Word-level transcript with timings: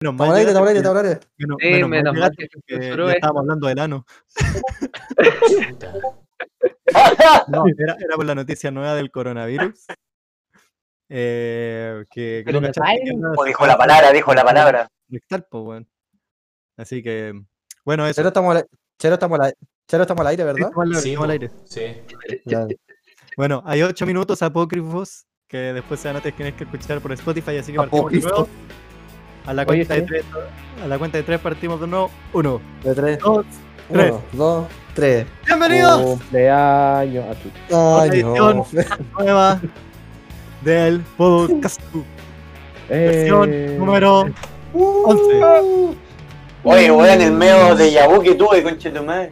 Menos. 0.00 0.14
Menos, 1.38 1.58
Sí, 1.60 1.66
menos 1.66 1.88
mal 1.88 1.88
menos 1.90 2.14
mal 2.16 2.30
que 2.36 2.48
ya 2.68 2.76
esto. 2.78 3.10
estábamos 3.10 3.40
hablando 3.40 3.66
del 3.66 3.78
ano. 3.80 4.06
No, 7.48 7.64
era, 7.76 7.96
era 7.98 8.16
por 8.16 8.24
la 8.24 8.34
noticia 8.34 8.70
nueva 8.70 8.94
del 8.94 9.10
coronavirus. 9.10 9.86
Eh, 11.10 12.04
que, 12.10 12.42
que 12.46 12.52
no 12.52 12.60
cachaste 12.60 13.00
que 13.04 13.10
se 13.10 13.46
dijo 13.48 13.66
la 13.66 13.76
palabra, 13.78 14.12
dijo 14.12 14.34
la 14.34 14.44
palabra. 14.44 14.88
Así 16.76 17.02
que, 17.02 17.32
bueno, 17.84 18.06
eso. 18.06 18.16
Chero, 18.20 18.28
estamos 18.28 18.50
al 18.52 18.56
aire. 18.58 18.68
Chero, 18.98 19.14
estamos 19.14 19.40
al. 19.40 19.54
Chero, 19.88 20.02
estamos 20.02 20.20
al 20.20 20.26
aire, 20.28 20.42
Sí, 20.42 20.46
¿verdad? 20.46 20.68
estamos 20.68 20.84
al 20.84 20.90
aire, 20.92 21.00
Sí, 21.00 21.08
estamos 21.10 21.24
al 21.24 21.30
aire. 21.30 21.50
Sí. 21.64 22.40
Ya. 22.44 22.66
Bueno, 23.36 23.62
hay 23.66 23.82
ocho 23.82 24.06
minutos 24.06 24.42
apócrifos 24.42 25.26
que 25.48 25.56
después 25.72 25.98
se 25.98 26.08
van 26.08 26.16
a 26.18 26.20
tener 26.20 26.54
que 26.54 26.64
escuchar 26.64 27.00
por 27.00 27.12
Spotify, 27.12 27.56
así 27.56 27.72
que 27.72 27.78
partimos 27.78 28.12
de 28.12 28.18
Apócrifos. 28.18 28.32
nuevo. 28.32 28.48
A 29.48 29.54
la 29.54 29.62
Oye, 29.62 29.86
cuenta 29.86 29.94
de 29.94 30.02
tres, 30.02 30.24
a 30.84 30.86
la 30.86 30.98
cuenta 30.98 31.16
de 31.16 31.24
tres 31.24 31.40
partimos 31.40 31.80
de 31.80 31.86
nuevo. 31.86 32.10
Uno, 32.34 32.60
De 32.84 32.94
tres. 32.94 33.18
dos, 33.18 33.46
tres. 33.90 34.10
Uno, 34.10 34.22
dos, 34.34 34.66
tres. 34.94 35.26
¡Bienvenidos! 35.46 36.02
Cumpleaños 36.02 37.24
a 37.24 37.34
tu. 37.34 37.48
No. 37.70 38.66
Nueva 39.18 39.58
del 40.60 41.00
podcast. 41.16 41.80
Versión 42.90 43.50
Eh, 43.50 43.76
número 43.78 44.26
11. 44.74 45.96
Oye, 46.64 46.90
weón, 46.90 47.20
el 47.22 47.32
medio 47.32 47.74
de 47.74 47.90
Yabu 47.90 48.20
que 48.22 48.34
tuve, 48.34 48.62
conche 48.62 48.90
tu 48.90 49.02
madre. 49.02 49.30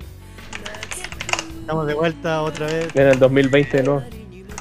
Estamos 1.60 1.86
de 1.88 1.92
vuelta 1.92 2.40
otra 2.40 2.68
vez. 2.68 2.88
En 2.94 3.08
el 3.08 3.18
2020 3.18 3.82
no. 3.82 4.02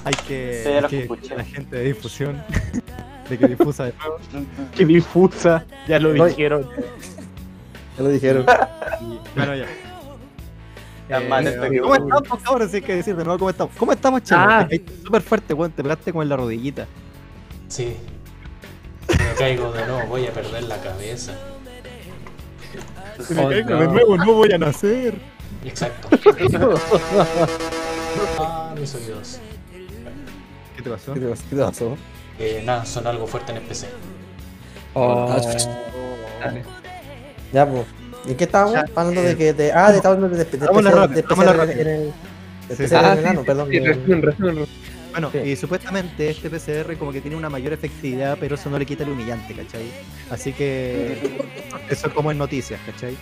Hay 0.04 0.14
que, 0.28 0.62
Sí, 0.66 0.70
hay 0.70 1.08
que 1.08 1.36
la 1.36 1.44
gente 1.46 1.78
de 1.78 1.84
difusión 1.86 2.44
de 3.30 3.38
que 3.38 3.48
difusa 3.48 3.86
de 3.86 3.94
nuevo. 3.94 4.18
Qué 4.76 4.86
difusa. 4.86 5.66
Ya 5.88 6.00
lo 6.00 6.14
No, 6.14 6.26
dijeron. 6.26 6.68
Ya 7.98 8.04
lo 8.04 8.10
dijeron. 8.10 8.46
Y, 9.02 9.20
bueno, 9.38 9.56
ya. 9.56 9.66
Está 11.08 11.22
Eh, 11.24 11.28
mal 11.30 11.46
esto 11.48 11.70
que- 11.70 11.80
¿Cómo 11.80 11.96
estamos, 11.96 12.44
cabrón? 12.44 12.70
Sí 12.70 12.76
hay 12.78 12.82
que 12.82 12.96
decir 12.96 13.16
de 13.16 13.24
nuevo 13.24 13.38
cómo 13.40 13.50
estamos. 13.52 13.76
¿Cómo 13.78 13.92
estamos, 13.92 14.24
chaval? 14.24 14.50
Ah. 14.50 14.68
Te 14.68 14.80
caíste 14.82 15.04
súper 15.06 15.22
fuerte, 15.22 15.54
weón. 15.54 15.72
Te 15.72 15.84
pegaste 15.84 16.12
con 16.14 16.28
la 16.28 16.36
rodillita. 16.36 16.88
Sí. 17.68 17.96
Me 19.10 19.34
caigo 19.38 19.72
de 19.72 19.86
nuevo, 19.86 20.08
voy 20.08 20.26
a 20.26 20.32
perder 20.32 20.64
la 20.64 20.78
cabeza. 20.82 21.34
Si 23.28 23.34
me 23.36 23.46
Oh, 23.46 23.50
caigo 23.50 23.70
no. 23.70 23.80
de 23.82 23.88
nuevo, 23.88 24.18
no 24.18 24.34
voy 24.34 24.52
a 24.52 24.58
nacer. 24.58 25.16
Exacto. 25.64 26.10
Ah, 28.40 28.74
mis 28.80 28.96
oídos. 28.96 29.40
¿Qué 30.78 30.82
te 30.82 30.90
pasó? 30.90 31.14
¿Qué 31.14 31.20
te 31.20 31.28
pasó? 31.28 31.44
¿Qué 31.50 31.56
te 31.56 31.62
pasó? 31.62 31.98
Eh, 32.40 32.62
nada, 32.66 32.86
son 32.86 33.08
algo 33.08 33.28
fuerte 33.28 33.52
en 33.52 33.58
el 33.60 33.64
PC. 33.64 33.88
Oh, 34.94 35.28
Ah, 35.30 35.40
dale. 36.42 36.64
Ya, 37.54 37.66
pues. 37.70 37.86
¿En 38.28 38.36
qué 38.36 38.44
estábamos? 38.46 38.74
Ya, 38.76 38.86
Hablando 38.96 39.22
de 39.22 39.32
eh, 39.32 39.38
que. 39.38 39.54
De, 39.54 39.72
ah, 39.72 39.92
de 39.92 39.98
estábamos 39.98 40.24
hablando 40.26 40.38
de, 40.38 40.46
de, 40.46 40.58
de, 40.58 40.58
de 40.58 41.54
rápido. 41.54 41.82
en 41.82 41.88
el. 41.88 42.14
de 42.78 42.96
Ah, 42.96 43.44
perdón. 43.46 43.70
de-. 43.70 44.68
Bueno, 45.12 45.30
Sí. 45.32 45.38
y 45.38 45.56
supuestamente 45.56 46.30
este 46.30 46.50
PCR 46.50 46.98
como 46.98 47.14
que 47.14 47.22
tiene 47.22 47.38
una 47.38 47.50
mayor 47.50 47.72
efectividad, 47.72 48.38
pero 48.38 48.56
eso 48.56 48.70
no 48.70 48.78
le 48.78 48.86
quita 48.86 49.04
el 49.04 49.12
humillante, 49.12 49.54
¿cachai? 49.54 49.90
Así 50.30 50.52
que 50.52 51.40
eso 51.90 52.08
es 52.08 52.14
como 52.14 52.32
en 52.32 52.38
noticias, 52.38 52.82
¿cachai? 52.86 53.16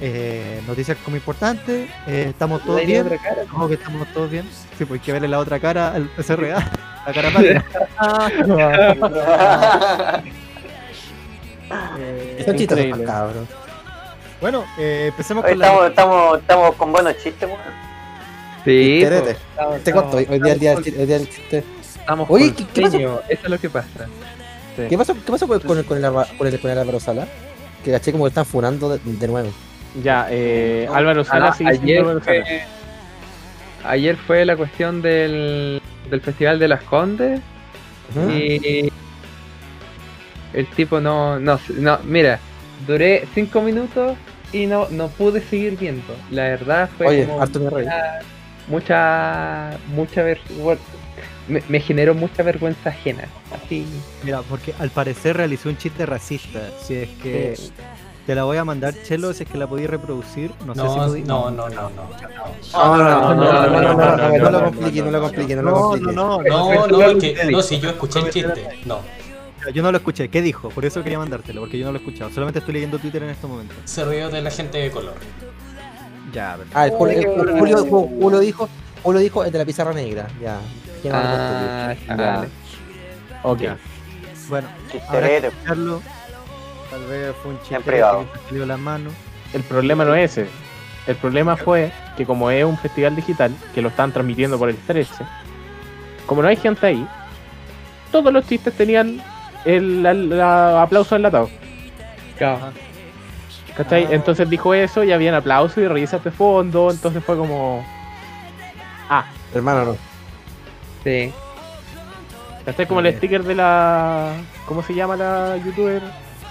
Eh, 0.00 0.62
noticias 0.66 0.96
como 1.04 1.16
importantes, 1.16 1.88
eh, 2.06 2.26
estamos 2.30 2.64
todos 2.64 2.84
bien, 2.86 3.06
cara. 3.22 3.42
Ojo 3.52 3.68
que 3.68 3.74
estamos 3.74 4.08
todos 4.14 4.30
bien. 4.30 4.46
Sí, 4.78 4.86
pues 4.86 5.00
hay 5.00 5.04
que 5.04 5.12
verle 5.12 5.28
la 5.28 5.38
otra 5.38 5.60
cara 5.60 5.92
al 5.92 6.08
PCRA, 6.08 6.70
la 7.06 7.12
cara 7.12 7.30
patria. 7.30 7.64
Eh, 11.98 12.36
chistes 12.38 12.68
son 12.68 12.78
Increíble. 12.78 13.04
cabros. 13.04 13.48
bueno, 14.40 14.64
eh, 14.78 15.06
empecemos 15.08 15.44
Oye, 15.44 15.52
con 15.54 15.58
la... 15.60 15.66
estamos, 15.66 15.88
estamos, 15.90 16.38
estamos 16.40 16.74
con 16.76 16.92
buenos 16.92 17.16
chistes, 17.18 17.48
weón. 17.48 17.60
Sí, 18.64 19.02
estamos- 19.02 19.82
Te 19.82 19.92
corto, 19.92 20.16
hoy 20.18 20.22
estamos- 20.24 20.28
hoy 20.30 20.40
día 20.40 20.52
el 20.52 20.58
día 20.60 20.70
del 20.74 20.84
chiste- 20.84 21.00
hoy 21.00 21.06
día 21.06 21.18
del 21.18 21.28
chiste. 21.28 21.64
Estamos 21.98 22.30
Oye, 22.30 22.46
con 22.46 22.54
¿qué- 22.56 22.66
qué 22.74 22.82
pasó? 22.82 22.96
Eso 23.28 23.40
es 23.44 23.48
lo 23.50 23.58
que 23.58 23.70
pasa. 23.70 23.88
¿Qué 24.88 24.96
pasó, 24.98 25.14
qué 25.14 25.32
pasó 25.32 25.46
con, 25.48 25.60
con, 25.60 25.78
el, 25.78 25.84
con, 25.84 25.96
el, 26.04 26.12
con, 26.38 26.46
el, 26.46 26.60
con 26.60 26.70
el 26.70 26.78
Álvaro 26.78 27.00
Sala? 27.00 27.26
Que 27.84 27.90
caché 27.90 28.12
como 28.12 28.24
que 28.24 28.28
están 28.28 28.46
funando 28.46 28.88
de, 28.90 28.98
de 29.04 29.28
nuevo. 29.28 29.50
Ya, 30.02 30.26
eh, 30.30 30.88
Álvaro 30.92 31.24
Sala 31.24 31.48
Ah, 31.48 31.52
sigue 31.54 31.70
siendo 31.72 31.84
ayer, 31.84 31.98
Álvaro 32.00 32.20
Sala. 32.24 32.44
fue, 32.44 32.62
ayer 33.84 34.16
fue 34.16 34.44
la 34.46 34.56
cuestión 34.56 35.02
del, 35.02 35.81
del 36.12 36.20
Festival 36.20 36.58
de 36.58 36.68
las 36.68 36.82
Condes 36.82 37.40
y 38.30 38.92
el 40.52 40.66
tipo 40.76 41.00
no, 41.00 41.40
no, 41.40 41.58
no, 41.78 41.98
mira, 42.04 42.38
duré 42.86 43.26
cinco 43.34 43.62
minutos 43.62 44.18
y 44.52 44.66
no, 44.66 44.88
no 44.90 45.08
pude 45.08 45.40
seguir 45.40 45.78
viendo. 45.78 46.14
La 46.30 46.42
verdad 46.42 46.90
fue 46.98 47.06
Oye, 47.06 47.26
como 47.26 47.38
mucha, 48.68 49.70
mucha 49.94 50.22
vergüenza, 50.22 50.84
me, 51.48 51.62
me 51.70 51.80
generó 51.80 52.14
mucha 52.14 52.42
vergüenza 52.42 52.90
ajena. 52.90 53.24
Así, 53.50 53.86
Mira, 54.22 54.42
porque 54.42 54.74
al 54.78 54.90
parecer 54.90 55.38
realizó 55.38 55.70
un 55.70 55.78
chiste 55.78 56.04
racista. 56.04 56.60
Si 56.82 56.94
es 56.94 57.08
que 57.22 57.56
te 58.26 58.36
la 58.36 58.44
voy 58.44 58.56
a 58.56 58.64
mandar, 58.64 58.94
Chelo, 59.02 59.32
si 59.34 59.42
es 59.42 59.48
que 59.48 59.58
la 59.58 59.66
podéis 59.66 59.90
reproducir. 59.90 60.52
No, 60.64 60.74
sé 60.74 61.16
si. 61.16 61.22
No, 61.22 61.50
no, 61.50 61.68
no, 61.68 61.90
no. 61.90 61.90
No, 62.72 62.96
no, 62.96 63.34
no, 63.34 63.34
no, 63.34 64.16
no, 64.16 64.38
no, 64.38 64.50
lo 64.50 64.64
complique, 64.64 65.02
no 65.02 65.10
lo 65.10 65.20
complique, 65.20 65.56
no 65.56 65.62
lo 65.62 65.72
complique. 65.74 66.12
No, 66.12 66.42
no, 66.42 66.86
no, 66.86 67.10
no, 67.10 67.62
si 67.62 67.80
yo 67.80 67.90
escuché 67.90 68.20
el 68.20 68.30
chiste. 68.30 68.80
No. 68.84 69.00
Yo 69.72 69.82
no 69.82 69.92
lo 69.92 69.98
escuché, 69.98 70.28
¿qué 70.28 70.42
dijo? 70.42 70.70
Por 70.70 70.84
eso 70.84 71.02
quería 71.02 71.18
mandártelo, 71.18 71.60
porque 71.60 71.78
yo 71.78 71.86
no 71.86 71.92
lo 71.92 71.98
he 71.98 72.02
escuchado. 72.02 72.30
Solamente 72.30 72.60
estoy 72.60 72.74
leyendo 72.74 72.98
Twitter 72.98 73.22
en 73.22 73.30
este 73.30 73.46
momento. 73.46 73.74
Se 73.84 74.04
rió 74.04 74.28
de 74.28 74.42
la 74.42 74.50
gente 74.50 74.78
de 74.78 74.90
color. 74.90 75.14
Ya, 76.32 76.56
perfecto. 76.56 76.78
Ah, 76.78 76.88
Julio, 76.96 77.34
Julio, 78.18 78.40
dijo, 78.40 78.68
Julio 79.02 79.20
dijo 79.20 79.44
el 79.44 79.52
de 79.52 79.58
la 79.58 79.64
pizarra 79.64 79.92
negra. 79.92 80.28
Ya. 80.40 80.58
¿Quién 81.00 81.14
ah, 81.14 81.94
vale. 82.08 82.48
Ok. 83.42 83.60
Bueno, 84.48 84.68
ahora 85.08 85.28
escucharlo 85.28 86.02
Tal 86.92 87.04
vez 87.06 87.34
fue 87.42 87.52
un 87.52 87.58
chiste 87.60 87.74
En 87.76 87.82
privado. 87.82 88.26
que 88.32 88.38
salió 88.46 88.60
de 88.60 88.66
las 88.66 88.78
manos. 88.78 89.12
El 89.52 89.62
problema 89.64 90.04
no 90.04 90.14
es 90.14 90.38
ese. 90.38 90.48
El 91.08 91.16
problema 91.16 91.56
fue 91.56 91.90
que 92.16 92.24
como 92.24 92.50
es 92.50 92.64
un 92.64 92.78
festival 92.78 93.16
digital, 93.16 93.52
que 93.74 93.82
lo 93.82 93.88
están 93.88 94.12
transmitiendo 94.12 94.56
por 94.58 94.68
el 94.68 94.76
13, 94.76 95.24
como 96.26 96.42
no 96.42 96.48
hay 96.48 96.56
gente 96.56 96.86
ahí, 96.86 97.04
todos 98.12 98.32
los 98.32 98.46
chistes 98.46 98.72
tenían 98.74 99.20
el, 99.64 100.04
el- 100.06 100.28
la- 100.38 100.82
aplauso 100.82 101.16
enlatado. 101.16 101.50
¿Cachai? 103.76 104.04
Ah. 104.04 104.08
Entonces 104.10 104.48
dijo 104.50 104.74
eso 104.74 105.02
y 105.02 105.12
habían 105.12 105.34
aplausos 105.34 105.78
y 105.78 105.88
risas 105.88 106.22
de 106.22 106.30
fondo, 106.30 106.90
entonces 106.90 107.24
fue 107.24 107.36
como... 107.36 107.84
Ah, 109.08 109.24
Hermano, 109.54 109.84
no. 109.84 109.96
Sí. 111.04 111.32
¿cachai? 112.64 112.86
Como 112.86 113.00
el 113.00 113.16
sticker 113.16 113.42
de 113.42 113.54
la... 113.54 114.34
¿Cómo 114.66 114.82
se 114.82 114.94
llama 114.94 115.16
la 115.16 115.56
youtuber? 115.56 116.02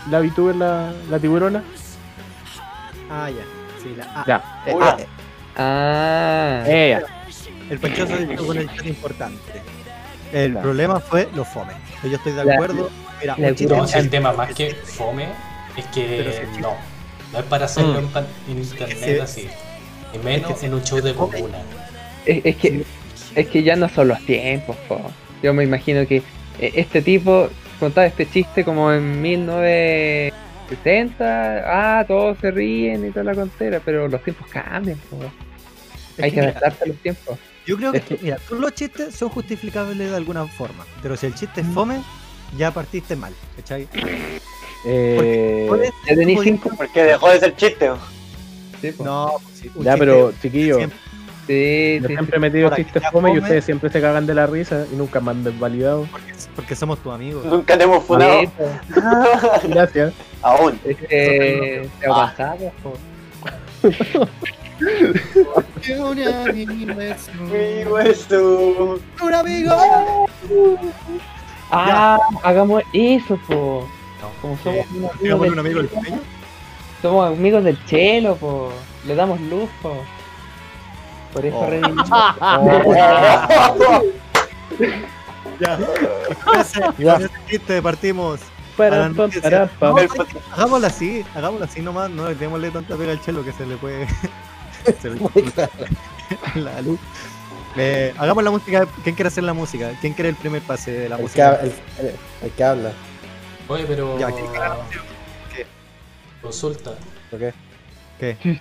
La 0.09 0.19
VTuber, 0.19 0.55
la, 0.55 0.93
la 1.09 1.19
tiburona. 1.19 1.63
Ah, 3.09 3.29
ya. 3.29 3.43
Sí, 3.83 3.93
la 3.97 4.21
A. 4.21 4.25
Ya, 4.25 4.63
Eh, 4.65 4.75
Ah. 4.79 4.97
eh, 4.99 5.05
Ah. 5.57 6.63
ella. 6.67 7.03
El 7.69 7.79
panchazo 7.79 8.17
dijo 8.17 8.47
con 8.47 8.57
el 8.57 8.67
chat 8.73 8.85
importante. 8.85 9.61
El 10.33 10.57
problema 10.57 10.99
fue 10.99 11.29
los 11.35 11.47
fome. 11.47 11.73
Yo 12.03 12.15
estoy 12.15 12.33
de 12.33 12.53
acuerdo. 12.53 12.89
Mira, 13.19 13.35
Pero- 13.35 13.85
el 13.93 14.09
tema 14.09 14.33
más 14.33 14.53
que 14.53 14.73
fome 14.73 15.27
es 15.77 15.85
que 15.87 16.47
sí. 16.55 16.61
no. 16.61 16.73
No 17.33 17.39
es 17.39 17.45
para 17.45 17.65
hacerlo 17.65 18.01
Mm. 18.01 18.17
en, 18.17 18.57
en 18.57 18.63
internet 18.63 18.97
sí. 19.03 19.19
así. 19.19 19.49
Y 20.13 20.17
menos 20.19 20.49
Es 20.51 20.55
que 20.55 20.59
sí. 20.61 20.65
en 20.65 20.73
un 20.73 20.83
show 20.83 20.99
de 21.01 21.13
comuna. 21.13 21.57
Es, 22.25 22.41
es 22.45 22.55
que 22.57 22.83
es 23.35 23.47
que 23.47 23.63
ya 23.63 23.75
no 23.77 23.87
son 23.87 24.09
los 24.09 24.19
tiempos, 24.25 24.75
po. 24.89 24.99
Yo 25.41 25.53
me 25.53 25.63
imagino 25.63 26.05
que 26.07 26.17
eh, 26.59 26.71
este 26.75 27.01
tipo 27.01 27.49
contaba 27.81 28.07
este 28.07 28.29
chiste 28.29 28.63
como 28.63 28.93
en 28.93 29.21
1970, 29.21 31.63
ah, 31.65 32.05
todos 32.07 32.37
se 32.39 32.51
ríen 32.51 33.05
y 33.07 33.09
toda 33.09 33.23
la 33.25 33.33
contera, 33.35 33.81
pero 33.83 34.07
los 34.07 34.23
tiempos 34.23 34.47
cambian, 34.49 34.97
Hay 36.21 36.31
que 36.31 36.39
adaptarse 36.41 36.83
a 36.83 36.87
los 36.87 36.97
tiempos. 36.97 37.37
Yo 37.65 37.75
creo 37.77 37.91
que, 37.91 38.19
mira, 38.21 38.37
todos 38.47 38.61
los 38.61 38.73
chistes 38.75 39.15
son 39.15 39.29
justificables 39.29 39.97
de 39.97 40.15
alguna 40.15 40.45
forma. 40.45 40.85
Pero 41.01 41.17
si 41.17 41.25
el 41.25 41.33
chiste 41.35 41.61
es 41.61 41.67
fome, 41.67 42.01
ya 42.57 42.71
partiste 42.71 43.15
mal. 43.15 43.33
¿Cachai? 43.55 43.87
Eh, 44.85 45.65
Podía- 45.67 45.91
cinco. 46.43 46.69
Porque 46.77 47.03
dejó 47.03 47.29
de 47.31 47.39
ser 47.39 47.55
chiste. 47.55 47.89
Sí. 48.79 48.93
No, 49.03 49.33
pues 49.43 49.57
sí, 49.59 49.71
un 49.75 49.83
ya, 49.83 49.93
chiste 49.93 50.05
pero 50.05 50.33
chiquillo, 50.41 50.77
siempre- 50.77 50.99
sí, 51.47 51.99
yo 52.01 52.07
sí, 52.07 52.13
siempre 52.13 52.37
he 52.37 52.39
metido 52.39 52.75
chistes 52.75 53.03
fome 53.11 53.33
y 53.33 53.39
ustedes 53.39 53.65
siempre 53.65 53.89
se 53.89 54.01
cagan 54.01 54.25
de 54.25 54.33
la 54.33 54.47
risa 54.47 54.85
y 54.91 54.95
nunca 54.95 55.19
me 55.19 55.31
han 55.31 55.43
desvalidado. 55.43 56.07
porque, 56.11 56.33
porque 56.55 56.75
somos 56.75 56.99
tus 56.99 57.13
amigos. 57.13 57.45
Nunca 57.45 57.77
te 57.77 57.83
hemos 57.83 58.03
funado. 58.03 58.43
po. 58.57 58.69
Gracias. 59.67 60.13
Aún. 60.41 60.79
Ha 62.05 62.07
pasado, 62.09 62.71
po. 62.83 62.93
Mi 67.49 67.83
hueso. 67.85 68.99
Un 69.21 69.33
amigo. 69.33 70.27
Ah, 71.71 72.17
hagamos 72.43 72.83
eso, 72.93 73.37
po. 73.47 73.87
Como 74.41 74.57
somos 74.57 74.85
amigos 74.87 75.41
del 75.41 75.51
un 75.53 75.59
amigo 75.59 75.79
del 75.81 75.89
Chelo, 75.89 76.01
peño. 76.01 76.19
somos 77.01 77.27
amigos 77.37 77.63
del 77.63 77.85
chelo, 77.85 78.35
po. 78.35 78.71
Le 79.05 79.15
damos 79.15 79.39
luz, 79.41 79.69
po. 79.81 79.95
Por 81.33 81.45
eso 81.45 81.57
Oh. 81.57 81.69
revivimos. 81.69 82.09
Ya. 85.59 85.77
Ya. 86.97 87.13
con 87.13 87.21
ese 87.21 87.29
chiste 87.47 87.81
partimos. 87.81 88.39
Para, 88.77 89.09
para. 89.11 89.69
No, 89.79 89.95
hagámoslo 90.53 90.87
así, 90.87 91.23
hagámoslo 91.35 91.65
así 91.65 91.81
nomás, 91.81 92.09
no 92.09 92.29
le 92.29 92.35
démosle 92.35 92.71
tanta 92.71 92.95
pega 92.95 93.11
al 93.11 93.21
chelo 93.21 93.43
que 93.45 93.51
se 93.51 93.65
le 93.67 93.75
puede. 93.77 94.07
se 95.01 95.09
le 95.09 95.19
la 96.55 96.81
luz. 96.81 96.99
Eh, 97.77 98.13
hagamos 98.17 98.43
la 98.43 98.51
música. 98.51 98.87
¿Quién 99.03 99.15
quiere 99.15 99.27
hacer 99.27 99.43
la 99.43 99.53
música? 99.53 99.91
¿Quién 100.01 100.13
quiere 100.13 100.29
el 100.29 100.35
primer 100.35 100.61
pase 100.63 100.91
de 100.91 101.09
la 101.09 101.15
El 101.15 101.19
que, 101.19 101.23
música? 101.23 101.59
el, 101.61 101.67
el- 101.99 102.15
el 102.43 102.51
que 102.51 102.63
habla. 102.63 102.91
Oye, 103.67 103.85
pero. 103.87 104.17
Ya, 104.17 104.31
¿quién 104.31 104.47
quiere 104.47 104.69
la 104.69 104.75
música? 104.75 105.03
Consulta. 106.41 106.91
¿ok? 107.31 107.53
¿Qué? 108.19 108.59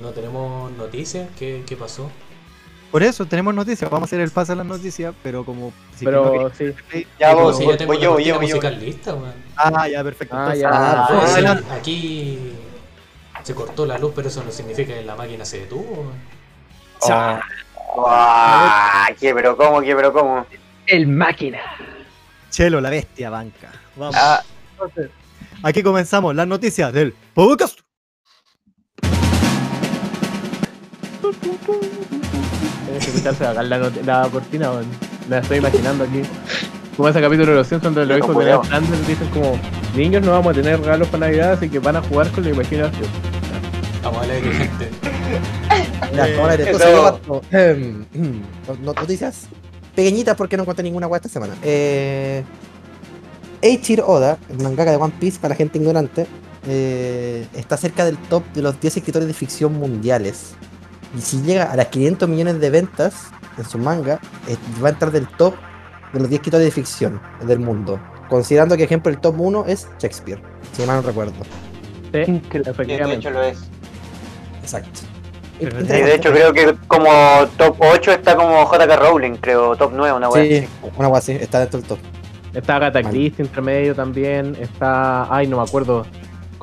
¿No 0.00 0.10
tenemos 0.10 0.70
noticias? 0.72 1.28
¿Qué, 1.38 1.62
qué 1.66 1.76
pasó? 1.76 2.10
Por 2.90 3.02
eso 3.02 3.26
tenemos 3.26 3.54
noticias. 3.54 3.90
Vamos 3.90 4.06
a 4.06 4.08
hacer 4.08 4.20
el 4.20 4.30
pase 4.30 4.52
a 4.52 4.54
las 4.56 4.66
noticias, 4.66 5.14
pero 5.22 5.44
como. 5.44 5.72
si 5.96 6.04
no 6.04 6.10
Pero 6.10 6.52
sí. 6.54 7.06
Ya 7.18 7.34
vos, 7.34 7.56
si 7.58 7.64
voy, 7.64 7.72
ya 7.72 7.78
tengo 7.78 7.92
voy 7.92 8.00
la 8.02 8.20
yo, 8.22 8.40
musical 8.40 8.78
lista, 8.80 9.14
weón. 9.14 9.32
Ah, 9.56 9.88
ya, 9.88 10.04
perfecto. 10.04 10.36
Ah, 10.36 10.54
ya. 10.54 10.68
Ah, 10.72 11.08
Ah, 11.10 11.26
sí, 11.34 11.44
aquí 11.72 12.38
se 13.42 13.54
cortó 13.54 13.84
la 13.84 13.98
luz, 13.98 14.12
pero 14.14 14.28
eso 14.28 14.42
no 14.44 14.50
significa 14.52 14.94
que 14.94 15.02
la 15.02 15.16
máquina 15.16 15.44
se 15.44 15.60
detuvo. 15.60 15.90
weón. 16.02 16.12
Ah, 17.10 17.40
Ah, 17.96 19.08
¿Qué, 19.20 19.32
pero 19.34 19.56
cómo, 19.56 19.80
qué, 19.80 19.94
pero 19.94 20.12
cómo? 20.12 20.46
El 20.86 21.06
máquina. 21.06 21.58
Chelo, 22.50 22.80
la 22.80 22.90
bestia 22.90 23.30
banca. 23.30 23.70
Vamos. 23.96 24.16
Ah, 24.18 24.42
Entonces, 24.72 25.10
aquí 25.62 25.82
comenzamos 25.82 26.34
las 26.34 26.46
noticias 26.46 26.92
del 26.92 27.12
podcast. 27.34 27.80
Tienes 31.30 33.04
que 33.04 33.10
escucharse 33.10 33.46
acá 33.46 33.62
la, 33.62 34.28
cortina, 34.30 34.70
weón. 34.70 34.86
La 35.28 35.38
estoy 35.38 35.58
imaginando 35.58 36.04
aquí. 36.04 36.22
Como 36.96 37.08
ese 37.08 37.20
capítulo 37.20 37.50
de 37.52 37.56
los 37.58 37.66
Simpsons 37.66 37.94
donde 37.94 38.14
los 38.14 38.18
hijos 38.18 38.38
de 38.38 38.44
Ned 38.44 38.60
Flanders 38.60 39.06
dicen 39.06 39.28
como 39.30 39.58
niños 39.96 40.22
no 40.22 40.30
vamos 40.32 40.52
a 40.52 40.54
tener 40.54 40.78
regalos 40.80 41.08
para 41.08 41.26
Navidad, 41.26 41.52
así 41.54 41.68
que 41.68 41.78
van 41.80 41.96
a 41.96 42.02
jugar 42.02 42.30
con 42.30 42.44
la 42.44 42.50
imaginación. 42.50 43.08
Vamos 44.02 44.22
a 44.22 44.26
leer 44.26 44.42
gente. 44.52 44.90
Ya, 46.14 46.28
Eh. 46.28 46.34
Em, 47.50 48.04
no- 48.84 48.92
Noticias 48.94 49.46
pequeñitas 49.94 50.36
porque 50.36 50.56
no 50.56 50.62
encontré 50.64 50.82
ninguna 50.84 51.06
web 51.06 51.16
esta 51.16 51.28
semana. 51.28 51.54
Eh, 51.62 52.44
Eiichiro 53.62 54.06
Oda, 54.06 54.38
el 54.50 54.62
mangaka 54.62 54.90
de 54.90 54.96
One 54.98 55.14
Piece 55.18 55.38
para 55.40 55.50
la 55.54 55.56
gente 55.56 55.78
ignorante, 55.78 56.26
eh, 56.66 57.46
está 57.54 57.76
cerca 57.76 58.04
del 58.04 58.18
top 58.18 58.44
de 58.54 58.62
los 58.62 58.78
10 58.80 58.98
escritores 58.98 59.26
de 59.26 59.34
ficción 59.34 59.72
mundiales. 59.72 60.54
Y 61.16 61.20
si 61.20 61.42
llega 61.42 61.64
a 61.70 61.76
las 61.76 61.86
500 61.88 62.28
millones 62.28 62.60
de 62.60 62.70
ventas 62.70 63.30
en 63.56 63.64
su 63.64 63.78
manga, 63.78 64.20
eh, 64.48 64.56
va 64.82 64.88
a 64.88 64.92
entrar 64.92 65.12
del 65.12 65.28
top 65.28 65.54
de 66.12 66.20
los 66.20 66.28
10 66.28 66.40
escritores 66.40 66.66
de 66.66 66.70
ficción 66.70 67.20
del 67.46 67.60
mundo. 67.60 68.00
Considerando 68.28 68.76
que, 68.76 68.84
ejemplo, 68.84 69.10
el 69.12 69.18
top 69.18 69.38
1 69.38 69.64
es 69.68 69.88
Shakespeare, 69.98 70.40
si 70.72 70.84
mal 70.86 70.96
no 70.96 71.02
recuerdo. 71.02 71.34
Sí, 72.12 72.40
de 72.84 73.14
hecho 73.14 73.30
lo 73.30 73.42
es. 73.42 73.58
Exacto. 74.62 75.00
Sí, 75.58 75.66
de 75.66 76.14
hecho 76.14 76.32
creo 76.32 76.52
que 76.52 76.74
como 76.88 77.10
top 77.56 77.76
8 77.78 78.12
está 78.12 78.34
como 78.34 78.64
JK 78.64 78.96
Rowling, 78.98 79.36
creo, 79.36 79.76
top 79.76 79.92
9, 79.94 80.16
una 80.16 80.28
wea 80.28 80.42
Sí, 80.44 80.56
así. 80.56 80.68
una 80.96 81.08
wea 81.08 81.18
así, 81.18 81.32
está 81.32 81.60
dentro 81.60 81.78
del 81.80 81.88
top. 81.88 81.98
Está 82.54 82.76
Agatha 82.76 83.02
Vale. 83.02 83.10
Christie 83.10 83.44
entre 83.44 83.62
medio 83.62 83.94
también. 83.94 84.56
Está. 84.60 85.32
Ay, 85.34 85.46
no 85.48 85.56
me 85.56 85.62
acuerdo. 85.64 86.06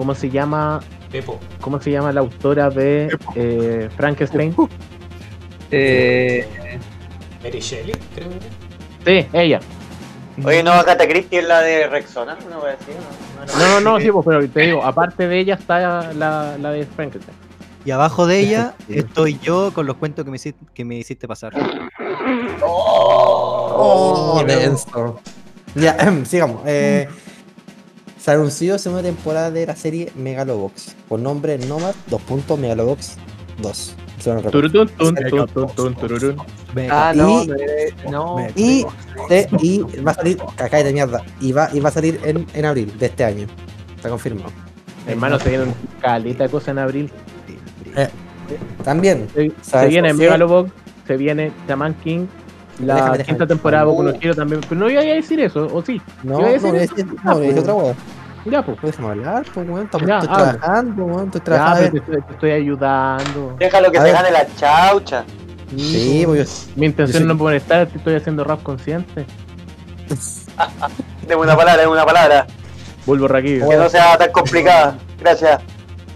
¿Cómo 0.01 0.15
se 0.15 0.31
llama? 0.31 0.80
Pepo. 1.12 1.39
¿Cómo 1.59 1.80
se 1.80 1.92
llama 1.92 2.12
la 2.12 2.21
autora 2.21 2.71
de 2.71 3.15
eh, 3.36 3.88
Frankenstein? 3.95 4.51
Eh, 5.69 6.48
Mary 7.44 7.59
Shelley, 7.59 7.94
creo 8.15 8.30
que. 9.06 9.21
Sí, 9.21 9.27
ella. 9.31 9.59
Oye, 10.44 10.63
no, 10.63 10.71
Agatha 10.71 11.07
Christie 11.07 11.38
es 11.42 11.48
la 11.48 11.62
de 11.62 11.86
Rexona, 11.86 12.36
una 12.48 12.57
wea 12.57 12.74
así, 12.81 12.89
¿no? 12.89 13.44
era- 13.44 13.53
No, 13.59 13.80
no, 13.80 13.92
no, 13.92 14.00
sí, 14.03 14.12
pues, 14.12 14.25
pero 14.25 14.50
te 14.50 14.59
digo, 14.62 14.83
aparte 14.83 15.27
de 15.27 15.38
ella 15.38 15.53
está 15.53 16.13
la, 16.13 16.57
la 16.57 16.71
de 16.71 16.83
Frankenstein. 16.88 17.38
Y 17.86 17.92
abajo 17.92 18.25
de 18.25 18.39
ella 18.39 18.74
Sí. 18.88 18.97
estoy 18.97 19.38
yo 19.44 19.71
con 19.71 19.86
los 19.86 19.97
cuentos 19.97 20.25
que 20.25 20.31
me 20.31 20.38
hiciste, 20.38 20.65
que 20.74 20.83
me 20.83 20.95
hiciste 20.95 21.27
pasar. 21.27 21.54
Oh, 22.63 24.44
denso. 24.47 25.19
Ya, 25.75 25.95
sigamos. 26.25 26.63
Eh, 26.65 27.07
se 28.21 28.31
anunció 28.31 28.77
segunda 28.77 29.03
temporada 29.03 29.50
de 29.51 29.65
la 29.65 29.75
serie 29.75 30.12
Megalobox, 30.15 30.95
con 31.09 31.23
nombre 31.23 31.57
Nomad 31.57 31.95
2. 32.07 32.59
Megalobox 32.59 33.18
2. 33.62 33.95
Si 34.19 34.29
no 34.29 34.35
recuerdo. 34.35 34.51
Turutun, 34.51 34.88
tun, 34.89 35.15
tun, 35.15 35.47
tun, 35.47 35.68
tun, 35.75 35.95
tururun. 35.95 36.38
ah, 36.91 37.12
no, 37.15 37.44
Y- 37.44 37.47
no, 38.12 38.39
eh, 38.39 39.47
va 40.06 40.12
a 40.12 40.13
salir, 40.13 40.38
cacay 40.56 40.83
de 40.83 40.94
mierda, 40.94 41.23
y 41.39 41.51
va, 41.51 41.69
y 41.73 41.79
va 41.79 41.89
a 41.89 41.91
salir 41.91 42.19
en, 42.23 42.45
en 42.53 42.65
abril 42.65 42.94
de 43.00 43.07
este 43.07 43.23
año. 43.23 43.47
Está 43.95 44.09
confirmado. 44.09 44.51
Hermano, 45.07 45.39
se 45.39 45.50
viene 45.50 45.63
un 45.63 45.73
caleta 46.00 46.44
de 46.44 46.50
cosas 46.50 46.69
en 46.69 46.77
abril. 46.79 47.12
También, 48.83 49.27
Se, 49.33 49.51
se 49.62 49.88
viene. 49.88 50.13
Megalobox, 50.13 50.71
se 51.07 51.18
viene 51.18 51.51
Shaman 51.68 51.94
King, 52.03 52.27
la 52.86 52.95
Déjame, 52.95 53.18
quinta 53.18 53.33
déjame. 53.33 53.48
temporada 53.48 53.83
de 53.86 53.89
Boku 53.92 54.04
no. 54.04 54.13
Hero 54.22 54.36
también. 54.36 54.62
Pero 54.68 54.80
no 54.81 54.89
iba 54.89 55.01
a 55.01 55.04
decir 55.06 55.39
eso, 55.39 55.68
¿o 55.74 55.81
sí? 55.81 56.01
no, 56.24 56.39
¿Iba 56.39 56.50
a 56.50 56.51
no, 56.62 56.72
decir, 56.74 57.06
no, 57.24 57.33
voy 57.36 57.44
a 57.44 57.48
decir 57.48 57.60
otra 57.60 57.74
hueá. 57.74 57.94
Ya, 58.45 58.66
pues. 58.66 58.78
Déjame 58.81 59.07
hablar, 59.10 59.45
pues, 59.54 59.69
weón. 59.69 59.86
Estoy, 59.86 60.06
Ya, 60.07 60.18
estoy 60.19 60.36
trabajando, 60.36 61.06
weón. 61.06 61.25
Estoy 61.25 61.39
Ya, 61.39 61.44
trabajando. 61.45 61.80
pero 61.92 61.92
te, 61.92 61.98
estoy- 62.00 62.22
te 62.24 62.33
estoy 62.33 62.51
ayudando. 62.51 63.56
Déjalo 63.60 63.92
que 63.92 63.98
A 63.98 64.01
se 64.01 64.06
ver. 64.07 64.13
gane 64.16 64.31
la 64.31 64.48
chaucha. 64.56 65.24
Sí, 65.78 66.25
voy 66.25 66.39
a 66.42 66.45
Mi 66.75 66.86
intención 66.88 67.24
Yo 67.24 67.28
no 67.28 67.33
es 67.33 67.39
molestar, 67.39 67.88
te 67.88 67.98
estoy 67.98 68.16
haciendo 68.16 68.44
rap 68.44 68.62
consciente. 68.63 69.25
Deme 71.28 71.42
una 71.42 71.56
palabra, 71.56 71.81
deme 71.81 71.94
una 71.94 72.06
palabra. 72.06 72.48
Vuelvo 73.06 73.28
Raquillo. 73.28 73.69
Que 73.69 73.78
no 73.78 73.88
sea 73.89 74.18
tan 74.18 74.31
complicada. 74.31 74.98
Gracias. 75.19 75.62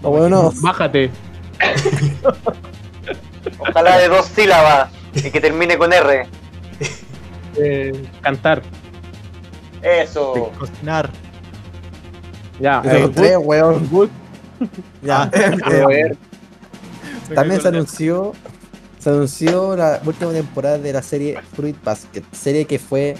O 0.02 0.10
bueno, 0.10 0.52
Bájate. 0.60 1.10
Ojalá 3.58 3.98
de 3.98 4.08
dos 4.08 4.26
sílabas 4.26 4.90
y 5.14 5.30
que 5.30 5.40
termine 5.40 5.78
con 5.78 5.92
R. 5.92 6.26
Cantar. 8.20 8.62
Eso. 9.82 10.50
Cocinar. 10.58 11.10
Ya. 12.60 12.80
Esos 12.84 12.92
eh, 12.92 13.02
son 13.02 13.12
tres, 13.12 13.36
weón. 13.40 13.88
Good. 13.88 14.08
Ya. 15.02 15.30
Eh, 15.32 16.16
También 17.34 17.60
se 17.60 17.68
anunció, 17.68 18.32
se 18.98 19.10
anunció 19.10 19.76
la 19.76 20.00
última 20.04 20.32
temporada 20.32 20.78
de 20.78 20.92
la 20.92 21.02
serie 21.02 21.38
Fruit 21.54 21.76
Basket, 21.82 22.22
serie 22.32 22.64
que 22.66 22.78
fue 22.78 23.16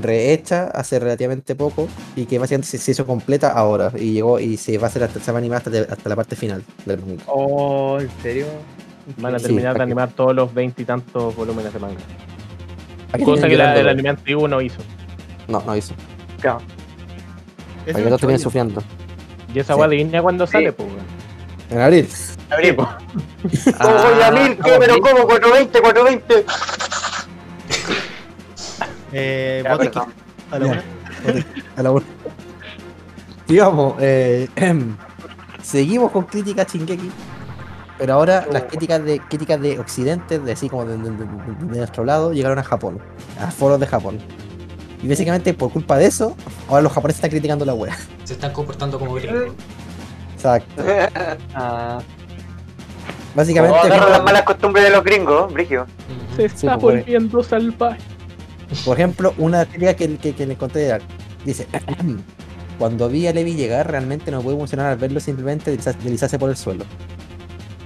rehecha 0.00 0.64
hace 0.74 0.98
relativamente 0.98 1.54
poco 1.54 1.88
y 2.16 2.26
que 2.26 2.38
básicamente 2.38 2.66
se, 2.68 2.78
se 2.78 2.90
hizo 2.90 3.06
completa 3.06 3.52
ahora 3.52 3.92
y 3.96 4.12
llegó 4.12 4.40
y 4.40 4.56
se 4.56 4.76
va 4.76 4.86
a 4.86 4.90
hacer 4.90 5.04
hasta, 5.04 5.20
se 5.20 5.30
va 5.30 5.38
a 5.38 5.40
animar 5.40 5.62
hasta, 5.64 5.92
hasta 5.92 6.08
la 6.08 6.16
parte 6.16 6.34
final 6.34 6.64
del 6.84 7.00
manga. 7.00 7.22
Oh, 7.26 8.00
¿en 8.00 8.10
serio? 8.20 8.46
Van 9.18 9.34
a 9.34 9.38
Sí, 9.38 9.46
terminar 9.46 9.76
de 9.76 9.82
animar 9.82 10.10
todos 10.10 10.34
los 10.34 10.52
veintitantos 10.52 11.36
volúmenes 11.36 11.72
de 11.72 11.78
manga. 11.78 12.00
Cosa 13.24 13.48
que 13.48 13.56
la, 13.56 13.76
el 13.78 13.88
anime 13.88 14.08
antiguo 14.10 14.48
no 14.48 14.60
hizo. 14.60 14.80
No, 15.48 15.62
no 15.64 15.76
hizo. 15.76 15.94
Claro. 16.40 16.60
Para 17.86 18.02
que 18.04 18.10
no 18.10 18.18
terminen 18.18 18.40
sufriendo. 18.40 18.82
Y 19.54 19.58
esa 19.60 19.74
Sí. 19.74 19.76
guay 19.76 19.86
adivina 19.88 20.22
cuándo 20.22 20.46
sale, 20.46 20.72
pues. 20.72 20.88
En 21.70 21.80
abril. 21.80 22.08
Abrimos. 22.50 22.88
Ah, 23.78 24.10
Oye, 24.12 24.24
Amir, 24.24 24.58
¿qué? 24.58 24.72
¿Pero 24.80 25.00
cómo? 25.00 25.26
420, 25.26 25.80
420. 25.80 26.44
Eh, 29.12 29.60
Ya, 29.64 29.72
vote 29.72 29.90
perdón. 29.90 30.12
a 30.50 30.58
la 30.58 30.66
una. 30.66 30.82
A 31.76 31.82
la 31.82 31.90
una. 31.92 32.04
Digamos, 33.46 33.94
eh, 34.00 34.48
seguimos 35.62 36.10
con 36.10 36.24
críticas 36.24 36.66
Shingeki, 36.72 37.10
pero 37.98 38.14
ahora 38.14 38.46
las 38.50 38.64
críticas 38.64 39.04
de 39.04 39.20
críticas 39.20 39.60
de 39.60 39.78
Occidente, 39.78 40.38
de 40.38 40.52
así 40.52 40.68
como 40.68 40.84
de, 40.84 40.96
de- 40.96 41.10
de- 41.10 41.66
de 41.72 41.78
nuestro 41.78 42.04
lado, 42.04 42.32
llegaron 42.32 42.58
a 42.58 42.62
Japón, 42.64 42.98
a 43.40 43.50
foros 43.50 43.78
de 43.80 43.86
Japón. 43.86 44.18
Y 45.02 45.08
básicamente 45.08 45.52
por 45.54 45.70
culpa 45.70 45.98
de 45.98 46.06
eso, 46.06 46.34
ahora 46.68 46.82
los 46.82 46.92
japoneses 46.92 47.18
están 47.18 47.30
criticando 47.30 47.64
la 47.64 47.74
wea. 47.74 47.96
Se 48.24 48.32
están 48.34 48.52
comportando 48.52 48.98
como 48.98 49.14
gringos. 49.14 49.54
Exacto. 50.34 50.82
Ah, 51.54 52.00
Básicamente, 53.34 53.76
Como 53.76 53.92
agarran 53.92 54.12
las 54.12 54.22
malas 54.24 54.42
costumbres 54.42 54.84
de 54.84 54.90
los 54.90 55.02
gringos, 55.02 55.52
Brigio. 55.52 55.86
Se 56.36 56.44
está 56.44 56.78
pues, 56.78 56.98
volviendo 56.98 57.42
salvaje. 57.42 57.98
por 58.84 58.96
ejemplo, 58.96 59.34
una 59.38 59.66
crítica 59.66 59.94
que, 59.94 60.16
que, 60.18 60.34
que 60.34 60.46
le 60.46 60.52
encontré 60.54 60.86
era, 60.86 60.98
dice, 61.44 61.66
cuando 62.78 63.08
vi 63.08 63.26
a 63.26 63.32
Levi 63.32 63.54
llegar, 63.54 63.90
realmente 63.90 64.30
no 64.30 64.40
pude 64.40 64.54
emocionar 64.54 64.86
al 64.86 64.98
verlo 64.98 65.18
simplemente 65.18 65.76
deslizarse 65.76 66.38
por 66.38 66.48
el 66.50 66.56
suelo. 66.56 66.84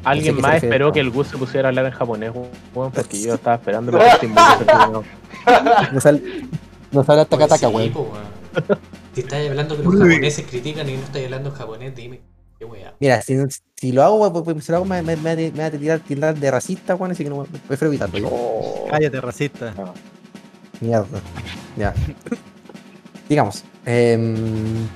Alguien 0.05 0.37
más 0.37 0.53
refiere, 0.53 0.67
esperó 0.67 0.87
¿no? 0.87 0.93
que 0.93 1.01
el 1.01 1.11
Gus 1.11 1.29
se 1.29 1.39
pusiera 1.39 1.69
a 1.69 1.71
hablar 1.71 1.87
en 1.87 1.93
japonés, 1.93 2.33
weón, 2.75 2.93
porque 2.93 3.21
yo 3.21 3.35
estaba 3.35 3.57
esperando 3.57 3.93
pero 3.93 4.05
este. 4.05 4.29
No 5.93 6.01
sale, 6.01 6.23
no 6.93 7.05
sale 7.05 7.23
hasta 7.23 7.37
Pues 7.37 7.49
Kataka, 7.49 7.69
weón. 7.69 7.93
Si 9.15 9.21
estás 9.21 9.49
hablando 9.49 9.77
que 9.77 9.83
los 9.83 9.95
japoneses 9.95 10.47
critican 10.49 10.89
y 10.89 10.97
no 10.97 11.03
estás 11.03 11.25
hablando 11.25 11.51
en 11.51 11.55
japonés, 11.55 11.95
dime. 11.95 12.21
Qué 12.59 12.65
weá. 12.65 12.93
Mira, 12.99 13.23
si, 13.23 13.37
si 13.77 13.93
lo 13.93 14.03
hago, 14.03 14.33
pues, 14.33 14.45
pues, 14.45 14.65
si 14.65 14.73
lo 14.73 14.79
hago 14.79 14.85
me, 14.85 15.01
me, 15.03 15.17
me, 15.17 15.37
me 15.37 15.51
va 15.51 15.67
a 15.67 15.71
tirar, 15.71 16.01
tirar 16.01 16.35
de 16.35 16.51
racista, 16.51 16.97
weón, 16.97 17.13
así 17.13 17.23
que 17.23 17.31
no 17.31 17.45
prefiero 17.45 17.93
evitarlo. 17.93 18.19
yo. 18.19 18.87
Cállate, 18.91 19.21
racista. 19.21 19.75
Mierda. 20.81 21.21
Ya. 21.77 21.95
Digamos. 23.29 23.65
em, 23.87 24.89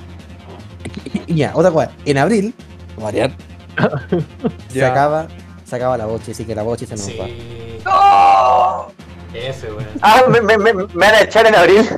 ya, 1.29 1.53
otra 1.55 1.71
cosa. 1.71 1.93
En 2.05 2.19
abril, 2.19 2.55
variar, 3.01 3.33
se 4.69 4.85
acaba, 4.85 5.27
se 5.65 5.77
acaba 5.77 5.97
la 5.97 6.07
boche, 6.07 6.33
así 6.33 6.45
que 6.45 6.55
la 6.55 6.63
boche 6.63 6.87
se 6.87 6.95
nos 6.97 7.09
va. 7.21 7.27
Sí. 7.27 7.81
¡No! 7.85 8.87
F, 9.35 9.71
weón. 9.73 9.87
Ah, 10.03 10.23
me, 10.29 10.41
me, 10.41 10.59
me, 10.59 10.73
me 10.75 10.85
van 10.95 11.15
a 11.15 11.21
echar 11.23 11.47
en 11.47 11.55
abril. 11.55 11.89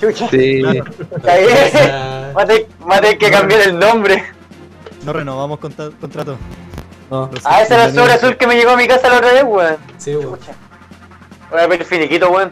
Chucha, 0.00 0.28
Sí. 0.28 0.62
Va 2.36 2.42
a 2.42 2.46
tener 2.46 2.66
va 2.82 3.00
que 3.18 3.30
cambiar 3.30 3.60
el 3.62 3.78
nombre. 3.78 4.22
No 5.04 5.12
renovamos 5.12 5.58
contra- 5.58 5.90
contrato. 6.00 6.36
No. 7.10 7.30
Ah, 7.44 7.62
ese 7.62 7.74
era 7.74 7.84
el 7.84 7.94
sobre 7.94 8.12
azul 8.14 8.36
que 8.36 8.46
me 8.46 8.54
llegó 8.56 8.72
a 8.72 8.76
mi 8.76 8.88
casa 8.88 9.08
la 9.08 9.18
otra 9.18 9.32
vez, 9.32 9.44
weón. 9.44 9.76
Sí, 9.98 10.16
weón. 10.16 10.38
Voy 11.50 11.60
a 11.60 11.66
ver 11.66 11.80
el 11.80 11.86
finiquito, 11.86 12.30
weón. 12.30 12.50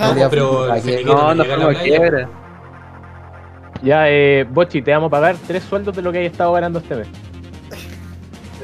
Ah, 0.00 0.28
pero 0.30 0.68
No, 1.04 1.34
no 1.34 1.44
quiebra. 1.74 2.28
Ya, 3.82 4.08
eh, 4.08 4.46
Bochi, 4.48 4.80
te 4.80 4.90
vamos 4.92 5.08
a 5.08 5.10
pagar 5.10 5.36
tres 5.46 5.62
sueldos 5.64 5.94
de 5.94 6.02
lo 6.02 6.10
que 6.10 6.18
hay 6.18 6.26
estado 6.26 6.52
ganando 6.52 6.78
este 6.78 6.94
mes. 6.96 7.08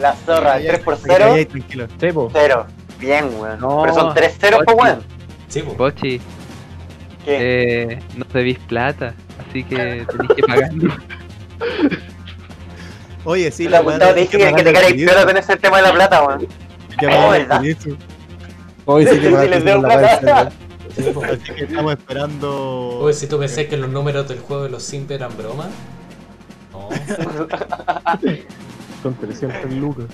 La 0.01 0.15
zorra, 0.15 0.59
3 0.59 0.79
por 0.81 0.97
Te 0.97 1.09
callé 1.09 1.25
0, 1.35 1.49
tranquilo. 1.51 1.89
Po. 2.15 2.31
0. 2.33 2.67
Bien, 2.99 3.29
weón. 3.39 3.61
No, 3.61 3.83
Pero 3.83 3.95
son 3.95 4.15
3 4.15 4.39
ceros, 4.39 4.61
pues, 4.65 4.77
ocho. 4.77 4.85
weón. 4.85 5.03
Sí, 5.49 5.63
po. 5.63 5.75
Bochi, 5.75 6.21
¿Qué? 7.25 7.93
eh, 7.93 8.03
no 8.17 8.25
debís 8.33 8.59
plata, 8.61 9.15
así 9.49 9.65
que 9.65 9.77
tenés 10.09 10.29
que 10.37 10.43
pagar. 10.43 10.71
Oye, 13.25 13.51
sí, 13.53 13.69
la 13.69 13.83
de- 13.83 13.99
te 13.99 14.15
dije 14.15 14.39
que, 14.39 14.53
que 14.55 14.63
te 14.65 14.87
el 14.89 14.95
piola 14.97 15.25
con 15.25 15.37
ese 15.37 15.57
tema 15.57 15.77
de 15.77 15.83
la 15.85 15.93
plata, 15.93 16.25
weón. 16.25 16.47
que 16.99 17.07
Oh, 17.07 17.31
¿verdad? 17.31 17.63
Hoy 18.85 19.07
sí 19.07 19.21
que 19.21 19.31
me 19.31 19.47
les 19.49 19.65
debo 19.65 19.83
plata. 19.83 20.51
Así 20.91 21.53
que 21.55 21.65
estamos 21.65 21.93
esperando. 21.93 22.99
Oye, 23.01 23.15
si 23.15 23.27
tú 23.27 23.39
pensás 23.39 23.65
que 23.67 23.77
los 23.77 23.89
números 23.91 24.29
del 24.29 24.41
juego 24.41 24.65
de 24.65 24.71
los 24.71 24.83
Sims 24.83 25.11
eran 25.11 25.37
broma. 25.37 25.69
No. 26.73 26.89
Son 29.03 29.15
300 29.15 29.71
lucas. 29.73 30.07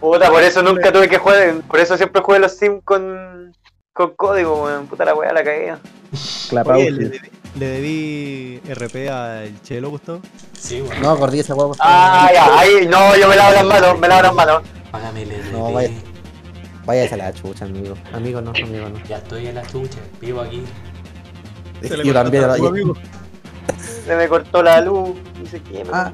Puta, 0.00 0.30
por 0.30 0.42
eso 0.42 0.62
nunca 0.62 0.92
tuve 0.92 1.08
que 1.08 1.18
jugar. 1.18 1.54
Por 1.68 1.80
eso 1.80 1.96
siempre 1.96 2.20
jugué 2.22 2.38
los 2.38 2.52
Sims 2.52 2.82
con, 2.84 3.52
con 3.92 4.10
código, 4.14 4.64
weón. 4.64 4.86
Puta 4.86 5.04
la 5.04 5.14
weá, 5.14 5.32
la 5.32 5.42
cagué. 5.42 5.74
Clapado. 6.48 6.78
Oye, 6.78 6.90
le 6.90 7.08
debí, 7.08 7.20
le 7.58 7.66
debí 7.66 8.60
RP 8.68 9.08
al 9.08 9.62
Chelo, 9.62 9.90
Gustavo. 9.90 10.20
Sí, 10.52 10.82
weón. 10.82 11.00
No, 11.00 11.10
acordé 11.12 11.40
esa 11.40 11.54
weá. 11.54 11.74
Ah, 11.80 12.30
ya, 12.32 12.58
ahí, 12.58 12.86
no, 12.86 13.16
yo 13.16 13.28
me 13.28 13.36
lavo 13.36 13.52
las 13.54 13.64
manos, 13.64 13.98
me 13.98 14.08
lavo 14.08 14.22
las 14.22 14.34
manos. 14.34 14.62
Págame 14.90 15.22
el 15.22 15.30
RP. 15.30 15.52
No, 15.52 15.72
vaya. 15.72 15.90
Vaya 16.84 17.12
a 17.12 17.16
la 17.16 17.32
chucha, 17.32 17.64
amigo. 17.64 17.96
Amigo 18.12 18.40
no, 18.40 18.50
amigo 18.50 18.88
no. 18.88 19.04
Ya 19.06 19.16
estoy 19.16 19.48
en 19.48 19.56
la 19.56 19.66
chucha, 19.66 19.98
vivo 20.20 20.40
aquí. 20.42 20.62
Se 21.82 21.96
le 21.96 22.04
Yo 22.04 22.12
también. 22.12 22.44
Se 24.04 24.14
me 24.14 24.28
cortó 24.28 24.62
la 24.62 24.80
luz, 24.82 25.16
sé 25.50 25.60
qué, 25.62 25.84
me 25.84 25.90
Ah. 25.92 26.12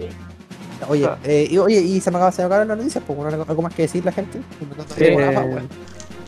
Oye, 0.89 1.09
eh, 1.25 1.49
y, 1.51 1.59
oye, 1.59 1.81
y 1.81 2.01
se 2.01 2.11
me 2.11 2.17
acaba 2.17 2.33
se 2.33 2.43
me 2.43 2.47
acabaron 2.47 2.69
las 2.69 2.77
noticias, 2.79 3.03
pues, 3.07 3.19
¿algo, 3.19 3.45
algo 3.49 3.63
más 3.63 3.75
que 3.75 3.83
decir 3.83 4.05
la 4.05 4.13
gente? 4.13 4.41
Sí, 4.97 5.05
eh. 5.05 5.63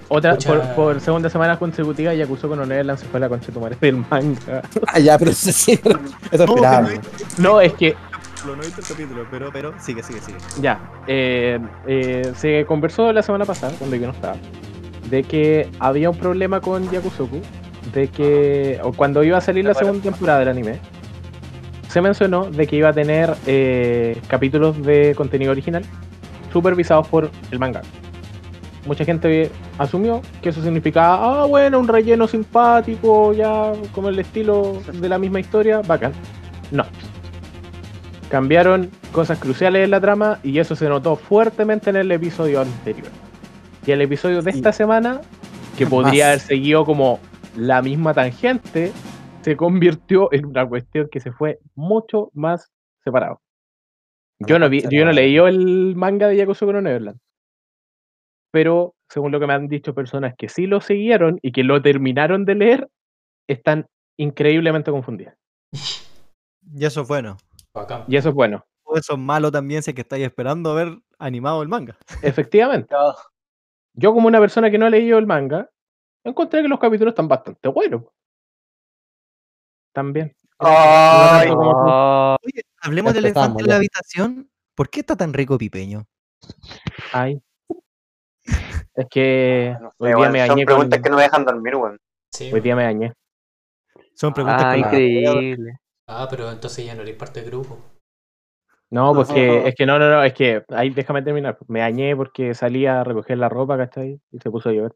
Otra, 0.09 0.37
por, 0.37 0.75
por 0.75 1.01
segunda 1.01 1.31
semana 1.31 1.59
consecutiva, 1.59 2.13
Yakuzo 2.15 2.49
con 2.49 2.59
fue 2.59 2.75
a 2.75 3.19
la 3.19 3.29
concha 3.29 3.47
de 3.47 3.53
tu 3.53 3.61
madre 3.61 3.77
del 3.81 3.97
manga. 3.97 4.63
Ah, 4.87 4.99
ya, 4.99 5.19
pero 5.19 5.31
eso 5.31 5.51
sí, 5.51 5.79
pero 5.83 5.99
eso 6.31 6.47
¿Cómo 6.47 6.61
que 6.61 6.67
esperaba. 6.67 6.83
no 6.83 6.89
viste 6.89 7.43
No, 7.43 7.61
es 7.61 7.73
que 7.73 7.97
capítulo? 8.45 8.57
No 8.57 8.63
viste 8.63 8.81
el 8.81 8.87
capítulo, 8.87 9.27
pero, 9.31 9.51
pero, 9.53 9.75
sigue, 9.81 10.03
sigue, 10.03 10.21
sigue. 10.21 10.39
Ya, 10.61 10.81
eh, 11.07 11.59
eh, 11.87 12.33
se 12.37 12.65
conversó 12.67 13.13
la 13.13 13.23
semana 13.23 13.45
pasada, 13.45 13.75
cuando 13.79 13.97
yo 13.97 14.07
no 14.07 14.13
estaba, 14.13 14.37
de 15.09 15.23
que 15.23 15.69
había 15.79 16.11
un 16.11 16.19
problema 16.19 16.61
con 16.61 16.91
Yakusoku, 16.91 17.41
de 17.93 18.09
que 18.09 18.81
o 18.83 18.93
cuando 18.93 19.23
iba 19.23 19.39
a 19.39 19.41
salir 19.41 19.65
la 19.65 19.75
segunda 19.75 20.03
temporada 20.03 20.41
del 20.41 20.49
anime, 20.49 20.79
se 21.95 22.01
mencionó 22.01 22.51
de 22.51 22.67
que 22.67 22.75
iba 22.75 22.89
a 22.89 22.93
tener 22.93 23.33
eh, 23.47 24.21
capítulos 24.27 24.83
de 24.83 25.15
contenido 25.17 25.53
original 25.53 25.85
supervisados 26.53 27.07
por 27.07 27.31
el 27.53 27.59
manga. 27.61 27.83
Mucha 28.85 29.05
gente 29.05 29.53
asumió 29.79 30.21
que 30.43 30.49
eso 30.49 30.61
significaba, 30.61 31.43
ah, 31.43 31.47
bueno, 31.47 31.79
un 31.79 31.87
relleno 31.87 32.27
simpático, 32.27 33.33
ya 33.33 33.75
como 33.93 34.09
el 34.09 34.19
estilo 34.19 34.83
de 34.93 35.09
la 35.09 35.19
misma 35.19 35.39
historia, 35.39 35.83
bacán. 35.83 36.13
No, 36.73 36.85
cambiaron 38.29 38.91
cosas 39.13 39.39
cruciales 39.39 39.85
en 39.85 39.93
la 39.93 40.01
trama 40.01 40.41
y 40.43 40.59
eso 40.59 40.75
se 40.75 40.89
notó 40.89 41.15
fuertemente 41.15 41.91
en 41.91 41.97
el 41.97 42.11
episodio 42.11 42.61
anterior. 42.61 43.07
Y 43.87 43.93
el 43.93 44.01
episodio 44.01 44.43
de 44.43 44.51
esta 44.51 44.73
semana, 44.73 45.21
que 45.79 45.87
podría 45.87 46.25
Más. 46.25 46.33
haber 46.33 46.41
seguido 46.41 46.85
como 46.85 47.21
la 47.57 47.83
misma 47.83 48.15
tangente, 48.15 48.91
se 49.45 49.59
convirtió 49.59 50.33
en 50.33 50.47
una 50.47 50.67
cuestión 50.67 51.09
que 51.13 51.21
se 51.21 51.31
fue 51.31 51.59
mucho 51.75 52.31
más 52.33 52.73
separado. 53.03 53.43
Yo 54.39 54.59
no 54.59 54.71
vi, 54.71 54.83
yo 54.91 55.05
no 55.05 55.13
leí 55.13 55.37
el 55.37 55.95
manga 55.97 56.29
de 56.29 56.37
Yakuza 56.39 56.65
no 56.65 56.81
Neverland. 56.81 57.19
Pero 58.51 58.95
según 59.11 59.33
lo 59.33 59.41
que 59.41 59.47
me 59.47 59.53
han 59.53 59.69
dicho 59.69 59.95
personas 59.95 60.35
que 60.39 60.49
sí 60.49 60.67
lo 60.67 60.81
siguieron 60.81 61.39
y 61.43 61.53
que 61.53 61.63
lo 61.63 61.83
terminaron 61.83 62.47
de 62.47 62.55
leer, 62.55 62.89
están 63.47 63.87
increíblemente 64.19 64.91
confundidas. 64.91 65.37
Y 66.77 66.87
eso 66.87 67.03
es 67.03 67.09
bueno. 67.09 67.37
Bacán. 67.75 68.05
Y 68.09 68.17
eso 68.17 68.31
es 68.31 68.35
bueno. 68.35 68.65
O 68.85 68.97
eso 68.97 69.13
es 69.13 69.19
malo 69.19 69.53
también 69.53 69.83
si 69.83 69.91
es 69.91 69.95
que 69.95 70.01
estáis 70.01 70.25
esperando 70.25 70.71
a 70.71 70.75
ver 70.75 70.99
animado 71.19 71.63
el 71.63 71.69
manga. 71.69 71.95
Efectivamente. 72.23 72.95
Yo 73.93 74.15
como 74.15 74.29
una 74.29 74.41
persona 74.41 74.71
que 74.71 74.79
no 74.79 74.87
ha 74.87 74.91
leído 74.91 75.19
el 75.19 75.27
manga, 75.27 75.69
encontré 76.25 76.63
que 76.63 76.69
los 76.69 76.81
capítulos 76.81 77.13
están 77.13 77.29
bastante 77.29 77.69
buenos. 77.69 78.05
También. 79.95 80.37
Ay, 80.59 81.49
No 81.49 81.57
como 81.57 82.37
Oye, 82.45 82.63
hablemos 82.83 83.15
del 83.15 83.25
elefante 83.25 83.63
en 83.63 83.69
la 83.69 83.77
habitación. 83.77 84.51
¿Por 84.75 84.91
qué 84.91 85.01
está 85.01 85.17
tan 85.17 85.33
rico 85.33 85.57
Pipeño? 85.57 86.05
Ay. 87.13 87.41
Es 88.97 89.07
que 89.11 89.77
no 89.81 89.91
sé, 89.91 90.15
hoy 90.15 90.15
día 90.15 90.31
me 90.31 90.39
son 90.39 90.49
dañé 90.49 90.65
con... 90.67 90.75
preguntas 90.75 91.01
que 91.01 91.11
no 91.11 91.17
me 91.17 91.23
dejan 91.23 91.45
dormir, 91.45 91.75
weón. 91.75 91.99
Sí, 92.31 92.53
Hoy 92.53 92.61
día 92.61 92.77
me 92.77 92.85
dañé. 92.85 93.13
Son 94.15 94.33
preguntas 94.33 94.63
ah, 94.65 94.73
que 94.75 94.81
la- 94.81 94.87
increíble. 94.87 95.81
Ah, 96.07 96.29
pero 96.31 96.53
entonces 96.53 96.87
ya 96.87 96.95
no 96.95 97.03
eres 97.03 97.17
parte 97.17 97.41
del 97.41 97.51
grupo. 97.51 97.77
No, 98.91 99.13
porque 99.13 99.67
es 99.67 99.75
que 99.75 99.87
no, 99.87 99.99
no, 99.99 100.09
no, 100.09 100.23
es 100.23 100.33
que 100.35 100.63
ahí 100.69 100.91
déjame 100.91 101.23
terminar. 101.23 101.59
Me 101.67 101.81
dañé 101.81 102.15
porque 102.15 102.55
salí 102.55 102.87
a 102.87 103.03
recoger 103.03 103.39
la 103.39 103.49
ropa, 103.49 103.77
¿cachai? 103.77 104.21
Y 104.31 104.39
se 104.39 104.51
puso 104.51 104.69
a 104.69 104.73
llover. 104.73 104.93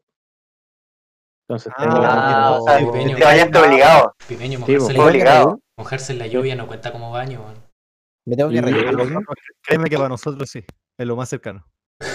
Entonces 1.49 1.73
Ah, 1.75 1.81
tengo 1.83 1.95
Ah, 2.03 2.57
o 2.59 2.63
sea, 2.63 2.77
sí, 2.79 3.15
te 3.15 3.23
bañaste 3.23 3.57
obligado. 3.57 4.15
Pipeño, 4.27 4.59
Sí, 4.59 4.73
mojarse, 4.77 4.93
la, 4.93 5.03
Obligado. 5.03 5.59
mojarse 5.77 6.13
en 6.13 6.19
la 6.19 6.27
lluvia 6.27 6.55
no 6.55 6.67
cuenta 6.67 6.91
como 6.91 7.09
baño, 7.11 7.41
weón. 7.41 7.55
Me 8.25 8.35
tengo 8.35 8.51
que. 8.51 8.61
Para 8.61 8.91
nosotros, 8.91 9.35
Créeme 9.63 9.89
que 9.89 9.95
para 9.97 10.09
nosotros 10.09 10.49
sí. 10.49 10.63
Es 10.95 11.07
lo 11.07 11.15
más 11.15 11.27
cercano. 11.27 11.65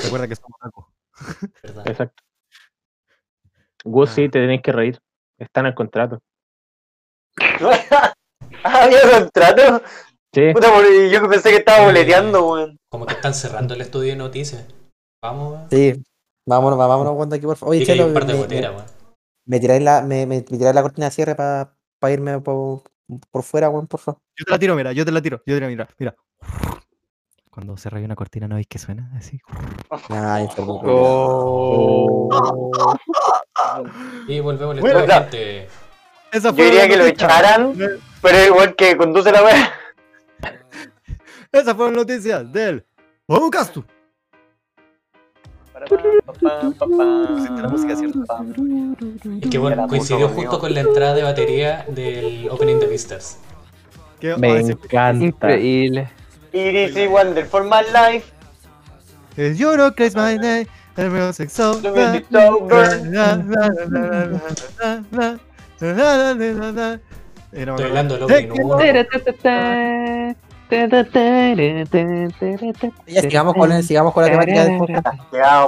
Recuerda 0.05 0.29
que 0.29 0.37
somos 0.37 0.57
tacos. 0.61 0.87
¿verdad? 1.65 1.89
Exacto. 1.89 2.23
Gus, 3.85 4.11
sí, 4.11 4.29
te 4.29 4.39
tenéis 4.39 4.63
que 4.63 4.71
reír. 4.71 5.01
Está 5.37 5.61
en 5.61 5.67
el 5.67 5.75
contrato. 5.75 6.21
ah, 7.41 8.15
había 8.63 9.01
contrato. 9.11 9.83
Sí, 10.33 10.53
Puta, 10.53 10.73
por- 10.73 10.85
yo 11.11 11.29
pensé 11.29 11.51
que 11.51 11.57
estaba 11.57 11.87
boleteando, 11.87 12.53
weón. 12.53 12.79
Como 12.89 13.05
que 13.05 13.15
están 13.15 13.35
cerrando 13.35 13.75
el 13.75 13.81
estudio 13.81 14.11
de 14.11 14.17
noticias. 14.17 14.65
Vamos, 15.21 15.55
weón. 15.55 15.71
Sí. 15.71 16.05
Vámonos, 16.47 16.79
vámonos 16.79 17.17
cuando 17.17 17.35
aquí, 17.35 17.47
por 17.47 17.57
favor. 17.57 17.75
Oye, 17.75 17.85
Chelo, 17.85 18.07
un 18.07 18.15
par 18.15 18.27
de 18.27 18.35
goteras, 18.35 18.73
weón. 18.73 18.94
Me 19.47 19.61
tiráis 19.61 19.83
la, 19.83 20.03
me, 20.03 20.27
me, 20.27 20.37
me 20.37 20.43
tiráis 20.43 20.75
la 20.75 20.83
cortina 20.83 21.07
de 21.07 21.13
cierre 21.13 21.35
para 21.35 21.71
irme 22.13 22.41
por, 22.41 22.83
por 23.31 23.43
fuera, 23.43 23.69
weón, 23.71 23.87
por 23.87 24.01
favor. 24.01 24.21
Yo 24.37 24.45
te 24.45 24.51
la 24.53 24.59
tiro, 24.59 24.75
mira, 24.77 24.93
yo 24.93 25.05
te 25.05 25.13
la 25.13 25.23
tiro. 25.23 25.43
Yo 25.47 25.55
te 25.57 25.61
la 25.61 25.69
mira, 25.69 25.89
mira. 25.99 26.15
Cuando 27.51 27.77
se 27.77 27.89
raya 27.89 28.05
una 28.05 28.17
cortina, 28.17 28.49
¿no 28.49 28.57
veis 28.57 28.67
que 28.67 28.79
suena? 28.79 29.13
Así. 29.17 29.39
Ay, 30.09 30.45
enfermo, 30.45 30.81
Oh. 30.85 32.29
Y 34.27 34.41
volvemos 34.41 34.81
Bueno, 34.81 35.05
claro. 35.05 35.23
gente. 35.25 35.69
Esa 36.33 36.51
Yo 36.51 36.65
diría 36.65 36.83
la 36.83 36.89
que 36.89 36.97
lo 36.97 37.05
echaran, 37.07 37.75
pero 38.21 38.45
igual 38.45 38.75
que 38.75 38.97
conduce 38.97 39.31
la 39.31 39.45
weá. 39.45 39.73
Esas 41.53 41.77
fueron 41.77 41.95
noticias 41.95 42.51
del 42.53 42.85
Obucastu. 43.27 43.85
La 45.75 47.69
música, 47.69 47.97
¿cierto? 47.97 48.21
Es 49.43 49.51
que 49.51 49.59
bueno, 49.59 49.89
coincidió 49.89 50.29
justo 50.29 50.59
con 50.61 50.73
la 50.73 50.81
entrada 50.81 51.15
de 51.15 51.23
batería 51.25 51.85
del 51.89 52.49
Opening 52.51 52.79
de 52.79 52.87
Vistas. 52.87 53.41
¿Qué- 54.21 54.37
me 54.37 54.61
encanta. 54.61 55.25
Increíble. 55.25 56.09
It 56.53 56.75
is 56.91 56.97
a 56.97 57.09
wonder 57.09 57.45
for 57.45 57.65
my 57.65 57.83
life. 57.93 58.33
You 59.37 59.75
know, 59.75 59.93
Chris 59.93 60.15
my 60.15 60.39
me 60.39 60.65
Estoy 67.53 67.85
hablando 67.87 68.15
del 68.15 68.23
opening. 68.25 68.63
Ya, 73.07 73.21
sigamos 73.23 73.55
con, 73.55 73.73
el- 73.73 73.83
sigamos 73.85 74.13
con 74.13 74.25
la 74.25 74.31
temática 74.31 74.65
del 74.65 74.79
podcast. 74.79 75.07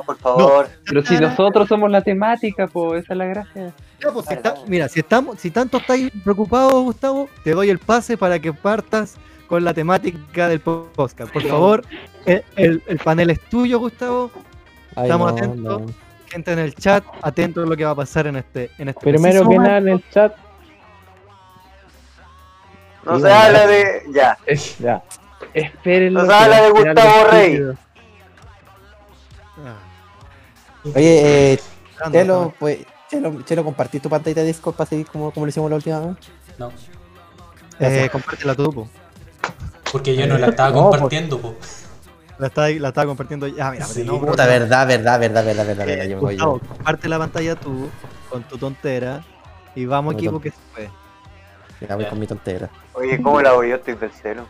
Por 0.07 0.17
favor. 0.19 0.69
Pero 0.87 1.03
si 1.03 1.17
nosotros 1.19 1.69
somos 1.69 1.91
la 1.91 2.03
temática, 2.03 2.67
pues 2.67 3.05
esa 3.05 3.15
es 3.15 3.19
la 3.19 3.25
gracia. 3.27 3.73
Pues, 4.13 4.27
si 4.27 4.35
está- 4.35 4.55
mira, 4.67 4.89
si 4.89 5.01
estamos, 5.01 5.39
si 5.41 5.51
tanto 5.51 5.79
estáis 5.79 6.11
preocupados, 6.23 6.73
Gustavo, 6.85 7.29
te 7.45 7.53
doy 7.53 7.71
el 7.71 7.79
pase 7.79 8.17
para 8.17 8.39
que 8.39 8.53
partas 8.53 9.17
con 9.49 9.65
la 9.65 9.73
temática 9.75 10.49
del 10.49 10.61
podcast. 10.61 11.33
Por 11.33 11.43
favor, 11.43 11.85
el, 12.27 12.43
el- 12.57 12.83
el 12.87 12.99
panel 12.99 13.31
es 13.31 13.41
tuyo, 13.41 13.79
Gustavo. 13.79 14.31
Ay, 14.95 15.05
Estamos 15.05 15.33
no, 15.33 15.39
atentos. 15.39 15.81
no. 15.83 15.87
Gente 16.29 16.53
en 16.53 16.59
el 16.59 16.75
chat, 16.75 17.05
atento 17.23 17.63
a 17.63 17.67
lo 17.67 17.77
que 17.77 17.85
va 17.85 17.93
a 17.93 17.95
pasar 17.95 18.27
en 18.27 18.37
este, 18.37 18.71
en 18.79 18.89
este 18.89 19.01
Primero 19.01 19.49
que 19.49 19.59
nada 19.59 19.79
en 19.79 19.89
el 19.89 20.05
chat, 20.11 20.35
No 23.07 23.17
Sí, 23.17 23.23
se 23.23 23.33
habla 23.33 23.67
de. 23.67 24.03
Ya. 24.13 24.39
ya. 24.79 25.03
Espérenlo. 25.55 26.23
Nos 26.25 26.33
habla 26.35 26.57
que 26.57 26.63
de 26.63 26.71
Gustavo 26.71 27.25
Rey. 27.31 27.63
Ah, 29.65 29.77
Oye, 30.95 31.53
eh, 31.55 31.61
Chelo, 32.13 32.53
pues, 32.59 32.79
Chelo, 33.11 33.43
Chelo, 33.43 33.65
compartí 33.65 34.01
tu 34.01 34.09
pantalla 34.09 34.43
de 34.43 34.49
Discord 34.49 34.75
para 34.75 34.89
seguir 34.89 35.07
como, 35.07 35.31
como 35.31 35.47
lo 35.47 35.51
hicimos 35.51 35.71
la 35.71 35.77
última 35.77 36.01
vez. 36.01 36.17
No, 36.59 36.71
Eh, 37.81 38.09
compártela 38.11 38.55
tú, 38.55 38.73
po. 38.73 38.89
porque 39.93 40.15
yo 40.17 40.27
no 40.27 40.37
la 40.39 40.49
estaba 40.49 40.71
No, 40.71 40.75
pues- 40.89 41.01
compartiendo, 41.01 41.39
po. 41.41 41.55
La 42.39 42.49
estaba, 42.49 42.69
la 42.69 42.89
estaba 42.89 43.07
compartiendo 43.07 43.47
ya, 43.49 43.71
mira, 43.71 43.87
Sí. 43.87 44.05
no, 44.05 44.21
Puta, 44.21 44.45
verdad, 44.47 44.87
verdad, 44.87 45.19
verdad, 45.19 45.45
verdad, 45.45 45.67
verdad, 45.67 45.87
verdad. 45.87 46.05
Eh, 46.05 46.09
Yo 46.11 46.17
me 46.17 46.23
voy 46.23 46.35
Gustavo, 46.35 46.61
yo. 46.61 46.69
comparte 46.69 47.09
la 47.09 47.19
pantalla 47.19 47.57
tú 47.57 47.89
con 48.29 48.43
tu 48.43 48.59
tontera 48.59 49.25
y 49.75 49.87
vamos 49.87 50.13
No, 50.15 50.19
equipo 50.19 50.33
no. 50.33 50.41
que 50.41 50.51
se 50.51 50.57
puede. 50.75 50.91
Ya 51.81 51.95
voy 51.97 52.07
con 52.07 52.19
mi 52.19 52.27
tontera. 52.27 52.69
Oye, 52.95 53.21
¿cómo 53.23 53.41
la 53.43 53.53
voy 53.53 53.71
yo? 53.71 53.77
Estoy 53.77 53.95
del 53.95 54.11
celo. 54.13 54.47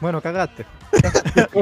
Bueno, 0.00 0.20
cagaste. 0.20 0.64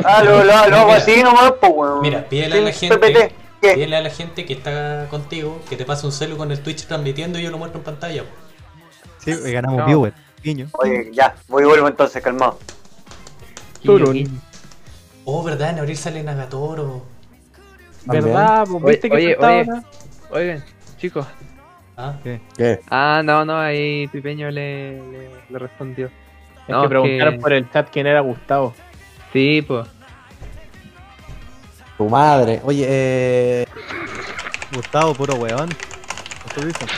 Ah, 0.04 0.22
lo, 0.22 0.44
lo, 0.44 0.68
lo 0.68 0.76
hago 0.76 0.92
así 0.92 1.22
nomás, 1.22 1.52
pues, 1.60 1.72
weón. 1.74 2.00
Mira, 2.02 2.28
pídele 2.28 2.58
a 2.58 2.62
la 2.62 2.72
gente, 2.72 3.34
pídele 3.60 3.96
a 3.96 4.00
la 4.00 4.10
gente 4.10 4.44
que 4.46 4.52
está 4.52 5.06
contigo 5.10 5.60
que 5.68 5.76
te 5.76 5.84
pase 5.84 6.06
un 6.06 6.12
celu 6.12 6.36
con 6.36 6.50
el 6.52 6.60
Twitch 6.62 6.86
transmitiendo 6.86 7.38
y 7.38 7.42
yo 7.42 7.50
lo 7.50 7.58
muestro 7.58 7.78
en 7.80 7.84
pantalla. 7.84 8.22
po. 8.22 8.28
Sí, 9.18 9.32
ganamos 9.52 9.78
No. 9.80 9.86
viewer. 9.86 10.12
Guiño. 10.42 10.68
Oye, 10.72 11.10
ya, 11.12 11.34
voy 11.48 11.64
y 11.64 11.66
vuelvo 11.66 11.88
entonces, 11.88 12.22
calmado. 12.22 12.58
Turun. 13.82 14.40
Oh, 15.24 15.42
¿verdad? 15.42 15.70
En 15.70 15.78
abril 15.80 15.96
sale 15.96 16.22
Nagatoro. 16.22 17.02
¿Verdad? 18.04 18.66
Pues, 18.66 18.82
Oye, 18.82 18.90
¿Viste 18.92 19.10
que 19.10 19.16
oye, 19.16 19.32
está 19.32 19.48
oye. 19.48 19.58
ahora? 19.68 19.82
Oigan, 20.30 20.64
chicos. 20.98 21.26
Ah, 22.00 22.14
¿Qué? 22.22 22.40
Ah, 22.90 23.22
no, 23.24 23.44
no, 23.44 23.58
ahí 23.58 24.06
Pipeño 24.06 24.50
le, 24.52 24.92
le, 25.10 25.30
le 25.50 25.58
respondió. 25.58 26.06
Es 26.06 26.68
No, 26.68 26.82
que 26.82 26.88
preguntaron 26.88 27.34
que- 27.34 27.40
por 27.40 27.52
el 27.52 27.68
chat 27.72 27.88
quién 27.90 28.06
era 28.06 28.20
Gustavo. 28.20 28.72
Sí, 29.32 29.62
pues. 29.66 29.86
Tu 31.96 32.08
madre. 32.08 32.60
Oye, 32.62 32.86
eh. 32.88 33.66
Gustavo, 34.72 35.12
puro 35.14 35.34
weón. 35.34 35.68
¿Qué 36.54 36.64
dicen? 36.64 36.88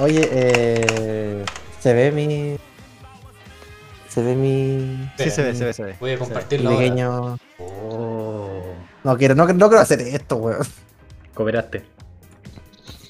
Oye, 0.00 0.26
eh. 0.32 1.44
Se 1.80 1.92
ve 1.92 2.10
mi. 2.10 2.56
Se 4.08 4.22
ve 4.22 4.34
mi. 4.34 5.10
Sí, 5.18 5.28
se 5.30 5.42
ve, 5.42 5.54
se 5.54 5.64
ve, 5.66 5.72
se 5.74 5.82
ve. 5.84 5.94
voy 6.00 6.12
a 6.12 6.18
compartirlo 6.18 6.70
ahora. 6.70 6.80
pequeño. 6.82 7.38
Oh, 7.58 8.62
No 9.04 9.16
quiero, 9.18 9.34
no, 9.34 9.46
no 9.46 9.68
quiero 9.68 9.80
hacer 9.82 10.00
esto, 10.00 10.36
weón. 10.36 10.66
cooperaste. 11.34 11.84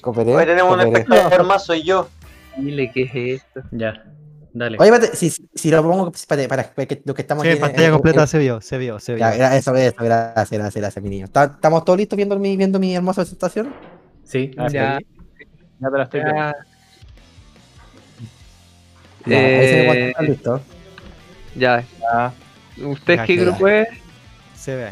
Cooperé. 0.01 0.35
Hoy 0.35 0.45
tenemos 0.45 0.73
un 0.73 0.83
cooperé. 0.83 1.01
espectador 1.03 1.45
más, 1.47 1.65
soy 1.65 1.83
yo. 1.83 2.09
Dile 2.57 2.91
qué 2.91 3.03
es 3.03 3.41
esto. 3.43 3.61
Ya, 3.71 4.03
dale. 4.53 4.77
Oye, 4.79 4.89
espérate, 4.89 5.15
si, 5.17 5.29
si 5.29 5.69
lo 5.71 5.83
pongo 5.83 6.11
para, 6.27 6.47
para, 6.47 6.63
para 6.73 6.85
que 6.87 7.01
lo 7.05 7.13
que 7.13 7.21
estamos 7.21 7.43
Sí, 7.43 7.49
aquí 7.49 7.59
pantalla 7.59 7.87
en- 7.87 7.93
completa 7.93 8.21
en- 8.21 8.27
se 8.27 8.37
vio, 8.39 8.61
se 8.61 8.77
vio, 8.77 8.99
se 8.99 9.13
vio. 9.15 9.19
Ya, 9.19 9.55
eso, 9.55 9.75
eso, 9.75 9.95
gracias, 10.03 10.49
gracias, 10.51 10.75
gracias, 10.81 11.03
mi 11.03 11.09
niño. 11.09 11.25
¿Está- 11.25 11.43
¿Estamos 11.45 11.85
todos 11.85 11.97
listos 11.99 12.17
viendo 12.17 12.37
mi, 12.39 12.57
viendo 12.57 12.79
mi 12.79 12.95
hermosa 12.95 13.21
presentación? 13.21 13.73
Sí, 14.23 14.51
Ah, 14.57 14.67
Ya. 14.69 14.99
Ya 15.79 15.89
te 15.91 15.97
la 15.97 16.03
estoy 16.03 16.21
viendo. 16.23 16.41
Ya. 16.41 16.53
Ya, 19.25 19.37
ahí 19.37 19.67
se 19.67 19.75
me 19.75 19.81
Eh, 19.81 19.85
cuenta, 19.85 20.07
¿están 20.07 20.25
listos? 20.25 20.61
Ya. 21.55 21.83
Ya. 22.01 22.33
¿Usted 22.85 23.15
Ya 23.17 23.25
qué 23.25 23.35
grupo 23.35 23.67
es? 23.67 23.87
Se 24.55 24.75
ve. 24.75 24.89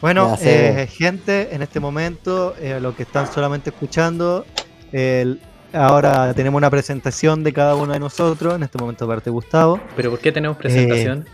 Bueno, 0.00 0.36
eh, 0.42 0.86
gente, 0.90 1.54
en 1.54 1.62
este 1.62 1.80
momento, 1.80 2.54
eh, 2.60 2.78
lo 2.80 2.94
que 2.94 3.04
están 3.04 3.26
solamente 3.32 3.70
escuchando, 3.70 4.44
el- 4.92 5.40
ahora 5.72 6.32
tenemos 6.34 6.58
una 6.58 6.70
presentación 6.70 7.42
de 7.42 7.52
cada 7.52 7.74
uno 7.76 7.92
de 7.92 7.98
nosotros, 8.00 8.54
en 8.54 8.62
este 8.62 8.78
momento 8.78 9.06
parte 9.06 9.30
Gustavo, 9.30 9.80
pero 9.96 10.10
¿por 10.10 10.20
qué 10.20 10.32
tenemos 10.32 10.56
presentación? 10.56 11.26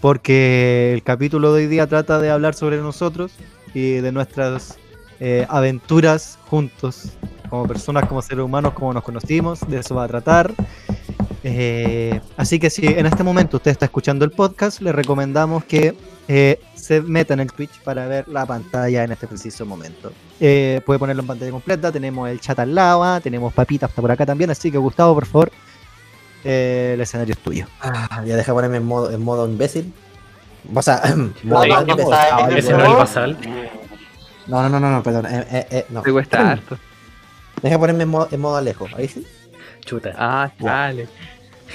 porque 0.00 0.92
el 0.92 1.02
capítulo 1.02 1.52
de 1.54 1.62
hoy 1.62 1.66
día 1.68 1.86
trata 1.86 2.18
de 2.20 2.30
hablar 2.30 2.54
sobre 2.54 2.76
nosotros 2.78 3.32
y 3.74 3.92
de 3.94 4.12
nuestras 4.12 4.78
eh, 5.18 5.46
aventuras 5.48 6.38
juntos, 6.48 7.12
como 7.48 7.66
personas, 7.66 8.06
como 8.06 8.20
seres 8.22 8.44
humanos, 8.44 8.74
como 8.74 8.92
nos 8.92 9.02
conocimos, 9.02 9.60
de 9.66 9.78
eso 9.80 9.94
va 9.94 10.04
a 10.04 10.08
tratar. 10.08 10.52
Eh, 11.44 12.20
así 12.36 12.58
que 12.58 12.70
si 12.70 12.86
en 12.86 13.06
este 13.06 13.22
momento 13.22 13.58
usted 13.58 13.70
está 13.70 13.86
escuchando 13.86 14.24
el 14.24 14.30
podcast, 14.30 14.80
le 14.80 14.92
recomendamos 14.92 15.64
que 15.64 15.96
eh, 16.28 16.60
se 16.74 17.00
meta 17.02 17.34
en 17.34 17.40
el 17.40 17.52
Twitch 17.52 17.80
para 17.82 18.06
ver 18.06 18.28
la 18.28 18.46
pantalla 18.46 19.04
en 19.04 19.12
este 19.12 19.26
preciso 19.26 19.64
momento. 19.64 20.12
Eh, 20.40 20.80
puede 20.84 20.98
ponerlo 20.98 21.22
en 21.22 21.28
pantalla 21.28 21.50
completa, 21.50 21.92
tenemos 21.92 22.28
el 22.28 22.40
chat 22.40 22.58
al 22.58 22.74
lado, 22.74 23.04
ah, 23.04 23.20
tenemos 23.20 23.52
papitas 23.52 23.90
por 23.90 24.10
acá 24.10 24.26
también, 24.26 24.50
así 24.50 24.70
que 24.70 24.78
Gustavo, 24.78 25.14
por 25.14 25.26
favor, 25.26 25.52
eh, 26.44 26.92
el 26.94 27.00
escenario 27.00 27.34
es 27.34 27.40
tuyo. 27.40 27.66
Ah, 27.80 28.22
ya 28.24 28.36
deja 28.36 28.52
ponerme 28.52 28.78
en 28.78 28.84
modo, 28.84 29.10
en 29.10 29.22
modo 29.22 29.48
imbécil. 29.48 29.92
O 30.74 30.82
sea, 30.82 31.02
modo 31.44 31.64
imbécil. 31.64 32.72
no, 32.72 32.88
no 32.88 33.38
no, 34.46 34.68
no, 34.68 34.80
no, 34.80 34.90
no, 34.90 35.02
perdón. 35.02 35.26
Eh, 35.26 35.46
eh, 35.50 35.66
eh, 35.70 35.86
no. 35.90 36.02
Te 36.02 36.12
cuesta 36.12 36.52
harto. 36.52 36.78
Deja 37.62 37.78
ponerme 37.78 38.04
en 38.04 38.08
modo, 38.08 38.28
en 38.30 38.40
modo 38.40 38.56
Alejo. 38.56 38.86
Ahí 38.96 39.08
sí. 39.08 39.26
Chuta. 39.86 40.12
Ah, 40.18 40.50
dale. 40.58 41.08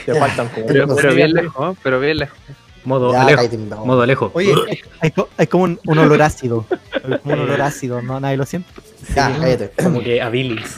Te 0.05 0.13
faltan 0.15 0.47
como 0.49 0.67
Pero, 0.67 0.95
pero 0.95 1.13
bien 1.15 1.33
lejos, 1.33 1.77
pero 1.83 1.99
bien 1.99 2.17
lejos. 2.19 2.37
Modo 2.83 3.11
Ya, 3.11 3.21
Alejo. 3.23 3.85
Modo 3.85 4.01
Alejo. 4.03 4.31
Oye, 4.33 4.53
hay, 5.01 5.13
hay 5.37 5.47
como 5.47 5.63
un, 5.65 5.79
un 5.85 5.97
olor 5.99 6.21
ácido. 6.21 6.65
Hay 7.03 7.17
como 7.19 7.33
un 7.35 7.39
olor 7.41 7.61
ácido, 7.61 8.01
¿no? 8.01 8.19
Nadie 8.19 8.37
lo 8.37 8.45
siente. 8.45 8.69
Ya, 9.15 9.35
cállate. 9.39 9.71
Como 9.83 10.01
que 10.01 10.21
a 10.21 10.29
Billis. 10.29 10.77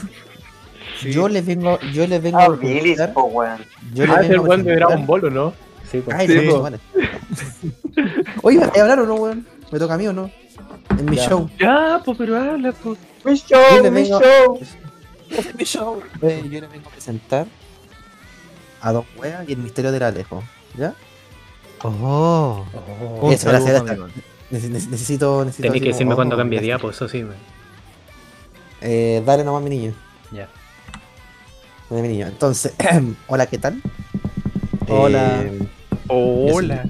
Yo 1.02 1.28
les 1.28 1.44
vengo, 1.44 1.78
yo 1.92 2.06
les 2.06 2.22
vengo 2.22 2.38
Ah, 2.38 2.44
a 2.44 2.48
Billis, 2.50 3.00
po, 3.14 3.24
weón. 3.24 3.58
Yo 3.94 4.04
Ah, 4.04 4.06
les 4.06 4.16
es 4.16 4.22
el 4.24 4.28
vengo 4.32 4.44
buen 4.46 4.64
de 4.64 4.74
Dragon 4.76 5.06
Ball, 5.06 5.24
¿o 5.26 5.30
no? 5.30 5.52
Sí, 5.90 6.00
pues. 6.04 6.16
Ay, 6.16 6.28
Sí. 6.28 6.40
no, 6.46 6.60
vale. 6.62 6.78
Oye, 8.42 8.58
¿me 8.58 8.80
hablar 8.80 9.00
o 9.00 9.06
no, 9.06 9.14
weón? 9.14 9.46
¿Me 9.70 9.78
toca 9.78 9.94
a 9.94 9.98
mí 9.98 10.06
o 10.06 10.12
no? 10.12 10.30
En 10.98 11.04
mi 11.06 11.16
Ya. 11.16 11.28
show. 11.28 11.50
Ya, 11.58 12.00
pues, 12.04 12.16
pero 12.18 12.36
habla, 12.36 12.72
pues. 12.72 12.98
Mi 13.24 13.34
show, 13.36 13.58
mi 13.82 13.90
vengo- 13.90 14.20
show. 14.20 14.60
En 15.36 15.56
mi 15.56 15.64
show. 15.64 16.02
Eh, 16.22 16.42
yo 16.50 16.60
les 16.60 16.70
vengo 16.70 16.88
a 16.88 16.92
presentar 16.92 17.46
a 18.80 18.92
Don 18.92 19.04
Wea 19.16 19.44
y 19.46 19.52
el 19.52 19.58
misterio 19.58 19.92
del 19.92 20.02
Alejo. 20.02 20.42
¿Ya? 20.76 20.94
Oh, 21.82 22.64
Oh, 23.20 23.30
Eso, 23.32 23.48
gracias, 23.48 23.72
saludo, 23.76 23.84
gracias. 23.84 23.90
amigo. 23.90 24.06
Nece- 24.50 24.70
nece- 24.70 24.88
necesito, 24.90 25.44
necesito. 25.44 25.62
Tenés 25.62 25.70
así 25.72 25.80
que 25.80 25.84
como- 25.86 25.92
decirme 25.92 26.14
cuando 26.14 26.34
oh, 26.36 26.38
cambie 26.38 26.58
gracias. 26.58 26.80
diapo, 26.80 26.90
eso 26.90 27.08
sí. 27.08 27.24
Eh, 28.80 29.22
dale 29.24 29.44
nomás, 29.44 29.62
mi 29.62 29.70
niño. 29.70 29.94
Ya. 30.32 30.48
Dale, 31.90 32.02
mi 32.02 32.08
niño. 32.08 32.26
Entonces, 32.26 32.74
hola, 33.26 33.46
¿qué 33.46 33.58
tal? 33.58 33.80
Hola. 34.88 35.42
Eh, 35.42 35.58
Hola. 36.08 36.84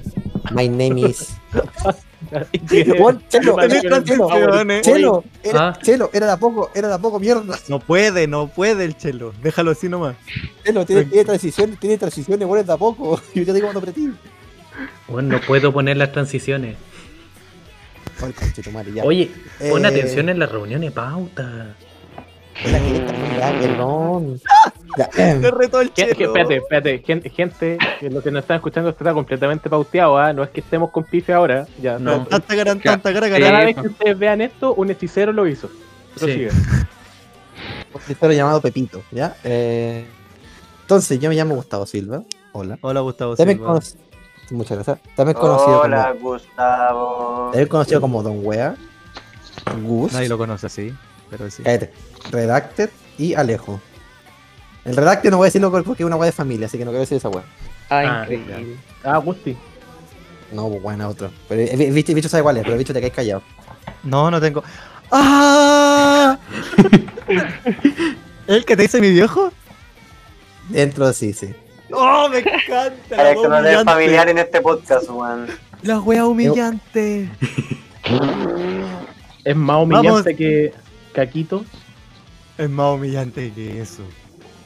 my 0.51 0.67
name 0.69 0.99
is. 1.09 1.35
Chelo, 4.81 5.23
era. 5.43 5.77
Chelo, 5.81 6.09
era 6.13 6.31
de 6.31 6.37
poco, 6.37 6.69
era 6.73 6.89
de 6.89 6.99
poco, 6.99 7.19
mierda. 7.19 7.57
No 7.67 7.79
puede, 7.79 8.27
no 8.27 8.47
puede 8.47 8.85
el 8.85 8.97
chelo. 8.97 9.33
Déjalo 9.41 9.71
así 9.71 9.89
nomás. 9.89 10.15
Chelo, 10.63 10.85
tiene, 10.85 11.05
tiene 11.05 11.25
transiciones, 11.25 11.79
tiene 11.79 11.97
transiciones, 11.97 12.47
bueno, 12.47 12.63
de 12.63 12.73
a 12.73 12.77
poco. 12.77 13.21
Yo 13.33 13.45
te 13.45 13.53
digo 13.53 13.67
cuando 13.67 13.81
pretí. 13.81 14.11
Bueno, 15.07 15.37
no 15.37 15.41
puedo 15.41 15.71
poner 15.71 15.97
las 15.97 16.11
transiciones. 16.11 16.75
Ya. 18.93 19.03
Oye, 19.03 19.29
pon 19.69 19.83
Eh, 19.83 19.87
atención 19.87 20.29
en 20.29 20.39
las 20.39 20.51
reuniones 20.51 20.91
pauta. 20.91 21.75
¿Qué 22.61 22.71
tal? 22.71 23.15
Ya, 23.35 23.51
perdón. 23.59 24.39
Ya, 24.97 25.09
em, 25.17 25.41
retó 25.43 25.81
el 25.81 25.91
Gen- 25.93 26.15
gen- 26.15 26.27
espérate, 26.27 26.55
espérate, 26.55 26.99
gente, 26.99 27.29
gente, 27.29 27.77
que 27.99 28.09
lo 28.09 28.23
que 28.23 28.31
nos 28.31 28.43
están 28.43 28.55
escuchando 28.55 28.89
está 28.89 29.13
completamente 29.13 29.69
pauteado, 29.69 30.17
¿ah? 30.17 30.31
No 30.31 30.41
es 30.43 30.49
que 30.51 30.61
estemos 30.61 30.89
con 30.89 31.03
pife 31.03 31.33
ahora, 31.33 31.67
ya. 31.81 31.99
No. 31.99 32.19
no. 32.19 32.25
Tanta 32.25 32.55
gran, 32.55 32.79
tanta 32.79 33.11
gran, 33.11 33.33
Sí. 33.33 33.41
Cada 33.41 33.59
vez 33.65 33.75
que 33.75 33.87
ustedes 33.87 34.17
vean 34.17 34.39
esto, 34.41 34.73
un 34.73 34.89
hechicero 34.89 35.33
lo 35.33 35.45
hizo. 35.47 35.69
Prosigue. 36.17 36.49
un 37.93 38.01
hechicero 38.05 38.31
llamado 38.31 38.61
Pepito, 38.61 39.01
¿ya? 39.11 39.35
Eh, 39.43 40.05
entonces, 40.81 41.19
yo 41.19 41.27
me 41.29 41.35
llamo 41.35 41.55
Gustavo 41.55 41.85
Silva. 41.85 42.23
Hola. 42.53 42.77
Hola, 42.81 43.01
Gustavo 43.01 43.35
También 43.35 43.57
Silva. 43.57 43.73
conoc- 43.75 43.95
Muchas 44.51 44.77
gracias. 44.77 44.99
También 45.15 45.37
conocido 45.37 45.81
Hola, 45.81 46.13
como. 46.13 46.29
Gustavo. 46.31 47.49
También 47.51 47.67
conocido 47.67 47.99
como 48.01 48.23
Don 48.23 48.39
Wea. 48.45 48.75
Gus. 49.83 50.13
Nadie 50.13 50.29
lo 50.29 50.37
conoce 50.37 50.67
así, 50.67 50.93
pero 51.37 51.49
sí. 51.51 51.63
Cállate. 51.63 51.91
Redacted 52.31 52.89
y 53.17 53.33
Alejo. 53.33 53.79
El 54.83 54.95
redacte 54.95 55.31
no 55.31 55.37
voy 55.37 55.45
a 55.45 55.47
decirlo 55.47 55.71
porque 55.71 56.03
es 56.03 56.07
una 56.07 56.15
weá 56.15 56.27
de 56.27 56.31
familia, 56.31 56.67
así 56.67 56.77
que 56.77 56.85
no 56.85 56.91
quiero 56.91 57.01
decir 57.01 57.17
esa 57.17 57.29
weá. 57.29 57.43
Ah, 57.89 57.99
Ah, 58.21 58.21
increíble. 58.23 58.77
Ah, 59.03 59.17
Gusti. 59.17 59.57
No, 60.51 60.69
pues 60.69 60.81
bueno, 60.81 61.07
otro. 61.07 61.31
Pero 61.49 61.61
el 61.61 61.81
el 61.81 61.91
bicho, 61.93 62.29
sabe 62.29 62.43
cuál 62.43 62.57
es, 62.57 62.63
pero 62.63 62.73
el 62.73 62.79
bicho 62.79 62.93
te 62.93 63.01
caes 63.01 63.13
callado. 63.13 63.41
No, 64.03 64.29
no 64.29 64.39
tengo. 64.39 64.63
¡Ah! 65.11 66.37
¿El 68.47 68.65
que 68.65 68.75
te 68.75 68.83
dice 68.83 69.01
mi 69.01 69.09
viejo? 69.09 69.51
Dentro 70.69 71.11
sí, 71.13 71.33
sí. 71.33 71.53
¡Oh, 71.91 72.27
me 72.29 72.39
encanta! 72.39 72.93
La 73.09 73.17
Para 73.17 73.35
que 73.35 73.73
no 73.73 73.83
familiar 73.83 74.29
en 74.29 74.37
este 74.39 74.61
podcast, 74.61 75.09
weón. 75.09 75.47
La 75.81 75.99
wea 75.99 76.25
humillante. 76.25 77.29
Es 79.43 79.55
más 79.55 79.83
humillante 79.83 80.09
Vamos. 80.09 80.23
que 80.37 80.73
Caquito. 81.15 81.63
Es 82.57 82.69
más 82.69 82.93
humillante 82.95 83.51
que 83.53 83.81
eso. 83.81 84.03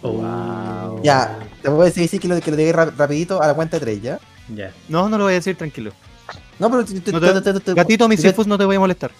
Oh, 0.02 0.14
Wow. 0.14 1.02
Ya, 1.04 1.38
te 1.62 1.70
voy 1.70 1.82
a 1.82 1.86
decir, 1.86 2.08
sí, 2.08 2.20
que 2.20 2.28
lo, 2.28 2.40
que 2.42 2.50
lo 2.52 2.58
diga 2.58 2.72
ra- 2.74 2.94
rapidito 2.98 3.42
a 3.42 3.48
la 3.48 3.54
cuenta 3.54 3.78
de 3.78 3.82
tres, 3.86 4.02
¿ya? 4.02 4.20
Ya. 4.54 4.72
No, 4.88 5.08
no 5.10 5.18
lo 5.18 5.26
voy 5.26 5.34
a 5.34 5.36
decir, 5.36 5.56
tranquilo. 5.56 5.92
No, 6.58 6.70
pero... 6.72 6.86
te- 6.86 7.00
te- 7.02 7.12
No 7.12 7.20
te- 7.20 7.42
te- 7.42 7.54
te- 7.54 7.60
te- 7.60 7.74
Gatito, 7.74 8.08
mi 8.08 8.16
te- 8.16 8.22
Sifus 8.24 8.48
no 8.48 8.58
te 8.58 8.66
voy 8.66 8.76
a 8.78 8.80
molestar. 8.80 9.12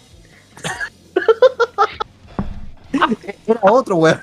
Era 3.48 3.60
otro, 3.63 3.96
weón. 3.98 4.20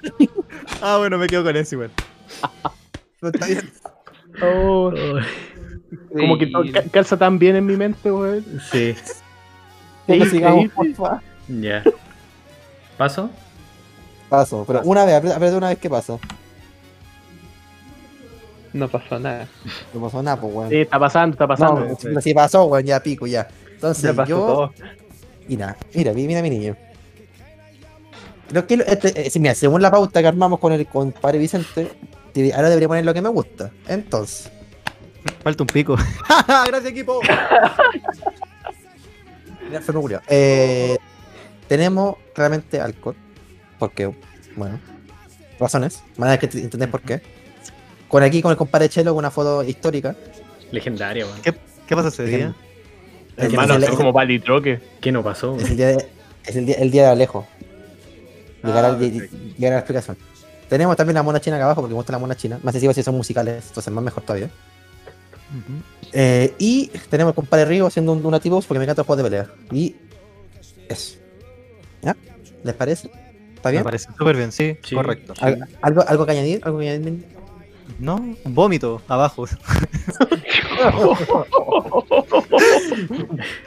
Ah, 0.80 0.96
bueno, 0.98 1.18
me 1.18 1.26
quedo 1.26 1.44
con 1.44 1.56
eso 1.56 1.74
igual. 1.76 1.90
Pero 3.20 3.32
está 3.32 3.46
bien. 3.46 3.70
Oh, 4.42 4.92
como 6.16 6.36
que 6.38 6.50
calza 6.92 7.16
tan 7.16 7.38
bien 7.38 7.56
en 7.56 7.66
mi 7.66 7.76
mente, 7.76 8.10
weón. 8.10 8.44
Sí. 8.70 8.94
Sigamos, 10.30 10.68
por 10.72 10.92
favor. 10.94 11.20
Ya. 11.48 11.82
¿Paso? 12.96 13.30
Paso, 14.28 14.64
pero 14.66 14.82
una 14.82 15.04
vez, 15.04 15.14
aprieta 15.16 15.56
una 15.56 15.68
vez, 15.68 15.78
¿qué 15.78 15.90
pasa? 15.90 16.18
No 18.72 18.88
pasó 18.88 19.18
nada. 19.18 19.46
No 19.94 20.00
pasó 20.00 20.22
nada, 20.22 20.40
pues, 20.40 20.54
weón. 20.54 20.68
Sí, 20.70 20.76
está 20.80 20.98
pasando, 20.98 21.34
está 21.34 21.46
pasando. 21.46 21.80
No, 21.86 21.96
pero 22.00 22.20
si 22.20 22.34
pasó, 22.34 22.64
weón, 22.64 22.84
ya 22.84 23.00
pico, 23.00 23.26
ya. 23.26 23.48
Entonces, 23.72 24.02
Ya 24.04 24.12
pasó 24.14 24.28
yo... 24.28 24.36
todo. 24.38 24.72
Mira, 25.48 25.76
mira, 25.94 26.12
mira, 26.12 26.42
mi 26.42 26.50
niño. 26.50 26.76
Lo 28.50 28.66
que, 28.66 28.74
este, 28.86 29.26
eh, 29.26 29.30
mira, 29.40 29.54
según 29.54 29.80
la 29.80 29.90
pauta 29.90 30.20
que 30.20 30.28
armamos 30.28 30.58
con 30.58 30.72
el 30.72 30.86
con 30.86 31.12
padre 31.12 31.38
Vicente, 31.38 31.92
te- 32.32 32.52
ahora 32.54 32.68
debería 32.68 32.88
poner 32.88 33.04
lo 33.04 33.14
que 33.14 33.22
me 33.22 33.28
gusta. 33.28 33.70
Entonces, 33.88 34.50
Falta 35.42 35.62
un 35.62 35.66
pico. 35.68 35.96
Gracias, 36.66 36.86
equipo. 36.86 37.20
mira. 40.02 40.22
Eh, 40.28 40.96
tenemos 41.68 42.16
claramente 42.34 42.80
alcohol. 42.80 43.14
Porque, 43.78 44.10
bueno, 44.56 44.78
razones. 45.60 46.02
Maneras 46.16 46.38
que 46.48 46.58
entendés 46.58 46.88
por 46.88 47.02
qué. 47.02 47.20
Con 48.08 48.22
aquí, 48.22 48.40
con 48.40 48.50
el 48.52 48.56
compadre 48.56 48.88
Chelo, 48.88 49.12
con 49.12 49.18
una 49.18 49.30
foto 49.30 49.62
histórica. 49.64 50.16
Legendaria, 50.70 51.26
weón. 51.26 51.40
¿Qué, 51.42 51.54
¿Qué 51.86 51.94
pasa 51.96 52.08
ese 52.08 52.24
día? 52.24 52.54
Hermano, 53.36 53.74
es 53.74 53.80
el, 53.82 53.86
son 53.88 53.96
como 53.96 54.12
palitroque. 54.14 54.80
¿Qué 55.00 55.12
no 55.12 55.22
pasó? 55.22 55.56
es 55.56 55.70
el 55.70 55.76
día 55.76 55.88
de, 55.88 56.08
es 56.46 56.56
el 56.56 56.66
día, 56.66 56.76
el 56.76 56.90
día 56.90 57.02
de 57.02 57.08
Alejo. 57.08 57.46
Llegar, 58.64 58.84
Ah, 58.84 58.88
al- 58.88 58.98
llegar 58.98 59.72
a 59.72 59.76
la 59.76 59.78
explicación. 59.80 60.16
Tenemos 60.68 60.96
también 60.96 61.14
la 61.14 61.22
mona 61.22 61.40
china 61.40 61.56
acá 61.56 61.66
abajo, 61.66 61.82
porque 61.82 61.92
me 61.92 61.96
gusta 61.98 62.12
la 62.12 62.18
mona 62.18 62.34
china. 62.34 62.58
Más 62.62 62.72
sencillo 62.72 62.92
si 62.94 63.02
son 63.02 63.14
musicales, 63.16 63.64
entonces 63.68 63.92
más 63.92 64.02
mejor 64.02 64.22
todavía. 64.24 64.50
Eh, 66.12 66.54
y 66.58 66.88
tenemos 67.10 67.32
el 67.32 67.34
compadre 67.36 67.66
Río 67.66 67.86
haciendo 67.86 68.12
un, 68.12 68.24
una 68.24 68.40
tipos 68.40 68.66
porque 68.66 68.78
me 68.78 68.84
encanta 68.84 69.00
los 69.02 69.06
juegos 69.06 69.22
de 69.24 69.30
pelea. 69.30 69.50
Y 69.70 69.94
eso. 70.88 71.18
¿Ya? 72.02 72.16
¿Les 72.64 72.74
parece? 72.74 73.10
¿Está 73.54 73.68
Me 73.68 73.72
bien? 73.72 73.84
parece 73.84 74.08
súper 74.16 74.36
bien, 74.36 74.52
sí, 74.52 74.76
Sí. 74.82 74.94
correcto. 74.94 75.34
¿Al- 75.40 75.66
¿Algo, 75.82 76.04
¿Algo 76.06 76.26
que 76.26 76.32
añadir? 76.32 76.60
¿Algo 76.64 76.78
que 76.78 76.90
añadir? 76.90 77.24
No, 77.98 78.16
un 78.16 78.54
vómito 78.54 79.00
abajo. 79.08 79.46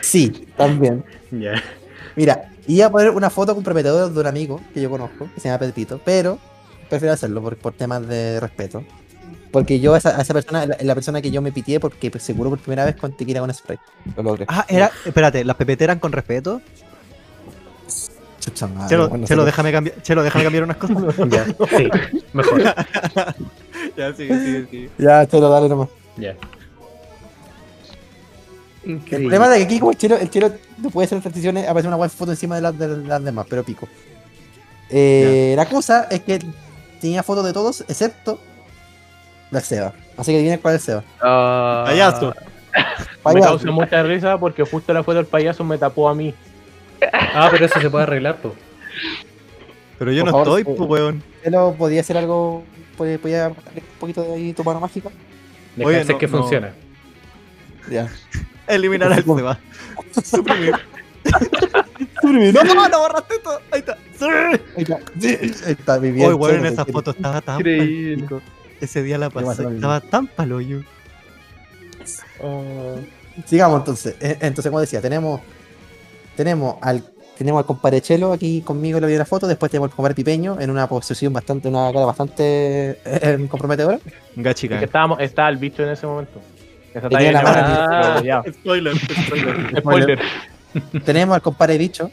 Sí, 0.01 0.47
también. 0.57 1.03
Ya. 1.31 1.61
Mira, 2.15 2.51
iba 2.67 2.87
a 2.87 2.91
poner 2.91 3.09
una 3.11 3.29
foto 3.29 3.53
comprometedora 3.55 4.09
de 4.09 4.19
un 4.19 4.27
amigo 4.27 4.59
que 4.73 4.81
yo 4.81 4.89
conozco, 4.89 5.29
que 5.33 5.39
se 5.39 5.47
llama 5.47 5.59
Pepito, 5.59 5.99
pero 6.03 6.39
prefiero 6.89 7.13
hacerlo 7.13 7.41
por, 7.41 7.57
por 7.57 7.73
temas 7.73 8.07
de 8.07 8.39
respeto. 8.39 8.83
Porque 9.51 9.79
yo 9.79 9.95
a 9.95 9.97
esa, 9.97 10.17
a 10.17 10.21
esa 10.21 10.33
persona, 10.33 10.65
la, 10.67 10.77
la 10.79 10.93
persona 10.93 11.21
que 11.21 11.31
yo 11.31 11.41
me 11.41 11.51
pitié 11.51 11.79
porque 11.79 12.11
pues, 12.11 12.23
seguro 12.23 12.51
por 12.51 12.59
primera 12.59 12.85
vez 12.85 12.95
con 12.95 13.13
tequila 13.17 13.39
con 13.39 13.51
spray. 13.53 13.79
Lo 14.15 14.23
logré. 14.23 14.45
Ah, 14.47 14.65
era. 14.69 14.91
Espérate, 15.05 15.43
¿las 15.43 15.55
pepeteras 15.55 15.93
eran 15.95 15.99
con 15.99 16.11
respeto? 16.11 16.61
Chelo, 18.53 19.09
bueno, 19.09 19.25
Chelo, 19.27 19.41
sé 19.43 19.45
déjame 19.47 19.71
cambiar, 19.71 20.01
Chelo, 20.01 20.23
déjame 20.23 20.43
cambiar 20.43 20.63
unas 20.63 20.77
cosas. 20.77 20.97
Ya. 21.29 21.45
Sí. 21.45 21.89
Mejor. 22.33 22.61
ya, 23.97 24.13
sigue, 24.13 24.39
sigue, 24.39 24.65
sigue. 24.65 24.67
que- 24.67 24.89
Ya, 25.03 25.25
Chelo, 25.27 25.49
dale 25.49 25.69
nomás. 25.69 25.89
Ya. 26.17 26.35
El 28.83 28.91
Increíble. 28.91 29.27
problema 29.29 29.45
es 29.45 29.51
de 29.51 29.57
que 29.57 29.63
aquí 29.65 29.79
como 29.79 29.91
el 29.91 29.97
chelo, 29.97 30.17
el 30.17 30.29
chelo 30.29 30.51
no 30.77 30.89
puede 30.89 31.05
hacer 31.05 31.21
transiciones, 31.21 31.67
aparece 31.67 31.87
una 31.87 31.97
buena 31.97 32.09
foto 32.09 32.31
encima 32.31 32.55
de 32.55 32.61
las, 32.61 32.77
de 32.77 32.87
las 32.87 33.23
demás, 33.23 33.45
pero 33.49 33.63
pico. 33.63 33.87
Eh, 34.89 35.53
la 35.55 35.65
cosa 35.67 36.07
es 36.09 36.21
que 36.21 36.39
tenía 37.01 37.21
fotos 37.21 37.45
de 37.45 37.53
todos 37.53 37.81
excepto 37.81 38.39
del 39.51 39.61
Seba. 39.61 39.93
Así 40.17 40.31
que 40.31 40.41
viene 40.41 40.59
cuál 40.59 40.75
es 40.75 40.81
el 40.81 40.85
Seba. 40.85 41.03
Ah, 41.21 41.83
Payaso. 41.87 42.33
Me 42.73 42.83
Payaso. 43.21 43.47
causa 43.49 43.71
mucha 43.71 44.01
risa 44.03 44.37
porque 44.37 44.63
justo 44.63 44.93
la 44.93 45.03
foto 45.03 45.17
del 45.17 45.25
payaso 45.25 45.63
me 45.63 45.77
tapó 45.77 46.07
a 46.09 46.15
mí. 46.15 46.33
Ah, 47.11 47.49
pero 47.51 47.65
eso 47.65 47.79
se 47.79 47.89
puede 47.89 48.03
arreglar, 48.03 48.37
pues. 48.41 48.53
Pero 49.97 50.11
yo 50.11 50.23
Por 50.23 50.31
no 50.31 50.37
favor, 50.43 50.59
estoy, 50.59 50.73
eh. 50.73 50.75
pues, 50.77 50.89
weón. 50.89 51.23
Podía 51.77 52.01
hacer 52.01 52.17
algo, 52.17 52.63
podía, 52.97 53.17
podía 53.19 53.37
darle 53.49 53.55
un 53.75 53.99
poquito 53.99 54.23
de 54.23 54.33
ahí 54.33 54.53
tu 54.53 54.63
mano 54.63 54.79
mágica. 54.79 55.09
Oye, 55.83 56.03
no, 56.05 56.17
que 56.17 56.27
no. 56.27 56.37
funciona. 56.37 56.73
Ya. 57.89 58.07
Eliminar 58.67 59.11
al 59.11 59.23
Seba. 59.23 59.59
Suprimir. 60.23 60.73
Suprimir. 62.21 62.53
No, 62.53 62.63
no, 62.63 62.87
no 62.89 62.99
borraste 62.99 63.35
esto. 63.35 63.61
Ahí 63.71 63.79
está. 63.79 63.97
Sí. 64.17 64.25
Ahí 64.77 64.83
está. 64.83 64.99
Sí, 65.19 65.27
ahí 65.65 65.71
está, 65.71 65.99
mi 65.99 66.11
bien, 66.11 66.29
Hoy, 66.29 66.33
weón, 66.35 66.55
en 66.57 66.65
esa 66.67 66.85
foto 66.85 67.11
estaba 67.11 67.41
tan 67.41 67.59
Increíble. 67.59 68.41
Ese 68.81 69.03
día 69.03 69.17
la 69.17 69.29
pasó 69.29 69.47
pasé, 69.47 69.63
estaba 69.75 69.99
tan 70.01 70.27
paloyo. 70.27 70.81
quiero. 72.37 72.99
Sigamos 73.45 73.79
entonces. 73.79 74.15
Eh, 74.19 74.37
Entonces, 74.41 74.69
como 74.69 74.79
decía, 74.81 75.01
tenemos 75.01 75.41
tenemos 76.39 76.75
al 76.81 77.03
tenemos 77.37 77.59
al 77.59 77.65
compadre 77.65 77.99
Chelo 78.01 78.31
aquí 78.31 78.61
conmigo 78.61 78.97
en 78.97 79.01
la 79.01 79.07
primera 79.07 79.25
foto, 79.25 79.45
después 79.45 79.69
tenemos 79.69 79.89
al 79.89 79.95
compadre 79.95 80.15
Pipeño 80.15 80.57
en 80.59 80.69
una 80.69 80.87
posición 80.87 81.33
bastante, 81.33 81.67
una 81.67 81.91
cara 81.91 82.05
bastante 82.05 82.99
eh, 83.05 83.47
comprometedora. 83.49 83.95
Es 83.97 84.03
Gachica. 84.43 84.79
que 84.79 84.85
estábamos, 84.85 85.19
estaba 85.19 85.49
el 85.49 85.57
bicho 85.57 85.83
en 85.83 85.89
ese 85.89 86.05
momento. 86.07 86.39
Esa 86.93 87.09
Tenía 87.09 87.31
la 87.33 87.41
ya 87.43 87.43
mano 87.43 88.23
ya. 88.23 88.43
Spoiler, 88.53 88.95
spoiler. 88.97 89.77
Spoiler. 89.79 90.19
tenemos 91.05 91.35
al 91.35 91.41
compadre 91.41 91.77
Bicho. 91.77 92.09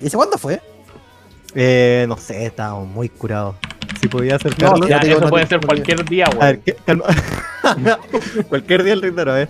¿Y 0.00 0.06
ese 0.06 0.16
cuándo 0.16 0.36
fue? 0.38 0.60
Eh, 1.54 2.04
no 2.08 2.16
sé, 2.16 2.46
estábamos 2.46 2.88
muy 2.88 3.08
curados. 3.10 3.56
Si 4.00 4.08
podía 4.08 4.32
No, 4.32 4.36
acercarlo. 4.36 4.88
Ya, 4.88 5.00
te 5.00 5.06
digo, 5.06 5.18
eso 5.18 5.24
no 5.26 5.30
puede 5.30 5.46
ser 5.46 5.60
no 5.60 5.66
cualquier 5.68 6.04
día, 6.04 6.26
a 6.40 6.44
ver, 6.46 6.60
calma. 6.84 7.04
Cualquier 8.48 8.82
día 8.84 8.92
el 8.92 9.02
rindero, 9.02 9.32
a 9.32 9.34
ver. 9.36 9.48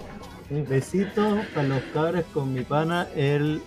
Besitos 0.50 1.44
para 1.54 1.66
los 1.68 1.82
cabros 1.92 2.24
con 2.32 2.52
mi 2.54 2.62
pana, 2.62 3.08
el. 3.16 3.60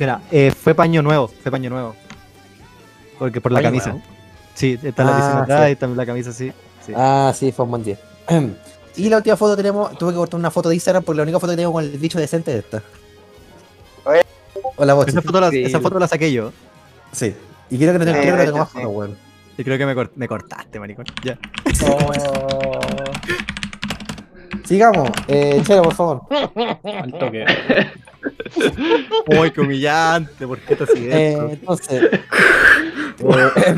Espera, 0.00 0.22
eh, 0.32 0.50
fue 0.50 0.74
paño 0.74 1.02
nuevo, 1.02 1.28
fue 1.28 1.52
paño 1.52 1.68
nuevo. 1.68 1.94
Porque 3.18 3.38
por 3.42 3.52
la 3.52 3.58
¿Paño 3.58 3.66
camisa. 3.68 3.90
nuevo? 3.90 4.02
Sí, 4.54 4.78
está 4.82 5.04
la 5.04 5.10
Ah, 5.10 5.16
piscina 5.16 5.42
atrás 5.42 5.66
sí. 5.66 5.72
y 5.72 5.76
también 5.76 5.96
la 5.98 6.06
camisa 6.06 6.30
así. 6.30 6.52
Sí. 6.86 6.92
Ah, 6.96 7.34
sí, 7.36 7.52
fue 7.52 7.66
un 7.66 7.70
buen 7.70 7.84
día. 7.84 7.98
Y 8.96 9.08
la 9.10 9.18
última 9.18 9.36
foto 9.36 9.56
tenemos, 9.56 9.96
tuve 9.98 10.10
que 10.12 10.16
cortar 10.16 10.40
una 10.40 10.50
foto 10.50 10.68
de 10.70 10.74
Instagram 10.74 11.04
porque 11.04 11.18
la 11.18 11.22
única 11.22 11.38
foto 11.38 11.52
que 11.52 11.58
tengo 11.58 11.72
con 11.72 11.84
el 11.84 11.90
bicho 11.96 12.18
decente 12.18 12.50
es 12.56 12.64
esta. 12.64 12.82
Oye. 14.04 14.22
Hola, 14.76 14.94
vos. 14.94 15.06
esa, 15.06 15.22
foto 15.22 15.40
la, 15.40 15.48
esa 15.48 15.80
foto 15.80 15.98
la 15.98 16.08
saqué 16.08 16.32
yo. 16.32 16.50
Sí. 17.12 17.34
Y 17.70 17.76
quiero 17.78 17.92
que 17.92 17.98
no 18.00 18.04
Sí, 18.06 18.12
que 18.20 18.42
hecho, 18.42 18.56
más 18.56 18.68
fotos, 18.70 18.88
weón. 18.90 19.16
Y 19.56 19.64
creo 19.64 19.78
que 19.78 19.86
me, 19.86 19.94
cort- 19.94 20.10
me 20.16 20.26
cortaste, 20.26 20.80
maricón. 20.80 21.04
Ya. 21.22 21.38
Sigamos. 24.70 25.10
Eh, 25.26 25.60
Chelo, 25.66 25.82
por 25.82 25.94
favor. 25.94 26.22
Al 26.84 27.12
toque. 27.12 27.44
Uy, 29.40 29.50
qué 29.50 29.60
humillante, 29.60 30.46
¿por 30.46 30.58
qué 30.60 30.76
te 30.76 30.84
haces 30.84 30.96
Eh, 30.96 31.32
esto? 31.32 31.50
entonces. 31.50 32.02
eh, 32.04 32.20
eh, 33.18 33.74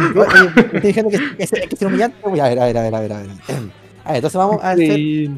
estoy 0.75 0.81
diciendo 0.83 1.11
que, 1.11 1.37
que, 1.37 1.43
es- 1.45 1.51
que 1.51 1.69
es 1.75 1.83
humillante. 1.83 2.17
Voy 2.23 2.41
a 2.41 2.45
ver, 2.49 2.59
a 2.59 2.65
ver, 2.67 2.77
a 2.77 2.83
ver, 2.83 2.95
a 2.95 3.01
ver. 3.01 3.13
A 3.13 3.19
ver, 3.23 3.31
A 4.05 4.09
ver, 4.09 4.17
entonces 4.17 4.37
vamos 4.37 4.63
a 4.63 4.73
hacer. 4.73 4.91
Aquí, 4.91 5.31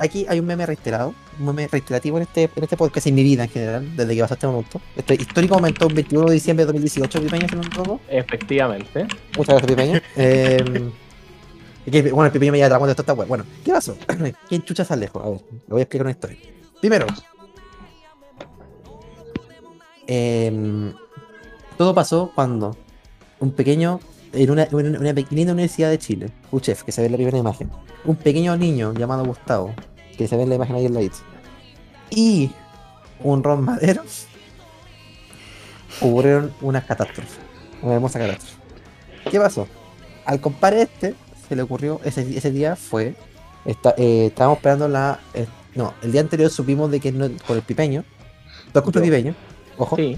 aquí 0.00 0.26
hay 0.28 0.40
un 0.40 0.46
meme 0.46 0.66
reiterado, 0.66 1.14
un 1.38 1.46
meme 1.46 1.68
reiterativo 1.70 2.16
en 2.16 2.22
este, 2.24 2.50
en 2.56 2.62
este 2.64 2.76
podcast 2.76 3.06
en 3.06 3.14
mi 3.14 3.22
vida 3.22 3.44
en 3.44 3.50
general, 3.50 3.96
desde 3.96 4.14
que 4.16 4.20
pasó 4.22 4.34
este 4.34 4.46
momento. 4.48 4.80
Este 4.96 5.14
histórico 5.14 5.54
momento, 5.54 5.86
un 5.86 5.94
21 5.94 6.26
de 6.26 6.34
diciembre 6.34 6.64
de 6.66 6.72
2018, 6.72 7.20
Pipeño, 7.22 7.46
si 7.48 7.54
no 7.54 7.60
me 7.60 7.66
equivoco. 7.68 8.00
Efectivamente. 8.10 9.06
Muchas 9.36 9.56
gracias, 9.62 9.66
Pipeño. 9.66 10.00
Eh, 10.16 10.90
bueno, 11.90 12.26
el 12.26 12.32
Pipeño 12.32 12.52
me 12.52 12.58
lleva 12.58 12.78
cuando 12.78 12.92
está 12.92 13.12
bueno. 13.12 13.28
Bueno, 13.28 13.44
¿qué 13.64 13.72
pasó? 13.72 13.96
¿Quién 14.48 14.62
chucha 14.62 14.82
está 14.82 14.96
lejos? 14.96 15.24
A 15.24 15.30
ver, 15.30 15.40
le 15.50 15.68
voy 15.68 15.80
a 15.80 15.82
explicar 15.82 16.06
una 16.06 16.12
historia. 16.12 16.38
Primero, 16.80 17.06
em, 20.06 20.92
todo 21.76 21.94
pasó 21.94 22.32
cuando 22.34 22.76
un 23.40 23.52
pequeño 23.52 24.00
en 24.32 24.50
una, 24.50 24.68
una, 24.72 24.98
una 24.98 25.14
pequeña 25.14 25.52
universidad 25.52 25.90
de 25.90 25.98
Chile, 25.98 26.30
UCHEF, 26.50 26.82
que 26.82 26.92
se 26.92 27.00
ve 27.00 27.06
en 27.06 27.12
la 27.12 27.16
primera 27.16 27.38
imagen, 27.38 27.70
un 28.04 28.16
pequeño 28.16 28.56
niño 28.56 28.92
llamado 28.94 29.24
Gustavo, 29.24 29.74
que 30.16 30.28
se 30.28 30.36
ve 30.36 30.42
en 30.42 30.50
la 30.50 30.54
imagen 30.56 30.76
ahí 30.76 30.86
en 30.86 30.94
la 30.94 31.00
y 32.10 32.50
un 33.20 33.42
Ron 33.42 33.64
Madero, 33.64 34.02
ocurrieron 36.00 36.52
unas 36.60 36.84
catástrofes, 36.84 37.38
una 37.82 37.94
hermosa 37.94 38.18
catástrofe. 38.18 38.56
¿Qué 39.30 39.38
pasó? 39.38 39.66
Al 40.24 40.40
compadre 40.40 40.82
este, 40.82 41.14
se 41.48 41.56
le 41.56 41.62
ocurrió, 41.62 42.00
ese, 42.04 42.22
ese 42.36 42.50
día 42.50 42.76
fue, 42.76 43.14
esta- 43.64 43.94
eh, 43.96 44.26
estábamos 44.26 44.58
esperando 44.58 44.88
la... 44.88 45.18
eh, 45.34 45.46
no, 45.74 45.94
el 46.02 46.12
día 46.12 46.20
anterior 46.20 46.50
supimos 46.50 46.90
de 46.90 47.00
que 47.00 47.12
no- 47.12 47.28
con 47.46 47.56
el 47.56 47.62
pipeño, 47.62 48.04
dos 48.72 48.82
cumples 48.82 49.04
pipeño, 49.04 49.34
ojo, 49.76 49.96
Sí. 49.96 50.16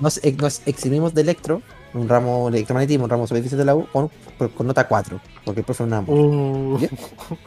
nos, 0.00 0.22
ex- 0.24 0.38
nos 0.40 0.62
eximimos 0.66 1.14
de 1.14 1.22
electro, 1.22 1.62
un 1.94 2.08
ramo 2.08 2.50
de 2.50 2.58
electromagnetismo, 2.58 3.04
un 3.04 3.10
ramo 3.10 3.22
de 3.22 3.28
superficie 3.28 3.56
de 3.58 3.64
la 3.64 3.74
U, 3.74 3.86
con, 3.92 4.10
con- 4.56 4.66
nota 4.66 4.86
4, 4.86 5.20
porque 5.44 5.60
el 5.60 5.64
profe 5.66 5.84
amor. 5.84 6.04
Uh. 6.08 6.78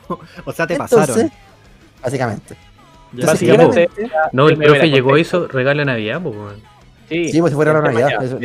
O 0.46 0.52
sea, 0.52 0.66
te 0.68 0.74
Entonces, 0.74 1.00
pasaron. 1.00 1.32
Básicamente. 2.02 2.56
Básicamente, 3.14 3.90
No, 4.32 4.48
el 4.50 4.58
profe 4.58 4.90
llegó 4.90 5.18
y 5.18 5.22
hizo 5.22 5.48
regalo 5.48 5.80
de 5.80 5.86
Navidad, 5.86 6.22
pues, 6.24 6.36
sí. 7.10 7.30
Sí, 7.30 7.40
pues 7.42 7.52
si 7.52 7.56
fuera 7.56 7.74
la 7.74 7.82
Navidad. 7.82 8.24
eso- 8.24 8.40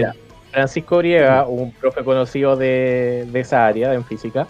Francisco 0.51 0.99
Briega, 0.99 1.47
un 1.47 1.71
profe 1.73 2.03
conocido 2.03 2.57
de, 2.57 3.29
de 3.31 3.41
esa 3.41 3.67
área, 3.67 3.93
en 3.93 4.05
física, 4.05 4.47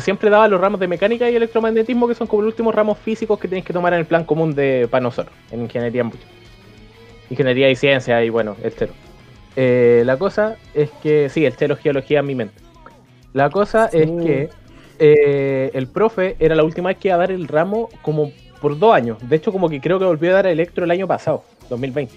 siempre 0.00 0.30
daba 0.30 0.48
los 0.48 0.60
ramos 0.60 0.80
de 0.80 0.88
mecánica 0.88 1.28
y 1.30 1.36
electromagnetismo, 1.36 2.08
que 2.08 2.14
son 2.14 2.26
como 2.26 2.42
los 2.42 2.52
últimos 2.52 2.74
ramos 2.74 2.98
físicos 2.98 3.38
que 3.38 3.48
tenéis 3.48 3.64
que 3.64 3.72
tomar 3.72 3.92
en 3.92 4.00
el 4.00 4.06
plan 4.06 4.24
común 4.24 4.54
de 4.54 4.88
para 4.90 5.02
nosotros, 5.02 5.34
en 5.50 5.62
ingeniería 5.62 6.04
mucho. 6.04 6.22
Ingeniería 7.30 7.70
y 7.70 7.76
ciencia, 7.76 8.22
y 8.24 8.30
bueno, 8.30 8.56
el. 8.62 8.72
Eh, 9.56 10.02
la 10.06 10.16
cosa 10.16 10.56
es 10.74 10.90
que, 11.02 11.28
sí, 11.28 11.44
el 11.44 11.54
geología 11.54 12.20
en 12.20 12.26
mi 12.26 12.34
mente. 12.34 12.54
La 13.32 13.50
cosa 13.50 13.86
es 13.86 14.10
que 14.10 14.50
eh, 14.98 15.70
el 15.74 15.86
profe 15.86 16.36
era 16.38 16.54
la 16.54 16.64
última 16.64 16.88
vez 16.88 16.98
que 16.98 17.08
iba 17.08 17.14
a 17.14 17.18
dar 17.18 17.30
el 17.30 17.46
ramo 17.48 17.88
como 18.02 18.32
por 18.60 18.78
dos 18.78 18.94
años. 18.94 19.18
De 19.28 19.36
hecho, 19.36 19.52
como 19.52 19.68
que 19.68 19.80
creo 19.80 19.98
que 19.98 20.04
volvió 20.04 20.30
a 20.30 20.34
dar 20.34 20.46
electro 20.46 20.84
el 20.84 20.90
año 20.90 21.06
pasado, 21.06 21.44
2020. 21.68 22.14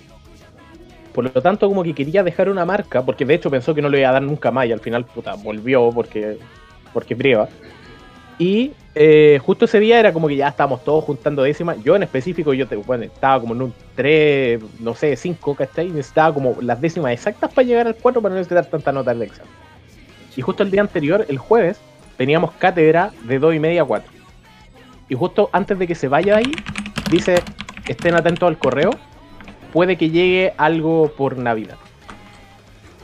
Por 1.13 1.23
lo 1.25 1.41
tanto, 1.41 1.67
como 1.67 1.83
que 1.83 1.93
quería 1.93 2.23
dejar 2.23 2.49
una 2.49 2.65
marca, 2.65 3.03
porque 3.03 3.23
de 3.25 3.35
hecho 3.35 3.51
pensó 3.51 3.75
que 3.75 3.81
no 3.81 3.89
lo 3.89 3.97
iba 3.97 4.09
a 4.09 4.13
dar 4.13 4.23
nunca 4.23 4.51
más 4.51 4.65
y 4.65 4.71
al 4.71 4.79
final, 4.79 5.05
puta, 5.05 5.35
volvió 5.35 5.91
porque, 5.91 6.37
porque 6.91 7.15
priva. 7.15 7.47
Y 8.37 8.71
eh, 8.95 9.39
justo 9.43 9.65
ese 9.65 9.79
día 9.79 9.99
era 9.99 10.13
como 10.13 10.27
que 10.27 10.35
ya 10.35 10.47
estábamos 10.47 10.83
todos 10.83 11.03
juntando 11.03 11.43
décimas. 11.43 11.81
Yo 11.83 11.95
en 11.95 12.03
específico, 12.03 12.53
yo 12.53 12.65
estaba 12.65 13.39
como 13.39 13.53
en 13.53 13.61
un 13.63 13.73
3, 13.95 14.61
no 14.79 14.93
sé, 14.95 15.15
5, 15.15 15.55
¿cachai? 15.55 15.89
Necesitaba 15.89 16.33
como 16.33 16.57
las 16.61 16.79
décimas 16.79 17.13
exactas 17.13 17.53
para 17.53 17.67
llegar 17.67 17.87
al 17.87 17.95
4 17.95 18.21
para 18.21 18.33
no 18.33 18.39
necesitar 18.39 18.65
tanta 18.65 18.91
nota 18.91 19.13
de 19.13 19.25
examen. 19.25 19.51
Y 20.35 20.41
justo 20.41 20.63
el 20.63 20.71
día 20.71 20.81
anterior, 20.81 21.25
el 21.29 21.37
jueves, 21.37 21.79
teníamos 22.17 22.51
cátedra 22.53 23.11
de 23.23 23.39
2 23.39 23.55
y 23.55 23.59
media 23.59 23.81
a 23.83 23.85
4. 23.85 24.11
Y 25.09 25.15
justo 25.15 25.49
antes 25.51 25.77
de 25.77 25.87
que 25.87 25.95
se 25.95 26.07
vaya 26.07 26.37
ahí, 26.37 26.51
dice, 27.11 27.35
estén 27.87 28.15
atentos 28.15 28.47
al 28.47 28.57
correo, 28.57 28.91
puede 29.71 29.97
que 29.97 30.09
llegue 30.09 30.53
algo 30.57 31.11
por 31.15 31.37
Navidad. 31.37 31.77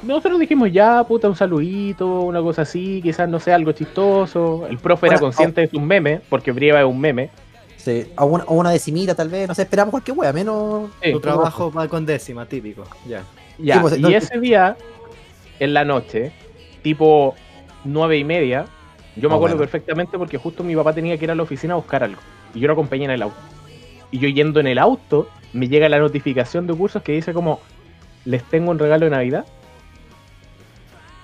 Nosotros 0.02 0.40
dijimos 0.40 0.72
ya, 0.72 1.04
puta, 1.04 1.28
un 1.28 1.36
saludito, 1.36 2.22
una 2.22 2.42
cosa 2.42 2.62
así, 2.62 3.02
quizás 3.04 3.28
no 3.28 3.40
sea 3.40 3.56
algo 3.56 3.72
chistoso. 3.74 4.66
El 4.70 4.78
profe 4.78 5.08
era 5.08 5.20
consciente 5.20 5.62
de 5.62 5.68
sus 5.68 5.82
memes, 5.82 6.22
porque 6.30 6.52
Brieva 6.52 6.80
es 6.80 6.86
un 6.86 7.00
meme. 7.00 7.30
Sí, 7.76 8.06
o 8.18 8.26
una, 8.26 8.44
o 8.46 8.56
una 8.56 8.72
decimita 8.72 9.16
tal 9.16 9.30
vez, 9.30 9.48
no 9.48 9.56
sé, 9.56 9.64
esperamos 9.64 9.92
cualquier 9.92 10.18
wea, 10.18 10.32
menos... 10.34 10.90
Sí. 11.04 11.12
Tu 11.12 11.20
trabajo 11.20 11.72
va 11.72 11.88
con 11.88 12.06
décima, 12.06 12.46
típico. 12.46 12.84
Ya. 13.08 13.24
Ya, 13.58 13.76
Sí, 13.76 13.80
pues, 13.82 13.98
y 14.00 14.14
ese 14.14 14.40
día, 14.40 14.78
en 15.60 15.74
la 15.74 15.84
noche, 15.86 16.32
tipo 16.82 17.36
nueve 17.84 18.18
y 18.18 18.24
media, 18.24 18.66
yo 19.16 19.28
me 19.30 19.36
Ah, 19.36 19.38
acuerdo 19.38 19.56
bueno. 19.58 19.70
perfectamente 19.70 20.18
porque 20.18 20.38
justo 20.38 20.64
mi 20.64 20.76
papá 20.76 20.94
tenía 20.94 21.18
que 21.18 21.26
ir 21.26 21.32
a 21.32 21.36
la 21.36 21.44
oficina 21.44 21.74
a 21.74 21.78
buscar 21.78 22.04
algo. 22.04 22.22
Y 22.54 22.60
yo 22.62 22.68
lo 22.68 22.74
acompañé 22.74 23.06
en 23.06 23.12
el 23.12 23.22
auto. 23.22 23.38
Y 24.12 24.20
yo 24.20 24.30
yendo 24.30 24.60
en 24.62 24.68
el 24.68 24.78
auto, 24.78 25.28
me 25.52 25.68
llega 25.68 25.88
la 25.90 26.00
notificación 26.00 26.68
de 26.68 26.74
cursos 26.74 27.02
que 27.04 27.12
dice 27.14 27.34
como, 27.34 27.60
les 28.26 28.44
tengo 28.46 28.72
un 28.72 28.80
regalo 28.80 29.06
de 29.06 29.12
Navidad. 29.12 29.46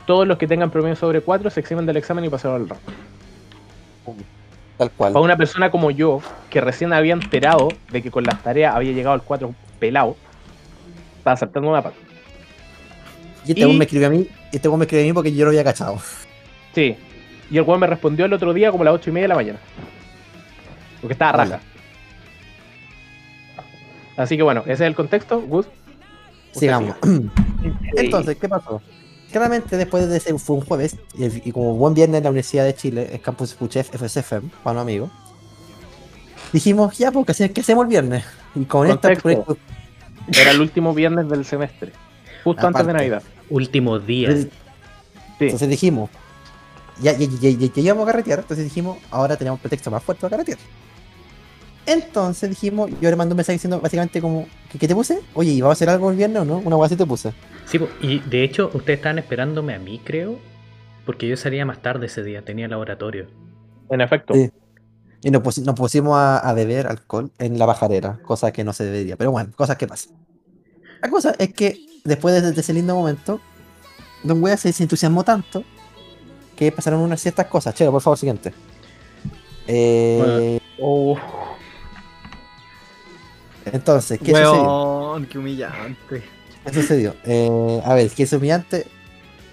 Todos 0.06 0.28
los 0.28 0.38
que 0.38 0.48
tengan 0.48 0.70
promedio 0.70 0.96
sobre 0.96 1.22
4 1.22 1.50
se 1.50 1.60
eximen 1.60 1.86
del 1.86 1.98
examen 1.98 2.26
y 2.26 2.30
pasaron 2.30 2.62
al 2.62 2.70
ramo. 2.70 2.82
Tal 4.78 4.91
cual. 4.91 5.13
Para 5.13 5.24
una 5.24 5.38
persona 5.38 5.72
como 5.72 5.89
yo, 5.89 6.22
que 6.50 6.62
recién 6.62 6.94
había 6.94 7.13
enterado 7.13 7.70
de 7.91 8.02
que 8.02 8.12
con 8.12 8.24
las 8.24 8.41
tareas 8.44 8.76
había 8.76 8.91
llegado 8.91 9.13
al 9.13 9.22
4 9.24 9.54
pelado, 9.80 10.15
estaba 11.18 11.38
saltando 11.38 11.70
una 11.70 11.82
pata. 11.82 11.96
Y 13.46 13.50
este 13.52 13.62
y- 13.62 13.65
weón 13.65 13.78
me 13.78 13.86
escribió 13.86 14.08
a 14.08 14.10
mí, 14.12 14.28
y 14.52 14.56
este 14.56 14.68
weón 14.68 14.80
me 14.80 14.86
escribió 14.86 15.06
a 15.06 15.08
mí 15.08 15.13
porque 15.13 15.34
yo 15.34 15.46
lo 15.46 15.50
había 15.50 15.63
cachado. 15.63 15.98
Sí. 16.74 16.98
Y 17.50 17.58
el 17.58 17.63
weón 17.63 17.80
me 17.80 17.88
respondió 17.88 18.26
el 18.26 18.34
otro 18.34 18.54
día 18.54 18.72
como 18.72 18.84
a 18.84 18.86
las 18.86 18.94
8 18.96 19.10
y 19.10 19.13
media 19.13 19.24
de 19.26 19.30
la 19.30 19.36
mañana. 19.36 19.60
Porque 21.02 21.13
estaba 21.13 21.32
raja. 21.44 21.60
Así 24.18 24.38
que 24.38 24.44
bueno, 24.44 24.62
ese 24.62 24.74
es 24.74 24.82
el 24.82 24.96
contexto. 24.96 25.41
Gus. 25.41 25.68
Sigamos. 26.54 26.96
Entonces, 27.98 28.38
¿qué 28.38 28.48
pasó? 28.48 28.82
Claramente 29.36 29.76
después 29.76 30.08
de 30.08 30.15
ese 30.15 30.39
fue 30.39 30.56
un 30.56 30.62
jueves, 30.62 30.95
y, 31.13 31.26
y 31.50 31.52
como 31.52 31.74
buen 31.76 31.93
viernes 31.93 32.19
en 32.19 32.24
la 32.24 32.30
Universidad 32.30 32.63
de 32.63 32.74
Chile, 32.74 33.10
es 33.12 33.19
Campus 33.19 33.54
Puchef 33.54 33.89
FSFM, 33.89 34.50
para 34.63 34.76
un 34.78 34.84
amigo, 34.84 35.12
dijimos, 36.54 36.98
ya, 36.98 37.12
pues, 37.12 37.26
¿qué 37.26 37.32
hace- 37.34 37.52
¿qué 37.52 37.60
hacemos 37.60 37.84
el 37.84 37.89
viernes? 37.89 38.24
Y 38.56 38.63
con 38.63 38.88
esta 38.88 39.13
Contexto. 39.13 39.58
Era 40.32 40.52
el 40.52 40.62
último 40.62 40.93
viernes 40.93 41.28
del 41.28 41.43
semestre. 41.43 41.91
Justo 42.45 42.65
antes 42.65 42.88
de. 42.88 42.93
Navidad. 42.93 43.24
Últimos 43.50 44.08
días. 44.08 44.36
Sí. 44.43 44.50
Entonces 45.41 45.67
dijimos, 45.67 46.10
ya, 47.02 47.12
ya, 47.12 47.28
ya, 47.41 47.50
ya, 47.50 47.67
ya 47.74 47.82
íbamos 47.82 48.04
a 48.08 48.12
carretear, 48.13 48.39
entonces 48.39 48.63
dijimos, 48.63 49.00
ahora 49.12 49.36
tenemos 49.36 49.60
pretexto 49.60 49.91
más 49.91 50.02
fuerte 50.02 50.21
para 50.21 50.32
carretear. 50.38 50.60
Entonces 51.86 52.50
dijimos, 52.52 52.89
yo 53.02 53.10
le 53.10 53.17
mandé 53.17 53.34
un 53.34 53.38
mensaje 53.38 53.56
diciendo 53.56 53.82
básicamente 53.82 54.21
como, 54.21 54.48
¿qué, 54.71 54.80
qué 54.80 54.88
te 54.88 54.95
puse? 54.95 55.19
Oye, 55.34 55.52
¿y 55.52 55.60
vamos 55.60 55.74
a 55.74 55.78
hacer 55.78 55.89
algo 55.89 56.10
el 56.10 56.15
viernes 56.15 56.41
o 56.41 56.45
no? 56.45 56.60
Una 56.60 56.78
hueá 56.78 56.86
así 56.86 56.95
te 56.95 57.06
puse. 57.06 57.34
Sí, 57.65 57.80
y 58.01 58.19
de 58.19 58.43
hecho, 58.43 58.69
ustedes 58.73 58.99
estaban 58.99 59.17
esperándome 59.19 59.73
a 59.73 59.80
mí, 59.80 59.99
creo. 60.04 60.39
Porque 61.06 61.28
yo 61.28 61.38
salía 61.38 61.65
más 61.65 61.82
tarde 61.82 62.08
ese 62.08 62.23
día, 62.23 62.41
tenía 62.43 62.67
laboratorio. 62.67 63.28
En 63.89 64.01
efecto. 64.01 64.34
Sí. 64.34 64.51
Y 65.21 65.32
nos, 65.32 65.41
pusi- 65.43 65.63
nos 65.63 65.75
pusimos 65.75 66.15
a, 66.17 66.38
a 66.39 66.54
beber 66.54 66.88
alcohol 66.88 67.32
en 67.39 67.58
la 67.60 67.65
bajarera, 67.65 68.19
cosa 68.23 68.51
que 68.51 68.63
no 68.63 68.73
se 68.73 68.86
debería. 68.86 69.15
Pero 69.15 69.32
bueno, 69.32 69.51
cosas 69.56 69.78
que 69.78 69.88
pasan. 69.88 70.13
La 71.01 71.10
cosa 71.10 71.36
es 71.38 71.54
que 71.54 71.78
después 72.04 72.41
de, 72.41 72.51
de 72.51 72.60
ese 72.60 72.73
lindo 72.73 72.95
momento, 72.95 73.39
Don 74.23 74.41
Wea 74.43 74.58
se, 74.58 74.71
se 74.73 74.84
entusiasmó 74.84 75.23
tanto 75.23 75.63
que 76.56 76.71
pasaron 76.71 76.99
unas 77.01 77.21
ciertas 77.21 77.47
cosas. 77.47 77.75
Chelo, 77.75 77.91
por 77.91 78.01
favor, 78.01 78.17
siguiente. 78.17 78.54
Eh, 79.67 80.60
Oh, 80.80 81.17
entonces, 83.65 84.19
¿qué 84.19 84.25
sucedió? 84.32 84.51
Weón, 84.51 85.25
qué 85.25 85.38
humillante. 85.38 86.23
¿Qué 86.65 86.73
sucedió? 86.73 87.13
Eh, 87.25 87.82
a 87.86 87.93
ver, 87.93 88.10
¿qué 88.10 88.23
es 88.23 88.34
humillante? 88.34 88.86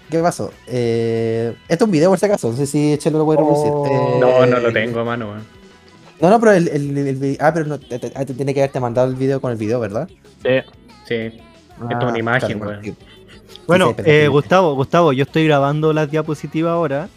¿Qué 0.09 0.19
pasó? 0.19 0.51
Eh, 0.67 1.55
esto 1.67 1.85
es 1.85 1.87
un 1.87 1.91
video 1.91 2.09
por 2.09 2.19
si 2.19 2.25
acaso, 2.25 2.49
no 2.51 2.57
sé 2.57 2.65
si 2.67 2.97
Chelo 2.97 3.19
lo 3.19 3.25
puede 3.25 3.39
reproducir. 3.39 3.71
Oh. 3.73 3.85
Eh, 3.85 4.19
No, 4.19 4.45
no 4.45 4.59
lo 4.59 4.71
tengo 4.73 4.99
a 4.99 5.03
mano, 5.03 5.27
weón. 5.29 5.43
No, 6.21 6.29
no, 6.29 6.39
pero 6.39 6.51
el, 6.53 6.67
el, 6.69 7.37
Ah, 7.39 7.51
pero 7.53 7.65
no, 7.65 7.79
te, 7.79 7.99
te- 7.99 8.09
te 8.09 8.33
tiene 8.33 8.53
que 8.53 8.61
haberte 8.61 8.79
mandado 8.79 9.07
el 9.09 9.15
video 9.15 9.41
con 9.41 9.51
el 9.51 9.57
video, 9.57 9.79
¿verdad? 9.79 10.07
sí. 10.43 10.49
Sí. 11.07 11.15
Esto 11.15 11.97
es 11.99 12.05
una 12.05 12.19
imagen, 12.19 12.61
weón. 12.61 12.79
sí. 12.83 12.95
Bueno, 13.67 13.93
eh, 14.05 14.27
Gustavo, 14.29 14.73
Gustavo, 14.75 15.11
yo 15.13 15.23
estoy 15.23 15.45
grabando 15.45 15.91
las 15.93 16.09
diapositivas 16.09 16.71
ahora. 16.71 17.09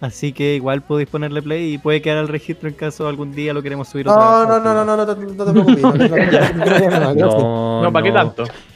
Así 0.00 0.32
que 0.32 0.56
igual 0.56 0.82
podéis 0.82 1.08
ponerle 1.08 1.42
play 1.42 1.74
y 1.74 1.78
puede 1.78 2.02
quedar 2.02 2.18
el 2.18 2.28
registro 2.28 2.68
en 2.68 2.74
caso 2.74 3.06
algún 3.06 3.32
día 3.32 3.52
lo 3.54 3.62
queremos 3.62 3.88
subir 3.88 4.08
otra 4.08 4.20
No, 4.20 4.40
vez. 4.40 4.48
no, 4.48 4.58
no, 4.60 4.74
no, 4.74 4.84
no, 4.84 4.96
no, 4.96 5.14
te- 5.14 5.34
no 5.34 5.44
te 5.44 5.52
preocupes. 5.52 5.82
no, 5.82 5.92
no, 5.94 6.08
no, 6.08 6.16
no, 6.16 6.90
no, 6.90 7.14
no, 7.14 7.14
No, 7.14 7.82
No, 7.84 7.92
¿para 7.92 8.04
qué 8.04 8.12
tanto? 8.12 8.44
Sin 8.46 8.54
no, 8.54 8.58
no, 8.58 8.71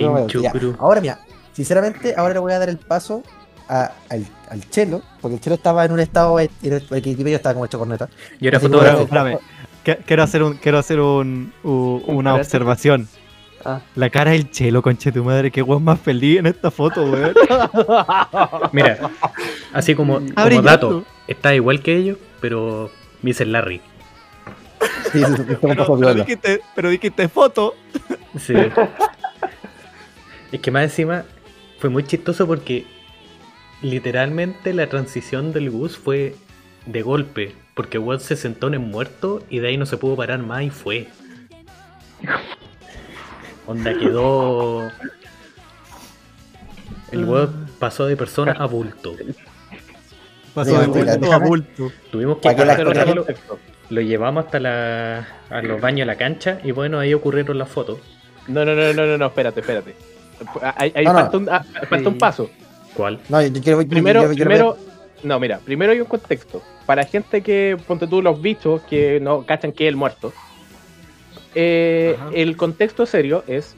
ya. 0.00 0.26
chucru. 0.52 0.76
Ahora 0.78 1.00
mira, 1.00 1.18
sinceramente, 1.52 2.14
ahora 2.16 2.34
le 2.34 2.40
voy 2.40 2.52
a 2.52 2.58
dar 2.58 2.68
el 2.68 2.78
paso 2.78 3.22
a- 3.68 3.92
al, 4.10 4.26
al 4.50 4.68
Chelo, 4.70 5.02
porque 5.20 5.36
el 5.36 5.40
Chelo 5.40 5.54
estaba 5.56 5.84
en 5.84 5.92
un 5.92 6.00
estado, 6.00 6.38
en 6.40 6.48
el, 6.62 6.82
Wikipedia 6.90 7.36
estaba 7.36 7.54
como 7.54 7.64
hecho 7.66 7.78
corneta. 7.78 8.08
Yo 8.40 8.48
era 8.48 8.60
fotógrafo. 8.60 9.02
Espérame, 9.02 9.38
quiero 10.06 10.22
hacer 10.22 10.42
un, 10.42 10.54
quiero 10.54 10.78
hacer 10.78 11.00
un, 11.00 11.52
u- 11.62 12.02
una 12.06 12.34
observación. 12.34 13.08
Ah. 13.64 13.80
La 13.94 14.10
cara 14.10 14.32
del 14.32 14.50
chelo, 14.50 14.82
conche 14.82 15.12
tu 15.12 15.22
madre, 15.22 15.52
qué 15.52 15.62
weón 15.62 15.84
más 15.84 16.00
feliz 16.00 16.40
en 16.40 16.46
esta 16.46 16.70
foto, 16.72 17.04
weón. 17.04 17.32
Mira, 18.72 18.98
así 19.72 19.94
como, 19.94 20.20
Ah, 20.34 20.48
como 20.48 20.62
dato, 20.62 21.04
está 21.28 21.54
igual 21.54 21.80
que 21.80 21.96
ellos, 21.96 22.18
pero 22.40 22.90
me 23.22 23.30
dice 23.30 23.46
Larry. 23.46 23.80
Sí, 25.12 25.20
sí, 25.24 25.24
sí, 25.36 25.42
sí, 25.48 25.56
Pero, 25.60 26.14
dijiste, 26.14 26.60
pero 26.74 26.88
dijiste 26.90 27.28
foto. 27.28 27.74
Sí. 28.38 28.54
Es 30.52 30.60
que 30.60 30.70
más 30.70 30.84
encima 30.84 31.24
fue 31.78 31.90
muy 31.90 32.04
chistoso 32.04 32.46
porque 32.46 32.86
literalmente 33.80 34.72
la 34.74 34.88
transición 34.88 35.52
del 35.52 35.70
bus 35.70 35.96
fue 35.96 36.36
de 36.86 37.02
golpe. 37.02 37.54
Porque 37.74 37.98
Watt 37.98 38.20
se 38.20 38.36
sentó 38.36 38.68
en 38.68 38.74
el 38.74 38.80
muerto 38.80 39.42
y 39.48 39.60
de 39.60 39.68
ahí 39.68 39.76
no 39.78 39.86
se 39.86 39.96
pudo 39.96 40.14
parar 40.14 40.40
más 40.40 40.62
y 40.62 40.70
fue. 40.70 41.08
Onda 43.66 43.98
quedó. 43.98 44.90
El 47.10 47.24
weón 47.24 47.66
pasó 47.78 48.06
de 48.06 48.16
persona 48.16 48.52
a 48.52 48.66
bulto. 48.66 49.14
Pasó 50.54 50.80
de 50.80 50.86
bulto 50.86 51.32
a 51.32 51.38
bulto. 51.38 51.92
Tuvimos 52.10 52.36
que 52.38 52.42
¿Para 52.42 52.56
qué 52.56 52.64
la 52.66 52.72
hacer 52.74 52.88
actualidad? 52.88 53.14
lo, 53.14 53.58
lo 53.88 54.00
llevamos 54.00 54.44
hasta 54.44 54.60
la, 54.60 55.28
a 55.48 55.62
los 55.62 55.80
baños 55.80 56.00
de 56.00 56.06
la 56.06 56.16
cancha 56.16 56.58
y 56.62 56.72
bueno, 56.72 56.98
ahí 56.98 57.14
ocurrieron 57.14 57.56
las 57.58 57.68
fotos. 57.70 58.00
No, 58.48 58.64
no, 58.64 58.74
no, 58.74 58.92
no, 58.92 59.06
no, 59.06 59.18
no, 59.18 59.26
espérate, 59.26 59.60
espérate. 59.60 59.94
Ahí, 60.76 60.92
ahí 60.94 61.04
No, 61.04 61.12
no. 61.12 61.18
falta, 61.20 61.36
un, 61.38 61.48
ah, 61.50 61.64
falta 61.88 62.08
un 62.08 62.18
paso. 62.18 62.50
¿Cuál? 62.94 63.20
No, 63.28 63.40
yo, 63.42 63.48
yo 63.48 63.62
quiero. 63.62 63.82
yo- 63.82 63.88
Primero, 63.88 64.22
yo- 64.22 64.28
yo 64.28 64.34
quiero 64.34 64.50
primero, 64.50 64.76
no, 65.22 65.40
mira, 65.40 65.58
primero 65.58 65.92
hay 65.92 66.00
un 66.00 66.06
contexto. 66.06 66.62
Para 66.86 67.04
gente 67.04 67.42
que, 67.42 67.76
ponte 67.86 68.06
tú 68.06 68.20
los 68.22 68.40
bichos 68.42 68.82
que 68.82 69.18
no 69.20 69.44
cachan 69.46 69.72
que 69.72 69.84
es 69.84 69.88
el 69.88 69.96
muerto. 69.96 70.32
eh, 71.54 72.16
el 72.34 72.56
contexto 72.56 73.04
serio 73.06 73.44
es 73.46 73.76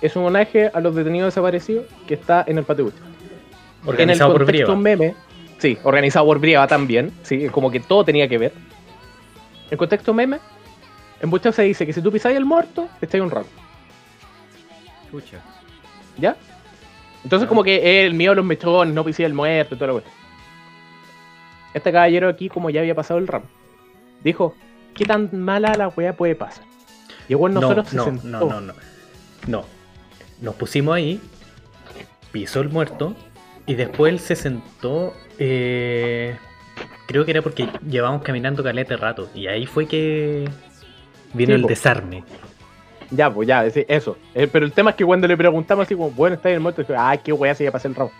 es 0.00 0.16
un 0.16 0.22
homenaje 0.22 0.70
a 0.72 0.80
los 0.80 0.94
detenidos 0.94 1.26
desaparecidos 1.34 1.84
que 2.06 2.14
está 2.14 2.42
en 2.46 2.56
el 2.56 2.64
Pateucho. 2.64 2.96
Organizado 3.84 4.30
en 4.34 4.40
el 4.40 4.46
contexto 4.46 4.76
Brieva. 4.76 4.96
meme, 4.98 5.14
sí, 5.58 5.76
organizado 5.82 6.24
por 6.24 6.38
Brieva 6.38 6.66
también, 6.66 7.12
sí, 7.22 7.48
como 7.50 7.70
que 7.70 7.80
todo 7.80 8.02
tenía 8.04 8.26
que 8.26 8.38
ver. 8.38 8.52
En 9.70 9.76
contexto 9.76 10.14
meme, 10.14 10.38
en 11.20 11.28
muchos 11.28 11.54
se 11.54 11.62
dice 11.64 11.84
que 11.84 11.92
si 11.92 12.00
tú 12.00 12.10
pisáis 12.10 12.34
el 12.38 12.46
muerto, 12.46 12.88
te 12.98 13.04
echáis 13.06 13.22
un 13.22 13.30
rato. 13.30 13.48
Chucha. 15.10 15.38
¿Ya? 16.18 16.36
Entonces, 17.24 17.48
como 17.48 17.62
que 17.62 18.04
el 18.06 18.14
mío 18.14 18.30
de 18.30 18.36
los 18.36 18.44
mechones, 18.44 18.94
no 18.94 19.04
pisé 19.04 19.24
el 19.24 19.34
muerto 19.34 19.74
y 19.74 19.78
toda 19.78 19.88
la 19.88 19.92
cuestión. 19.94 20.14
Este 21.74 21.92
caballero 21.92 22.28
aquí, 22.28 22.48
como 22.48 22.70
ya 22.70 22.80
había 22.80 22.94
pasado 22.94 23.18
el 23.20 23.26
ramo, 23.28 23.46
dijo: 24.24 24.54
¿Qué 24.94 25.04
tan 25.04 25.28
mala 25.38 25.74
la 25.74 25.88
wea 25.88 26.16
puede 26.16 26.34
pasar? 26.34 26.64
Y 27.28 27.34
bueno, 27.34 27.60
nosotros 27.60 27.88
se 27.88 27.96
no, 27.96 28.04
sentó. 28.04 28.26
no, 28.28 28.40
no, 28.46 28.60
no. 28.60 28.74
No. 29.46 29.64
Nos 30.40 30.54
pusimos 30.56 30.94
ahí, 30.96 31.20
pisó 32.32 32.60
el 32.60 32.70
muerto 32.70 33.14
y 33.66 33.74
después 33.74 34.12
él 34.12 34.18
se 34.18 34.34
sentó. 34.34 35.14
eh, 35.38 36.36
creo 37.06 37.24
que 37.24 37.30
era 37.32 37.42
porque 37.42 37.68
llevábamos 37.88 38.22
caminando 38.22 38.62
caleta 38.62 38.96
rato 38.96 39.28
y 39.34 39.46
ahí 39.46 39.66
fue 39.66 39.86
que 39.86 40.48
vino 41.34 41.48
Sí, 41.48 41.54
el 41.54 41.62
po. 41.62 41.68
desarme. 41.68 42.24
Ya, 43.10 43.32
pues 43.32 43.48
ya, 43.48 43.64
eso. 43.66 44.16
Eh, 44.34 44.46
pero 44.46 44.64
el 44.64 44.72
tema 44.72 44.90
es 44.90 44.96
que 44.96 45.04
cuando 45.04 45.26
le 45.26 45.36
preguntamos 45.36 45.84
así 45.86 45.94
como, 45.94 46.10
bueno, 46.12 46.36
está 46.36 46.48
en 46.48 46.56
el 46.56 46.60
muerto, 46.60 46.82
dijo, 46.82 46.94
ay, 46.96 47.18
qué 47.24 47.32
wea 47.32 47.54
se 47.54 47.64
ya 47.64 47.72
pasó 47.72 47.88
el 47.88 47.94
ramo. 47.94 48.12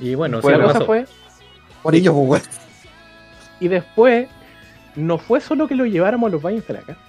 Y 0.00 0.14
bueno, 0.14 0.40
Pues 0.40 0.54
sí 0.54 0.58
la 0.60 0.66
cosa 0.66 0.74
pasó. 0.80 0.86
fue, 0.86 1.04
Por 1.82 1.94
ello, 1.94 2.12
pues, 2.26 2.48
y 3.60 3.68
después, 3.68 4.28
no 4.94 5.18
fue 5.18 5.40
solo 5.40 5.68
que 5.68 5.74
lo 5.74 5.86
lleváramos 5.86 6.28
a 6.28 6.30
los 6.32 6.42
baños 6.42 6.66
de 6.66 6.74
la 6.74 6.80
casa. 6.80 7.00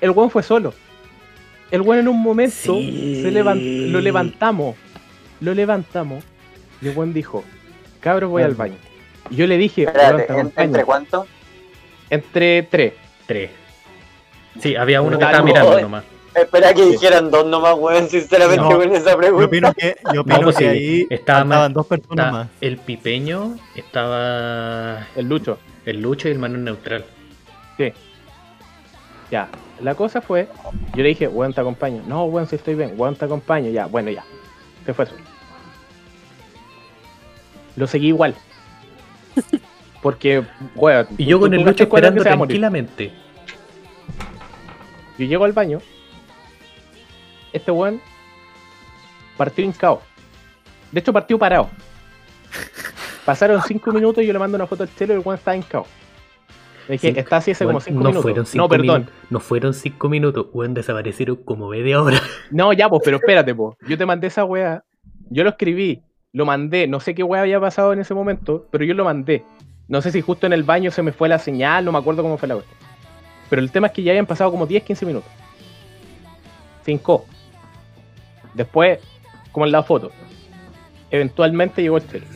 El 0.00 0.10
weón 0.10 0.30
fue 0.30 0.42
solo. 0.42 0.72
El 1.70 1.80
weón 1.80 2.00
en 2.00 2.08
un 2.08 2.22
momento 2.22 2.54
Sí. 2.54 3.20
se 3.22 3.30
levan- 3.32 3.90
lo 3.90 4.00
levantamos. 4.00 4.76
Lo 5.40 5.52
levantamos. 5.54 6.22
Y 6.80 6.88
el 6.88 6.96
weón 6.96 7.12
dijo, 7.12 7.42
cabros, 8.00 8.30
voy 8.30 8.42
al 8.42 8.54
baño. 8.54 8.76
Y 9.30 9.36
yo 9.36 9.46
le 9.46 9.56
dije, 9.58 9.84
weón, 9.86 9.96
Espérate, 9.96 10.22
te 10.24 10.32
¿en- 10.32 10.38
acompaño. 10.40 10.66
¿entre 10.66 10.84
cuánto? 10.84 11.26
Entre 12.10 12.62
tres. 12.64 12.92
Tres. 13.26 13.50
Sí, 14.60 14.76
había 14.76 15.00
uno 15.02 15.18
que 15.18 15.24
estaba 15.24 15.42
mirando 15.44 15.80
nomás. 15.80 16.04
Espera 16.34 16.74
que 16.74 16.84
dijeran 16.84 17.30
dos 17.30 17.46
nomás, 17.46 17.74
weón, 17.78 18.08
sinceramente 18.10 18.62
No, 18.62 18.76
con 18.78 18.94
esa 18.94 19.12
Yo 19.12 19.16
pregunta. 19.16 19.46
opino 19.46 19.72
que, 19.72 19.96
yo 20.12 20.20
opino 20.20 20.36
No, 20.36 20.42
pues 20.42 20.56
que 20.56 20.64
sí, 20.64 20.68
ahí 20.70 21.06
estaba 21.08 21.40
estaban 21.42 21.72
dos 21.72 21.86
personas 21.86 22.26
Está 22.26 22.30
más. 22.38 22.48
el 22.60 22.76
pipeño, 22.76 23.56
estaba 23.74 25.06
El 25.16 25.28
lucho. 25.28 25.58
el 25.86 26.02
lucho 26.02 26.28
y 26.28 26.32
el 26.32 26.38
Manuel 26.38 26.64
neutral. 26.64 27.04
Ya. 29.30 29.48
La 29.80 29.94
cosa 29.94 30.20
fue, 30.20 30.48
yo 30.94 31.02
le 31.02 31.08
dije, 31.08 31.26
weón, 31.26 31.52
te 31.54 31.60
acompaño. 31.60 32.02
No, 32.06 32.24
weón, 32.26 32.46
si 32.46 32.56
estoy 32.56 32.74
bien, 32.74 32.92
weón, 32.96 33.16
te 33.16 33.24
acompaño. 33.24 33.70
Ya, 33.70 33.86
bueno, 33.86 34.10
ya. 34.10 34.24
Se 34.84 34.92
fue 34.94 35.04
eso. 35.06 35.14
Lo 37.76 37.86
seguí 37.86 38.08
igual. 38.08 38.34
Porque, 40.02 40.42
weón. 40.74 41.06
Y 41.18 41.24
yo 41.24 41.36
tú- 41.36 41.42
con 41.42 41.50
tú 41.50 41.56
el 41.56 41.62
lucho 41.64 41.82
esperando 41.84 42.22
tranquilamente. 42.22 43.12
Yo 45.18 45.26
llego 45.26 45.44
al 45.44 45.52
baño. 45.52 45.80
Este 47.52 47.70
weón 47.70 48.00
partió 49.36 49.64
hincado. 49.64 50.02
De 50.92 51.00
hecho, 51.00 51.12
partió 51.12 51.38
parado. 51.38 51.68
Pasaron 53.24 53.60
cinco 53.66 53.92
minutos 53.92 54.22
y 54.22 54.26
yo 54.26 54.32
le 54.32 54.38
mando 54.38 54.56
una 54.56 54.66
foto 54.66 54.82
al 54.84 54.94
chelo 54.94 55.14
y 55.14 55.16
el 55.16 55.22
weón 55.24 55.38
está 55.38 55.56
hincado. 55.56 55.86
Dije, 56.88 57.08
Cinco- 57.08 57.20
está 57.20 57.36
así 57.38 57.50
hace 57.50 57.64
Bueno, 57.64 57.80
como 57.80 57.84
cinco 57.84 58.00
no 58.02 58.08
minutos. 58.10 58.22
Fueron 58.22 58.46
cinco 58.46 58.62
no, 58.64 58.68
perdón. 58.68 59.10
no 59.30 59.40
fueron 59.40 59.74
cinco 59.74 60.08
minutos, 60.08 60.46
weón, 60.52 60.72
desaparecieron 60.74 61.36
como 61.36 61.68
media 61.68 62.00
hora. 62.00 62.20
No, 62.52 62.72
ya, 62.72 62.88
pues, 62.88 63.02
pero 63.04 63.16
espérate, 63.16 63.54
pues. 63.54 63.76
Yo 63.88 63.98
te 63.98 64.06
mandé 64.06 64.28
esa 64.28 64.44
weá. 64.44 64.84
Yo 65.28 65.42
lo 65.42 65.50
escribí, 65.50 66.02
lo 66.32 66.46
mandé. 66.46 66.86
No 66.86 67.00
sé 67.00 67.14
qué 67.16 67.24
weá 67.24 67.40
había 67.42 67.58
pasado 67.60 67.92
en 67.92 67.98
ese 67.98 68.14
momento, 68.14 68.68
pero 68.70 68.84
yo 68.84 68.94
lo 68.94 69.04
mandé. 69.04 69.42
No 69.88 70.00
sé 70.00 70.12
si 70.12 70.20
justo 70.20 70.46
en 70.46 70.52
el 70.52 70.62
baño 70.62 70.92
se 70.92 71.02
me 71.02 71.10
fue 71.12 71.28
la 71.28 71.40
señal, 71.40 71.84
no 71.84 71.90
me 71.90 71.98
acuerdo 71.98 72.22
cómo 72.22 72.38
fue 72.38 72.46
la 72.48 72.56
weá. 72.56 72.64
Pero 73.48 73.62
el 73.62 73.70
tema 73.70 73.88
es 73.88 73.92
que 73.92 74.02
ya 74.02 74.12
habían 74.12 74.26
pasado 74.26 74.50
como 74.50 74.66
10, 74.66 74.82
15 74.82 75.06
minutos. 75.06 75.30
Cinco. 76.84 77.26
Después, 78.54 78.98
como 79.52 79.66
en 79.66 79.72
la 79.72 79.82
foto. 79.82 80.10
Eventualmente 81.10 81.82
llegó 81.82 81.98
el 81.98 82.08
chelo. 82.08 82.26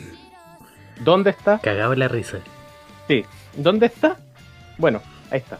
¿Dónde 0.99 1.31
está? 1.31 1.59
Cagaba 1.59 1.95
la 1.95 2.07
risa. 2.07 2.37
Sí. 3.07 3.25
¿Dónde 3.55 3.87
está? 3.87 4.17
Bueno, 4.77 5.01
ahí 5.29 5.39
está. 5.39 5.59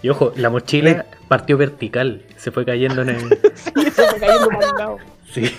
Y 0.00 0.08
ojo, 0.08 0.32
la 0.36 0.48
mochila 0.48 1.06
partió 1.26 1.56
vertical, 1.56 2.22
se 2.36 2.52
fue 2.52 2.64
cayendo 2.64 3.02
en 3.02 3.08
el. 3.10 3.16
Y 3.76 3.90
se 3.90 4.06
fue 4.06 4.20
cayendo 4.20 4.48
para 4.48 4.68
el 4.68 4.74
lado. 4.76 4.96
Sí. 5.32 5.54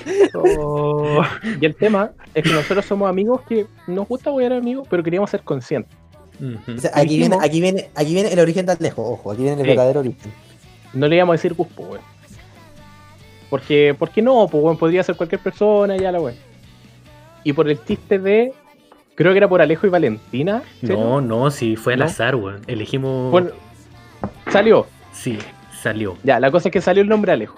Y 1.62 1.66
el 1.66 1.76
tema 1.76 2.12
es 2.34 2.44
que 2.44 2.52
nosotros 2.52 2.86
somos 2.86 3.10
amigos 3.10 3.42
que 3.48 3.68
nos 3.88 4.08
gusta 4.08 4.32
jugar 4.32 4.54
amigos, 4.54 4.88
pero 4.90 5.04
queríamos 5.04 5.30
ser 5.30 5.42
conscientes. 5.42 5.99
Ujú. 6.40 6.78
O 6.78 6.80
sea, 6.80 6.92
aquí, 6.94 7.18
viene, 7.18 7.38
aquí, 7.42 7.62
viene, 7.62 7.90
aquí 7.96 8.14
viene 8.14 8.32
el 8.32 8.40
origen 8.40 8.66
de 8.66 8.72
Alejo, 8.74 9.04
ojo, 9.12 9.32
aquí 9.32 9.42
viene 9.44 9.58
el 9.62 9.64
Sí. 9.66 9.70
verdadero 9.70 10.00
origen. 10.02 10.32
No 10.94 11.08
le 11.08 11.16
íbamos 11.18 11.34
a 11.34 11.38
decir 11.38 11.56
Cuspo, 11.56 11.84
weón. 11.84 12.02
Porque, 13.50 13.96
¿por 13.98 14.10
qué 14.12 14.22
no? 14.22 14.48
Pues, 14.48 14.64
weón, 14.64 14.78
podría 14.78 15.04
ser 15.04 15.16
cualquier 15.16 15.42
persona, 15.42 15.98
ya 15.98 16.12
la 16.12 16.20
weón. 16.22 16.36
Y 17.44 17.54
por 17.54 17.70
el 17.70 17.84
chiste 17.84 18.20
de. 18.20 18.54
Creo 19.16 19.32
que 19.34 19.38
era 19.38 19.50
por 19.50 19.62
Alejo 19.62 19.86
y 19.86 19.90
Valentina. 19.90 20.64
No, 20.82 21.20
no, 21.20 21.52
sí, 21.52 21.76
fue 21.76 21.94
al 21.94 22.00
¿No? 22.00 22.06
azar, 22.06 22.36
weón. 22.36 22.62
Elegimos. 22.68 23.32
Bueno, 23.32 23.50
salió. 24.52 24.86
Sí, 25.12 25.38
salió. 25.82 26.16
Ya, 26.24 26.40
la 26.40 26.52
cosa 26.52 26.70
es 26.70 26.74
que 26.74 26.80
salió 26.82 27.04
el 27.04 27.10
nombre 27.10 27.32
Alejo. 27.34 27.58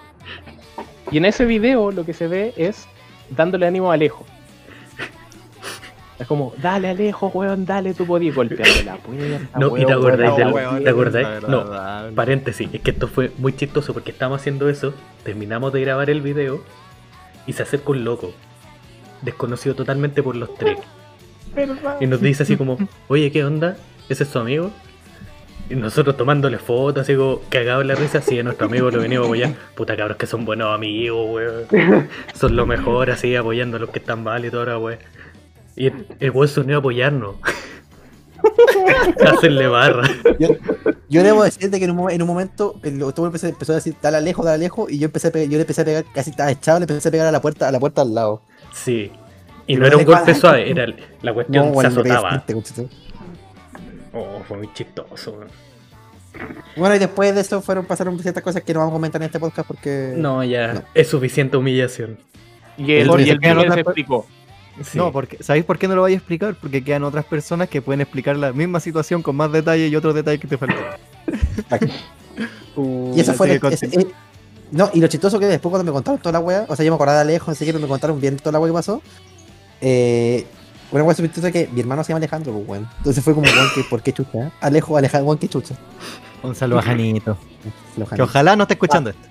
Y 1.10 1.18
en 1.18 1.24
ese 1.26 1.44
video 1.44 1.92
lo 1.92 2.04
que 2.04 2.14
se 2.14 2.26
ve 2.26 2.52
es 2.56 2.86
dándole 3.30 3.66
ánimo 3.66 3.90
a 3.90 3.94
Alejo. 3.94 4.24
Es 6.18 6.26
como, 6.28 6.52
dale 6.62 6.88
Alejo, 6.90 7.28
weón, 7.34 7.64
dale, 7.66 7.94
tú 7.94 8.06
podías 8.06 8.34
golpearle 8.34 8.84
la 8.84 8.96
puerta. 8.96 9.40
No, 9.58 9.76
y 9.76 9.84
te 9.84 9.96
weón, 9.96 10.16
del- 10.36 10.52
weón. 10.52 10.84
¿Te 10.84 10.90
acordás? 10.90 11.42
No, 11.48 11.64
paréntesis, 12.14 12.68
es 12.72 12.80
que 12.80 12.90
esto 12.92 13.08
fue 13.08 13.32
muy 13.38 13.54
chistoso 13.54 13.92
porque 13.92 14.10
estábamos 14.12 14.40
haciendo 14.40 14.68
eso, 14.68 14.94
terminamos 15.24 15.72
de 15.72 15.80
grabar 15.80 16.10
el 16.10 16.20
video 16.20 16.62
y 17.46 17.54
se 17.54 17.62
acerca 17.64 17.90
un 17.90 18.04
loco, 18.04 18.32
desconocido 19.22 19.74
totalmente 19.74 20.22
por 20.22 20.36
los 20.36 20.54
tres, 20.54 20.78
¿Verdad? 21.54 21.96
y 22.00 22.06
nos 22.06 22.20
dice 22.20 22.44
así 22.44 22.56
como, 22.56 22.78
oye, 23.08 23.32
¿qué 23.32 23.44
onda? 23.44 23.76
¿Ese 24.08 24.22
es 24.24 24.28
su 24.28 24.38
amigo? 24.38 24.70
Y 25.70 25.74
nosotros 25.74 26.16
tomándole 26.16 26.58
fotos, 26.58 27.02
así 27.02 27.16
como 27.16 27.40
cagado 27.48 27.80
en 27.80 27.88
la 27.88 27.94
risa, 27.94 28.18
así 28.18 28.38
a 28.38 28.42
nuestro 28.42 28.66
amigo 28.66 28.90
lo 28.90 29.00
venimos 29.00 29.24
a 29.24 29.26
apoyar. 29.28 29.52
Puta 29.74 29.96
cabros 29.96 30.18
que 30.18 30.26
son 30.26 30.44
buenos 30.44 30.74
amigos, 30.74 31.26
weón. 31.30 32.08
Son 32.34 32.54
lo 32.54 32.66
mejor, 32.66 33.10
así 33.10 33.34
apoyando 33.34 33.78
a 33.78 33.80
los 33.80 33.90
que 33.90 33.98
están 34.00 34.22
mal 34.22 34.44
y 34.44 34.50
toda 34.50 34.66
la 34.66 34.78
weón. 34.78 34.98
Y 35.76 35.86
el, 35.86 36.06
el 36.20 36.30
weón 36.30 36.48
se 36.48 36.60
unió 36.60 36.76
a 36.76 36.78
apoyarnos. 36.80 37.36
Hacerle 39.26 39.66
barra. 39.68 40.08
Yo, 40.38 40.48
yo 41.08 41.22
debo 41.22 41.44
decirte 41.44 41.78
que 41.78 41.84
en 41.84 41.98
un, 41.98 42.10
en 42.10 42.20
un 42.22 42.28
momento 42.28 42.74
el 42.82 42.98
todo 42.98 43.26
empezó, 43.26 43.46
empezó 43.46 43.72
a 43.72 43.76
decir 43.76 43.94
dale 44.02 44.20
lejos, 44.20 44.44
dale 44.44 44.58
lejos, 44.58 44.90
y 44.90 44.98
yo 44.98 45.06
empecé 45.06 45.28
a 45.28 45.30
pegar, 45.32 45.48
yo 45.48 45.56
le 45.56 45.62
empecé 45.62 45.82
a 45.82 45.84
pegar, 45.84 46.04
casi 46.12 46.30
estaba 46.30 46.50
echado, 46.50 46.78
le 46.80 46.84
empecé 46.84 47.08
a 47.08 47.12
pegar 47.12 47.26
a 47.26 47.32
la 47.32 47.40
puerta, 47.40 47.68
a 47.68 47.72
la 47.72 47.78
puerta 47.80 48.02
al 48.02 48.14
lado. 48.14 48.42
Sí. 48.72 49.12
Y 49.66 49.74
Pero 49.76 49.80
no 49.80 49.86
era 49.86 49.96
un 49.98 50.04
golpe 50.04 50.34
suave, 50.34 50.70
era 50.70 50.84
el- 50.84 50.96
la 51.22 51.32
cuestión 51.32 51.66
se 51.66 51.70
bueno, 51.70 51.88
pegué 51.90 52.10
azotaba. 52.12 52.44
Oh, 54.12 54.42
fue 54.46 54.56
muy 54.58 54.72
chistoso. 54.74 55.38
Bueno, 56.76 56.94
y 56.96 56.98
después 56.98 57.34
de 57.34 57.42
eso 57.42 57.62
fueron 57.62 57.84
pasaron 57.86 58.18
ciertas 58.18 58.42
cosas 58.42 58.62
que 58.62 58.72
no 58.74 58.80
vamos 58.80 58.92
a 58.92 58.96
comentar 58.96 59.20
en 59.22 59.26
este 59.26 59.38
podcast 59.38 59.68
porque 59.68 60.14
No, 60.16 60.42
ya 60.42 60.72
No. 60.74 60.82
es 60.94 61.08
suficiente 61.08 61.56
humillación. 61.56 62.18
Y 62.76 62.92
el, 62.94 63.06
Porque 63.08 63.24
y 63.24 63.30
el 63.30 63.58
otras 63.58 63.74
se 63.74 63.80
explicó. 63.80 64.26
Sí. 64.82 64.96
No, 64.98 65.12
porque 65.12 65.36
¿sabéis 65.42 65.64
por 65.66 65.78
qué 65.78 65.86
no 65.86 65.94
lo 65.94 66.00
voy 66.02 66.12
a 66.14 66.16
explicar? 66.16 66.54
Porque 66.54 66.82
quedan 66.82 67.04
otras 67.04 67.24
personas 67.26 67.68
que 67.68 67.82
pueden 67.82 68.00
explicar 68.00 68.36
la 68.36 68.52
misma 68.52 68.80
situación 68.80 69.22
con 69.22 69.36
más 69.36 69.52
detalle 69.52 69.86
y 69.88 69.94
otros 69.96 70.14
detalles 70.14 70.40
que 70.40 70.48
te 70.48 70.56
faltan. 70.58 70.78
Y 73.14 73.20
eso 73.20 73.34
fue 73.34 73.60
que 73.60 73.68
ese- 73.68 73.86
eh, 73.86 74.06
no, 74.70 74.90
y 74.94 75.00
lo 75.00 75.06
chistoso 75.08 75.38
que 75.38 75.44
después 75.46 75.70
cuando 75.70 75.84
me 75.84 75.92
contaron 75.94 76.18
toda 76.18 76.32
la 76.32 76.40
wea, 76.40 76.64
o 76.68 76.74
sea, 76.74 76.84
yo 76.84 76.90
me 76.90 76.94
acordaba 76.94 77.18
de 77.18 77.26
lejos, 77.26 77.50
así 77.50 77.66
que 77.66 77.72
me 77.74 77.86
contaron 77.86 78.18
bien 78.20 78.36
toda 78.38 78.52
la 78.52 78.60
wea 78.60 78.70
que 78.70 78.74
pasó. 78.74 79.02
Eh, 79.82 80.46
una 80.90 81.04
wea 81.04 81.14
súper 81.14 81.30
chistosa 81.30 81.52
que 81.52 81.68
mi 81.70 81.80
hermano 81.80 82.02
se 82.02 82.08
llama 82.08 82.18
Alejandro, 82.18 82.52
pues 82.54 82.66
weón. 82.68 82.88
Entonces 82.98 83.22
fue 83.22 83.34
como, 83.34 83.46
weón, 83.46 83.68
que, 83.74 83.84
¿por 83.84 84.02
qué 84.02 84.12
chucha? 84.14 84.50
Alejo, 84.62 84.96
Alejandro, 84.96 85.26
weón, 85.26 85.38
qué 85.38 85.48
chucha. 85.48 85.74
Un 86.42 86.54
saludo 86.54 86.78
a 86.78 86.82
Janito. 86.82 87.36
Que 88.16 88.22
ojalá 88.22 88.56
no 88.56 88.62
esté 88.62 88.74
escuchando 88.74 89.10
esto. 89.10 89.28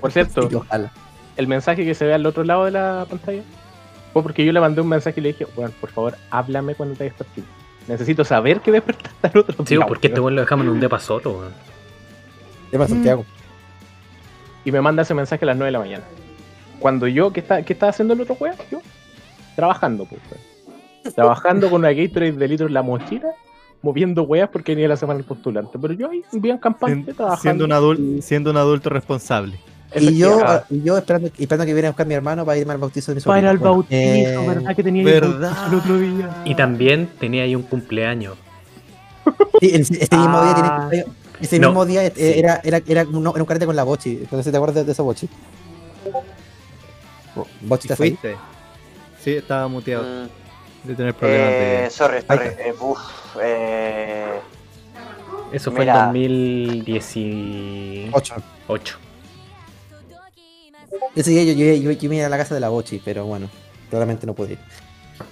Por 0.00 0.12
cierto, 0.12 0.48
ojalá. 0.54 0.92
el 1.36 1.48
mensaje 1.48 1.84
que 1.84 1.94
se 1.96 2.04
ve 2.04 2.14
al 2.14 2.24
otro 2.24 2.44
lado 2.44 2.64
de 2.64 2.70
la 2.70 3.06
pantalla 3.10 3.42
fue 4.12 4.22
porque 4.22 4.44
yo 4.44 4.52
le 4.52 4.60
mandé 4.60 4.80
un 4.80 4.88
mensaje 4.88 5.20
y 5.20 5.22
le 5.22 5.28
dije, 5.30 5.46
bueno, 5.56 5.72
por 5.80 5.90
favor, 5.90 6.16
háblame 6.30 6.74
cuando 6.74 6.94
te 6.94 7.04
despertes. 7.04 7.44
Necesito 7.88 8.24
saber 8.24 8.60
que 8.60 8.70
despertaste 8.70 9.26
al 9.26 9.38
otro 9.38 9.66
Sí, 9.66 9.76
porque 9.88 10.08
este 10.08 10.20
weón". 10.20 10.36
lo 10.36 10.42
dejamos 10.42 10.66
en 10.66 10.72
un 10.72 10.80
depa 10.80 11.00
solo, 11.00 11.38
weón. 11.38 11.52
Llama 12.70 12.84
a 12.84 12.88
Santiago. 12.88 13.24
Y 14.64 14.70
me 14.70 14.80
manda 14.80 15.02
ese 15.02 15.14
mensaje 15.14 15.44
a 15.44 15.46
las 15.46 15.56
9 15.56 15.66
de 15.66 15.72
la 15.72 15.78
mañana. 15.78 16.04
Cuando 16.78 17.06
yo, 17.06 17.32
¿qué, 17.32 17.40
está, 17.40 17.62
qué 17.62 17.72
estaba 17.72 17.90
haciendo 17.90 18.14
el 18.14 18.20
otro 18.20 18.36
weón? 18.38 18.56
Yo, 18.70 18.80
trabajando, 19.56 20.04
pues. 20.04 20.20
weón. 20.30 21.14
Trabajando 21.14 21.68
con 21.68 21.80
una 21.80 21.92
Gatorade 21.92 22.32
de 22.32 22.48
litro 22.48 22.66
en 22.68 22.74
la 22.74 22.82
mochila, 22.82 23.28
moviendo 23.82 24.22
weas 24.22 24.48
porque 24.48 24.72
venía 24.72 24.88
la 24.88 24.96
semana 24.96 25.18
el 25.18 25.26
postulante. 25.26 25.78
Pero 25.80 25.94
yo 25.94 26.10
ahí, 26.10 26.22
bien 26.32 26.58
campante, 26.58 27.12
trabajando. 27.12 27.42
Siendo 27.42 27.64
un, 27.64 27.72
adulto, 27.72 28.22
siendo 28.22 28.50
un 28.50 28.56
adulto 28.56 28.90
responsable. 28.90 29.58
Y 29.94 30.16
yo, 30.16 30.28
Efectivamente. 30.38 30.66
y 30.74 30.82
yo 30.82 30.96
esperando, 30.98 31.28
esperando 31.38 31.66
que 31.66 31.72
viera 31.74 31.88
a 31.88 31.90
buscar 31.90 32.06
a 32.06 32.08
mi 32.08 32.14
hermano 32.14 32.46
para 32.46 32.56
irme 32.58 32.72
al 32.72 32.78
bautizo 32.78 33.12
de 33.12 33.16
mi 33.16 33.20
Para 33.22 33.38
ir 33.40 33.46
al 33.46 33.58
sobrino. 33.58 33.74
bautizo, 33.74 34.42
Bueno, 34.42 34.52
eh, 34.52 34.54
¿verdad? 34.56 34.76
Que 34.76 34.82
tenía 34.82 35.04
verdad. 35.04 35.56
el 35.66 35.72
el 35.72 35.78
otro 35.78 35.98
día. 35.98 36.42
Y 36.46 36.54
también 36.54 37.10
tenía 37.20 37.42
ahí 37.42 37.54
un 37.54 37.62
cumpleaños. 37.62 38.36
Sí, 39.60 39.70
el- 39.74 39.82
este 39.82 40.16
mismo 40.16 40.42
día 40.42 40.54
tiene 40.54 40.68
Ah. 40.70 40.76
cumpleaños. 40.80 41.14
Ese 41.40 41.58
No, 41.58 41.68
mismo 41.68 41.84
día 41.86 42.04
eh, 42.06 42.12
sí. 42.14 42.22
era, 42.38 42.60
era, 42.64 42.80
era, 42.86 43.02
un, 43.04 43.26
era 43.26 43.42
un 43.42 43.46
carrete 43.46 43.66
con 43.66 43.76
la 43.76 43.82
Bochi. 43.84 44.18
Entonces 44.22 44.50
te 44.50 44.56
acuerdas 44.56 44.76
de, 44.76 44.84
de 44.84 44.92
esa 44.92 45.02
Bochi. 45.02 45.28
Bo- 47.34 47.46
Bochi, 47.62 47.88
¿estás 47.88 48.00
ahí? 48.00 48.10
¿Fuiste? 48.10 48.36
Sí, 49.20 49.34
estaba 49.36 49.66
muteado. 49.68 50.04
Mm, 50.04 50.28
De 50.88 50.94
tener 50.94 51.14
problemas 51.14 51.48
eh, 51.52 51.80
de. 51.84 51.90
sorry, 51.90 52.16
Ahí 52.28 52.38
sorry. 52.38 52.46
Eh, 52.58 52.74
uf, 52.80 52.98
eh, 53.42 54.40
Eso 55.52 55.70
fue 55.70 55.80
Mira. 55.80 56.00
en 56.00 56.06
2018. 56.06 58.34
Ocho. 58.68 58.96
Ese 61.16 61.30
día 61.30 61.42
yo, 61.44 61.52
yo, 61.52 61.74
yo, 61.74 61.90
yo 61.92 62.08
me 62.08 62.16
iba 62.16 62.26
a 62.26 62.30
la 62.30 62.38
casa 62.38 62.54
de 62.54 62.60
la 62.60 62.68
Bochi, 62.68 63.00
pero 63.04 63.24
bueno, 63.24 63.48
claramente 63.90 64.26
no 64.26 64.34
pude 64.34 64.52
ir. 64.52 64.58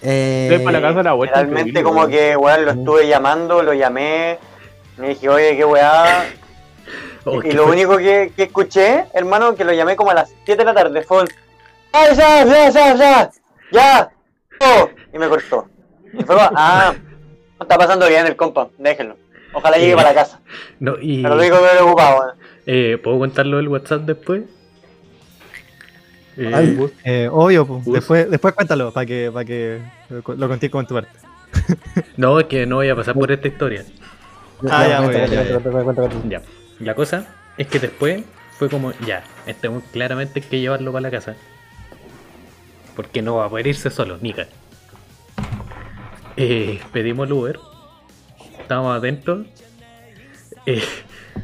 Eh, 0.02 0.48
Estoy 0.50 0.64
para 0.64 0.78
la 0.80 0.86
casa 0.88 0.98
de 0.98 1.04
la 1.04 1.12
vuelta. 1.14 1.36
realmente 1.36 1.82
como 1.82 2.06
que, 2.06 2.36
weón, 2.36 2.64
lo 2.64 2.70
estuve 2.72 3.08
llamando, 3.08 3.62
lo 3.62 3.72
llamé. 3.74 4.38
Me 4.98 5.08
dije, 5.10 5.28
oye, 5.28 5.56
qué 5.56 5.64
weá. 5.64 6.24
Oh, 7.26 7.36
y 7.36 7.50
¿qué 7.50 7.52
lo 7.52 7.64
fue? 7.64 7.72
único 7.72 7.98
que, 7.98 8.32
que 8.34 8.44
escuché, 8.44 9.04
hermano, 9.12 9.54
que 9.54 9.62
lo 9.62 9.74
llamé 9.74 9.94
como 9.94 10.10
a 10.10 10.14
las 10.14 10.30
7 10.46 10.56
de 10.56 10.64
la 10.64 10.72
tarde, 10.72 11.02
fue 11.02 11.20
un... 11.20 11.28
¡Ay, 11.92 12.16
ya, 12.16 12.44
ya, 12.46 12.70
ya, 12.70 12.94
ya! 12.94 13.30
¡Ya! 13.70 14.10
Oh, 14.58 14.88
y 15.12 15.18
me 15.18 15.28
cortó. 15.28 15.68
Y 16.14 16.22
fue 16.24 16.34
ah, 16.38 16.94
no 17.58 17.62
está 17.62 17.76
pasando 17.76 18.08
bien 18.08 18.26
el 18.26 18.36
compa, 18.36 18.68
déjenlo. 18.78 19.16
Ojalá 19.52 19.76
llegue 19.76 19.92
Eh, 19.92 19.96
para 19.96 20.08
la 20.08 20.14
casa. 20.14 20.40
No, 20.78 20.94
y, 20.98 21.22
Pero 21.22 21.34
lo 21.34 21.40
único 21.42 21.56
que 21.56 21.62
me 21.62 21.68
preocupaba, 21.68 22.20
weón. 22.20 22.30
eh, 22.66 22.98
¿Puedo 23.04 23.18
contarlo 23.18 23.58
del 23.58 23.68
WhatsApp 23.68 24.00
después? 24.00 24.44
Eh, 26.40 26.50
Ay, 26.54 26.90
Eh, 27.04 27.28
obvio, 27.30 27.66
pues. 27.66 27.84
Después, 27.84 28.30
después 28.30 28.54
cuéntalo 28.54 28.92
para 28.94 29.04
que, 29.04 29.30
para 29.30 29.44
que 29.44 29.78
lo 30.08 30.48
conté 30.48 30.70
como 30.70 30.80
en 30.80 30.86
tu 30.86 30.94
parte. 30.94 31.10
no, 32.16 32.40
es 32.40 32.46
que 32.46 32.64
no 32.64 32.76
voy 32.76 32.88
a 32.88 32.96
pasar 32.96 33.12
por 33.12 33.30
esta 33.30 33.46
historia. 33.46 33.84
Ah, 34.70 34.88
ya, 34.88 35.02
cuenta, 35.02 36.28
ya. 36.28 36.42
La 36.78 36.94
cosa 36.94 37.26
es 37.58 37.66
que 37.66 37.78
después 37.78 38.24
fue 38.58 38.70
como, 38.70 38.92
ya, 39.06 39.22
este 39.46 39.70
claramente 39.92 40.40
hay 40.40 40.46
que 40.48 40.60
llevarlo 40.60 40.92
para 40.92 41.02
la 41.02 41.10
casa. 41.10 41.36
Porque 42.96 43.20
no 43.20 43.36
va 43.36 43.44
a 43.44 43.50
poder 43.50 43.66
irse 43.66 43.90
solo, 43.90 44.16
nica. 44.22 44.48
Eh, 46.38 46.80
pedimos 46.90 47.26
el 47.26 47.34
Uber. 47.34 47.58
Estábamos 48.60 48.96
adentro. 48.96 49.44
Eh, 50.64 50.82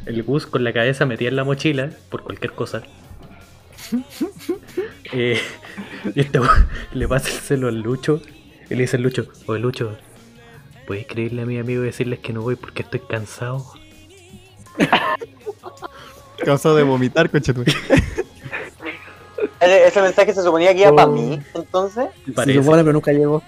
el 0.07 0.23
bus 0.23 0.47
con 0.47 0.63
la 0.63 0.73
cabeza 0.73 1.05
metida 1.05 1.29
en 1.29 1.35
la 1.35 1.43
mochila, 1.43 1.91
por 2.09 2.23
cualquier 2.23 2.53
cosa. 2.53 2.81
Eh, 5.13 5.39
y 6.15 6.19
este 6.21 6.39
weón 6.39 6.67
le 6.93 7.07
pasa 7.07 7.29
el 7.29 7.35
celo 7.35 7.67
al 7.67 7.79
Lucho. 7.81 8.21
Y 8.69 8.75
le 8.75 8.81
dice 8.81 8.97
al 8.97 9.03
Lucho, 9.03 9.27
oye 9.45 9.59
Lucho, 9.61 9.97
¿puedes 10.85 11.03
escribirle 11.05 11.43
a 11.43 11.45
mi 11.45 11.57
amigo 11.59 11.83
y 11.83 11.85
decirles 11.85 12.19
que 12.19 12.33
no 12.33 12.41
voy 12.41 12.55
porque 12.55 12.81
estoy 12.83 12.99
cansado? 12.99 13.65
Cansado 16.43 16.75
de 16.75 16.83
vomitar, 16.83 17.29
conchetu. 17.29 17.63
Ese, 19.59 19.87
ese 19.87 20.01
mensaje 20.03 20.33
se 20.33 20.43
suponía 20.43 20.71
que 20.73 20.81
iba 20.81 20.93
para 20.93 21.07
Oh. 21.07 21.11
mí, 21.11 21.39
entonces. 21.55 22.05
Se 22.25 22.31
Parece. 22.31 22.59
supone, 22.59 22.83
pero 22.83 22.93
nunca 22.93 23.11
llegó. 23.11 23.41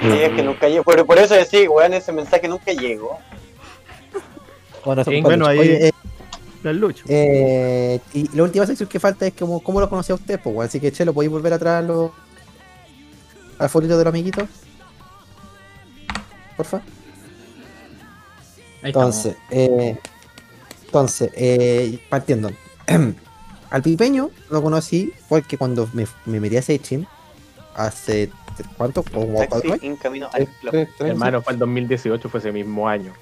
Sí, 0.00 0.06
es 0.08 0.30
que 0.32 0.42
nunca 0.44 0.68
llegó. 0.68 0.84
Por, 0.84 1.04
por 1.04 1.18
eso 1.18 1.34
decía, 1.34 1.68
weón, 1.68 1.94
ese 1.94 2.12
mensaje 2.12 2.46
nunca 2.46 2.72
llegó. 2.72 3.18
Bueno, 4.84 5.02
Sí, 5.04 5.20
bueno, 5.20 5.46
ahí- 5.46 5.58
Oye, 5.58 5.88
eh, 5.88 5.92
El 6.64 6.78
Lucho. 6.78 7.04
eh, 7.08 8.00
y 8.12 8.28
la 8.36 8.42
última 8.42 8.66
sección 8.66 8.88
que 8.88 8.98
falta 8.98 9.26
es 9.26 9.34
como, 9.34 9.60
cómo 9.62 9.80
lo 9.80 9.88
conocía 9.88 10.14
usted, 10.14 10.40
pues. 10.40 10.68
Así 10.68 10.80
que, 10.80 10.90
Chelo, 10.92 11.12
¿podéis 11.14 11.30
volver 11.30 11.52
atrás 11.52 11.82
a 11.84 11.86
los... 11.86 12.10
al 13.58 13.68
fotito 13.68 13.96
de 13.96 14.04
los 14.04 14.12
amiguitos? 14.12 14.48
Porfa. 16.56 16.78
Ahí. 18.82 18.90
Entonces, 18.90 19.36
eh, 19.50 19.96
entonces, 20.86 21.30
eh, 21.34 21.98
partiendo. 22.08 22.50
Al 23.70 23.82
pipeño 23.82 24.30
lo 24.48 24.62
conocí 24.62 25.12
porque 25.28 25.58
cuando 25.58 25.90
me, 25.92 26.06
me 26.24 26.40
metí 26.40 26.56
a 26.56 26.62
Seichin, 26.62 27.06
hace, 27.74 28.30
¿cuánto? 28.78 29.02
¿Como 29.02 29.34
cuatro 29.34 29.60
Taxi 29.60 29.72
años? 29.72 29.82
en 29.82 29.96
camino 29.96 30.30
al. 30.32 30.48
Hermano, 31.00 31.42
fue 31.42 31.52
el 31.52 31.58
2018, 31.58 32.30
fue 32.30 32.40
ese 32.40 32.50
mismo 32.50 32.88
año. 32.88 33.12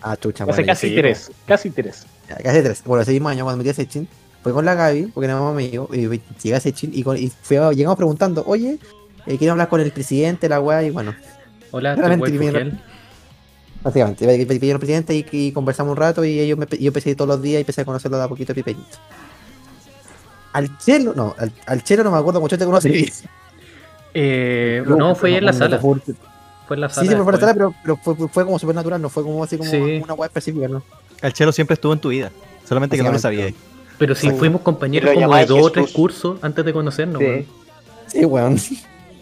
Ah, 0.00 0.16
chucha, 0.16 0.46
Hace 0.48 0.64
casi 0.64 0.88
sí, 0.88 0.96
tres, 0.96 1.30
casi 1.44 1.70
tres. 1.70 2.06
Casi 2.42 2.62
tres. 2.62 2.82
Bueno, 2.84 3.02
ese 3.02 3.12
mismo 3.12 3.28
año 3.28 3.44
cuando 3.44 3.58
me 3.58 3.64
metí 3.64 3.70
a 3.70 3.74
Seichin, 3.74 4.08
fue 4.42 4.52
con 4.52 4.64
la 4.64 4.74
Gaby, 4.74 5.06
porque 5.14 5.26
era 5.26 5.34
mamá 5.36 5.52
mío, 5.52 5.88
y 5.92 6.08
llegué 6.42 6.54
a 6.56 6.60
Seichin 6.60 6.90
y, 6.94 7.02
con- 7.02 7.16
y 7.16 7.28
fui 7.42 7.56
a- 7.56 7.72
llegamos 7.72 7.96
preguntando, 7.96 8.42
oye, 8.46 8.78
eh, 9.26 9.38
quiero 9.38 9.52
hablar 9.52 9.68
con 9.68 9.80
el 9.80 9.92
presidente, 9.92 10.48
la 10.48 10.60
weá, 10.60 10.82
y 10.82 10.90
bueno, 10.90 11.14
Hola. 11.70 11.94
Básicamente, 13.84 14.46
pidieron 14.60 14.78
presidente 14.78 15.14
y, 15.14 15.26
y 15.32 15.52
conversamos 15.52 15.90
un 15.92 15.96
rato 15.96 16.24
y 16.24 16.38
ellos 16.38 16.56
me, 16.58 16.66
yo 16.78 16.88
empecé 16.88 17.14
todos 17.16 17.28
los 17.28 17.42
días 17.42 17.58
y 17.58 17.60
empecé 17.62 17.80
a 17.80 17.84
conocerlo 17.84 18.16
de 18.18 18.24
a 18.24 18.28
poquito 18.28 18.52
a 18.52 18.54
Pipeñito. 18.54 18.96
Al 20.52 20.78
Chelo, 20.78 21.14
no, 21.16 21.34
al, 21.38 21.50
al 21.66 21.82
Chelo 21.82 22.04
no 22.04 22.10
me 22.12 22.18
acuerdo 22.18 22.40
mucho 22.40 22.56
te 22.58 22.64
conocí. 22.64 23.10
Eh, 24.14 24.84
no, 24.86 25.14
fue 25.14 25.36
en 25.36 25.46
la 25.46 25.52
sala. 25.52 25.78
Fue 25.80 25.96
en 26.76 26.80
la 26.80 26.88
Sí, 26.90 26.94
sala. 26.96 27.08
sí, 27.10 27.14
fue 27.16 27.24
por 27.24 27.34
la 27.34 27.40
sala, 27.40 27.54
pero, 27.54 27.74
pero 27.82 27.96
fue, 27.96 28.28
fue- 28.28 28.44
como 28.44 28.58
súper 28.58 28.74
natural, 28.76 29.00
no 29.02 29.08
fue 29.08 29.22
como 29.22 29.42
así 29.42 29.56
como 29.56 29.70
Sí. 29.70 30.00
una 30.04 30.14
web 30.14 30.28
específica, 30.28 30.68
¿no? 30.68 30.82
El 31.22 31.32
Chelo 31.32 31.52
siempre 31.52 31.74
estuvo 31.74 31.92
en 31.92 31.98
tu 32.00 32.08
vida. 32.10 32.30
Solamente 32.68 32.96
que 32.96 33.02
no 33.02 33.12
lo 33.12 33.18
sabías. 33.18 33.52
Pero 33.98 34.14
si 34.14 34.28
Sí. 34.30 34.36
fuimos 34.36 34.62
compañeros 34.62 35.14
como 35.14 35.36
de 35.36 35.46
dos 35.46 35.62
o 35.62 35.70
tres 35.70 35.90
cursos 35.92 36.38
antes 36.42 36.64
de 36.64 36.72
conocernos, 36.72 37.20
Sí. 37.20 37.24
weón. 37.26 37.46
Sí, 38.08 38.24
weón. 38.24 38.56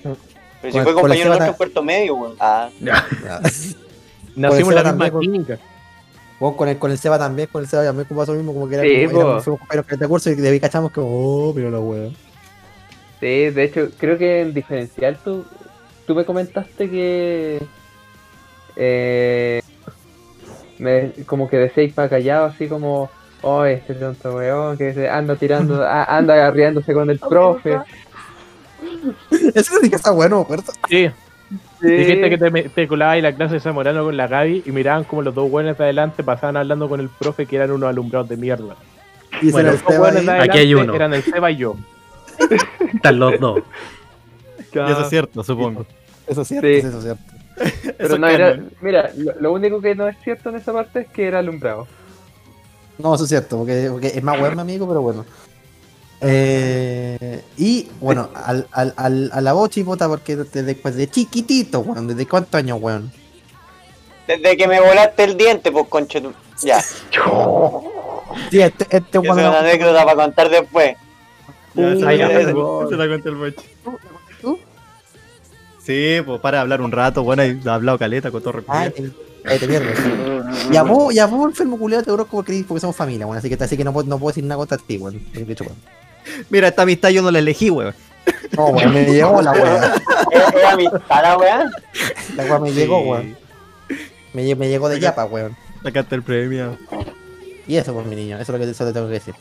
Pero 0.02 0.16
si 0.62 0.70
Con- 0.72 0.82
fue 0.84 0.94
compañero 0.94 1.28
nuestro 1.28 1.48
en 1.48 1.54
cuarto 1.54 1.82
medio, 1.82 2.14
weón. 2.14 2.34
Ah, 2.40 2.68
Ya. 2.80 3.06
Nacimos 4.36 4.74
en 4.74 4.74
la 4.84 4.92
misma 4.92 5.10
clínica. 5.18 5.58
Weón, 6.38 6.54
con 6.54 6.68
el, 6.68 6.78
con 6.78 6.90
el 6.90 6.98
Seba 6.98 7.18
también, 7.18 7.48
con 7.52 7.62
el 7.62 7.68
Seba 7.68 7.84
también 7.84 8.06
como 8.08 8.20
pasó 8.20 8.32
lo 8.32 8.38
mismo, 8.38 8.54
como 8.54 8.66
que 8.68 8.76
era 8.76 8.84
Sí, 8.84 9.06
como, 9.08 9.20
éramos- 9.20 9.44
fuimos 9.44 9.60
compañeros 9.60 9.98
de 10.00 10.08
curso 10.08 10.30
y 10.30 10.34
de 10.36 10.48
ahí 10.48 10.60
cachamos 10.60 10.90
que, 10.92 11.00
oh, 11.02 11.52
pero 11.54 11.70
la 11.70 11.78
weón. 11.78 12.16
Sí, 13.20 13.26
de 13.50 13.64
hecho, 13.64 13.88
creo 13.98 14.16
que 14.16 14.40
en 14.40 14.54
diferencial 14.54 15.18
tú, 15.22 15.44
tú 16.06 16.14
me 16.14 16.24
comentaste 16.24 16.88
que. 16.88 17.62
Eh, 18.76 19.60
me, 20.80 21.12
como 21.26 21.48
que 21.48 21.56
decíais 21.58 21.92
para 21.92 22.08
callado, 22.08 22.46
así 22.46 22.66
como. 22.68 23.10
Oh, 23.42 23.64
este 23.64 23.94
tonto 23.94 24.34
weón, 24.36 24.76
que 24.76 24.92
se 24.92 25.08
anda 25.08 25.34
tirando, 25.36 25.82
a- 25.84 26.04
anda 26.04 26.34
agarriándose 26.34 26.92
con 26.92 27.08
el 27.08 27.18
profe. 27.18 27.78
Eso 29.54 29.74
sí 29.80 29.88
que 29.90 29.96
está 29.96 30.10
bueno, 30.10 30.40
acuerdo. 30.40 30.72
Sí, 30.88 31.10
Sí. 31.80 31.88
dijiste 31.90 32.28
que 32.30 32.38
te, 32.38 32.50
te 32.68 32.86
colabas 32.86 33.16
en 33.16 33.22
la 33.24 33.34
clase 33.34 33.54
de 33.54 33.60
Zamorano 33.60 34.04
con 34.04 34.14
la 34.16 34.28
Gaby 34.28 34.62
y 34.66 34.70
miraban 34.72 35.02
como 35.04 35.22
los 35.22 35.34
dos 35.34 35.50
buenos 35.50 35.76
de 35.78 35.84
adelante 35.84 36.22
pasaban 36.22 36.56
hablando 36.58 36.88
con 36.88 37.00
el 37.00 37.08
profe 37.08 37.46
que 37.46 37.56
eran 37.56 37.70
unos 37.72 37.88
alumbrados 37.88 38.28
de 38.28 38.36
mierda. 38.36 38.76
Y 39.40 39.50
Bueno, 39.50 39.70
Los 39.72 39.82
dos 39.82 39.90
de 39.90 39.96
Aquí 40.20 40.28
adelante 40.28 40.58
hay 40.58 40.74
uno. 40.74 40.94
eran 40.94 41.14
el 41.14 41.22
Seba 41.22 41.50
y 41.50 41.56
yo. 41.56 41.76
Están 42.94 43.18
los 43.18 43.40
dos. 43.40 43.62
Y 44.72 44.78
eso 44.78 45.00
es 45.02 45.08
cierto, 45.08 45.42
supongo. 45.42 45.84
Eso 46.28 46.42
es 46.42 46.48
cierto, 46.48 46.68
Sí. 46.68 46.74
eso 46.74 46.98
es 46.98 47.02
cierto. 47.04 47.22
Pero 47.98 48.18
no 48.18 48.28
era. 48.28 48.58
Mira, 48.80 49.10
lo, 49.16 49.34
lo 49.40 49.52
único 49.52 49.80
que 49.80 49.94
no 49.94 50.08
es 50.08 50.16
cierto 50.22 50.50
en 50.50 50.56
esa 50.56 50.72
parte 50.72 51.00
es 51.00 51.08
que 51.08 51.26
era 51.26 51.38
alumbrado. 51.40 51.86
No, 52.98 53.14
eso 53.14 53.24
es 53.24 53.30
cierto, 53.30 53.58
porque, 53.58 53.88
porque 53.90 54.08
es 54.08 54.22
más 54.22 54.38
mi 54.38 54.60
amigo, 54.60 54.86
pero 54.86 55.00
bueno. 55.02 55.24
Eh, 56.22 57.42
y 57.56 57.88
bueno, 57.98 58.28
al, 58.34 58.66
al, 58.72 58.92
al, 58.96 59.30
a 59.32 59.40
la 59.40 59.52
bochi, 59.54 59.82
puta, 59.84 60.06
porque 60.06 60.36
desde 60.36 60.74
pues, 60.74 60.94
de 60.96 61.08
chiquitito, 61.08 61.80
weón, 61.80 62.08
¿desde 62.08 62.26
cuántos 62.26 62.54
años, 62.56 62.78
weón? 62.80 63.10
Desde 64.26 64.56
que 64.56 64.68
me 64.68 64.80
volaste 64.80 65.24
el 65.24 65.36
diente, 65.36 65.72
pues 65.72 65.88
conche 65.88 66.20
tu- 66.20 66.34
Ya, 66.62 66.80
Sí, 68.50 68.60
este, 68.60 68.84
este 68.90 69.18
es 69.18 69.24
una 69.30 69.58
anécdota 69.60 70.04
para 70.04 70.16
contar 70.16 70.50
después. 70.50 70.94
Ya, 71.74 71.94
se, 71.94 72.00
la, 72.00 73.08
cuenta 73.08 73.28
el 73.28 73.36
boche. 73.36 73.70
Sí, 75.82 76.18
pues 76.24 76.40
para 76.40 76.60
hablar 76.60 76.80
un 76.82 76.92
rato, 76.92 77.22
bueno, 77.22 77.44
y 77.44 77.60
ha 77.66 77.74
hablado 77.74 77.98
caleta 77.98 78.30
con 78.30 78.42
todo 78.42 78.62
Ay, 78.68 78.90
te, 78.90 79.10
ay, 79.44 79.58
te 79.58 79.66
pierdes. 79.66 79.98
Y 80.70 80.76
a 80.76 80.82
vos, 80.82 81.14
y 81.14 81.18
a 81.18 81.26
vos, 81.26 81.48
enfermo 81.50 81.78
culiado, 81.78 82.02
te 82.02 82.24
como 82.28 82.42
creí 82.42 82.62
porque 82.64 82.80
somos 82.80 82.96
familia, 82.96 83.26
weón. 83.26 83.38
Así 83.38 83.48
que, 83.48 83.62
así 83.62 83.76
que 83.76 83.84
no, 83.84 83.92
puedo, 83.92 84.08
no 84.08 84.18
puedo 84.18 84.30
decir 84.30 84.44
nada 84.44 84.58
contra 84.58 84.78
ti, 84.78 84.98
weón. 84.98 85.22
De 85.32 85.44
weón. 85.44 85.76
Mira, 86.50 86.68
esta 86.68 86.82
amistad 86.82 87.08
yo 87.10 87.22
no 87.22 87.30
la 87.30 87.38
elegí, 87.38 87.70
weón. 87.70 87.94
No, 88.56 88.66
weón, 88.66 88.92
me 88.92 89.04
llegó 89.12 89.40
la 89.40 89.52
weá. 89.52 89.94
Es, 90.32 90.54
es 90.54 90.64
amistad 90.64 91.22
la 91.22 91.38
weá. 91.38 91.70
La 92.36 92.44
weá 92.44 92.58
me 92.58 92.72
llegó, 92.72 93.00
weón. 93.00 93.36
Me, 94.32 94.54
me 94.54 94.68
llegó 94.68 94.88
de 94.88 95.00
yapa, 95.00 95.24
weón. 95.24 95.56
Sacaste 95.82 96.14
el 96.16 96.22
premio. 96.22 96.76
Y 97.66 97.76
eso, 97.76 97.94
pues, 97.94 98.06
mi 98.06 98.16
niño, 98.16 98.36
eso 98.36 98.52
es 98.52 98.58
lo 98.58 98.64
que 98.64 98.70
eso 98.70 98.84
te 98.84 98.92
tengo 98.92 99.06
que 99.06 99.14
decir. 99.14 99.34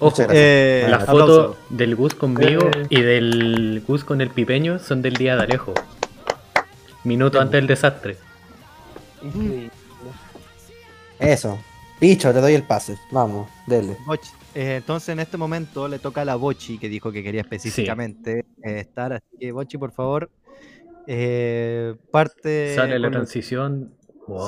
Ojo. 0.00 0.22
Eh, 0.30 0.86
la 0.88 0.96
aplauso. 0.98 1.26
foto 1.54 1.56
del 1.70 1.96
Gus 1.96 2.14
conmigo 2.14 2.70
Eh. 2.76 2.86
y 2.90 3.00
del 3.00 3.82
Gus 3.86 4.04
con 4.04 4.20
el 4.20 4.30
pipeño 4.30 4.78
son 4.78 5.02
del 5.02 5.14
día 5.14 5.36
de 5.36 5.42
Alejo. 5.42 5.74
Minuto 7.04 7.40
antes 7.40 7.52
del 7.52 7.66
desastre. 7.66 8.16
Increíble. 9.22 9.70
Eso. 11.18 11.58
Picho, 11.98 12.32
te 12.32 12.40
doy 12.40 12.54
el 12.54 12.62
pase. 12.62 12.96
Vamos, 13.10 13.48
dele. 13.66 13.96
Bochi. 14.06 14.30
Eh, 14.54 14.76
entonces 14.76 15.08
en 15.10 15.20
este 15.20 15.36
momento 15.36 15.88
le 15.88 15.98
toca 15.98 16.22
a 16.22 16.24
la 16.24 16.36
Bochi, 16.36 16.78
que 16.78 16.88
dijo 16.88 17.10
que 17.12 17.22
quería 17.22 17.40
específicamente 17.40 18.44
eh, 18.62 18.80
estar. 18.80 19.12
Así 19.12 19.26
que 19.38 19.50
Bochi, 19.52 19.78
por 19.78 19.90
favor, 19.92 20.30
eh, 21.06 21.94
parte. 22.12 22.74
Sale 22.74 22.98
la 22.98 23.10
transición. 23.10 23.92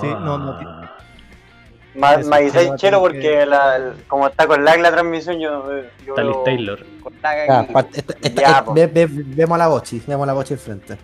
Sí, 0.01 0.07
no, 0.07 0.39
no. 0.39 0.61
Ma- 1.95 2.17
chelo 2.77 2.99
tener 2.99 3.01
porque 3.01 3.47
la, 3.47 3.77
el- 3.77 3.93
como 4.07 4.29
está 4.29 4.47
con 4.47 4.65
lag 4.65 4.79
la 4.81 4.91
transmisión, 4.93 5.39
yo, 5.41 5.65
yo 6.07 6.15
Tal 6.15 6.27
veo 6.27 6.43
Taylor. 6.45 6.79
esta- 7.99 8.15
esta- 8.23 8.43
Ya, 8.43 8.65
eh, 8.67 8.73
ve- 8.73 8.87
ve- 8.87 9.09
vemos 9.09 9.57
a 9.57 9.59
la 9.59 9.69
bochi, 9.69 10.03
vemos 10.07 10.23
a 10.25 10.27
la 10.27 10.33
bochi 10.35 10.55
enfrente. 10.55 10.97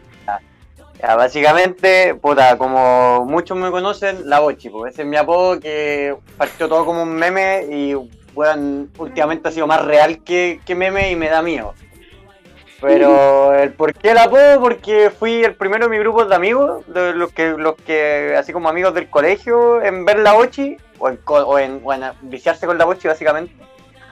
Ya, 1.02 1.14
básicamente, 1.14 2.14
puta, 2.14 2.56
como 2.56 3.26
muchos 3.26 3.54
me 3.56 3.70
conocen, 3.70 4.28
la 4.30 4.40
Bochi, 4.40 4.70
pues 4.70 4.94
ese 4.94 5.02
es 5.02 5.08
mi 5.08 5.16
apodo 5.18 5.60
que 5.60 6.16
partió 6.38 6.68
todo 6.70 6.86
como 6.86 7.02
un 7.02 7.12
meme 7.14 7.66
y, 7.70 7.94
weón, 8.34 8.90
últimamente 8.96 9.46
ha 9.46 9.52
sido 9.52 9.66
más 9.66 9.84
real 9.84 10.22
que, 10.24 10.58
que 10.64 10.74
meme 10.74 11.10
y 11.10 11.16
me 11.16 11.28
da 11.28 11.42
miedo. 11.42 11.74
Pero 12.80 13.54
el 13.58 13.72
por 13.72 13.94
qué 13.94 14.10
el 14.10 14.18
apodo, 14.18 14.60
porque 14.60 15.10
fui 15.10 15.42
el 15.44 15.54
primero 15.54 15.84
de 15.86 15.90
mi 15.90 15.98
grupo 15.98 16.24
de 16.24 16.34
amigos, 16.34 16.84
de 16.88 17.14
los 17.14 17.32
que, 17.32 17.50
los 17.56 17.74
que, 17.76 18.34
así 18.38 18.52
como 18.52 18.68
amigos 18.68 18.94
del 18.94 19.08
colegio, 19.08 19.82
en 19.82 20.04
ver 20.04 20.18
la 20.18 20.34
Bochi, 20.34 20.76
o 20.98 21.08
en, 21.08 21.16
co- 21.18 21.44
o 21.46 21.58
en, 21.58 21.80
o 21.84 21.92
en 21.92 22.02
viciarse 22.22 22.66
con 22.66 22.76
la 22.78 22.84
Bochi, 22.84 23.08
básicamente. 23.08 23.54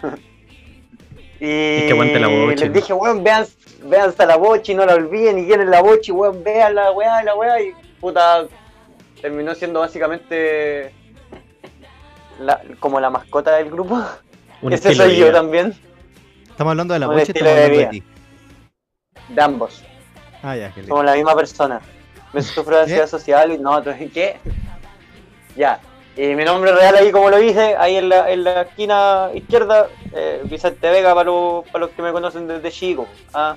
y 1.41 1.87
que 1.87 1.91
aguante 1.93 2.19
la 2.21 2.29
Bochi. 2.29 2.65
les 2.65 2.73
dije, 2.73 2.93
weón, 2.93 3.23
vean, 3.23 3.45
vean 3.85 4.09
hasta 4.09 4.25
la 4.27 4.37
Bochi, 4.37 4.75
no 4.75 4.87
la 4.87 4.95
olviden, 4.95 5.39
y 5.39 5.47
quieren 5.47 5.71
la 5.71 5.83
Bochi, 5.83 6.13
weón, 6.13 6.43
vean 6.43 6.75
la 6.75 6.91
weá, 6.93 7.23
la 7.23 7.35
weá, 7.35 7.61
y 7.61 7.73
puta, 8.01 8.47
terminó 9.21 9.55
siendo 9.55 9.81
básicamente 9.81 10.93
la- 12.41 12.63
como 12.81 13.01
la 13.01 13.11
mascota 13.11 13.57
del 13.57 13.71
grupo. 13.71 14.01
Un 14.63 14.73
Ese 14.75 14.95
soy 14.95 15.17
yo 15.17 15.31
también, 15.33 15.75
Estamos 16.51 16.71
hablando 16.71 16.95
de 16.95 17.01
la 17.01 17.07
estamos 17.07 17.35
de 17.35 17.51
hablando 17.51 17.79
de 17.79 17.87
ti. 17.87 18.03
De 19.29 19.43
ambos. 19.43 19.83
Ah, 20.43 20.57
ya, 20.57 20.73
le- 20.77 20.87
Somos 20.87 21.05
la 21.05 21.15
misma 21.15 21.35
persona. 21.35 21.81
Me 22.33 22.43
sufro 22.43 22.77
de 22.77 22.83
ansiedad 22.83 23.07
social 23.07 23.53
y 23.53 23.59
no, 23.59 23.79
entonces, 23.79 24.11
¿qué? 24.13 24.37
Ya. 25.57 25.81
Y 26.17 26.35
mi 26.35 26.45
nombre 26.45 26.73
real 26.73 26.95
ahí, 26.97 27.11
como 27.11 27.31
lo 27.31 27.39
dije, 27.39 27.75
ahí 27.77 27.97
en 27.97 28.09
la, 28.09 28.31
en 28.31 28.45
la 28.45 28.63
esquina 28.63 29.31
izquierda, 29.35 29.89
eh, 30.13 30.41
Vicente 30.45 30.89
Vega 30.91 31.13
para 31.15 31.25
los, 31.25 31.65
para 31.67 31.87
los 31.87 31.91
que 31.91 32.03
me 32.03 32.13
conocen 32.13 32.47
desde 32.47 32.71
chico. 32.71 33.09
Ah. 33.33 33.57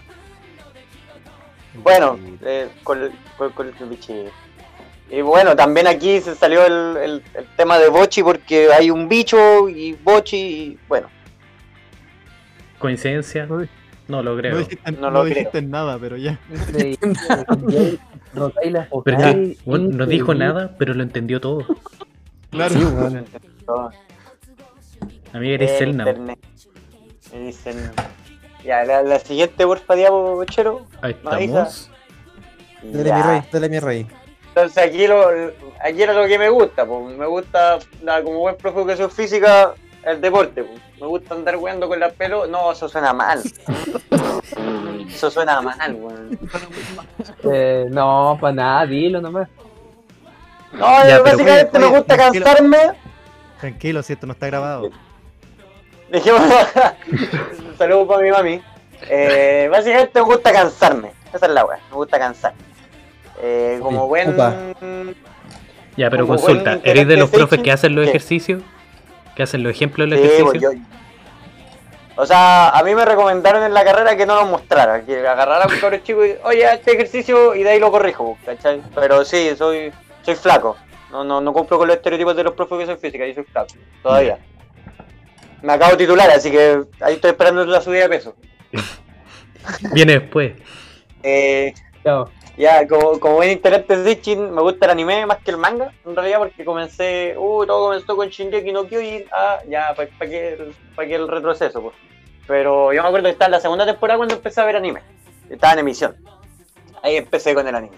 Bueno, 1.76 2.18
eh, 2.43 2.70
con, 2.84 3.11
con, 3.38 3.51
con 3.51 3.68
el 3.68 3.74
bichito. 3.89 4.32
Y 5.09 5.22
bueno, 5.22 5.55
también 5.55 5.88
aquí 5.88 6.20
se 6.20 6.36
salió 6.36 6.65
el, 6.65 6.97
el, 6.97 7.24
el 7.36 7.45
tema 7.55 7.78
de 7.78 7.89
Bochi 7.89 8.24
porque 8.24 8.74
hay 8.74 8.89
un 8.89 9.07
bicho 9.07 9.70
y 9.70 9.93
Bochi 9.93 10.38
y 10.38 10.80
bueno, 10.88 11.09
¿Coincidencia? 12.80 13.47
Uy. 13.49 13.70
No 14.07 14.23
lo 14.23 14.31
No 14.31 14.37
creo. 14.37 14.57
dijiste, 14.59 14.91
No 14.93 14.99
no 15.01 15.11
lo 15.11 15.23
dijiste 15.25 15.61
nada, 15.61 15.97
pero 15.99 16.15
ya. 16.17 16.39
Las 18.33 18.87
Pero 19.03 19.33
bueno, 19.65 19.89
no 19.97 20.05
dijo 20.05 20.33
nada, 20.33 20.75
pero 20.77 20.93
lo 20.93 21.03
entendió 21.03 21.41
todo. 21.41 21.65
Claro. 22.51 22.73
Sí, 22.75 22.85
todo. 23.65 23.91
Amiga, 25.33 25.53
eres 25.55 25.81
El 25.81 27.53
Selna. 27.53 27.91
Ya, 28.63 28.83
la, 28.85 29.03
la 29.03 29.19
siguiente, 29.19 29.65
porfa, 29.65 29.95
Diabo 29.95 30.43
Chero. 30.45 30.85
Ahí 31.01 31.15
No, 31.23 31.31
estamos. 31.37 31.91
Dele 32.83 33.09
Ya. 33.09 33.15
mi 33.17 33.23
rey, 33.23 33.41
dele 33.51 33.69
mi 33.69 33.79
rey. 33.79 34.07
Entonces 34.49 34.77
aquí, 34.83 35.07
lo, 35.07 35.23
aquí 35.83 36.01
era 36.01 36.13
lo 36.13 36.25
que 36.27 36.39
me 36.39 36.49
gusta, 36.49 36.85
pues. 36.85 37.17
Me 37.17 37.25
gusta, 37.25 37.79
la- 38.03 38.23
como 38.23 38.39
buen 38.39 38.55
profe 38.57 38.75
de 38.77 38.81
educación 38.83 39.11
física, 39.11 39.73
el 40.03 40.21
deporte. 40.21 40.63
pues. 40.63 40.81
Me 40.99 41.05
gusta 41.07 41.35
andar 41.35 41.55
weando 41.57 41.87
con 41.87 41.99
la 41.99 42.09
pelo. 42.09 42.47
No, 42.47 42.71
eso 42.71 42.89
suena 42.89 43.13
mal. 43.13 43.41
Eso 45.07 45.31
suena 45.31 45.61
mal, 45.61 45.95
weón. 45.95 46.37
Eh, 47.51 47.85
no, 47.89 48.37
para 48.39 48.53
nada, 48.53 48.85
dilo 48.85 49.19
nomás. 49.21 49.47
No, 50.73 50.79
Ya, 50.79 51.03
pero- 51.03 51.23
básicamente 51.23 51.77
oye, 51.77 51.79
me 51.89 51.97
gusta 51.97 52.15
tranquilo. 52.15 52.45
cansarme. 52.45 52.77
Tranquilo, 53.59 54.03
si 54.03 54.13
esto 54.13 54.27
no 54.27 54.33
está 54.33 54.47
grabado. 54.47 54.89
Dijimos, 56.11 56.41
un 57.11 57.77
saludo 57.77 58.05
para 58.07 58.21
mi 58.21 58.31
mami. 58.31 58.61
Eh, 59.09 59.67
básicamente 59.71 60.19
me 60.19 60.25
gusta 60.25 60.51
cansarme. 60.51 61.11
Esa 61.33 61.45
es 61.47 61.51
la 61.51 61.65
weá, 61.65 61.79
me 61.89 61.95
gusta 61.95 62.19
cansar. 62.19 62.53
Eh, 63.41 63.79
como 63.81 64.07
buen. 64.07 64.33
opa. 64.33 64.53
Ya, 65.95 66.09
pero 66.11 66.27
Como 66.27 66.37
consulta. 66.37 66.75
buen 66.75 66.81
¿Eres 66.87 67.07
de 67.07 67.17
los 67.17 67.29
profes 67.29 67.59
que 67.61 67.71
hacen 67.71 67.95
los 67.95 68.03
¿qué? 68.03 68.09
ejercicios? 68.09 68.61
¿Que 69.38 69.43
hacen 69.43 69.61
los 69.61 69.71
ejemplos 69.71 70.09
de 70.09 70.15
los 70.15 70.19
Sí, 70.19 70.25
ejercicios? 70.33 70.73
pues, 70.73 70.79
yo- 70.81 72.21
O 72.21 72.25
sea, 72.25 72.69
a 72.69 72.81
mí 72.83 72.95
me 72.95 73.05
recomendaron 73.05 73.61
en 73.61 73.71
la 73.71 73.83
carrera 73.85 74.17
que 74.17 74.25
no 74.25 74.33
los 74.35 74.49
mostrara, 74.49 75.05
que 75.05 75.19
agarrara 75.19 75.65
a 75.65 75.67
un 75.67 75.79
cabrón 75.79 76.01
chico 76.03 76.25
y, 76.25 76.33
oye, 76.43 76.65
este 76.73 76.93
ejercicio 76.93 77.53
y 77.53 77.61
de 77.61 77.69
ahí 77.69 77.79
lo 77.79 77.91
corrijo, 77.91 78.35
¿cachai? 78.43 78.81
Pero 78.95 79.23
sí, 79.23 79.51
soy 79.55 79.91
soy 80.23 80.33
flaco. 80.33 80.75
No, 81.11 81.23
no, 81.23 81.39
no 81.39 81.53
cumplo 81.53 81.77
con 81.77 81.88
los 81.88 81.97
estereotipos 81.97 82.35
de 82.35 82.43
los 82.45 82.53
profes 82.55 82.79
que 82.79 82.85
son 82.88 82.97
física, 82.99 83.27
yo 83.27 83.35
soy 83.35 83.43
flaco, 83.43 83.75
todavía. 84.01 84.39
Me 85.61 85.73
acabo 85.73 85.91
de 85.91 85.97
titular, 85.97 86.27
así 86.31 86.49
que 86.49 86.81
ahí 87.01 87.13
estoy 87.13 87.29
esperando 87.31 87.63
la 87.65 87.81
subida 87.81 88.01
de 88.01 88.09
peso. 88.09 88.35
Viene 89.93 90.13
después. 90.13 90.53
Eh, 91.21 91.73
Chao. 92.03 92.31
Ya, 92.57 92.87
como, 92.87 93.19
como 93.19 93.35
buen 93.35 93.51
integrante 93.51 93.95
de 93.95 94.15
Sitchin, 94.15 94.51
me 94.51 94.61
gusta 94.63 94.85
el 94.87 94.91
anime 94.93 95.25
más 95.27 95.37
que 95.37 95.51
el 95.51 95.57
manga, 95.57 95.91
en 96.05 96.15
realidad, 96.15 96.39
porque 96.39 96.65
comencé, 96.65 97.35
uh, 97.37 97.65
todo 97.67 97.85
comenzó 97.89 98.15
con 98.15 98.29
Shingeki 98.29 98.71
no 98.71 98.87
Kyojin, 98.87 99.25
ah, 99.31 99.59
ya, 99.69 99.93
¿para 99.95 100.09
qué, 100.27 100.53
el- 100.53 100.75
pa' 100.95 101.05
qué 101.05 101.15
el 101.15 101.27
retroceso? 101.27 101.81
Pues? 101.83 101.95
Pero 102.47 102.91
yo 102.93 103.01
me 103.03 103.07
acuerdo 103.09 103.25
que 103.25 103.31
estaba 103.33 103.45
en 103.47 103.51
la 103.51 103.59
segunda 103.59 103.85
temporada 103.85 104.17
cuando 104.17 104.33
empecé 104.35 104.59
a 104.59 104.65
ver 104.65 104.75
anime, 104.75 105.01
estaba 105.49 105.73
en 105.73 105.79
emisión, 105.79 106.15
ahí 107.03 107.17
empecé 107.17 107.53
con 107.53 107.67
el 107.67 107.75
anime. 107.75 107.95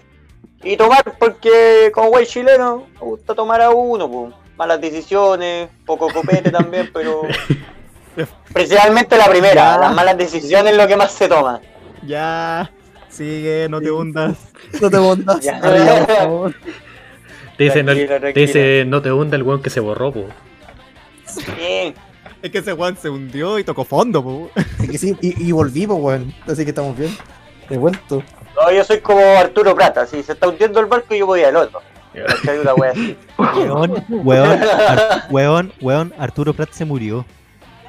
Y 0.62 0.76
tomar, 0.76 1.04
porque 1.18 1.90
como 1.94 2.08
güey 2.10 2.26
chileno, 2.26 2.86
me 2.94 3.00
gusta 3.00 3.34
tomar 3.34 3.62
a 3.62 3.70
uno, 3.70 4.10
pues, 4.10 4.34
malas 4.58 4.78
decisiones, 4.78 5.70
poco 5.86 6.08
copete 6.12 6.50
también, 6.52 6.90
pero... 6.92 7.22
Principalmente 8.52 9.16
la 9.16 9.26
primera, 9.26 9.54
Ya. 9.54 9.78
las 9.78 9.94
malas 9.94 10.18
decisiones 10.18 10.72
es 10.72 10.76
lo 10.78 10.86
que 10.86 10.96
más 10.96 11.12
se 11.12 11.28
toma. 11.28 11.60
Ya. 12.04 12.70
Sigue, 13.10 13.66
no 13.68 13.80
te 13.80 13.90
hundas. 13.90 14.36
No 14.80 14.90
te. 14.90 14.96
Ya. 15.42 15.58
Arriba, 15.58 16.06
por 16.06 16.16
favor. 16.16 16.54
Te 17.58 17.64
dice, 17.64 17.82
no, 17.82 17.92
te 17.92 18.32
dice, 18.32 18.84
no 18.86 19.02
te 19.02 19.12
hunda 19.12 19.36
el 19.36 19.42
weón 19.42 19.60
que 19.62 19.68
se 19.70 19.80
borró, 19.80 20.12
po. 20.12 20.26
Bien. 21.56 21.94
Es 22.42 22.50
que 22.50 22.58
ese 22.58 22.72
Juan 22.72 22.96
se 22.96 23.10
hundió 23.10 23.58
y 23.58 23.64
tocó 23.64 23.84
fondo, 23.84 24.22
po. 24.22 24.50
Es 24.82 24.90
que 24.90 24.96
sí, 24.98 25.16
y, 25.20 25.48
y 25.48 25.52
volvimos, 25.52 25.98
weón. 26.00 26.32
Así 26.46 26.64
que 26.64 26.70
estamos 26.70 26.96
bien. 26.96 27.14
He 27.68 27.76
vuelto. 27.76 28.22
No, 28.56 28.72
yo 28.72 28.82
soy 28.84 29.00
como 29.00 29.20
Arturo 29.20 29.74
Prata, 29.74 30.06
si 30.06 30.22
se 30.22 30.32
está 30.32 30.48
hundiendo 30.48 30.80
el 30.80 30.86
barco 30.86 31.14
yo 31.14 31.26
voy 31.26 31.42
al 31.42 31.56
otro. 31.56 31.80
Una 32.62 32.74
wea 32.74 32.90
así. 32.90 33.16
Weón, 33.38 34.04
weón, 34.08 34.62
Ar- 34.62 35.26
weón, 35.30 35.72
weón, 35.80 36.14
Arturo 36.18 36.52
Prat 36.54 36.70
se 36.72 36.84
murió. 36.84 37.24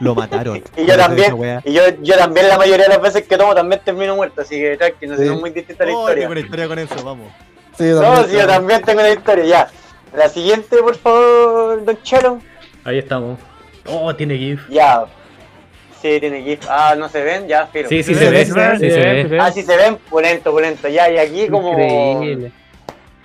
Lo 0.02 0.16
mataron. 0.16 0.62
Y 0.78 0.86
yo 0.86 0.98
también, 0.98 1.62
y 1.64 1.74
yo, 1.74 1.82
yo 2.02 2.18
también 2.18 2.48
la 2.50 2.58
mayoría 2.58 2.86
de 2.88 2.90
las 2.90 3.02
veces 3.02 3.26
que 3.28 3.38
tomo 3.38 3.56
también 3.56 3.82
termino 3.86 4.16
muerto, 4.16 4.42
así 4.42 4.60
que 4.60 4.76
tranqui, 4.78 5.08
no 5.08 5.16
sé, 5.16 5.24
Sí. 5.24 5.30
no 5.30 5.36
es 5.36 5.40
muy 5.42 5.50
distinta 5.52 5.86
la 5.86 5.92
Oh, 5.94 6.00
historia. 6.02 6.22
tengo 6.24 6.32
una 6.32 6.40
historia 6.42 6.68
con 6.68 6.80
eso, 6.80 6.96
vamos. 7.04 7.32
Sí, 7.78 7.88
yo 7.88 7.96
No, 7.96 8.02
también, 8.02 8.30
si 8.30 8.36
yo 8.38 8.48
también 8.48 8.82
tengo 8.82 9.00
una 9.00 9.10
historia, 9.10 9.46
ya. 9.46 9.68
La 10.18 10.28
siguiente, 10.28 10.76
por 10.78 10.96
favor, 10.98 11.86
Don 11.86 12.02
Chelo. 12.04 12.40
Ahí 12.84 12.98
estamos. 13.00 13.40
Oh, 13.88 14.14
tiene 14.16 14.38
GIF. 14.38 14.68
Ya. 14.70 15.06
Sí, 16.02 16.20
tiene 16.20 16.42
GIF. 16.42 16.66
Ah, 16.68 16.96
no 16.98 17.08
se 17.08 17.22
ven, 17.24 17.48
ya, 17.48 17.70
pero. 17.72 17.88
Sí, 17.88 18.04
sí 18.04 18.14
Sí, 18.14 18.20
se 18.20 18.26
sí, 18.26 18.32
ve. 18.32 18.46
sí, 18.46 18.52
Sí 18.52 18.86
sí, 18.86 18.92
se 18.92 19.00
ve. 19.26 19.40
Ah, 19.40 19.52
sí 19.52 19.62
se 19.64 19.78
ven, 19.78 19.98
pulento, 20.10 20.52
pulento. 20.52 20.88
Ya, 20.90 21.10
y 21.10 21.18
aquí 21.18 21.48
como. 21.48 21.70
Increíble. 21.80 22.52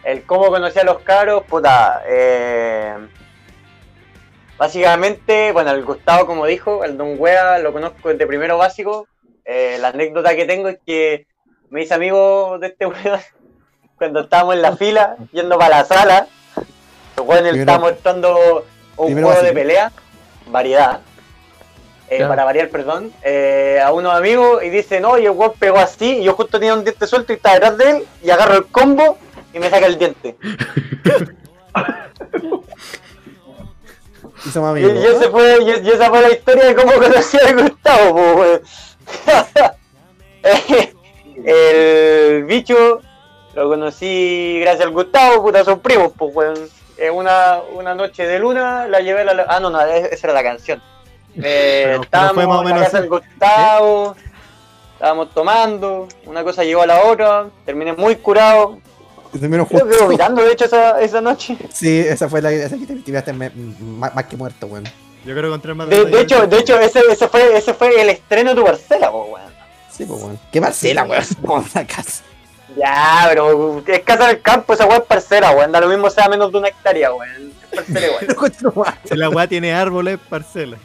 el 0.05 0.23
cómo 0.23 0.47
conocí 0.49 0.79
a 0.79 0.85
los 0.85 1.01
caros, 1.01 1.43
puta, 1.49 2.03
eh, 2.07 2.93
básicamente, 4.59 5.53
bueno, 5.53 5.71
el 5.71 5.85
Gustavo, 5.85 6.27
como 6.27 6.47
dijo, 6.47 6.85
el 6.85 6.97
Don 6.97 7.17
Wea 7.19 7.59
lo 7.59 7.73
conozco 7.73 8.09
desde 8.09 8.27
primero 8.27 8.59
básico. 8.59 9.07
Eh, 9.45 9.79
la 9.81 9.89
anécdota 9.89 10.35
que 10.35 10.45
tengo 10.45 10.69
es 10.69 10.79
que 10.85 11.27
me 11.71 11.83
hice 11.83 11.95
amigo 11.95 12.59
de 12.59 12.69
este 12.69 12.87
weón 12.87 13.21
cuando 13.97 14.21
estábamos 14.21 14.55
en 14.57 14.63
la 14.63 14.77
fila, 14.77 15.17
yendo 15.33 15.59
para 15.59 15.79
la 15.79 15.85
sala. 15.85 16.27
El 17.17 17.23
weón 17.23 17.47
estaba 17.47 17.79
mostrando 17.79 18.67
un 18.97 19.13
juego 19.13 19.43
de 19.43 19.53
pelea, 19.53 19.93
variedad. 20.49 21.01
eh, 22.09 22.25
para 22.25 22.45
variar, 22.45 22.69
perdón, 22.69 23.13
eh, 23.23 23.81
a 23.83 23.93
unos 23.93 24.15
amigos 24.15 24.63
y 24.63 24.71
dicen, 24.71 25.05
oye, 25.05 25.25
el 25.25 25.31
weón 25.31 25.55
pegó 25.59 25.79
así, 25.79 26.19
y 26.19 26.25
yo 26.25 26.35
justo 26.35 26.61
tenía 26.61 26.75
un 26.75 26.85
diente 26.85 27.07
suelto 27.07 27.33
y 27.33 27.37
estaba 27.37 27.55
detrás 27.57 27.79
de 27.79 27.91
él, 27.91 28.05
y 28.23 28.31
agarro 28.31 28.55
el 28.55 28.67
combo 28.67 29.19
y 29.53 29.59
me 29.59 29.71
saca 29.71 29.87
el 29.87 29.99
diente. 29.99 30.37
Y 34.47 34.51
somos 34.51 34.79
Y, 34.79 34.85
amigos. 34.85 35.05
y 35.05 35.07
ese 35.07 35.29
fue, 35.31 35.59
y, 35.63 35.87
y 35.87 35.91
esa 35.91 36.09
fue 36.09 36.23
la 36.23 36.31
historia 36.31 36.65
de 36.67 36.75
cómo 36.75 36.93
conocí 36.93 37.37
a 37.39 37.53
Gustavo, 37.53 38.15
po. 38.15 38.45
El 41.45 42.45
bicho 42.45 43.01
lo 43.55 43.69
conocí 43.69 44.59
gracias 44.61 44.85
al 44.87 44.93
Gustavo, 44.93 45.43
puta, 45.43 45.65
son 45.65 45.81
primos, 45.81 46.13
pues, 46.17 46.35
weón. 46.35 46.57
Eh, 46.99 47.11
una, 47.11 47.59
una 47.75 47.95
noche 47.95 48.27
de 48.27 48.39
luna 48.39 48.87
la 48.89 49.01
llevé 49.01 49.21
a 49.21 49.25
la... 49.35 49.45
Ah, 49.49 49.61
no, 49.61 49.69
no, 49.71 49.81
es- 49.83 50.13
esa 50.13 50.27
era 50.29 50.35
la 50.35 50.43
canción. 50.43 50.83
Eh, 51.39 51.99
estábamos 52.01 52.33
fue 52.35 52.47
más 52.47 52.57
o 52.57 52.61
en 52.63 52.69
la 52.69 52.75
menos 52.77 52.85
casa 52.87 52.97
así. 52.97 53.03
del 53.03 53.11
Gustavo, 53.11 54.17
estábamos 54.95 55.35
tomando, 55.35 56.09
una 56.25 56.43
cosa 56.43 56.65
llevó 56.65 56.81
a 56.81 56.87
la 56.87 57.03
otra, 57.03 57.49
terminé 57.67 57.93
muy 57.93 58.17
curado. 58.17 58.79
Y 59.33 59.39
terminó 59.39 59.67
Creo 59.67 59.85
que 59.85 59.91
justo. 59.91 60.05
vomitando, 60.05 60.43
de 60.43 60.53
hecho, 60.53 60.65
esa, 60.67 61.01
esa 61.01 61.21
noche. 61.21 61.57
Sí, 61.73 61.99
esa 61.99 62.29
fue 62.29 62.43
la 62.43 62.53
esa 62.53 62.77
que 62.77 62.87
te 62.87 62.95
tiraste 62.97 63.33
más, 63.33 63.53
más 64.15 64.25
que 64.27 64.37
muerto, 64.37 64.67
weón. 64.67 64.85
Yo 65.25 65.33
creo 65.33 65.43
que 65.43 65.49
encontré 65.49 65.75
más 65.75 65.89
De, 65.89 66.05
de 66.05 66.21
hecho, 66.21 66.47
de 66.47 66.59
hecho 66.59 66.79
ese, 66.79 67.01
ese, 67.11 67.27
fue, 67.29 67.57
ese 67.57 67.75
fue 67.75 68.01
el 68.01 68.09
estreno 68.11 68.51
de 68.51 68.57
tu 68.57 68.65
parcela, 68.65 69.11
weón. 69.11 69.41
Sí, 69.91 70.05
pues, 70.05 70.23
weón. 70.23 70.39
Qué 70.53 70.61
parcela, 70.61 71.05
weón. 71.05 71.25
Como 71.45 71.65
una 71.73 71.87
casa. 71.87 72.23
Ya, 72.77 73.25
pero 73.29 73.83
es 73.87 74.01
casa 74.03 74.27
del 74.29 74.43
campo, 74.43 74.75
esa 74.75 74.87
weá 74.87 74.99
es 74.99 75.05
parcera, 75.05 75.51
weón. 75.51 75.73
Da 75.73 75.81
lo 75.81 75.89
mismo 75.89 76.11
sea 76.11 76.29
menos 76.29 76.53
de 76.53 76.59
una 76.59 76.69
hectárea, 76.69 77.13
weón. 77.13 77.53
Es 77.73 77.77
parcera 77.77 78.07
igual. 78.07 78.95
Si 79.05 79.17
la 79.17 79.31
weá 79.31 79.47
tiene 79.47 79.73
árboles, 79.73 80.19
parcela. 80.29 80.77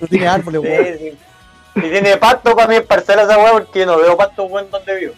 No 0.00 0.06
tiene 0.06 0.28
árboles, 0.28 0.60
weón. 0.60 0.84
Sí, 0.84 1.10
sí. 1.10 1.18
Si 1.74 1.90
tiene 1.90 2.16
pasto, 2.16 2.56
para 2.56 2.68
mí 2.68 2.76
es 2.76 2.82
parcela 2.82 3.22
esa 3.22 3.38
weá 3.38 3.52
porque 3.52 3.80
yo 3.80 3.86
no 3.86 3.98
veo 3.98 4.16
pasto 4.16 4.44
weón 4.44 4.70
donde 4.70 4.94
vivo. 4.94 5.14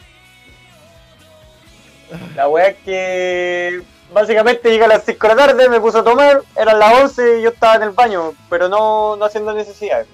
La 2.35 2.49
weá 2.49 2.69
es 2.69 2.77
que 2.85 3.83
básicamente 4.13 4.71
llega 4.71 4.87
a 4.87 4.89
las 4.89 5.05
5 5.05 5.29
de 5.29 5.35
la 5.35 5.47
tarde, 5.47 5.69
me 5.69 5.81
puso 5.81 5.99
a 5.99 6.05
tomar, 6.05 6.43
eran 6.57 6.79
las 6.79 7.03
11 7.03 7.39
y 7.39 7.43
yo 7.43 7.51
estaba 7.51 7.77
en 7.77 7.83
el 7.83 7.91
baño, 7.91 8.33
pero 8.49 8.69
no, 8.69 9.17
no 9.17 9.25
haciendo 9.25 9.53
necesidad. 9.53 10.07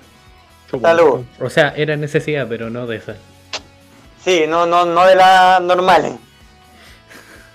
Salud. 0.80 1.24
O 1.40 1.50
sea, 1.50 1.72
era 1.76 1.96
necesidad, 1.96 2.46
pero 2.48 2.68
no 2.70 2.86
de 2.86 2.96
esa. 2.96 3.14
Sí, 4.24 4.44
no, 4.48 4.66
no, 4.66 4.84
no 4.84 5.06
de 5.06 5.14
las 5.14 5.60
normales. 5.60 6.14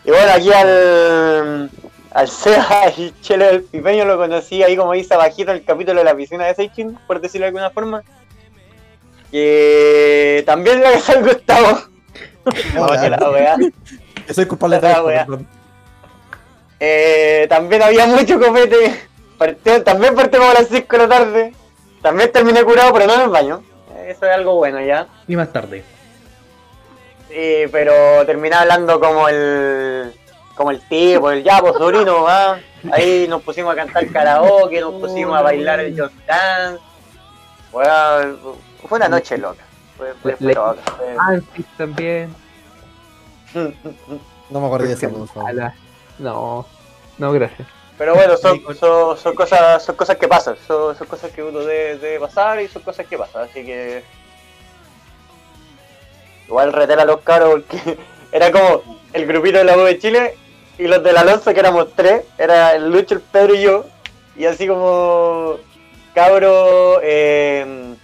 Y 0.05 0.11
bueno, 0.11 0.31
aquí 0.31 0.51
al, 0.53 1.69
al 2.11 2.27
Seba 2.27 2.83
y 2.97 3.13
Chelo 3.21 3.45
del 3.45 3.63
Pipeño 3.63 4.05
lo 4.05 4.17
conocí 4.17 4.63
ahí 4.63 4.77
como 4.77 4.93
dice 4.93 5.13
abajito 5.13 5.51
el 5.51 5.63
capítulo 5.63 5.99
de 5.99 6.05
la 6.05 6.15
piscina 6.15 6.45
de 6.45 6.55
Seichin, 6.55 6.97
por 7.07 7.19
decirlo 7.19 7.45
de 7.45 7.47
alguna 7.49 7.69
forma. 7.71 8.03
Que 9.31 10.43
también 10.45 10.81
la 10.83 10.91
casa 10.91 11.15
del 11.15 11.23
Gustavo. 11.23 11.79
Oye, 12.77 13.09
la. 13.09 13.57
Yo 14.29 14.33
soy 14.35 14.45
culpable 14.45 14.79
de 14.79 14.91
esto. 15.15 15.39
Eh, 16.79 17.45
también 17.49 17.81
había 17.81 18.05
mucho 18.05 18.39
copete. 18.39 19.07
Partió- 19.37 19.83
también 19.83 20.15
partimos 20.15 20.47
a 20.49 20.53
las 20.61 20.67
5 20.69 20.87
de 20.97 20.97
la 20.99 21.09
tarde. 21.09 21.53
También 22.01 22.31
terminé 22.31 22.63
curado, 22.63 22.93
pero 22.93 23.07
no 23.07 23.15
en 23.15 23.21
el 23.21 23.29
baño. 23.29 23.63
Eso 24.07 24.25
es 24.25 24.31
algo 24.31 24.55
bueno 24.55 24.79
ya. 24.81 25.07
Y 25.27 25.35
más 25.35 25.51
tarde. 25.51 25.83
Sí, 27.27 27.65
pero 27.71 28.25
terminé 28.25 28.55
hablando 28.55 28.99
como 28.99 29.27
el 29.29 30.13
como 30.55 30.71
el 30.71 30.81
tipo, 30.89 31.31
el 31.31 31.43
ya, 31.43 31.59
pues 31.59 31.73
sobrino, 31.75 32.27
¿ah? 32.27 32.57
Ahí 32.91 33.27
nos 33.29 33.41
pusimos 33.41 33.71
a 33.73 33.75
cantar 33.77 34.05
karaoke, 34.11 34.81
nos 34.81 34.93
pusimos 34.95 35.37
a 35.37 35.41
bailar 35.41 35.79
el 35.79 35.99
Just 35.99 36.13
Dance. 36.27 36.81
Bueno, 37.71 38.35
fue 38.87 38.97
una 38.97 39.07
noche 39.07 39.37
loca. 39.37 39.63
Fue, 39.97 40.13
fue, 40.21 40.35
fue 40.35 40.53
loca. 40.53 40.81
fue- 40.97 41.43
también. 41.77 42.35
No 43.53 44.59
me 44.59 44.65
acuerdo 44.65 44.87
de 44.87 44.93
eso, 44.93 45.09
por 45.09 45.27
favor. 45.27 45.49
Ala. 45.49 45.75
No, 46.17 46.65
no, 47.17 47.31
gracias. 47.31 47.67
Pero 47.97 48.15
bueno, 48.15 48.37
son, 48.37 48.61
son, 48.75 49.17
son 49.17 49.35
cosas 49.35 49.83
son 49.83 49.95
cosas 49.95 50.15
que 50.15 50.27
pasan, 50.27 50.55
son, 50.65 50.95
son 50.95 51.05
cosas 51.07 51.31
que 51.31 51.43
uno 51.43 51.59
debe, 51.59 51.97
debe 51.97 52.19
pasar 52.21 52.61
y 52.61 52.69
son 52.69 52.81
cosas 52.81 53.05
que 53.05 53.17
pasan, 53.17 53.43
así 53.43 53.65
que 53.65 54.03
igual 56.47 56.71
retel 56.71 56.99
a 56.99 57.05
los 57.05 57.19
caros 57.19 57.61
porque 57.61 57.97
era 58.31 58.53
como 58.53 58.99
el 59.11 59.25
grupito 59.27 59.57
de 59.57 59.65
la 59.65 59.77
U 59.77 59.81
de 59.81 59.99
Chile 59.99 60.37
y 60.77 60.87
los 60.87 61.03
del 61.03 61.17
Alonso 61.17 61.53
que 61.53 61.59
éramos 61.59 61.89
tres, 61.93 62.23
era 62.37 62.73
el 62.73 62.89
Lucho, 62.89 63.15
el 63.15 63.21
Pedro 63.21 63.53
y 63.53 63.63
yo, 63.63 63.85
y 64.37 64.45
así 64.45 64.65
como 64.65 65.57
cabro 66.15 67.01
eh, 67.03 67.95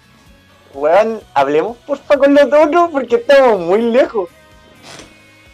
weón, 0.74 1.22
hablemos 1.34 1.78
porfa 1.78 2.18
con 2.18 2.36
los 2.36 2.46
otros 2.46 2.90
porque 2.92 3.16
estamos 3.16 3.60
muy 3.62 3.82
lejos. 3.82 4.30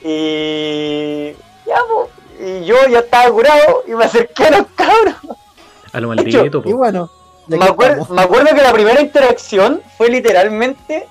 Y 0.03 1.33
ya 1.65 1.77
po, 1.87 2.09
y 2.39 2.65
yo 2.65 2.75
ya 2.89 2.99
estaba 2.99 3.29
curado 3.31 3.83
y 3.87 3.91
me 3.91 4.05
acerqué 4.05 4.45
a 4.45 4.51
los 4.51 4.67
cabros. 4.75 5.15
A 5.93 5.99
lo 5.99 6.13
hecho, 6.13 6.23
maldito, 6.23 6.61
po. 6.61 6.69
Y 6.69 6.73
bueno, 6.73 7.09
Me 7.47 7.57
estamos. 7.57 8.09
me 8.09 8.21
acuerdo 8.21 8.55
que 8.55 8.61
la 8.61 8.73
primera 8.73 9.01
interacción 9.01 9.81
fue 9.97 10.09
literalmente, 10.09 11.07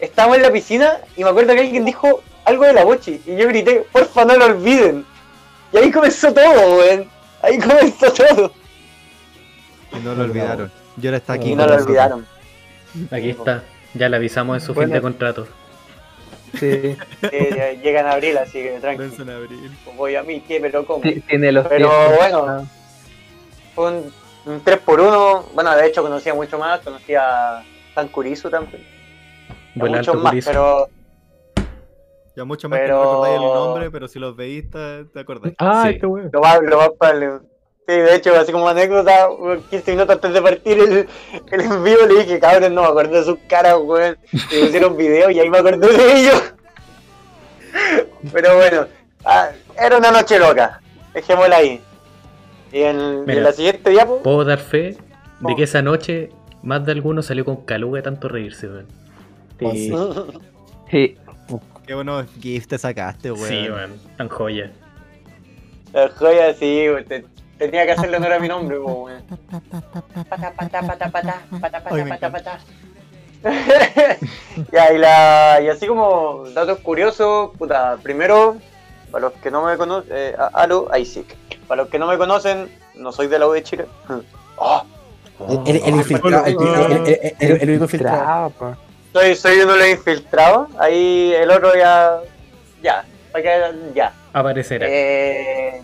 estábamos 0.00 0.38
en 0.38 0.42
la 0.42 0.52
piscina 0.52 0.98
y 1.16 1.24
me 1.24 1.30
acuerdo 1.30 1.54
que 1.54 1.60
alguien 1.60 1.84
dijo 1.84 2.22
algo 2.44 2.64
de 2.64 2.72
la 2.72 2.84
bochi 2.84 3.20
y 3.26 3.36
yo 3.36 3.46
grité, 3.48 3.86
porfa 3.92 4.24
no 4.24 4.36
lo 4.36 4.46
olviden. 4.46 5.04
Y 5.72 5.78
ahí 5.78 5.90
comenzó 5.90 6.32
todo, 6.32 6.78
weón. 6.78 7.08
Ahí 7.40 7.58
comenzó 7.58 8.12
todo. 8.12 8.52
Y 9.92 10.00
no 10.00 10.14
lo 10.14 10.24
olvidaron. 10.24 10.70
Yo 10.96 11.10
ahora 11.10 11.16
está 11.16 11.32
aquí. 11.34 11.52
Y 11.52 11.56
no 11.56 11.66
lo 11.66 11.74
olvidaron. 11.74 12.26
Aquí 13.10 13.30
está. 13.30 13.62
Ya 13.94 14.08
le 14.08 14.16
avisamos 14.16 14.60
en 14.60 14.66
su 14.66 14.74
fin 14.74 14.90
de 14.90 15.00
contrato. 15.00 15.46
Sí. 16.58 16.96
Eh, 17.32 17.78
llegan 17.82 18.06
a 18.06 18.12
abril, 18.12 18.36
así 18.38 18.62
que 18.62 18.78
tranquilo. 18.80 19.22
En 19.22 19.30
abril. 19.30 19.70
Voy 19.96 20.16
a 20.16 20.22
mí, 20.22 20.40
¿qué? 20.40 20.60
Pero 20.60 20.84
¿cómo? 20.86 21.00
Ti- 21.02 21.20
Tiene 21.22 21.52
los 21.52 21.66
Pero 21.66 21.88
pies- 21.90 22.16
bueno. 22.16 22.68
Fue 23.74 23.90
un, 23.90 24.12
un 24.46 24.60
3 24.62 24.78
por 24.80 25.00
1 25.00 25.46
Bueno, 25.54 25.74
de 25.76 25.86
hecho 25.86 26.02
conocía 26.02 26.34
mucho 26.34 26.58
más. 26.58 26.80
Conocía 26.80 27.58
a 27.58 27.64
San 27.94 28.08
Curizo 28.08 28.50
también. 28.50 28.84
Vuela 29.74 29.98
muchos 29.98 30.16
más, 30.16 30.30
Curizo. 30.32 30.50
pero 30.50 30.88
Ya 32.36 32.44
mucho 32.44 32.68
más 32.68 32.80
Pero- 32.80 32.86
que 32.86 32.92
no 33.04 33.10
recordáis 33.12 33.36
el 33.36 33.54
nombre, 33.54 33.90
pero 33.90 34.08
si 34.08 34.18
los 34.18 34.36
veis, 34.36 34.70
te, 34.70 35.04
te 35.06 35.20
acordáis. 35.20 35.54
Ah, 35.58 35.84
Sí. 35.86 35.94
este 35.94 36.06
weón. 36.06 36.30
Lo 36.32 36.40
más, 36.40 36.60
lo 36.62 36.76
más 36.78 36.90
probable. 36.98 37.28
Sí, 37.86 37.94
de 37.94 38.14
hecho, 38.14 38.34
así 38.36 38.52
como 38.52 38.68
anécdota, 38.68 39.28
weón, 39.30 39.62
15 39.70 39.90
minutos 39.92 40.14
antes 40.14 40.32
de 40.32 40.40
partir 40.42 40.78
el, 40.78 41.08
el 41.50 41.60
en 41.60 41.82
vivo 41.84 42.06
le 42.06 42.20
dije, 42.20 42.38
cabrón, 42.38 42.74
no 42.74 42.82
me 42.82 42.88
acuerdo 42.88 43.14
de 43.18 43.24
sus 43.24 43.38
caras, 43.48 43.76
weón. 43.82 44.16
Y 44.32 44.64
pusieron 44.64 44.96
video 44.96 45.30
y 45.30 45.40
ahí 45.40 45.50
me 45.50 45.58
acordé 45.58 45.88
de 45.88 46.20
ellos. 46.20 46.54
Pero 48.32 48.56
bueno, 48.56 48.86
ah, 49.24 49.48
era 49.78 49.98
una 49.98 50.10
noche 50.10 50.38
loca. 50.38 50.80
Dejémosla 51.14 51.56
ahí. 51.56 51.80
Y 52.72 52.82
en, 52.82 53.26
la 53.26 53.52
siguiente 53.52 53.90
diapo, 53.90 54.22
Puedo 54.22 54.44
dar 54.44 54.58
fe 54.58 54.96
de 55.40 55.52
Oh. 55.52 55.56
que 55.56 55.64
esa 55.64 55.82
noche 55.82 56.30
más 56.62 56.86
de 56.86 56.92
alguno 56.92 57.20
salió 57.22 57.44
con 57.44 57.64
caluga 57.64 57.96
de 57.96 58.02
tanto 58.02 58.28
reírse, 58.28 58.68
weón. 58.68 58.86
Sí. 59.58 59.92
Sí. 60.90 61.16
Qué 61.86 61.94
buenos 61.94 62.26
gifs 62.40 62.68
te 62.68 62.78
sacaste, 62.78 63.32
weón. 63.32 63.48
Sí, 63.48 63.68
weón. 63.68 63.92
Tan 64.16 64.28
joya. 64.28 64.70
la 65.92 66.08
joya 66.10 66.54
sí, 66.54 66.88
weón, 66.88 67.04
te- 67.04 67.24
tenía 67.66 67.86
que 67.86 67.92
hacerle 67.92 68.16
honor 68.16 68.32
a 68.32 68.38
mi 68.38 68.48
nombre, 68.48 68.78
po, 68.78 69.04
weón. 69.04 69.22
Pata, 70.28 70.52
pata, 70.56 70.80
pata, 70.82 71.10
pata, 71.10 71.42
pata, 71.60 71.82
pata, 71.82 72.04
pata, 72.08 72.30
pata. 72.30 72.58
ya, 74.72 74.92
y, 74.92 74.98
la, 74.98 75.60
y 75.62 75.68
así 75.68 75.86
como 75.86 76.44
datos 76.54 76.78
curiosos, 76.78 77.50
puta, 77.58 77.96
primero, 78.02 78.56
para 79.10 79.22
los 79.22 79.32
que 79.34 79.50
no 79.50 79.64
me 79.64 79.76
conocen, 79.76 80.12
eh, 80.14 80.36
Alo, 80.52 80.88
Isaac. 80.96 81.36
Para 81.66 81.82
los 81.82 81.90
que 81.90 81.98
no 81.98 82.06
me 82.06 82.18
conocen, 82.18 82.70
no 82.94 83.10
soy 83.12 83.26
de 83.26 83.38
la 83.38 83.46
U 83.46 83.52
de 83.52 83.62
Chile. 83.62 83.86
Oh, 85.44 85.64
El, 85.66 85.96
infiltrado, 85.96 86.44
el, 86.44 86.54
el, 87.40 87.70
único 87.70 87.84
infiltrado. 87.84 88.52
Soy, 89.12 89.34
soy 89.34 89.58
uno 89.58 89.72
de 89.72 89.78
los 89.78 89.88
infiltrados. 89.88 90.68
Ahí 90.78 91.32
el 91.34 91.50
otro 91.50 91.74
ya. 91.74 92.20
Ya, 92.80 93.04
para 93.32 93.42
que- 93.42 93.92
ya. 93.92 94.12
Aparecerá. 94.32 94.86
Eh, 94.88 95.82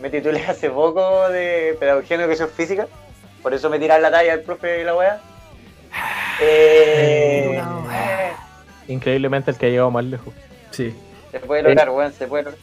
me 0.00 0.10
titulé 0.10 0.44
hace 0.48 0.70
poco 0.70 1.28
de 1.28 1.76
Pedagogía 1.78 2.16
en 2.16 2.22
Educación 2.22 2.50
Física. 2.50 2.86
Por 3.42 3.54
eso 3.54 3.70
me 3.70 3.78
tiran 3.78 4.02
la 4.02 4.10
talla 4.10 4.34
el 4.34 4.42
profe 4.42 4.80
y 4.80 4.84
la 4.84 4.94
wea. 4.94 5.20
Eh, 6.40 7.62
eh, 7.92 8.32
Increíblemente 8.88 9.50
el 9.50 9.56
que 9.56 9.66
ha 9.66 9.70
llegado 9.70 9.90
más 9.90 10.04
lejos. 10.04 10.34
Sí. 10.70 10.94
se 11.30 11.40
puede 11.40 11.62
lograr, 11.62 11.90
weón, 11.90 12.12
se 12.12 12.26
puede 12.26 12.44
lograr. 12.44 12.60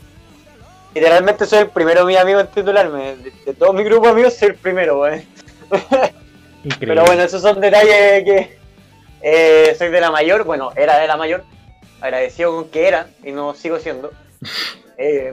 Literalmente 0.93 1.45
soy 1.45 1.59
el 1.59 1.69
primero 1.69 2.01
de 2.01 2.05
mis 2.05 2.17
amigos 2.17 2.43
en 2.43 2.47
titularme. 2.49 3.15
De, 3.15 3.31
de 3.45 3.53
todo 3.53 3.73
mi 3.73 3.83
grupo 3.83 4.05
de 4.05 4.11
amigos 4.11 4.35
soy 4.35 4.49
el 4.49 4.55
primero, 4.55 4.99
weón. 4.99 5.23
Increíble. 6.63 6.87
Pero 6.87 7.05
bueno, 7.05 7.23
esos 7.23 7.41
son 7.41 7.59
detalles 7.59 8.23
que 8.23 8.57
eh, 9.21 9.73
soy 9.77 9.89
de 9.89 10.01
la 10.01 10.11
mayor, 10.11 10.43
bueno, 10.43 10.71
era 10.75 10.99
de 10.99 11.07
la 11.07 11.15
mayor, 11.15 11.43
agradecido 12.01 12.53
con 12.53 12.69
que 12.69 12.87
era 12.87 13.07
y 13.23 13.31
no 13.31 13.53
sigo 13.53 13.79
siendo. 13.79 14.11
Eh, 14.97 15.27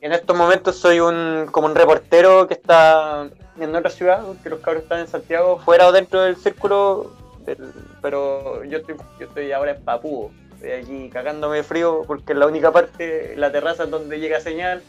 en 0.00 0.12
estos 0.12 0.36
momentos 0.36 0.76
soy 0.76 1.00
un 1.00 1.46
como 1.50 1.66
un 1.66 1.74
reportero 1.74 2.46
que 2.46 2.54
está 2.54 3.26
en 3.58 3.74
otra 3.74 3.90
ciudad, 3.90 4.22
que 4.42 4.50
los 4.50 4.60
cabros 4.60 4.82
están 4.84 5.00
en 5.00 5.08
Santiago, 5.08 5.58
fuera 5.58 5.86
o 5.88 5.92
dentro 5.92 6.20
del 6.22 6.36
círculo 6.36 7.10
del- 7.46 7.72
pero 8.02 8.62
yo 8.64 8.78
estoy, 8.78 8.96
yo 9.18 9.26
estoy 9.26 9.52
ahora 9.52 9.72
en 9.72 9.82
Papúo. 9.82 10.30
Estoy 10.54 10.72
aquí 10.72 11.10
cagándome 11.10 11.56
de 11.58 11.62
frío 11.62 12.02
porque 12.06 12.32
es 12.32 12.38
la 12.38 12.46
única 12.46 12.70
parte, 12.72 13.34
la 13.36 13.50
terraza 13.50 13.86
donde 13.86 14.18
llega 14.20 14.40
señal. 14.40 14.82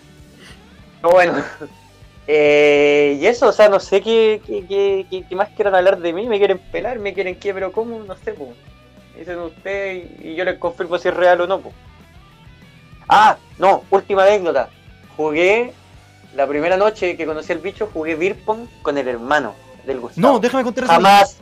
Pero 1.01 1.13
bueno. 1.13 1.33
Eh, 2.31 3.17
y 3.19 3.25
eso, 3.25 3.47
o 3.47 3.51
sea, 3.51 3.69
no 3.69 3.79
sé 3.79 4.01
qué, 4.01 4.39
qué, 4.45 4.63
qué, 4.67 5.07
qué- 5.09 5.23
qué 5.27 5.35
más 5.35 5.49
quieran 5.49 5.73
hablar 5.73 5.97
de 5.97 6.13
mí. 6.13 6.27
Me 6.27 6.37
quieren 6.37 6.59
pelar, 6.71 6.99
me 6.99 7.11
quieren 7.15 7.39
qué, 7.39 7.55
pero 7.55 7.71
¿cómo? 7.71 8.03
No 8.03 8.15
sé, 8.17 8.33
pues. 8.33 8.51
Dicen 9.17 9.39
ustedes 9.39 10.05
y, 10.21 10.27
y 10.27 10.35
yo 10.35 10.45
les 10.45 10.59
confirmo 10.59 10.99
si 10.99 11.07
es 11.07 11.15
real 11.15 11.41
o 11.41 11.47
no, 11.47 11.59
pues. 11.59 11.73
Ah, 13.09 13.37
no, 13.57 13.83
última 13.89 14.23
anécdota. 14.23 14.69
Jugué 15.17 15.73
la 16.35 16.47
primera 16.47 16.77
noche 16.77 17.17
que 17.17 17.25
conocí 17.25 17.51
al 17.51 17.59
bicho, 17.59 17.89
jugué 17.91 18.15
beer 18.15 18.35
pong 18.45 18.67
con 18.81 18.97
el 18.97 19.07
hermano 19.07 19.55
del 19.85 19.99
Gustavo. 19.99 20.27
No, 20.33 20.39
déjame 20.39 20.63
contar 20.63 20.83
eso. 20.85 20.93
Jamás. 20.93 21.37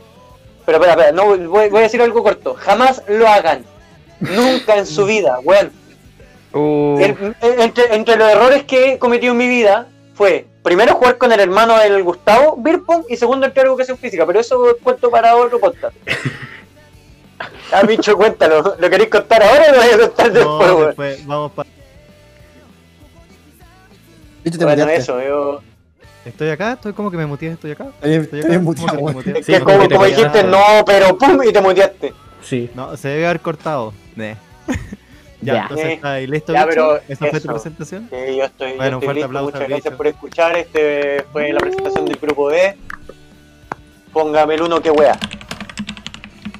Pero 0.64 0.78
espera, 0.78 0.92
espera, 0.94 1.12
no, 1.12 1.26
voy, 1.48 1.68
voy 1.68 1.78
a 1.78 1.82
decir 1.82 2.00
algo 2.02 2.22
corto. 2.22 2.54
Jamás 2.54 3.02
lo 3.08 3.28
hagan. 3.28 3.64
Nunca 4.20 4.76
en 4.76 4.86
su 4.86 5.04
vida, 5.06 5.38
weón. 5.44 5.70
Uh, 6.52 6.98
El- 7.00 7.36
entre, 7.60 7.94
entre 7.94 8.16
los 8.16 8.28
errores 8.30 8.64
que 8.64 8.92
he 8.94 8.98
cometido 8.98 9.32
en 9.32 9.38
mi 9.38 9.48
vida 9.48 9.86
fue 10.14 10.46
primero 10.62 10.94
jugar 10.94 11.18
con 11.18 11.30
el 11.32 11.38
hermano 11.40 11.78
del 11.78 12.02
Gustavo, 12.02 12.56
beer 12.58 12.82
pong, 12.82 13.04
y 13.08 13.16
segundo 13.16 13.46
entrar 13.46 13.66
a 13.66 13.68
educación 13.68 13.96
física. 13.98 14.26
Pero 14.26 14.40
eso 14.40 14.76
cuento 14.82 15.10
para 15.10 15.36
otro 15.36 15.60
podcast. 15.60 15.94
Ah, 17.72 17.82
bicho, 17.82 18.16
cuéntalo. 18.16 18.76
¿Lo 18.78 18.90
queréis 18.90 19.10
contar 19.10 19.42
ahora 19.42 19.64
o 19.68 19.72
lo 19.72 19.78
voy 19.82 19.90
a 19.90 19.98
contar 19.98 20.32
después, 20.32 20.68
No, 20.68 20.86
después 20.86 21.26
vamos 21.26 21.52
para. 21.52 21.68
Bicho, 24.44 24.58
te 24.58 24.64
Bueno, 24.64 24.88
eso, 24.88 25.20
yo... 25.22 25.60
Estoy 26.24 26.50
acá, 26.50 26.72
estoy 26.72 26.92
como 26.92 27.10
que 27.10 27.16
me 27.16 27.26
muteé, 27.26 27.52
estoy 27.52 27.70
acá. 27.72 27.86
Estoy 28.02 28.40
acá. 28.40 28.48
¿Cómo 28.48 28.74
que 28.74 28.82
muteado, 28.82 29.02
me 29.02 29.12
muteé? 29.12 29.38
Es 29.38 29.46
Sí, 29.46 29.52
que 29.52 29.60
como 29.60 30.04
dijiste, 30.04 30.44
no, 30.44 30.58
pero 30.84 31.16
pum, 31.16 31.40
y 31.48 31.52
te 31.52 31.60
muteaste. 31.60 32.12
Sí. 32.42 32.70
No, 32.74 32.96
se 32.96 33.08
debe 33.08 33.26
haber 33.26 33.40
cortado. 33.40 33.92
Ne. 34.16 34.36
Ya, 35.40 35.54
Ya. 35.54 35.62
entonces 35.62 35.86
Eh, 35.86 35.92
está 35.92 36.12
ahí 36.14 36.26
listo, 36.26 36.52
ya, 36.52 36.66
pero 36.66 36.98
¿Esa 37.08 37.26
fue 37.26 37.40
tu 37.40 37.46
presentación? 37.46 38.08
Que 38.08 38.36
yo 38.36 38.44
estoy, 38.44 38.70
yo 38.72 38.76
Bueno, 38.76 38.96
un 38.98 39.02
estoy 39.02 39.06
fuerte 39.06 39.14
listo. 39.14 39.26
aplauso 39.26 39.52
Muchas 39.52 39.68
gracias 39.68 39.94
por 39.94 40.06
escuchar. 40.08 40.56
Este 40.56 41.24
fue 41.32 41.52
la 41.52 41.60
presentación 41.60 42.06
del 42.06 42.16
grupo 42.16 42.50
D. 42.50 42.76
Póngame 44.12 44.54
el 44.56 44.62
uno 44.62 44.80
que 44.82 44.90
wea. 44.90 45.16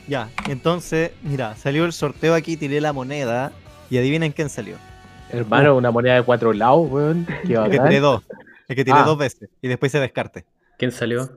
Ya, 0.09 0.31
entonces, 0.49 1.13
mira, 1.23 1.55
salió 1.57 1.85
el 1.85 1.93
sorteo 1.93 2.35
aquí, 2.35 2.57
tiré 2.57 2.81
la 2.81 2.93
moneda 2.93 3.53
y 3.91 3.99
adivinen 3.99 4.33
quién 4.33 4.49
salió. 4.49 4.77
Hermano, 5.31 5.77
una 5.77 5.91
moneda 5.91 6.15
de 6.15 6.23
cuatro 6.23 6.53
lados, 6.55 6.91
weón. 6.91 7.27
Qué 7.47 7.55
El 7.55 7.71
que 7.71 7.79
tiré 7.79 8.01
dos. 8.01 8.23
El 8.69 8.77
que 8.77 8.85
tiré 8.85 8.97
Ah. 8.99 9.05
dos 9.05 9.19
veces 9.19 9.49
y 9.61 9.69
después 9.69 9.93
se 9.93 10.01
descarte. 10.01 10.45
¿Quién 10.79 10.93
salió? 10.93 11.31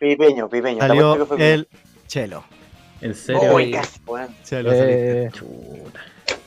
Pipeño, 0.00 0.48
pipeño. 0.48 0.78
Salió 0.80 1.26
fue 1.26 1.52
el 1.54 1.68
Chelo. 2.06 2.44
¿En 3.00 3.14
serio? 3.14 3.54
Uy, 3.54 3.72
casi, 3.72 4.00
weón. 4.06 4.28
Chelo 4.44 4.70
saliste. 4.70 5.22
Eh, 5.24 5.30
Chuta. 5.32 6.00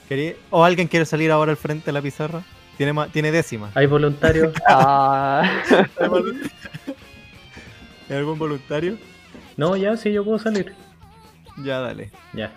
¿Querí- 0.09 0.35
¿O 0.51 0.63
alguien 0.63 0.87
quiere 0.87 1.05
salir 1.05 1.31
ahora 1.31 1.51
al 1.51 1.57
frente 1.57 1.87
de 1.87 1.91
la 1.91 2.01
pizarra? 2.01 2.41
Tiene, 2.77 2.93
ma- 2.93 3.07
tiene 3.07 3.31
décima. 3.31 3.71
¿Hay 3.75 3.87
voluntarios? 3.87 4.53
ah, 4.67 5.41
¿Hay 5.99 6.07
volun- 6.07 6.49
¿Hay 8.09 8.15
algún 8.15 8.37
voluntario? 8.39 8.97
No, 9.57 9.75
ya, 9.75 9.97
sí, 9.97 10.11
yo 10.13 10.23
puedo 10.23 10.37
salir. 10.39 10.73
Ya, 11.63 11.79
dale. 11.79 12.11
Ya. 12.33 12.51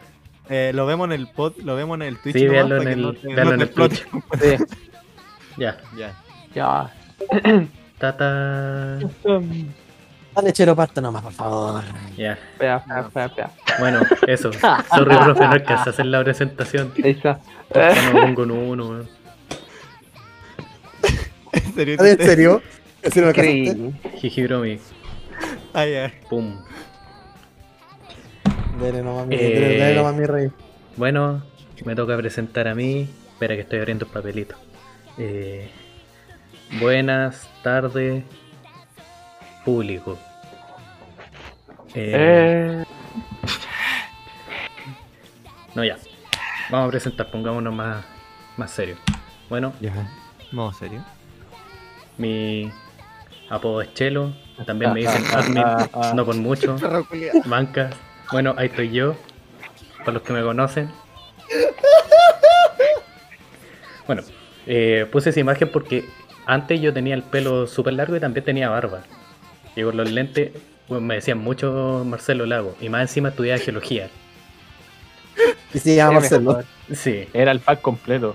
Eh, 0.51 0.73
lo 0.75 0.87
vemos 0.87 1.07
en 1.07 1.13
el 1.13 1.27
pod, 1.29 1.55
lo 1.63 1.77
vemos 1.77 1.97
en 1.97 2.03
el 2.03 2.19
Twitch. 2.19 2.37
Sí, 2.37 2.45
nomás 2.47 2.83
en 2.83 2.89
el- 2.89 3.03
no 3.03 3.13
no 3.13 3.53
en 3.55 3.61
el 3.61 3.71
Twitch. 3.71 4.07
sí, 4.41 4.57
Ya. 5.59 5.77
Ya. 5.97 6.15
ya. 6.55 6.91
Tata. 7.99 8.99
Dale, 10.35 10.53
chero 10.53 10.77
pasta 10.77 11.01
nomás, 11.01 11.23
por 11.23 11.33
favor. 11.33 11.83
Ya. 12.17 12.33
Espera. 12.35 12.85
Bueno, 13.81 14.01
eso. 14.27 14.53
Sorry, 14.95 15.17
profe, 15.17 15.41
no 15.47 15.51
alcancé 15.53 15.89
a 15.89 15.93
hacer 15.93 16.07
la 16.07 16.23
presentación. 16.23 16.93
Esa. 16.97 17.41
Ya 17.75 18.13
me 18.15 18.21
pongo 18.23 18.45
en 18.45 18.51
uno, 18.53 18.89
weón. 18.89 19.09
¿En 21.53 21.75
serio? 21.75 21.95
¿En 22.05 22.19
serio? 22.19 22.63
¿En 23.03 23.13
serio. 23.13 23.93
Jijibromi. 24.17 24.79
Ah, 25.75 25.87
ya. 25.87 26.13
Pum. 26.29 26.55
Dale 28.81 29.03
nomás, 29.03 29.27
mi 29.27 29.35
Eh. 29.35 29.39
rey. 29.39 29.55
Dale, 29.55 29.79
dale 29.79 29.95
nomás, 29.97 30.15
mi 30.15 30.25
rey. 30.27 30.51
Bueno, 30.97 31.43
me 31.85 31.95
toca 31.95 32.17
presentar 32.17 32.69
a 32.69 32.75
mí. 32.75 33.09
Espera 33.33 33.55
que 33.55 33.63
estoy 33.63 33.79
abriendo 33.79 34.05
el 34.07 34.11
papelito. 34.11 34.57
Eh, 35.17 35.71
buenas 36.81 37.49
tardes, 37.63 38.25
público. 39.65 40.19
Eh, 41.95 42.13
Eh, 42.15 42.85
No, 45.75 45.85
ya. 45.85 45.97
Vamos 46.71 46.89
a 46.89 46.91
presentar, 46.91 47.31
pongámonos 47.31 47.73
más, 47.73 48.05
más 48.57 48.71
serio. 48.71 48.97
Bueno, 49.49 49.73
Ya. 49.81 49.93
Modo 50.53 50.73
serio. 50.73 51.05
mi 52.17 52.71
apodo 53.49 53.81
es 53.83 53.95
Chelo. 53.95 54.33
También 54.67 54.93
me 54.93 55.01
dicen 55.01 55.23
admin, 55.33 55.63
no 56.17 56.25
por 56.25 56.35
mucho. 56.37 56.77
Banca. 57.47 57.91
Bueno, 58.33 58.55
ahí 58.57 58.67
estoy 58.67 58.91
yo. 58.91 59.17
Para 59.99 60.13
los 60.13 60.23
que 60.23 60.33
me 60.33 60.43
conocen. 60.43 60.91
Bueno, 64.07 64.23
eh, 64.67 65.07
puse 65.11 65.31
esa 65.31 65.41
imagen 65.41 65.71
porque 65.71 66.09
antes 66.47 66.81
yo 66.81 66.93
tenía 66.93 67.15
el 67.15 67.23
pelo 67.23 67.67
súper 67.67 67.95
largo 67.95 68.17
y 68.17 68.21
también 68.21 68.45
tenía 68.45 68.69
barba. 68.71 69.03
Y 69.77 69.83
con 69.83 69.97
los 69.97 70.11
lentes 70.11 70.53
bueno, 70.89 71.07
me 71.07 71.17
decían 71.17 71.39
mucho 71.39 72.03
Marcelo 72.07 72.47
Lago. 72.47 72.75
Y 72.81 72.89
más 72.89 73.03
encima 73.03 73.29
estudiaba 73.29 73.61
geología. 73.61 74.09
Y 75.75 75.79
sí, 75.79 75.99
vamos 75.99 76.23
a 76.23 76.27
es 76.27 76.33
hacerlo. 76.33 76.51
mejor. 76.57 76.65
Sí. 76.97 77.29
era 77.35 77.53
el 77.53 77.61
pack 77.61 77.83
completo. 77.83 78.35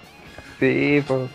Sí, 0.60 1.04
pues. 1.08 1.30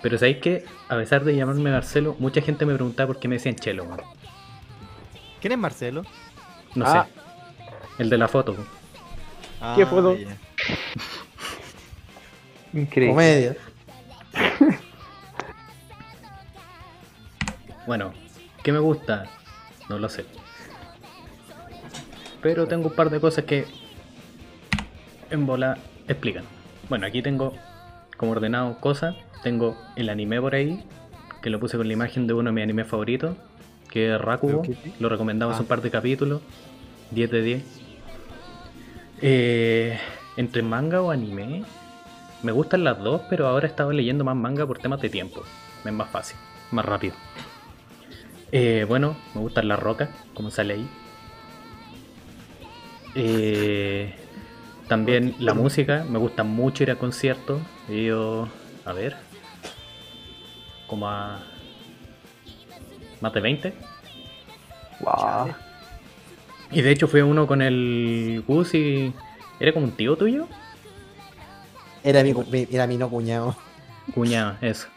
Pero 0.00 0.18
sabéis 0.18 0.38
que, 0.38 0.64
a 0.88 0.96
pesar 0.96 1.24
de 1.24 1.36
llamarme 1.36 1.70
Marcelo, 1.70 2.16
mucha 2.18 2.40
gente 2.40 2.64
me 2.64 2.74
preguntaba 2.74 3.08
por 3.08 3.18
qué 3.18 3.28
me 3.28 3.34
decían 3.36 3.56
Chelo. 3.56 3.84
man. 3.84 4.00
¿Quién 5.40 5.52
es 5.52 5.58
Marcelo? 5.58 6.02
No 6.76 6.84
Ah. 6.86 7.06
sé. 7.06 8.02
El 8.02 8.10
de 8.10 8.18
la 8.18 8.28
foto. 8.28 8.54
Ah, 9.60 9.74
¿Qué 9.76 9.86
foto? 9.86 10.16
Increíble. 12.72 13.12
Comedia. 13.12 13.56
Bueno, 17.86 18.12
¿qué 18.64 18.72
me 18.72 18.80
gusta? 18.80 19.26
No 19.88 19.98
lo 20.00 20.08
sé. 20.08 20.24
Pero 22.42 22.66
tengo 22.66 22.88
un 22.88 22.94
par 22.96 23.10
de 23.10 23.20
cosas 23.20 23.44
que 23.44 23.64
en 25.30 25.46
bola 25.46 25.78
explican. 26.08 26.42
Bueno, 26.88 27.06
aquí 27.06 27.22
tengo 27.22 27.54
como 28.16 28.32
ordenado 28.32 28.80
cosas. 28.80 29.14
Tengo 29.44 29.76
el 29.94 30.08
anime 30.08 30.40
por 30.40 30.56
ahí, 30.56 30.84
que 31.42 31.50
lo 31.50 31.60
puse 31.60 31.76
con 31.76 31.86
la 31.86 31.92
imagen 31.92 32.26
de 32.26 32.34
uno 32.34 32.50
de 32.50 32.54
mis 32.54 32.64
animes 32.64 32.88
favoritos, 32.88 33.36
que 33.88 34.12
es 34.14 34.20
Rakugo. 34.20 34.62
Lo 34.98 35.08
recomendamos 35.08 35.56
Ah. 35.56 35.60
un 35.60 35.66
par 35.66 35.80
de 35.80 35.90
capítulos. 35.92 36.42
10 37.10 37.30
de 37.30 37.42
10. 37.42 37.64
Eh, 39.22 39.98
entre 40.36 40.62
manga 40.62 41.00
o 41.00 41.10
anime, 41.10 41.64
me 42.42 42.52
gustan 42.52 42.84
las 42.84 42.98
dos, 42.98 43.22
pero 43.30 43.46
ahora 43.46 43.66
he 43.66 43.70
estado 43.70 43.92
leyendo 43.92 44.24
más 44.24 44.36
manga 44.36 44.66
por 44.66 44.78
temas 44.78 45.00
de 45.00 45.08
tiempo. 45.08 45.42
Es 45.84 45.92
más 45.92 46.10
fácil, 46.10 46.36
más 46.70 46.84
rápido. 46.84 47.14
Eh, 48.52 48.84
bueno, 48.88 49.16
me 49.34 49.40
gustan 49.40 49.68
las 49.68 49.78
rocas, 49.78 50.10
como 50.34 50.50
sale 50.50 50.74
ahí. 50.74 50.88
Eh, 53.14 54.14
también 54.88 55.34
la 55.38 55.54
música, 55.54 56.04
me 56.08 56.18
gusta 56.18 56.44
mucho 56.44 56.82
ir 56.82 56.90
a 56.90 56.96
conciertos. 56.96 57.60
He 57.88 58.12
a 58.84 58.92
ver, 58.92 59.16
como 60.86 61.08
a 61.08 61.40
más 63.20 63.32
de 63.32 63.40
20. 63.40 63.74
Wow. 65.00 65.65
Y 66.70 66.82
de 66.82 66.90
hecho 66.90 67.06
fue 67.08 67.22
uno 67.22 67.46
con 67.46 67.62
el 67.62 68.42
Gus 68.46 68.74
y 68.74 69.12
era 69.60 69.72
como 69.72 69.86
un 69.86 69.92
tío 69.92 70.16
tuyo. 70.16 70.46
Era 72.02 72.22
mi, 72.22 72.32
cu- 72.32 72.44
mi- 72.50 72.68
era 72.70 72.86
mi 72.86 72.96
no 72.96 73.08
cuñado. 73.08 73.56
Cuñado, 74.14 74.56
eso. 74.60 74.88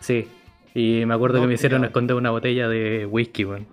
Sí. 0.00 0.28
Y 0.74 1.04
me 1.06 1.14
acuerdo 1.14 1.36
No, 1.38 1.42
que 1.42 1.48
me 1.48 1.54
hicieron 1.54 1.78
cuñado. 1.80 1.88
esconder 1.88 2.16
una 2.16 2.30
botella 2.30 2.68
de 2.68 3.06
whisky, 3.06 3.44
weón. 3.44 3.66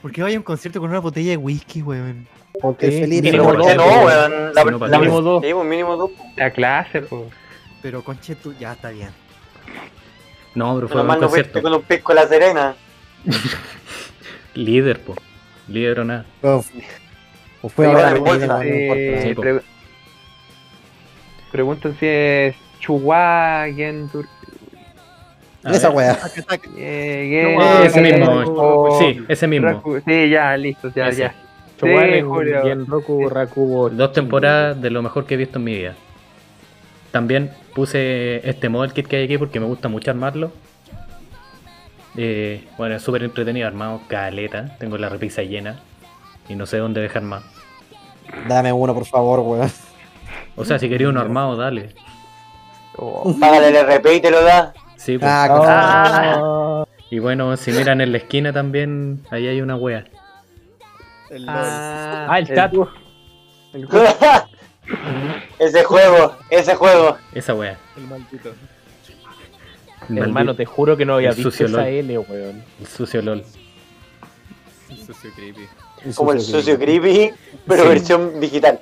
¿Por 0.00 0.12
qué 0.12 0.22
vaya 0.22 0.36
a 0.36 0.40
un 0.40 0.44
concierto 0.44 0.80
con 0.80 0.90
una 0.90 1.00
botella 1.00 1.30
de 1.30 1.36
whisky, 1.36 1.82
weón? 1.82 2.26
Porque 2.60 2.90
Sí, 2.90 3.00
Felipe 3.00 3.32
mínimo 3.32 3.52
lo 3.52 3.58
dos. 3.58 3.66
¿Por 3.66 3.72
qué 3.72 3.76
conoce. 3.76 3.98
no, 3.98 4.04
weón? 4.06 4.54
La, 4.54 4.64
la- 4.64 4.90
qué. 4.90 4.98
Mínimo 4.98 5.20
dos. 5.22 5.42
Sí, 5.44 5.52
pues 5.52 5.66
mínimo 5.66 5.96
dos. 5.96 6.10
La 6.36 6.50
clase, 6.50 7.02
pues. 7.02 7.22
Pero 7.80 8.02
conche 8.04 8.34
tú, 8.36 8.54
ya 8.58 8.72
está 8.72 8.90
bien. 8.90 9.10
No, 10.54 10.74
pero 10.76 10.88
fue 10.88 11.00
un 11.00 11.06
no 11.08 11.18
concierto. 11.18 11.62
con 11.62 11.72
un 11.74 11.82
pisco 11.82 12.12
la 12.14 12.26
serena. 12.28 12.74
Líder, 14.54 15.00
po. 15.00 15.14
Líder 15.68 16.00
o 16.00 16.04
nada. 16.04 16.24
O 16.42 16.64
o 17.62 17.68
fue 17.68 17.86
Oye, 17.86 18.02
ahora, 18.02 18.18
no 18.46 18.62
Eh, 18.62 19.34
pre- 19.36 19.60
preguntan 21.52 21.96
si 21.98 22.06
es 22.06 22.56
Chihuahua, 22.80 23.66
Gen 23.74 24.08
Tur- 24.08 24.26
A 25.64 25.70
Esa 25.70 25.90
weá. 25.90 26.18
Taca. 26.18 26.42
Eh, 26.76 27.54
No, 27.56 27.82
ese 27.84 28.00
mismo. 28.00 28.26
Raku- 28.42 28.98
Sí, 28.98 29.24
ese 29.28 29.46
mismo. 29.46 29.68
Raku- 29.68 30.02
Sí, 30.04 30.28
ya, 30.28 30.56
listo, 30.56 30.92
ya, 30.94 31.08
Ese. 31.08 31.20
ya. 31.20 31.34
Choguar 31.78 32.06
Sí. 32.06 32.68
Genroku 32.68 33.28
Rakugo. 33.28 33.90
Dos 33.90 34.12
temporadas 34.12 34.80
de 34.80 34.90
lo 34.90 35.02
mejor 35.02 35.24
que 35.26 35.34
he 35.34 35.36
visto 35.36 35.58
en 35.58 35.64
mi 35.64 35.74
vida. 35.76 35.94
También 37.12 37.50
puse 37.74 38.48
este 38.48 38.68
model 38.68 38.92
kit 38.92 39.06
que 39.06 39.16
hay 39.16 39.24
aquí 39.24 39.38
porque 39.38 39.60
me 39.60 39.66
gusta 39.66 39.88
mucho 39.88 40.10
armarlo. 40.10 40.52
Eh, 42.16 42.66
bueno, 42.76 42.96
es 42.96 43.02
súper 43.02 43.22
entretenido 43.22 43.66
armado, 43.66 44.00
caleta. 44.08 44.76
Tengo 44.78 44.98
la 44.98 45.08
repisa 45.08 45.42
llena 45.42 45.80
y 46.48 46.54
no 46.54 46.66
sé 46.66 46.78
dónde 46.78 47.00
dejar 47.00 47.22
más. 47.22 47.42
Dame 48.48 48.72
uno, 48.72 48.94
por 48.94 49.06
favor, 49.06 49.40
weón. 49.40 49.70
O 50.56 50.64
sea, 50.64 50.78
si 50.78 50.88
quería 50.88 51.08
uno 51.08 51.20
armado, 51.20 51.56
dale. 51.56 51.94
Oh. 52.96 53.34
Págale 53.40 53.68
el 53.68 53.76
RP 53.86 54.14
y 54.16 54.20
te 54.20 54.30
lo 54.30 54.42
da. 54.42 54.72
Sí, 54.96 55.16
pues. 55.18 55.30
Ah, 55.30 55.48
Ah. 56.36 56.84
Y 57.10 57.18
bueno, 57.18 57.56
si 57.56 57.72
miran 57.72 58.00
en 58.00 58.12
la 58.12 58.18
esquina 58.18 58.52
también, 58.52 59.22
ahí 59.30 59.46
hay 59.46 59.60
una 59.60 59.76
wea. 59.76 60.04
El 61.30 61.46
Ah, 61.48 62.26
Ah, 62.30 62.38
el 62.38 62.46
chat. 62.48 62.72
el- 63.74 63.88
ese 65.58 65.84
juego, 65.84 66.36
ese 66.50 66.74
juego. 66.74 67.16
Esa 67.34 67.54
wea. 67.54 67.76
El 67.96 68.06
maldito. 68.06 68.52
Hermano, 70.08 70.54
te 70.54 70.64
juro 70.64 70.96
que 70.96 71.04
no 71.04 71.14
había 71.14 71.30
el 71.30 71.34
visto 71.36 71.50
sucio 71.50 71.66
esa 71.66 71.78
LOL. 71.78 71.86
L, 71.86 72.18
weón. 72.18 72.64
el 72.80 72.86
sucio 72.86 73.22
LOL. 73.22 73.44
El 74.90 74.96
socio 74.98 75.30
creepy. 75.34 75.66
Como 76.14 76.32
el 76.32 76.40
socio 76.40 76.78
creepy, 76.78 77.30
pero 77.66 77.82
Sí. 77.84 77.88
versión 77.88 78.40
digital. 78.40 78.80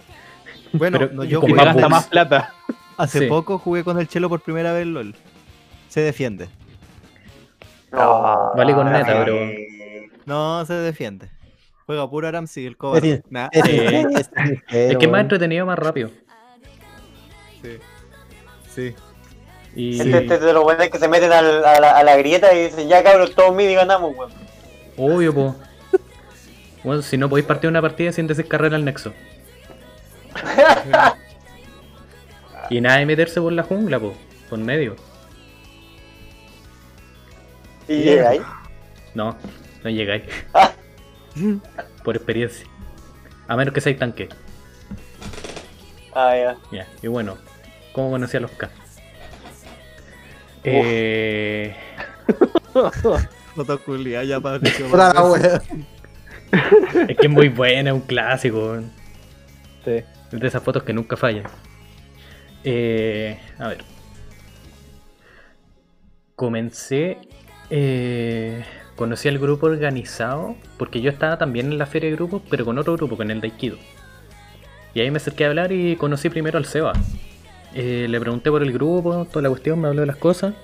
Bueno, 0.73 0.99
Pero- 0.99 1.13
no, 1.13 1.25
yo 1.25 1.41
jugué- 1.41 1.55
más 1.55 1.75
bugs. 1.75 1.89
más 1.91 2.07
plata. 2.07 2.55
hace 2.97 3.21
Sí. 3.21 3.27
poco 3.27 3.59
jugué 3.59 3.85
con 3.85 3.99
el 3.99 4.09
chelo 4.09 4.29
por 4.29 4.41
primera 4.41 4.73
vez 4.73 4.87
LOL. 4.87 5.15
Se 5.89 6.01
defiende. 6.01 6.49
No. 7.93 8.53
Vale 8.57 8.75
con 8.75 8.91
neta, 8.91 9.25
pero. 9.25 9.37
No, 10.27 10.65
se 10.65 10.75
defiende. 10.75 11.29
Juega 11.87 12.09
puro 12.09 12.29
Aramsi, 12.29 12.65
el 12.67 12.77
cobarde. 12.77 13.23
Nah, 13.31 13.49
Es, 13.51 13.65
es- 13.67 14.05
es- 14.05 14.31
Es 14.69 14.97
que 14.99 15.05
es 15.07 15.11
más 15.11 15.21
entretenido, 15.23 15.67
más 15.67 15.79
rápido. 15.79 16.11
sí. 17.63 17.79
Sí. 18.73 18.95
Y. 19.77 20.01
Este, 20.01 20.19
este 20.19 20.35
es 20.35 20.41
de 20.41 20.53
los 20.53 20.63
buenos 20.65 20.89
que 20.89 20.99
se 20.99 21.09
meten 21.09 21.33
al- 21.33 21.65
a, 21.65 21.81
la, 21.81 21.97
a 21.99 22.03
la 22.05 22.17
grieta 22.17 22.53
y 22.55 22.65
dicen, 22.65 22.89
ya 22.89 23.03
cabros, 23.03 23.35
todos 23.35 23.55
mid 23.55 23.69
y 23.69 23.75
ganamos, 23.75 24.17
weón. 24.17 24.33
Obvio, 24.97 25.35
po. 25.35 25.57
Bueno, 26.83 27.03
si 27.03 27.17
no 27.19 27.29
podéis 27.29 27.47
partir 27.47 27.69
una 27.71 27.83
partida 27.83 28.13
sin 28.13 28.27
decir 28.27 28.49
carrera 28.49 28.77
al 28.77 28.85
nexo. 28.85 29.13
y 32.71 32.81
nada 32.81 32.99
de 32.99 33.07
meterse 33.07 33.41
por 33.41 33.53
la 33.53 33.63
jungla, 33.63 33.99
po. 34.01 34.15
Por 34.49 34.59
medio. 34.59 34.97
Y 37.89 38.03
llega 38.03 38.31
ahí. 38.31 38.41
No, 39.15 39.37
no 39.83 39.91
llegáis. 39.91 40.23
Por 42.05 42.17
experiencia. 42.17 42.67
A 43.49 43.57
menos 43.57 43.75
que 43.75 43.81
seáis 43.81 43.99
tanque. 43.99 44.29
Ah, 46.15 46.35
ya. 46.37 46.57
Ya, 46.73 46.87
y 47.03 47.09
bueno, 47.09 47.37
¿cómo 47.93 48.11
conocí 48.11 48.37
a 48.37 48.41
los 48.41 48.51
K? 48.53 48.71
Eh, 50.65 51.75
Foto 53.55 53.79
culia, 53.83 54.25
ya 54.25 54.41
para 54.41 54.57
es 54.57 54.73
que 57.17 57.27
es 57.27 57.31
muy 57.31 57.49
buena, 57.49 57.91
es 57.91 57.95
un 57.95 58.03
clásico. 58.03 58.79
Sí. 59.85 60.03
Es 60.33 60.41
de 60.41 60.47
esas 60.47 60.63
fotos 60.63 60.83
que 60.83 60.93
nunca 60.93 61.17
fallan. 61.17 61.45
Eh, 62.65 63.39
a 63.59 63.69
ver. 63.69 63.85
Comencé. 66.37 67.19
eh, 67.71 68.65
conocí 68.97 69.29
al 69.29 69.39
grupo 69.39 69.67
organizado. 69.67 70.57
Porque 70.79 71.01
yo 71.01 71.11
estaba 71.11 71.39
también 71.39 71.67
en 71.73 71.79
la 71.79 71.87
feria 71.87 72.11
de 72.11 72.17
grupos, 72.17 72.43
pero 72.51 72.65
con 72.65 72.79
otro 72.79 72.97
grupo, 72.97 73.17
con 73.17 73.31
el 73.31 73.41
de 73.41 73.49
Aikido. 73.49 73.77
Y 74.95 75.01
ahí 75.01 75.11
me 75.11 75.19
acerqué 75.19 75.45
a 75.45 75.49
hablar 75.49 75.73
y 75.73 75.97
conocí 75.97 76.29
primero 76.31 76.59
al 76.59 76.65
Seba. 76.65 76.93
Eh, 77.75 78.07
le 78.09 78.21
pregunté 78.21 78.51
por 78.51 78.63
el 78.63 78.73
grupo, 78.73 79.25
toda 79.27 79.43
la 79.43 79.49
cuestión, 79.49 79.81
me 79.81 79.89
habló 79.89 80.01
de 80.01 80.07
las 80.07 80.17
cosas. 80.17 80.55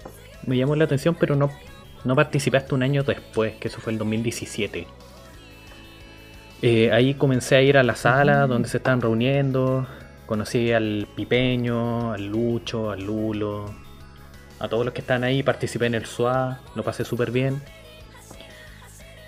Me 0.46 0.56
llamó 0.56 0.76
la 0.76 0.84
atención, 0.84 1.16
pero 1.18 1.36
no, 1.36 1.50
no 2.04 2.14
participé 2.14 2.56
hasta 2.56 2.74
un 2.74 2.82
año 2.82 3.02
después, 3.02 3.54
que 3.56 3.68
eso 3.68 3.80
fue 3.80 3.92
el 3.92 3.98
2017. 3.98 4.86
Eh, 6.62 6.90
ahí 6.92 7.14
comencé 7.14 7.56
a 7.56 7.62
ir 7.62 7.76
a 7.76 7.82
la 7.82 7.96
sala 7.96 8.46
donde 8.46 8.68
se 8.68 8.78
estaban 8.78 9.00
reuniendo. 9.00 9.86
Conocí 10.26 10.72
al 10.72 11.06
Pipeño, 11.14 12.12
al 12.12 12.26
Lucho, 12.26 12.90
al 12.90 13.04
Lulo, 13.04 13.66
a 14.58 14.68
todos 14.68 14.84
los 14.84 14.94
que 14.94 15.00
están 15.00 15.22
ahí. 15.24 15.42
Participé 15.42 15.86
en 15.86 15.94
el 15.94 16.06
SWA, 16.06 16.60
lo 16.74 16.82
pasé 16.82 17.04
súper 17.04 17.30
bien. 17.30 17.62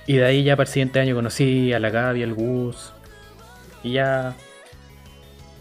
Y 0.07 0.16
de 0.16 0.24
ahí 0.24 0.43
ya 0.43 0.57
para 0.57 0.66
el 0.66 0.72
siguiente 0.72 1.01
año 1.01 1.14
conocí 1.14 1.72
a 1.72 1.79
la 1.79 1.91
Gaby, 1.91 2.22
al 2.22 2.35
Gus. 2.35 2.93
Y 3.83 3.93
ya 3.93 4.35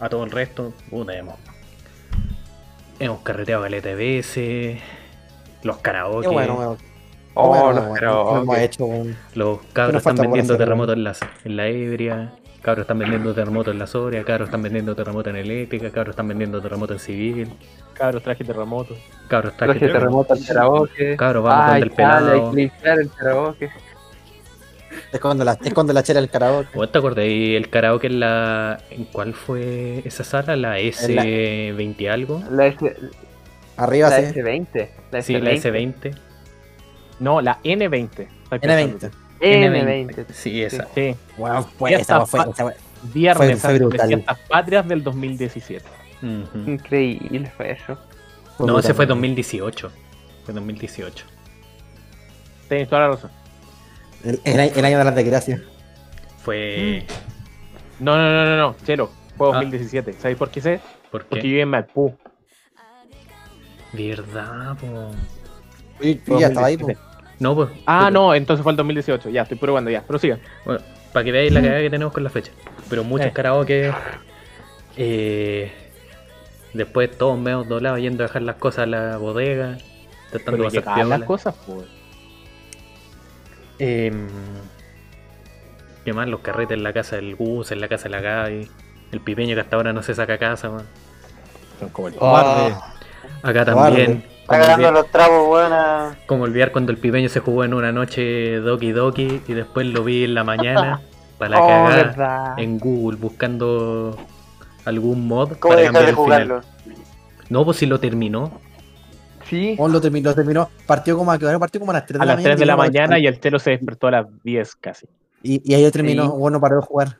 a 0.00 0.08
todo 0.08 0.24
el 0.24 0.30
resto, 0.30 0.72
puta, 0.90 1.14
hemos, 1.14 1.36
hemos 2.98 3.20
carreteado 3.20 3.62
caleta 3.62 3.88
de 3.88 3.94
veces. 3.94 4.80
Los 5.62 5.78
karaoke, 5.78 6.28
bueno, 6.28 6.76
Oh, 7.34 7.48
bueno, 7.48 7.72
los 7.72 7.94
karaoke. 7.98 8.40
Hemos 8.40 8.58
hecho, 8.58 8.86
los 9.34 9.60
cabros 9.72 9.96
están 9.96 10.16
vendiendo 10.16 10.56
terremotos 10.56 10.96
en 10.96 11.04
la, 11.04 11.16
en 11.44 11.56
la 11.56 11.66
ebria. 11.68 12.32
Cabros 12.62 12.82
están 12.82 12.98
vendiendo 12.98 13.32
terremotos 13.34 13.72
en 13.72 13.78
la 13.78 13.86
Soria, 13.86 14.24
cabros 14.24 14.48
están 14.48 14.62
vendiendo 14.62 14.94
terremotos 14.96 15.30
en 15.30 15.36
eléctrica, 15.36 15.90
cabros 15.92 16.12
están 16.14 16.26
vendiendo 16.28 16.60
terremotos 16.60 16.96
en 16.96 17.00
civil, 17.00 17.52
Cabros, 17.92 18.22
traje 18.22 18.44
terremoto. 18.44 18.96
cabros 19.28 19.56
Traje 19.56 19.78
traje 19.78 19.92
terremoto 19.92 20.32
al 20.34 20.44
karaoke. 20.44 21.16
Cabros, 21.16 21.44
vamos 21.44 21.64
Ay, 21.66 21.70
donde 21.70 21.86
el 21.86 21.90
pelado. 21.92 22.32
Hay 22.32 22.40
que 22.50 22.56
limpiar 22.56 22.98
el 23.00 23.10
karaoke. 23.12 23.70
Es 25.12 25.20
cuando 25.20 25.44
la, 25.44 25.58
es 25.62 25.74
cuando 25.74 25.92
la 25.92 26.02
chela 26.02 26.20
el 26.20 26.28
karaoke. 26.30 26.68
¿Vos 26.76 26.90
te 26.92 26.98
acordás? 26.98 27.24
Y 27.26 27.54
el 27.56 27.68
karaoke 27.70 28.06
en 28.08 28.20
la. 28.20 28.78
¿En 28.90 29.04
cuál 29.06 29.34
fue 29.34 30.02
esa 30.04 30.24
sala? 30.24 30.56
¿La 30.56 30.78
S20 30.78 32.08
algo? 32.10 32.42
La, 32.50 32.66
S, 32.66 32.96
Arriba, 33.76 34.10
la 34.10 34.18
sí. 34.18 34.40
S20. 34.40 34.88
La 35.12 35.22
Sí, 35.22 35.38
la 35.38 35.50
S20. 35.52 35.62
S20. 36.02 36.18
No, 37.20 37.40
la 37.40 37.60
N20. 37.62 38.28
Estoy 38.44 38.58
pensando. 38.58 39.08
N20. 39.40 40.06
N20. 40.16 40.26
Sí, 40.32 40.62
esa. 40.62 40.86
Sí. 40.94 41.14
Fue, 41.78 41.90
Ya 41.92 41.98
esa 41.98 42.26
fue, 42.26 42.40
esa 42.40 42.52
fue- 42.54 42.76
Viernes 43.14 43.60
fue 43.60 43.70
a 43.70 43.72
brutal. 43.74 43.98
300 44.08 44.38
patrias 44.48 44.88
del 44.88 45.04
2017. 45.04 45.84
Ujú. 46.22 46.70
Increíble 46.70 47.52
fue 47.56 47.70
eso. 47.72 47.96
fue 48.56 48.66
No, 48.66 48.78
ese 48.78 48.88
brutal. 48.88 48.96
fue 48.96 49.06
2018. 49.06 49.92
Fue 50.44 50.54
2018. 50.54 51.24
Tienes 52.68 52.88
toda 52.88 53.02
la 53.02 53.08
razón. 53.08 53.30
El, 54.24 54.40
el 54.44 54.60
año- 54.60 54.72
el 54.74 54.84
año 54.84 54.98
de 54.98 55.04
las 55.04 55.14
desgracias. 55.14 55.60
Fue. 56.42 57.04
No, 58.00 58.16
no, 58.16 58.30
no, 58.32 58.44
no, 58.44 58.56
no. 58.56 58.76
Chelo. 58.84 59.10
Fue 59.36 59.48
Ah. 59.48 59.52
2017. 59.54 60.12
¿Sabéis 60.14 60.38
por 60.38 60.50
qué 60.50 60.60
sé? 60.60 60.80
¿Por 61.10 61.24
Porque 61.26 61.42
viví 61.42 61.60
en 61.60 61.68
Maipú. 61.68 62.16
Verdad, 63.92 64.76
po. 64.78 65.10
Y, 66.00 66.20
ya 66.38 66.48
estaba 66.48 66.66
ahí, 66.66 66.76
pues. 66.76 66.96
No, 67.38 67.54
pues. 67.54 67.70
Ah, 67.86 68.06
pero- 68.08 68.10
no, 68.20 68.34
entonces 68.34 68.62
fue 68.62 68.72
el 68.72 68.76
2018. 68.76 69.30
Ya, 69.30 69.42
estoy 69.42 69.58
probando 69.58 69.90
ya. 69.90 70.02
Pero 70.06 70.18
sigan. 70.18 70.40
Bueno, 70.64 70.80
para 71.12 71.24
que 71.24 71.32
veáis 71.32 71.52
la 71.52 71.60
cagada 71.62 71.80
que 71.80 71.90
tenemos 71.90 72.12
con 72.12 72.24
la 72.24 72.30
fecha. 72.30 72.52
Pero 72.90 73.04
muchos 73.04 73.28
Eh. 73.28 73.32
karaoke. 73.32 73.92
Eh, 74.96 75.72
después 76.74 77.16
todos 77.16 77.38
medio 77.38 77.64
doblados 77.64 78.00
yendo 78.00 78.24
a 78.24 78.26
dejar 78.26 78.42
las 78.42 78.56
cosas 78.56 78.80
a 78.80 78.86
la 78.86 79.16
bodega. 79.16 79.78
Tratando 80.30 80.64
de 80.64 80.70
llegaban 80.70 81.08
las 81.08 81.22
cosas, 81.22 81.54
pues. 81.66 81.84
Em, 83.78 84.26
¿Qué 86.04 86.12
más? 86.12 86.26
Los 86.28 86.40
carretes 86.40 86.76
en 86.76 86.82
la 86.82 86.92
casa 86.92 87.16
del 87.16 87.36
Gus, 87.36 87.70
en 87.70 87.80
la 87.80 87.88
casa 87.88 88.04
de 88.04 88.10
la 88.10 88.20
Gaby. 88.20 88.68
El 89.12 89.20
pipeño 89.20 89.54
que 89.54 89.60
hasta 89.60 89.76
ahora 89.76 89.92
no 89.92 90.02
se 90.02 90.14
saca 90.14 90.38
casa, 90.38 90.70
man. 90.70 90.84
Son 91.80 91.88
como 91.90 92.08
el... 92.08 92.14
Cobarde. 92.14 92.74
Acá 93.42 93.64
también. 93.64 94.24
Está 94.50 94.76
Como 94.76 94.90
los 94.90 95.10
tragos, 95.10 95.48
weón. 95.48 95.72
a- 95.72 96.16
como 96.26 96.44
olvidar 96.44 96.72
cuando 96.72 96.92
el 96.92 96.98
pipeño 96.98 97.28
se 97.28 97.40
jugó 97.40 97.64
en 97.64 97.74
una 97.74 97.92
noche 97.92 98.56
Doki 98.60 98.92
Doki 98.92 99.42
y 99.46 99.52
después 99.52 99.86
lo 99.86 100.02
vi 100.04 100.24
en 100.24 100.34
la 100.34 100.44
mañana 100.44 101.00
para 101.38 101.60
oh, 101.60 101.84
verdad. 101.88 102.58
en 102.58 102.78
Google 102.78 103.18
buscando 103.18 104.16
algún 104.86 105.28
mod 105.28 105.52
¿Cómo 105.58 105.74
para 105.74 105.84
cambiar 105.84 106.04
de 106.04 106.10
el 106.10 106.16
final. 106.16 106.24
jugarlo? 106.48 106.60
No, 107.50 107.64
pues 107.66 107.76
si 107.76 107.86
lo 107.86 108.00
terminó. 108.00 108.58
Sí. 109.48 109.74
Weón, 109.78 109.92
lo 109.92 110.00
terminó, 110.00 110.30
lo 110.30 110.34
terminó. 110.34 110.68
Partió 110.86 111.16
como 111.16 111.32
a, 111.32 111.38
bueno, 111.38 111.58
partió 111.58 111.80
como 111.80 111.92
a 111.92 111.94
las 111.94 112.06
3 112.06 112.18
de 112.18 112.22
A 112.22 112.26
la 112.26 112.32
las 112.32 112.36
mañana. 112.38 112.50
3 112.54 112.60
de 112.60 112.66
la 112.66 112.72
al- 112.74 112.78
mañana 112.78 113.18
y 113.18 113.26
el 113.26 113.40
Chelo 113.40 113.58
se 113.58 113.70
despertó 113.70 114.08
a 114.08 114.10
las 114.10 114.26
10 114.44 114.74
casi. 114.76 115.06
Y, 115.42 115.62
y 115.70 115.74
ahí 115.74 115.84
lo 115.84 115.90
terminó. 115.90 116.24
Sí. 116.26 116.32
Bueno, 116.36 116.60
paró 116.60 116.76
de 116.76 116.82
jugar. 116.82 117.18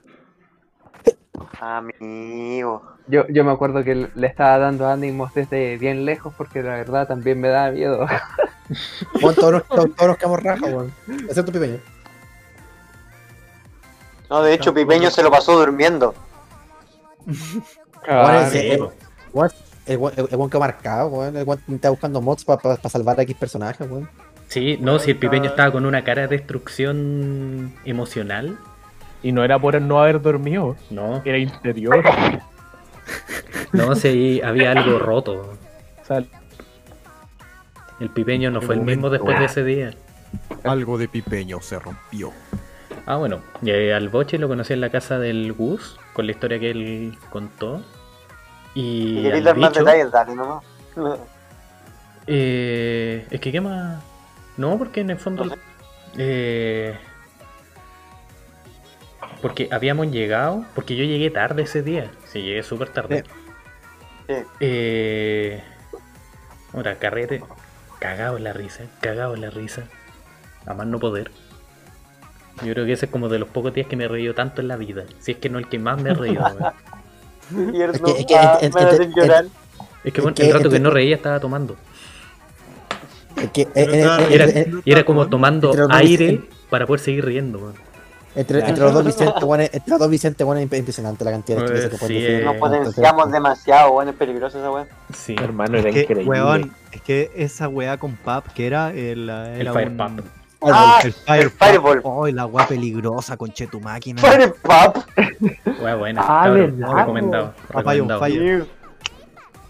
Amigo. 1.61 2.83
Yo, 3.07 3.27
yo 3.29 3.45
me 3.45 3.53
acuerdo 3.53 3.83
que 3.85 4.11
le 4.15 4.27
estaba 4.27 4.59
dando 4.59 4.87
ánimos 4.89 5.33
desde 5.33 5.79
bien 5.79 6.05
lejos 6.05 6.35
porque 6.37 6.63
la 6.63 6.75
verdad 6.75 7.07
también 7.09 7.41
me 7.41 7.49
daba 7.49 7.71
miedo. 7.71 8.07
Weón, 9.23 9.35
todos 9.35 9.53
nos, 9.53 9.67
todos, 9.69 9.95
todos 9.97 10.09
nos 10.09 10.17
quedamos 10.19 10.43
raja, 10.43 10.67
weón. 10.67 10.93
Excepto 11.27 11.53
Pipeño. 11.53 11.79
No, 14.29 14.43
de 14.43 14.53
hecho, 14.53 14.75
Pipeño 14.75 15.11
se 15.11 15.23
lo 15.23 15.31
pasó 15.31 15.59
durmiendo. 15.59 16.15
Ah, 18.07 18.45
ese- 18.47 18.61
sí, 18.61 18.67
eh, 18.73 18.79
el 19.89 20.29
el 20.31 20.37
weón 20.37 20.51
quedó 20.51 20.61
marcado, 20.61 21.09
weón. 21.09 21.37
El 21.37 21.45
weón 21.47 21.61
está 21.69 21.91
buscando 21.91 22.21
mods 22.21 22.45
para 22.45 22.77
salvar 22.89 23.19
a 23.19 23.23
X 23.23 23.37
personajes, 23.37 23.89
weón. 23.91 24.09
Sí, 24.49 24.79
no, 24.81 24.99
si 24.99 25.11
el 25.11 25.19
pipeño 25.19 25.51
estaba 25.51 25.71
con 25.73 25.85
una 25.85 26.05
cara 26.05 26.23
de 26.23 26.29
destrucción 26.39 27.75
emocional. 27.85 28.59
Y 29.23 29.33
no 29.33 29.43
era 29.45 29.59
por 29.59 29.81
no 29.83 30.01
haber 30.01 30.23
dormido, 30.23 30.77
No, 30.91 31.23
era 31.25 31.39
interior. 31.39 32.05
no, 33.73 33.95
si 33.97 34.41
había 34.43 34.71
algo 34.71 34.99
roto. 34.99 35.59
El 38.01 38.11
pipeño 38.11 38.51
no 38.51 38.63
fue 38.63 38.77
el 38.77 38.83
mismo 38.83 39.11
después 39.11 39.39
de 39.39 39.45
ese 39.47 39.65
día. 39.65 39.91
Algo 40.63 40.99
de 40.99 41.09
pipeño 41.09 41.61
se 41.61 41.79
rompió. 41.79 42.33
Ah, 43.07 43.17
bueno, 43.17 43.41
y 43.63 43.71
eh, 43.71 43.95
al 43.95 44.09
Boche 44.09 44.39
lo 44.39 44.49
conocí 44.49 44.75
en 44.75 44.81
la 44.83 44.91
casa 44.91 45.19
del 45.19 45.53
Gus, 45.53 45.99
con 46.13 46.27
la 46.27 46.33
historia 46.33 46.61
que 46.61 46.71
él 46.71 47.19
contó. 47.31 47.83
Y 48.81 49.23
queréis 49.23 49.35
al 49.39 49.45
dar 49.45 49.57
más 49.57 49.73
detalles, 49.73 50.13
dale 50.13 50.37
nomás. 50.37 50.63
eh, 52.29 53.27
es 53.29 53.41
que 53.41 53.51
qué 53.51 53.61
más... 53.61 54.01
No, 54.57 54.79
porque 54.79 55.01
en 55.01 55.11
el 55.11 55.19
fondo... 55.19 55.47
No 55.47 55.55
sé. 55.55 55.61
eh, 56.17 56.97
porque 59.43 59.69
habíamos 59.73 60.13
llegado, 60.13 60.65
porque 60.77 60.95
yo 60.95 61.03
llegué 61.03 61.29
tarde 61.31 61.63
ese 61.63 61.83
día, 61.83 62.09
sí, 62.27 62.43
llegué 62.43 62.63
súper 62.63 62.91
tarde. 62.91 63.25
Sí. 64.29 64.35
Eh, 64.61 65.61
ahora, 66.73 67.01
carrete, 67.01 67.43
cagado 67.99 68.37
en 68.37 68.45
la 68.45 68.53
risa, 68.53 68.85
cagado 69.01 69.35
en 69.35 69.41
la 69.41 69.51
risa, 69.51 69.89
a 70.67 70.75
más 70.75 70.87
no 70.87 71.01
poder. 71.01 71.33
Yo 72.65 72.75
creo 72.75 72.87
que 72.87 72.93
ese 72.93 73.07
es 73.07 73.13
como 73.13 73.29
de 73.29 73.41
los 73.41 73.49
pocos 73.49 73.75
días 73.75 73.89
que 73.89 73.97
me 73.97 74.05
he 74.05 74.09
reído 74.09 74.35
tanto 74.35 74.61
en 74.61 74.69
la 74.69 74.77
vida, 74.77 75.05
si 75.19 75.33
es 75.33 75.39
que 75.39 75.49
no 75.49 75.59
el 75.59 75.69
que 75.69 75.81
más 75.81 76.01
me 76.01 76.11
he 76.11 76.15
reído. 76.15 76.45
Tierno. 77.73 77.93
Es 77.95 78.01
que- 78.01 78.21
es 78.21 78.27
que- 78.27 78.67
es- 78.67 78.75
me 78.75 78.81
es- 78.81 78.87
hacen 78.87 79.11
es- 79.11 79.17
llorar. 79.17 79.45
Es 80.05 80.13
que 80.13 80.21
bueno, 80.21 80.35
que 80.35 80.43
el 80.47 80.53
rato 80.53 80.71
que 80.71 80.77
entre- 80.77 80.81
no 80.81 80.91
reía 80.91 81.17
estaba 81.17 81.41
tomando. 81.41 81.77
Es 83.37 83.51
que, 83.51 83.63
eh, 83.63 83.69
eh, 83.75 83.87
eh, 84.05 84.27
Era, 84.31 84.47
y 84.85 84.93
era 84.93 85.05
como 85.05 85.29
tomando 85.29 85.73
aire 85.91 86.41
para 86.71 86.87
poder 86.87 87.01
seguir 87.01 87.25
riendo. 87.25 87.59
weón. 87.59 87.75
entre, 88.37 88.61
entre 88.61 88.85
los 88.85 88.93
dos 88.93 89.05
Vicente, 89.05 89.45
weón, 89.45 89.61
entre 89.63 89.83
los 89.89 89.99
dos 89.99 90.11
Vicente, 90.11 90.45
weón, 90.45 90.59
es 90.59 90.73
impresionante 90.73 91.25
la 91.25 91.33
cantidad 91.33 91.59
de 91.59 91.63
Eh, 91.65 91.67
estupideces 91.67 91.91
que 91.91 91.99
pueden 91.99 92.17
sí, 92.17 92.23
decir. 92.25 92.45
Nos 92.45 92.57
potenciamos 92.57 93.33
demasiado, 93.33 93.91
weón, 93.93 94.09
es 94.11 94.15
peligroso 94.15 94.59
esa 94.59 94.71
weón. 94.71 94.87
Sí, 95.13 95.35
hermano, 95.43 95.79
era 95.79 95.89
Es 95.89 95.95
que, 95.95 96.01
increíble. 96.03 96.25
weón, 96.31 96.73
es 96.93 97.01
que 97.03 97.31
esa 97.35 97.69
weá 97.69 97.97
con 97.97 98.15
Pap, 98.17 98.47
que 98.53 98.67
era 98.69 98.91
el, 98.91 99.29
el 99.29 99.61
era 99.67 99.73
un- 99.73 99.97
Pump. 99.97 100.21
Ah, 100.61 101.01
el 101.05 101.13
Fire 101.13 101.43
el 101.43 101.51
Fireball. 101.51 102.01
Oh, 102.03 102.27
la 102.27 102.47
weá 102.47 102.67
peligrosa, 102.67 103.37
conche 103.37 103.67
tu 103.69 103.81
máquina. 103.81 104.21
Fire 104.21 104.53
Pop. 104.61 104.97
Wea 105.81 105.95
buena, 105.95 106.21
Ah, 106.23 106.45
cabrón, 106.45 106.77
verdad, 106.79 106.97
recomendado. 106.97 107.55
Recomendado. 107.69 108.21
fire. 108.21 108.67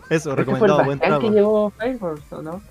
Eso, 0.08 0.10
Ese 0.10 0.22
fue 0.22 0.30
el 0.32 0.36
recomendado, 0.38 0.84
buen 0.84 0.98
que 1.20 1.30
llevó 1.30 1.70
Fireballs, 1.78 2.32
¿o 2.32 2.40
no? 2.42 2.62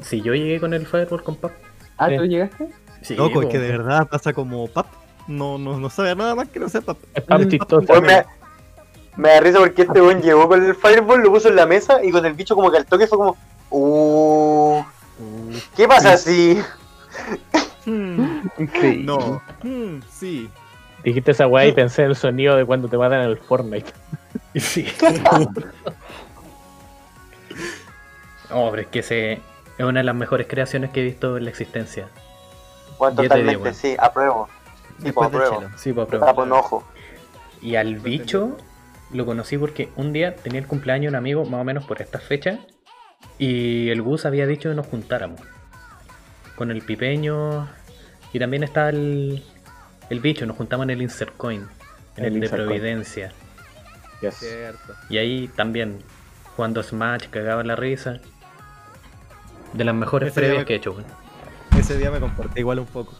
Si 0.00 0.20
yo 0.22 0.34
llegué 0.34 0.60
con 0.60 0.72
el 0.74 0.86
Fireball 0.86 1.22
con 1.24 1.34
Pap. 1.36 1.52
Ah. 1.98 2.08
¿tú 2.16 2.24
llegaste? 2.24 2.68
Sí, 3.02 3.16
Loco, 3.16 3.42
es 3.42 3.48
que 3.48 3.58
de 3.58 3.68
verdad 3.70 4.06
pasa 4.08 4.32
como 4.32 4.68
Pap. 4.68 4.86
No, 5.26 5.58
no, 5.58 5.78
no 5.80 5.90
sabe 5.90 6.14
nada 6.14 6.36
más 6.36 6.48
que 6.48 6.60
no 6.60 6.68
sea 6.68 6.82
Pap. 6.82 6.98
Es. 7.14 7.24
Weón, 7.28 8.04
me, 8.04 8.24
me 9.16 9.28
da 9.30 9.40
risa 9.40 9.58
porque 9.58 9.82
este 9.82 10.00
weón 10.00 10.22
llegó 10.22 10.46
con 10.46 10.64
el 10.64 10.74
Fireball, 10.76 11.20
lo 11.22 11.32
puso 11.32 11.48
en 11.48 11.56
la 11.56 11.66
mesa 11.66 12.04
y 12.04 12.12
con 12.12 12.24
el 12.24 12.34
bicho 12.34 12.54
como 12.54 12.70
que 12.70 12.76
al 12.76 12.86
toque 12.86 13.08
fue 13.08 13.18
como. 13.18 13.36
Uh, 13.70 14.82
¿Qué 15.76 15.88
pasa 15.88 16.12
así? 16.12 16.60
Hmm, 17.86 18.48
Increíble. 18.58 19.04
no. 19.04 19.40
Hmm, 19.62 20.00
sí. 20.10 20.50
Dijiste 21.04 21.30
esa 21.30 21.46
weá 21.46 21.66
y 21.66 21.72
pensé 21.72 22.02
en 22.02 22.08
el 22.08 22.16
sonido 22.16 22.56
de 22.56 22.64
cuando 22.64 22.88
te 22.88 22.98
matan 22.98 23.22
en 23.22 23.30
el 23.30 23.38
Fortnite. 23.38 23.92
Sí. 24.56 24.86
oh, 28.50 28.70
pero 28.70 28.82
es 28.82 28.88
que 28.88 28.98
ese 29.00 29.32
es 29.78 29.84
una 29.84 30.00
de 30.00 30.04
las 30.04 30.14
mejores 30.14 30.46
creaciones 30.46 30.90
que 30.90 31.00
he 31.00 31.04
visto 31.04 31.36
en 31.36 31.44
la 31.44 31.50
existencia. 31.50 32.08
Bueno, 32.98 33.22
totalmente, 33.22 33.74
sí, 33.74 33.94
apruebo. 33.98 34.48
Sí, 35.02 35.12
pues 35.12 35.26
apruebo. 35.26 35.62
Sí, 35.76 35.92
pues 35.92 36.08
ojo. 36.50 36.84
Y 37.60 37.76
al 37.76 37.96
bicho 37.96 38.56
lo 39.12 39.26
conocí 39.26 39.58
porque 39.58 39.90
un 39.96 40.12
día 40.12 40.34
tenía 40.36 40.60
el 40.60 40.66
cumpleaños 40.66 41.12
de 41.12 41.18
un 41.18 41.22
amigo, 41.22 41.44
más 41.44 41.60
o 41.60 41.64
menos 41.64 41.84
por 41.84 42.00
estas 42.00 42.22
fechas, 42.22 42.58
y 43.38 43.90
el 43.90 44.02
Gus 44.02 44.24
había 44.24 44.46
dicho 44.46 44.70
que 44.70 44.74
nos 44.74 44.86
juntáramos. 44.86 45.40
Con 46.56 46.70
el 46.70 46.82
pipeño, 46.82 47.68
y 48.32 48.38
también 48.38 48.62
estaba 48.64 48.88
el, 48.90 49.44
el 50.10 50.20
bicho, 50.20 50.46
nos 50.46 50.56
juntamos 50.56 50.84
en 50.84 50.90
el 50.90 51.02
Insert 51.02 51.36
Coin, 51.36 51.66
en 52.16 52.24
El 52.24 52.34
el, 52.34 52.40
de. 52.40 52.48
Providencia. 52.48 53.32
Yes. 54.22 54.44
Y 55.10 55.18
ahí 55.18 55.48
también, 55.54 55.98
jugando 56.56 56.82
Smash, 56.82 57.28
cagaba 57.28 57.62
la 57.62 57.76
risa. 57.76 58.18
De 59.74 59.84
las 59.84 59.94
mejores 59.94 60.32
previas 60.32 60.58
me- 60.60 60.64
que 60.64 60.72
he 60.74 60.76
hecho, 60.76 60.92
weón. 60.92 61.04
Ese 61.78 61.98
día 61.98 62.10
me 62.10 62.18
comporté 62.20 62.60
igual 62.60 62.78
un 62.78 62.86
poco. 62.86 63.12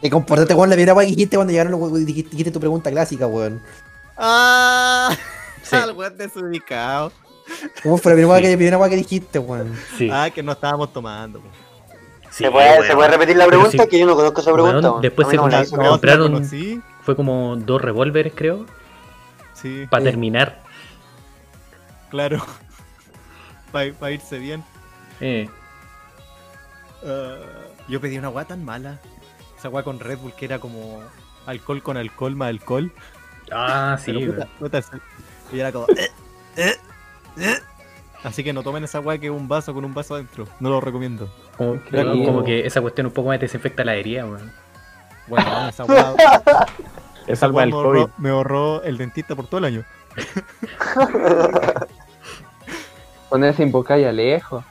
Y 0.00 0.08
comportate, 0.08 0.54
weón, 0.54 0.70
la 0.70 0.74
primera 0.76 0.94
weá 0.94 1.04
que 1.06 1.10
dijiste 1.12 1.36
cuando 1.36 1.50
llegaron 1.50 1.72
los 1.72 1.80
weón, 1.80 2.06
dijiste, 2.06 2.30
dijiste 2.30 2.50
tu 2.50 2.60
pregunta 2.60 2.90
clásica, 2.90 3.26
weón. 3.26 3.60
¡Ah! 4.16 5.14
Sí. 5.62 5.76
El 5.76 5.92
weón 5.92 6.16
desubicado. 6.16 7.12
¿Cómo 7.84 7.96
fue 7.96 8.10
la 8.12 8.16
primera 8.16 8.40
que, 8.40 8.56
primera 8.56 8.78
weá 8.78 8.90
que 8.90 8.96
dijiste, 8.96 9.38
weón? 9.38 9.72
Sí, 9.96 10.08
Ah, 10.10 10.28
que 10.34 10.42
no 10.42 10.52
estábamos 10.52 10.92
tomando. 10.92 11.40
po. 11.40 11.46
Sí, 12.32 12.44
¿Se, 12.44 12.50
puede, 12.50 12.70
weón. 12.72 12.86
¿Se 12.86 12.94
puede 12.94 13.08
repetir 13.10 13.36
la 13.36 13.46
pregunta? 13.46 13.86
Que 13.86 13.98
yo 14.00 14.06
no 14.06 14.16
conozco 14.16 14.40
esa 14.40 14.52
pregunta. 14.52 14.94
Después 15.00 15.28
se 15.28 15.36
no 15.36 15.48
la 15.48 15.62
No, 15.62 15.90
compraron-. 15.92 16.82
Fue 17.02 17.14
como 17.16 17.56
dos 17.56 17.80
revólveres, 17.80 18.32
creo, 18.34 18.66
Sí, 19.54 19.86
para 19.90 20.02
Sí. 20.02 20.10
terminar. 20.10 20.62
claro. 22.10 22.44
Para 23.72 24.10
irse 24.10 24.38
bien. 24.38 24.64
Eh, 25.20 25.48
Ah, 27.04 27.36
yo 27.88 28.00
pedí 28.00 28.18
una 28.18 28.28
agua 28.28 28.44
tan 28.44 28.64
mala. 28.64 29.00
Esa 29.58 29.68
agua 29.68 29.82
con 29.82 29.98
Red 29.98 30.18
Bull 30.18 30.32
que 30.34 30.44
era 30.44 30.58
como 30.58 31.02
alcohol 31.46 31.82
con 31.82 31.96
alcohol 31.96 32.36
más 32.36 32.48
alcohol. 32.50 32.92
Ah, 33.50 33.96
sí, 34.04 34.12
Pero 34.12 34.18
weón. 34.20 34.34
puta, 34.34 34.48
puta, 34.58 34.78
ese- 34.78 35.00
y 35.52 35.58
era 35.60 35.72
como. 35.72 35.86
"Eh, 35.96 36.10
eh, 36.56 36.76
eh". 37.38 37.58
Así 38.24 38.44
que 38.44 38.52
no 38.52 38.62
tomen 38.62 38.84
esa 38.84 38.98
agua 38.98 39.18
que 39.18 39.26
es 39.26 39.32
un 39.32 39.48
vaso 39.48 39.74
con 39.74 39.84
un 39.84 39.94
vaso 39.94 40.14
adentro. 40.14 40.46
No 40.60 40.70
lo 40.70 40.80
recomiendo. 40.80 41.28
Como, 41.56 41.80
como 42.24 42.44
que 42.44 42.64
esa 42.66 42.80
cuestión 42.80 43.06
un 43.08 43.12
poco 43.12 43.28
más 43.28 43.40
desinfecta 43.40 43.84
la 43.84 43.94
herida, 43.96 44.24
weón. 44.26 44.52
Bueno, 45.26 45.68
esa 45.68 45.82
agua, 45.82 46.14
Es 47.26 47.38
esa 47.38 47.46
algo 47.46 47.60
agua 47.60 47.62
del 47.62 47.70
me, 47.70 47.82
COVID. 47.82 47.98
ahorró, 48.00 48.10
me 48.18 48.30
ahorró 48.30 48.82
el 48.84 48.96
dentista 48.98 49.34
por 49.34 49.46
todo 49.48 49.58
el 49.58 49.64
año. 49.64 49.84
Ponerse 53.28 53.62
invocáis 53.62 54.12
lejos. 54.12 54.64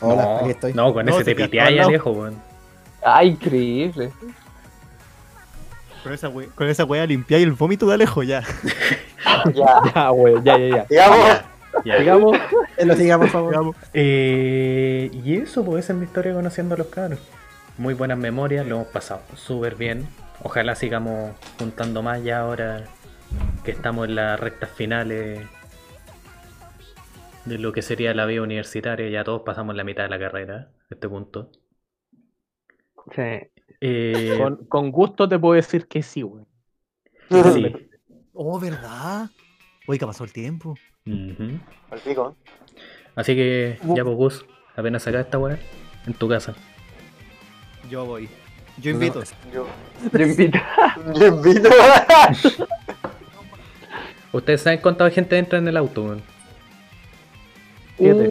Hola, 0.00 0.22
no, 0.22 0.36
aquí 0.38 0.50
estoy. 0.50 0.72
no, 0.72 0.92
con 0.94 1.04
No, 1.04 1.14
ese 1.16 1.24
te 1.24 1.36
que 1.36 1.44
piteáis 1.44 1.70
estaba 1.72 1.86
al 1.86 1.92
lejos, 1.92 2.16
weón. 2.16 2.42
Ah, 3.04 3.24
increíble. 3.24 4.12
Con 6.02 6.12
esa, 6.14 6.28
we- 6.30 6.46
con 6.48 6.68
esa 6.68 6.84
wea 6.84 7.04
limpiáis 7.06 7.44
el 7.44 7.52
vómito 7.52 7.86
de 7.86 7.94
Alejo 7.94 8.22
ya. 8.22 8.42
Ya. 9.54 9.80
Ya, 9.94 10.10
weón, 10.12 10.42
ya, 10.44 10.58
ya, 10.58 10.68
ya. 10.76 10.86
Digamos, 10.88 11.18
Ya. 11.84 11.96
Digamos, 11.98 12.36
Eh, 12.76 12.84
Lo 12.86 12.94
siga, 12.96 13.18
por 13.18 13.28
favor. 13.28 13.50
Digamos. 13.50 13.76
Eh, 13.92 15.10
y 15.12 15.36
eso, 15.36 15.64
pues 15.64 15.84
esa 15.84 15.92
es 15.92 15.98
mi 15.98 16.04
historia 16.06 16.32
conociendo 16.34 16.74
a 16.74 16.78
los 16.78 16.88
cabros. 16.88 17.20
Muy 17.78 17.94
buenas 17.94 18.18
memorias, 18.18 18.66
lo 18.66 18.76
hemos 18.76 18.88
pasado 18.88 19.22
súper 19.34 19.74
bien. 19.76 20.06
Ojalá 20.42 20.74
sigamos 20.74 21.34
juntando 21.58 22.02
más 22.02 22.22
ya 22.22 22.40
ahora 22.40 22.84
que 23.64 23.70
estamos 23.70 24.08
en 24.08 24.16
las 24.16 24.38
rectas 24.40 24.70
finales 24.70 25.48
de 27.44 27.58
lo 27.58 27.72
que 27.72 27.82
sería 27.82 28.14
la 28.14 28.26
vida 28.26 28.42
universitaria. 28.42 29.08
Ya 29.08 29.24
todos 29.24 29.42
pasamos 29.42 29.74
la 29.74 29.84
mitad 29.84 30.04
de 30.04 30.10
la 30.10 30.18
carrera 30.18 30.72
a 30.90 30.94
este 30.94 31.08
punto. 31.08 31.50
Sí. 33.14 33.50
Eh, 33.80 34.36
con, 34.38 34.66
con 34.66 34.90
gusto 34.90 35.28
te 35.28 35.38
puedo 35.38 35.54
decir 35.54 35.86
que 35.88 36.02
sí, 36.02 36.22
weón. 36.22 36.46
sí. 37.54 37.90
Oh, 38.32 38.58
¿verdad? 38.60 39.30
Que 39.86 40.06
pasó 40.06 40.24
el 40.24 40.32
tiempo. 40.32 40.74
Al 41.90 41.98
pico. 42.00 42.36
Así 43.14 43.34
que 43.34 43.78
ya, 43.94 44.04
pues 44.04 44.16
Gus, 44.16 44.46
apenas 44.76 45.02
saca 45.02 45.20
esta 45.20 45.38
weá 45.38 45.58
en 46.06 46.14
tu 46.14 46.28
casa. 46.28 46.54
Yo 47.90 48.04
voy. 48.04 48.28
Yo 48.78 48.92
invito. 48.92 49.22
Yo, 49.52 49.66
Yo 50.12 50.24
invito. 50.26 50.58
yo 51.14 51.26
invito. 51.26 51.68
¿Ustedes 54.32 54.62
saben 54.62 54.80
cuánta 54.80 55.10
gente 55.10 55.36
entra 55.36 55.58
en 55.58 55.66
el 55.66 55.76
auto, 55.76 56.04
weón? 56.04 56.22
Siete. 57.98 58.30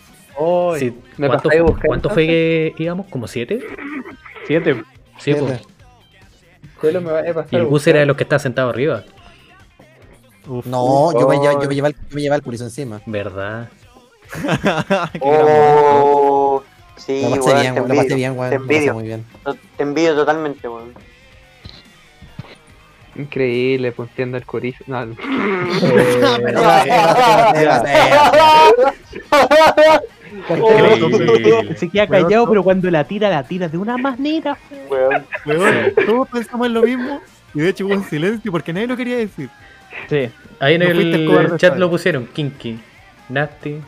Sí, 0.78 0.98
¿Me 1.18 1.28
¿Cuánto, 1.28 1.50
buscar, 1.50 1.86
cuánto 1.86 2.10
fue 2.10 2.26
que 2.26 2.74
íbamos? 2.78 3.08
¿Como 3.08 3.28
siete? 3.28 3.60
Siete. 4.48 4.76
Sí, 4.76 4.82
Siete. 5.34 5.42
pues. 5.42 5.62
Chelo 6.82 7.02
me 7.02 7.12
va 7.12 7.20
a 7.20 7.34
pasar. 7.34 7.48
Y 7.52 7.58
el 7.58 7.66
bus 7.66 7.86
era 7.88 8.00
de 8.00 8.06
los 8.06 8.16
que 8.16 8.24
estaba 8.24 8.40
sentado 8.40 8.70
arriba. 8.70 9.04
Uf. 10.50 10.66
No, 10.66 11.12
yo 11.20 11.28
me, 11.28 11.38
lleva- 11.38 11.62
yo 11.62 11.68
me 11.70 11.76
llevaba 11.76 11.90
el, 11.90 11.96
yo 11.96 12.16
me 12.16 12.22
llevaba 12.22 12.36
el 12.38 12.44
pulso 12.44 12.64
encima. 12.66 13.02
¿Verdad? 13.06 13.70
Oh, 15.22 16.64
sí, 16.98 17.22
Lo 17.24 17.30
pasé 17.32 17.42
weón, 17.50 17.62
bien, 17.62 17.76
lo 17.76 17.82
pasé 17.88 18.00
envidio. 18.02 18.16
bien, 18.18 18.38
weón. 18.38 18.50
Te 18.50 18.56
envidio. 18.58 18.94
muy 18.94 19.04
bien. 19.04 19.26
Te 19.78 19.84
envidio 19.84 20.16
totalmente, 20.16 20.68
weón. 20.68 20.94
Increíble, 23.16 23.92
pues 23.92 24.10
siendo 24.16 24.38
el 24.38 24.46
corizo. 24.46 24.84
No, 24.88 25.06
no. 25.06 25.16
Se 31.78 31.90
queda 31.90 32.08
callado, 32.08 32.46
no. 32.46 32.50
pero 32.50 32.64
cuando 32.64 32.90
la 32.92 33.04
tira, 33.04 33.30
la 33.30 33.44
tira 33.44 33.68
de 33.68 33.78
una 33.78 33.98
manera. 33.98 34.58
Weón. 34.90 35.26
Weón, 35.46 35.94
todos 36.06 36.28
pensamos 36.30 36.68
en 36.68 36.74
lo 36.74 36.82
mismo. 36.84 37.22
Y 37.54 37.60
de 37.62 37.70
hecho 37.70 37.86
hubo 37.86 37.94
un 37.96 38.04
silencio 38.04 38.52
porque 38.52 38.72
nadie 38.74 38.88
lo 38.88 38.96
quería 38.98 39.18
decir. 39.18 39.50
Sí, 40.08 40.30
Ahí 40.60 40.76
en 40.76 40.82
No 40.82 40.88
el 40.88 41.52
el 41.52 41.58
chat 41.58 41.78
lo 41.78 41.90
pusieron, 41.90 42.28
Kinky, 42.28 42.80
Nasty. 43.30 43.82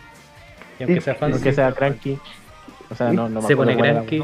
Y 0.80 0.84
aunque 0.84 1.01
sea 1.01 1.16
fan, 1.16 1.34
aunque 1.34 1.53
sea 1.53 1.72
cranky. 1.74 2.18
O 2.89 2.95
sea, 2.95 3.12
no, 3.14 3.30
no 3.30 3.41
se 3.41 3.55
pone 3.55 3.78
cranky, 3.78 4.24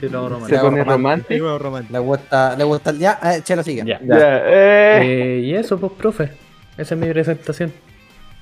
se 0.00 0.08
lo 0.08 0.46
Se 0.46 0.58
pone 0.58 0.82
romántico. 0.82 1.58
Le 1.90 1.98
gusta, 1.98 2.56
le 2.56 2.64
gusta. 2.64 2.92
Ya, 2.92 3.18
eh, 3.22 3.42
Chelo 3.42 3.62
sigue. 3.62 3.84
Ya. 3.84 4.00
Ya. 4.02 4.18
Ya, 4.18 4.38
eh. 4.44 5.00
Eh, 5.02 5.40
y 5.44 5.54
eso, 5.54 5.78
pues, 5.78 5.92
profe. 5.92 6.32
Esa 6.76 6.94
es 6.94 7.00
mi 7.00 7.08
presentación. 7.10 7.72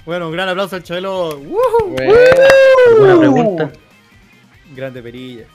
Bueno, 0.05 0.29
un 0.29 0.33
gran 0.33 0.49
aplauso 0.49 0.77
al. 0.77 1.07
¡Woohoo! 1.07 1.89
Bueno. 1.89 2.15
¿Alguna 2.89 3.19
pregunta? 3.19 3.71
Grande 4.75 5.03
perillas. 5.03 5.49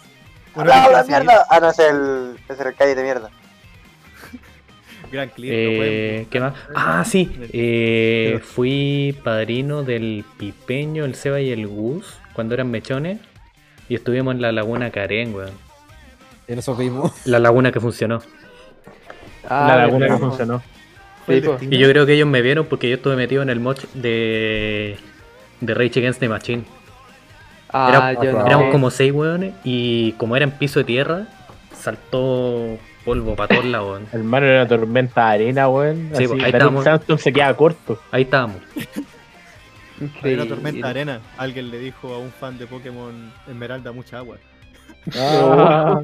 ¡Habla 0.55 0.89
la 0.91 1.01
¿qué 1.01 1.07
quiere 1.07 1.23
mierda! 1.23 1.45
Ah, 1.49 1.59
no, 1.59 1.69
es 1.69 1.79
el, 1.79 2.35
es 2.49 2.59
el 2.59 2.75
calle 2.75 2.95
de 2.95 3.03
mierda. 3.03 3.29
Gran 5.11 5.29
clip. 5.29 5.51
Eh, 5.53 5.75
pueden- 5.77 6.25
¿Qué 6.27 6.39
más? 6.39 6.53
Ah, 6.75 7.03
sí. 7.05 7.29
Eh, 7.51 8.39
fui 8.43 9.15
padrino 9.23 9.83
del 9.83 10.23
Pipeño, 10.37 11.05
el 11.05 11.15
Seba 11.15 11.41
y 11.41 11.51
el 11.51 11.67
Gus 11.67 12.17
cuando 12.33 12.53
eran 12.53 12.71
mechones. 12.71 13.19
Y 13.89 13.95
estuvimos 13.95 14.33
en 14.35 14.41
la 14.41 14.51
laguna 14.51 14.89
Karen, 14.89 15.35
weón. 15.35 15.51
Y 16.47 16.55
nosotros 16.55 16.79
vimos. 16.79 17.11
La 17.25 17.39
laguna 17.39 17.71
que 17.71 17.79
funcionó. 17.79 18.21
Ah, 19.49 19.65
la 19.69 19.75
laguna 19.85 20.07
que 20.07 20.17
funcionó. 20.17 20.61
Sí. 21.27 21.41
Y 21.69 21.77
yo 21.77 21.87
creo 21.89 22.05
que 22.05 22.13
ellos 22.13 22.27
me 22.27 22.41
vieron 22.41 22.65
porque 22.65 22.89
yo 22.89 22.95
estuve 22.95 23.15
metido 23.15 23.41
en 23.41 23.49
el 23.49 23.59
moch 23.59 23.79
de, 23.93 24.97
de 25.59 25.73
Rage 25.73 25.99
Against 25.99 26.19
the 26.19 26.29
Machine. 26.29 26.63
Ah, 27.69 28.13
Era- 28.13 28.23
yo 28.23 28.31
no. 28.31 28.45
Éramos 28.45 28.71
como 28.71 28.89
seis 28.91 29.11
weones 29.13 29.53
y 29.63 30.13
como 30.13 30.35
era 30.35 30.43
en 30.45 30.51
piso 30.51 30.79
de 30.79 30.85
tierra, 30.85 31.27
saltó 31.77 32.77
polvo 33.03 33.35
para 33.35 33.47
todos 33.55 33.65
lados. 33.65 33.89
weón. 33.91 34.07
El 34.13 34.23
mar 34.23 34.43
era 34.43 34.61
una 34.61 34.67
tormenta 34.69 35.27
de 35.27 35.33
arena, 35.33 35.67
weón. 35.69 36.09
Sí, 36.13 36.23
Así, 36.25 36.27
pues, 36.27 36.43
ahí. 36.53 36.83
Sandstorm 36.83 37.19
se 37.19 37.33
queda 37.33 37.55
corto. 37.55 38.01
Ahí 38.11 38.23
estábamos. 38.23 38.57
Hay 40.23 40.33
una 40.33 40.47
tormenta 40.47 40.87
de 40.87 40.89
arena. 40.89 41.21
Alguien 41.37 41.69
le 41.71 41.79
dijo 41.79 42.13
a 42.13 42.17
un 42.19 42.31
fan 42.31 42.57
de 42.57 42.65
Pokémon 42.67 43.31
Esmeralda 43.47 43.91
mucha 43.91 44.17
agua. 44.17 44.37
Ah, 45.15 45.99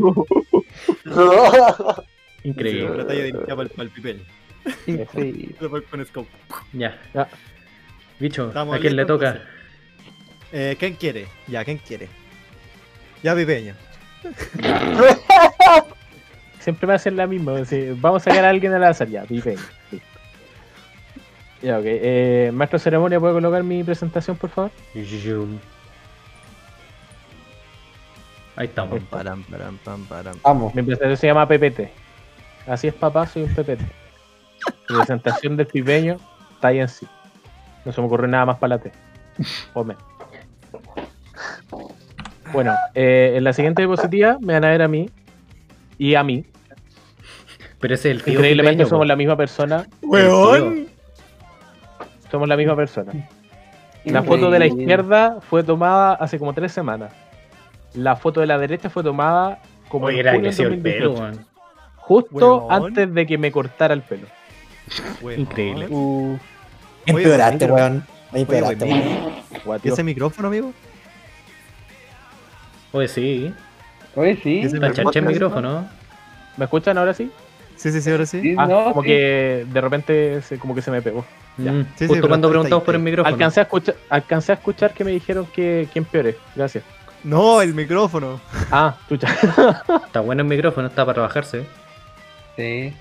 Increíble. 2.44 3.04
talla 3.06 3.24
dirigida 3.24 3.48
para 3.56 3.62
el, 3.64 3.70
para 3.70 3.84
el 3.84 3.90
pipeño. 3.90 4.24
Increíble. 4.86 5.56
Con 5.92 6.06
scope. 6.06 6.30
Ya. 6.74 6.98
Ya. 7.14 7.28
Bicho, 8.20 8.48
Estamos 8.48 8.76
¿a 8.76 8.80
quién 8.80 8.96
le 8.96 9.06
toca? 9.06 9.42
Eh, 10.52 10.76
¿Quién 10.80 10.94
quiere? 10.96 11.28
Ya, 11.48 11.64
¿quién 11.66 11.78
quiere? 11.78 12.08
Ya, 13.22 13.36
pipeño. 13.36 13.74
Siempre 16.68 16.86
me 16.86 16.96
hacen 16.96 17.16
la 17.16 17.28
misma. 17.28 17.54
vamos 18.02 18.28
a 18.28 18.30
sacar 18.30 18.44
a 18.44 18.50
alguien 18.50 18.74
al 18.74 18.84
azar. 18.84 19.08
Ya, 19.08 19.24
pipeño. 19.24 19.62
Listo. 19.90 20.20
Ya, 21.62 21.80
ok. 21.80 21.86
Eh, 21.86 22.52
maestro 22.54 22.78
de 22.78 22.84
ceremonia, 22.84 23.22
¿puede 23.22 23.36
colocar 23.36 23.64
mi 23.64 23.86
presentación, 23.86 24.36
por 24.36 24.50
favor? 24.50 24.72
Yum. 24.94 25.60
Ahí 28.58 28.68
estamos. 28.68 29.02
Param, 29.04 29.44
param, 29.44 30.06
param. 30.10 30.36
Vamos. 30.44 30.76
Mi 30.76 30.84
presentación 30.84 31.16
se 31.16 31.28
llama 31.28 31.48
PPT. 31.48 31.90
Así 32.68 32.90
es, 32.90 32.94
papá, 32.94 33.26
soy 33.26 33.44
un 33.44 33.56
PPT. 33.56 33.80
Mi 34.90 34.98
presentación 34.98 35.56
del 35.56 35.68
pipeño 35.68 36.18
está 36.56 36.68
ahí 36.68 36.80
en 36.80 36.90
sí. 36.90 37.08
No 37.86 37.94
se 37.94 38.02
me 38.02 38.08
ocurre 38.08 38.28
nada 38.28 38.46
más 38.46 38.58
para 38.58 38.76
la 38.76 38.82
T. 38.82 38.92
Ponme. 39.74 39.96
Bueno, 42.52 42.76
eh, 42.94 43.36
en 43.38 43.46
la 43.46 43.54
siguiente 43.54 43.84
diapositiva 43.84 44.38
me 44.42 44.52
van 44.52 44.66
a 44.66 44.70
ver 44.70 44.82
a 44.82 44.90
mí 44.90 45.10
y 45.98 46.16
a 46.16 46.24
mí. 46.26 46.46
Pero 47.80 47.94
ese 47.94 48.10
es 48.12 48.18
el 48.18 48.24
tío 48.24 48.34
Increíblemente 48.34 48.86
somos 48.86 49.04
po. 49.04 49.06
la 49.06 49.16
misma 49.16 49.36
persona. 49.36 49.86
¡Weón! 50.02 50.88
Somos 52.32 52.48
la 52.48 52.58
misma 52.58 52.76
persona. 52.76 53.14
La 54.06 54.24
foto 54.24 54.50
de 54.50 54.60
la 54.60 54.68
izquierda 54.68 55.40
fue 55.42 55.64
tomada 55.64 56.14
hace 56.14 56.40
como 56.40 56.54
tres 56.54 56.72
semanas. 56.72 57.14
La 57.94 58.16
foto 58.16 58.42
de 58.42 58.48
la 58.48 58.58
derecha 58.58 58.90
fue 58.90 59.04
tomada 59.04 59.60
como 59.90 60.08
Oye, 60.08 60.20
era 60.20 60.36
el 60.36 60.44
2018. 60.44 60.82
pelo, 60.84 61.14
weón. 61.14 61.46
Justo 61.98 62.58
Weón. 62.66 62.86
antes 62.86 63.14
de 63.14 63.26
que 63.26 63.38
me 63.38 63.52
cortara 63.52 63.94
el 63.94 64.02
pelo. 64.02 64.28
Weón. 65.22 65.42
Increíble. 65.42 65.88
Uh, 65.90 66.38
Empeoraste, 67.06 67.66
weón. 67.66 68.06
Empeoraste, 68.34 68.86
weón. 69.66 69.82
¿Y 69.84 69.90
ese 69.90 70.04
micrófono, 70.04 70.48
amigo? 70.48 70.74
Oye, 72.94 73.08
sí. 73.08 73.54
Oye, 74.16 74.38
sí. 74.42 74.64
Chancha 74.94 75.20
el 75.20 75.26
micrófono. 75.26 75.88
¿Me 76.56 76.66
escuchan 76.66 76.98
ahora 76.98 77.14
sí? 77.14 77.32
Sí, 77.78 77.92
sí, 77.92 78.02
sí, 78.02 78.12
ahora 78.12 78.26
sí. 78.26 78.56
Ah, 78.58 78.66
no, 78.68 78.86
como 78.90 79.02
sí. 79.04 79.08
que 79.08 79.66
de 79.72 79.82
repente 79.82 80.42
se, 80.42 80.58
como 80.58 80.74
que 80.76 80.82
se 80.82 80.92
me 80.92 81.02
pegó. 81.02 81.24
Ya. 81.58 81.72
Mm, 81.72 81.86
Sí, 81.86 81.92
sí, 82.00 82.08
Justo 82.08 82.28
cuando 82.28 82.50
preguntamos 82.50 82.84
por 82.84 82.96
el 82.96 83.02
micrófono. 83.02 83.34
Alcancé 83.34 83.60
a 83.62 83.64
escuchar, 83.64 83.96
alcancé 84.10 84.52
a 84.52 84.56
escuchar 84.56 84.94
que 84.94 85.04
me 85.04 85.12
dijeron 85.12 85.46
que 85.48 85.88
quién 85.94 86.04
peore. 86.06 86.36
Gracias. 86.56 86.84
No, 87.24 87.62
el 87.62 87.74
micrófono. 87.74 88.40
Ah, 88.72 88.98
chucha. 89.08 89.28
Está 90.06 90.20
bueno 90.22 90.42
el 90.44 90.48
micrófono, 90.48 90.88
está 90.88 91.04
para 91.06 91.14
trabajarse. 91.16 91.66
Sí. 92.56 92.94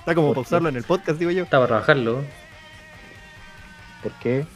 Está 0.00 0.14
como 0.14 0.28
¿Por 0.28 0.36
para 0.36 0.44
qué? 0.44 0.48
usarlo 0.48 0.68
en 0.70 0.76
el 0.76 0.84
podcast, 0.84 1.18
digo 1.18 1.30
yo. 1.30 1.44
Está 1.44 1.58
para 1.58 1.68
trabajarlo. 1.68 2.22
¿Por 4.02 4.12
qué? 4.12 4.46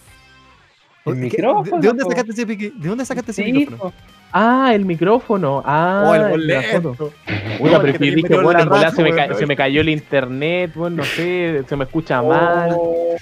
El 1.04 1.14
¿Qué- 1.14 1.20
micrófono, 1.20 1.76
¿De, 1.76 1.82
de 1.82 1.86
dónde 1.88 2.04
sacaste 2.04 2.32
ese? 2.32 2.46
¿De 2.46 2.72
dónde 2.88 3.04
sacaste 3.04 3.30
ese 3.32 3.44
Sí, 3.44 3.52
micrófono? 3.52 3.90
po. 3.90 3.96
Ah, 4.36 4.72
el 4.74 4.84
micrófono. 4.84 5.62
Ah, 5.64 6.02
Oh, 6.06 6.14
el 6.14 6.22
la 6.22 6.28
boleto. 6.28 6.94
foto. 6.94 7.12
Puta, 7.58 7.72
No, 7.72 7.80
pero 7.80 7.92
tenía 7.98 8.14
dije, 8.16 8.34
en 8.34 8.42
bueno, 8.42 8.52
la 8.58 8.62
en 8.64 8.68
volada 8.68 8.84
raja, 8.86 8.96
se, 8.96 9.02
me 9.04 9.12
weón. 9.12 9.28
ca- 9.28 9.34
se 9.36 9.46
me 9.46 9.54
cayó 9.56 9.80
el 9.80 9.88
internet, 9.90 10.72
bueno, 10.74 10.96
no 10.96 11.04
sé, 11.04 11.62
se 11.68 11.76
me 11.76 11.84
escucha 11.84 12.20
mal. 12.20 12.70
Oh, 12.76 13.14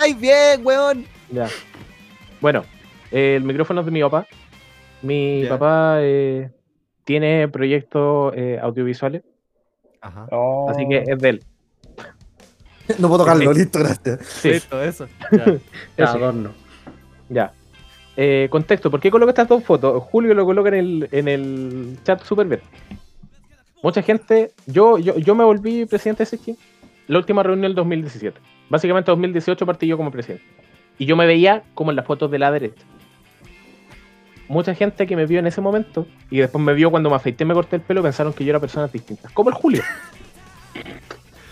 ¡Ay, 0.00 0.14
bien, 0.14 0.60
weón! 0.66 1.06
Ya. 1.30 1.46
Bueno, 2.40 2.64
eh, 3.12 3.36
el 3.36 3.44
micrófono 3.44 3.80
es 3.80 3.86
de 3.86 3.92
mi 3.92 4.02
papá. 4.02 4.26
Mi 5.02 5.44
papá 5.48 5.98
eh, 6.00 6.50
tiene 7.04 7.46
proyectos 7.46 8.32
eh, 8.36 8.58
audiovisuales, 8.60 9.22
Ajá. 10.00 10.26
oh. 10.32 10.68
así 10.70 10.88
que 10.88 11.04
es 11.06 11.18
de 11.20 11.28
él. 11.28 11.44
No 12.98 13.06
puedo 13.08 13.20
tocarlo, 13.20 13.52
listo, 13.52 13.78
gracias. 13.78 14.26
Sí, 14.26 14.48
Listo, 14.50 14.82
eso. 14.82 15.06
Ya. 15.30 15.44
Eso, 16.04 16.12
adorno. 16.16 16.50
ya. 17.28 17.52
Eh, 18.16 18.48
contexto, 18.50 18.90
¿por 18.90 19.00
qué 19.00 19.10
coloco 19.10 19.30
estas 19.30 19.48
dos 19.48 19.64
fotos? 19.64 20.02
Julio 20.04 20.34
lo 20.34 20.44
coloca 20.44 20.68
en 20.68 20.74
el, 20.74 21.08
en 21.12 21.28
el 21.28 21.98
chat 22.04 22.22
súper 22.24 22.46
bien. 22.46 22.60
Mucha 23.82 24.02
gente, 24.02 24.52
yo, 24.66 24.98
yo, 24.98 25.16
yo 25.18 25.34
me 25.34 25.44
volví 25.44 25.86
presidente 25.86 26.24
de 26.24 26.26
SG 26.36 26.56
la 27.08 27.18
última 27.18 27.42
reunión 27.42 27.62
del 27.62 27.74
2017. 27.74 28.38
Básicamente 28.68 29.10
2018 29.10 29.66
partí 29.66 29.86
yo 29.86 29.96
como 29.96 30.10
presidente. 30.10 30.44
Y 30.98 31.06
yo 31.06 31.16
me 31.16 31.26
veía 31.26 31.62
como 31.74 31.90
en 31.90 31.96
las 31.96 32.06
fotos 32.06 32.30
de 32.30 32.38
la 32.38 32.50
derecha. 32.52 32.82
Mucha 34.48 34.74
gente 34.74 35.06
que 35.06 35.16
me 35.16 35.24
vio 35.26 35.38
en 35.38 35.46
ese 35.46 35.60
momento 35.60 36.06
y 36.30 36.38
después 36.38 36.62
me 36.62 36.74
vio 36.74 36.90
cuando 36.90 37.08
me 37.08 37.16
afeité 37.16 37.44
y 37.44 37.46
me 37.46 37.54
corté 37.54 37.76
el 37.76 37.82
pelo 37.82 38.02
pensaron 38.02 38.32
que 38.34 38.44
yo 38.44 38.50
era 38.50 38.60
personas 38.60 38.92
distintas. 38.92 39.32
Como 39.32 39.48
el 39.50 39.54
Julio. 39.54 39.82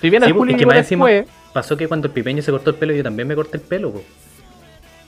Si 0.01 0.09
bien 0.09 0.23
Sí, 0.23 0.31
el 0.31 0.35
Julio 0.35 0.57
es 0.57 0.61
que 0.61 0.67
más 0.67 0.77
encima- 0.79 1.09
después, 1.11 1.35
Pasó 1.53 1.77
que 1.77 1.87
cuando 1.87 2.07
el 2.07 2.15
pipeño 2.15 2.41
se 2.43 2.51
cortó 2.51 2.71
el 2.71 2.77
pelo, 2.77 2.95
yo 2.95 3.03
también 3.03 3.29
me 3.29 3.35
corté 3.35 3.59
el 3.59 3.63
pelo. 3.63 3.93
po. 3.93 4.03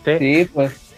sí, 0.05 0.19
Sí, 0.19 0.51
pues. 0.53 0.92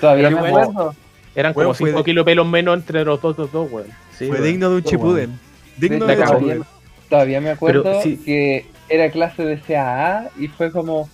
Todavía 0.00 0.30
me 0.30 0.38
acuerdo. 0.48 0.94
eran 1.34 1.52
como 1.54 1.64
Weón, 1.66 1.74
fue 1.74 1.88
5 1.88 1.98
de- 1.98 2.04
kilos 2.04 2.24
de 2.24 2.30
pelos 2.32 2.46
menos 2.46 2.76
entre 2.78 3.04
los 3.04 3.20
dos, 3.20 3.36
dos, 3.36 3.52
dos, 3.52 3.70
weón. 3.70 3.86
Sí, 4.12 4.26
Fue 4.26 4.36
weón. 4.36 4.44
digno 4.44 4.70
de 4.70 4.76
un 4.76 4.82
chipuden. 4.82 5.38
Digno 5.76 6.06
De 6.06 6.16
de 6.16 6.20
un 6.22 6.26
todavía, 6.26 6.48
chipuden. 6.54 6.68
todavía 7.10 7.40
me 7.40 7.50
acuerdo 7.50 7.82
Pero 7.82 8.02
sí. 8.02 8.16
que 8.24 8.66
era 8.88 9.10
clase 9.10 9.44
de 9.44 9.58
CAA 9.60 10.30
y 10.38 10.48
fue 10.48 10.70
como, 10.70 11.08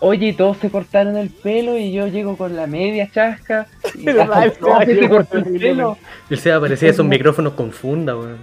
oye, 0.00 0.32
todos 0.32 0.56
se 0.58 0.68
cortaron 0.70 1.16
el 1.16 1.30
pelo 1.30 1.78
y 1.78 1.92
yo 1.92 2.06
llego 2.08 2.36
con 2.36 2.54
la 2.56 2.66
media 2.66 3.08
chasca 3.10 3.66
y 3.98 4.08
hasta 4.08 4.50
todos 4.60 4.84
se 4.84 5.08
cortó 5.08 5.38
el 5.38 5.44
pelo. 5.58 5.96
El 6.28 6.38
Seba 6.38 6.60
parecía 6.60 6.90
esos 6.90 7.06
micrófonos 7.06 7.52
con 7.54 7.70
funda, 7.72 8.16
weón. 8.16 8.38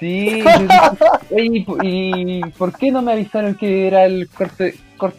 Sí, 0.00 0.42
oye, 1.30 1.66
¿y, 1.82 2.38
y 2.38 2.40
por 2.56 2.72
qué 2.76 2.90
no 2.90 3.02
me 3.02 3.12
avisaron 3.12 3.54
que 3.54 3.86
era 3.86 4.06
el 4.06 4.28
corte, 4.30 4.74
cor- 4.96 5.12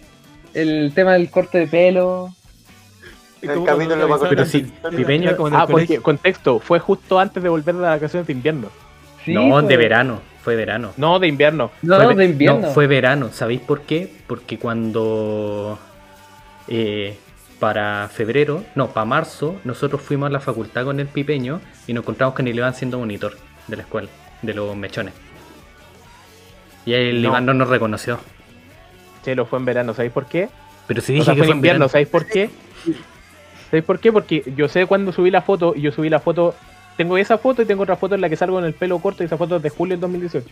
el 0.55 0.91
tema 0.95 1.13
del 1.13 1.29
corte 1.29 1.59
de 1.59 1.67
pelo? 1.67 2.33
El 3.41 3.49
va 3.59 4.15
a 4.15 4.29
Pero 4.29 4.45
sí, 4.45 4.71
Pipeño- 4.91 5.29
el 5.47 5.55
Ah, 5.55 5.65
porque, 5.67 5.99
contexto, 5.99 6.59
fue 6.59 6.79
justo 6.79 7.19
antes 7.19 7.41
de 7.41 7.49
volver 7.49 7.75
de 7.75 7.81
las 7.81 7.91
vacaciones 7.99 8.27
de 8.27 8.33
invierno. 8.33 8.69
Sí, 9.25 9.33
no, 9.33 9.61
de 9.61 9.77
verano. 9.77 10.19
Fue 10.43 10.55
verano. 10.55 10.91
No, 10.97 11.19
de 11.19 11.27
invierno. 11.27 11.71
No, 11.83 12.01
Fue 12.01 12.15
de 12.15 12.25
invierno. 12.25 12.59
No, 12.61 12.67
fue 12.73 12.87
verano. 12.87 13.29
¿Sabéis 13.31 13.61
por 13.61 13.81
qué? 13.81 14.11
Porque 14.27 14.57
cuando 14.57 15.77
eh, 16.67 17.17
para 17.59 18.09
febrero, 18.11 18.63
no, 18.75 18.87
para 18.87 19.05
marzo, 19.05 19.55
nosotros 19.63 20.01
fuimos 20.01 20.27
a 20.27 20.31
la 20.31 20.39
facultad 20.39 20.83
con 20.85 20.99
el 20.99 21.07
pipeño 21.07 21.61
y 21.85 21.93
nos 21.93 22.03
encontramos 22.03 22.33
que 22.35 22.41
ni 22.43 22.51
le 22.53 22.57
iban 22.57 22.73
siendo 22.73 22.97
monitor 22.97 23.37
de 23.67 23.75
la 23.75 23.83
escuela, 23.83 24.09
de 24.41 24.53
los 24.55 24.75
mechones. 24.75 25.13
Y 26.85 26.93
el 26.93 27.21
No. 27.21 27.29
Iván 27.29 27.45
no 27.45 27.53
nos 27.53 27.69
reconoció. 27.69 28.19
Chelo 29.23 29.45
fue 29.45 29.59
en 29.59 29.65
verano, 29.65 29.93
¿sabéis 29.93 30.13
por 30.13 30.25
qué? 30.25 30.49
Pero 30.87 31.01
O 31.01 31.05
dije 31.05 31.23
sea, 31.23 31.35
que 31.35 31.39
fue 31.41 31.45
fue 31.45 31.45
en 31.45 31.51
en 31.51 31.57
invierno, 31.57 31.79
verano. 31.85 31.89
¿sabéis 31.89 32.07
por 32.07 32.25
qué? 32.25 32.49
¿Sabéis 33.71 33.85
por 33.85 33.99
qué? 33.99 34.11
Porque 34.11 34.43
yo 34.57 34.67
sé 34.67 34.85
cuando 34.85 35.13
subí 35.13 35.31
la 35.31 35.41
foto 35.41 35.73
y 35.73 35.81
yo 35.81 35.93
subí 35.93 36.09
la 36.09 36.19
foto. 36.19 36.53
Tengo 36.97 37.17
esa 37.17 37.37
foto 37.37 37.61
y 37.61 37.65
tengo 37.65 37.83
otra 37.83 37.95
foto 37.95 38.15
en 38.15 38.21
la 38.21 38.27
que 38.27 38.35
salgo 38.35 38.59
en 38.59 38.65
el 38.65 38.73
pelo 38.73 38.99
corto 38.99 39.23
y 39.23 39.27
esa 39.27 39.37
foto 39.37 39.55
es 39.55 39.63
de 39.63 39.69
julio 39.69 39.93
del 39.93 40.01
2018. 40.01 40.45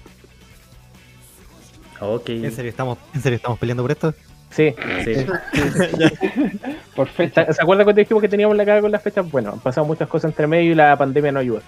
Ok. 2.00 2.30
¿En 2.30 2.52
serio 2.54 2.70
estamos, 2.70 2.98
en 3.14 3.22
serio 3.22 3.36
estamos 3.36 3.60
peleando 3.60 3.84
por 3.84 3.92
esto? 3.92 4.14
Sí. 4.52 4.74
Sí. 5.04 5.14
Por 6.96 7.08
fecha. 7.10 7.52
¿Se 7.54 7.62
acuerdan 7.62 7.84
cuando 7.84 8.00
dijimos 8.00 8.22
que 8.22 8.30
teníamos 8.30 8.56
la 8.56 8.66
caga 8.66 8.82
con 8.82 8.92
las 8.92 9.04
fechas? 9.04 9.30
Bueno, 9.30 9.52
han 9.52 9.60
pasado 9.60 9.86
muchas 9.86 10.08
cosas 10.08 10.32
entre 10.32 10.48
medio 10.48 10.72
y 10.72 10.76
la 10.76 10.98
pandemia 10.98 11.32
no 11.34 11.40
ayuda. 11.40 11.62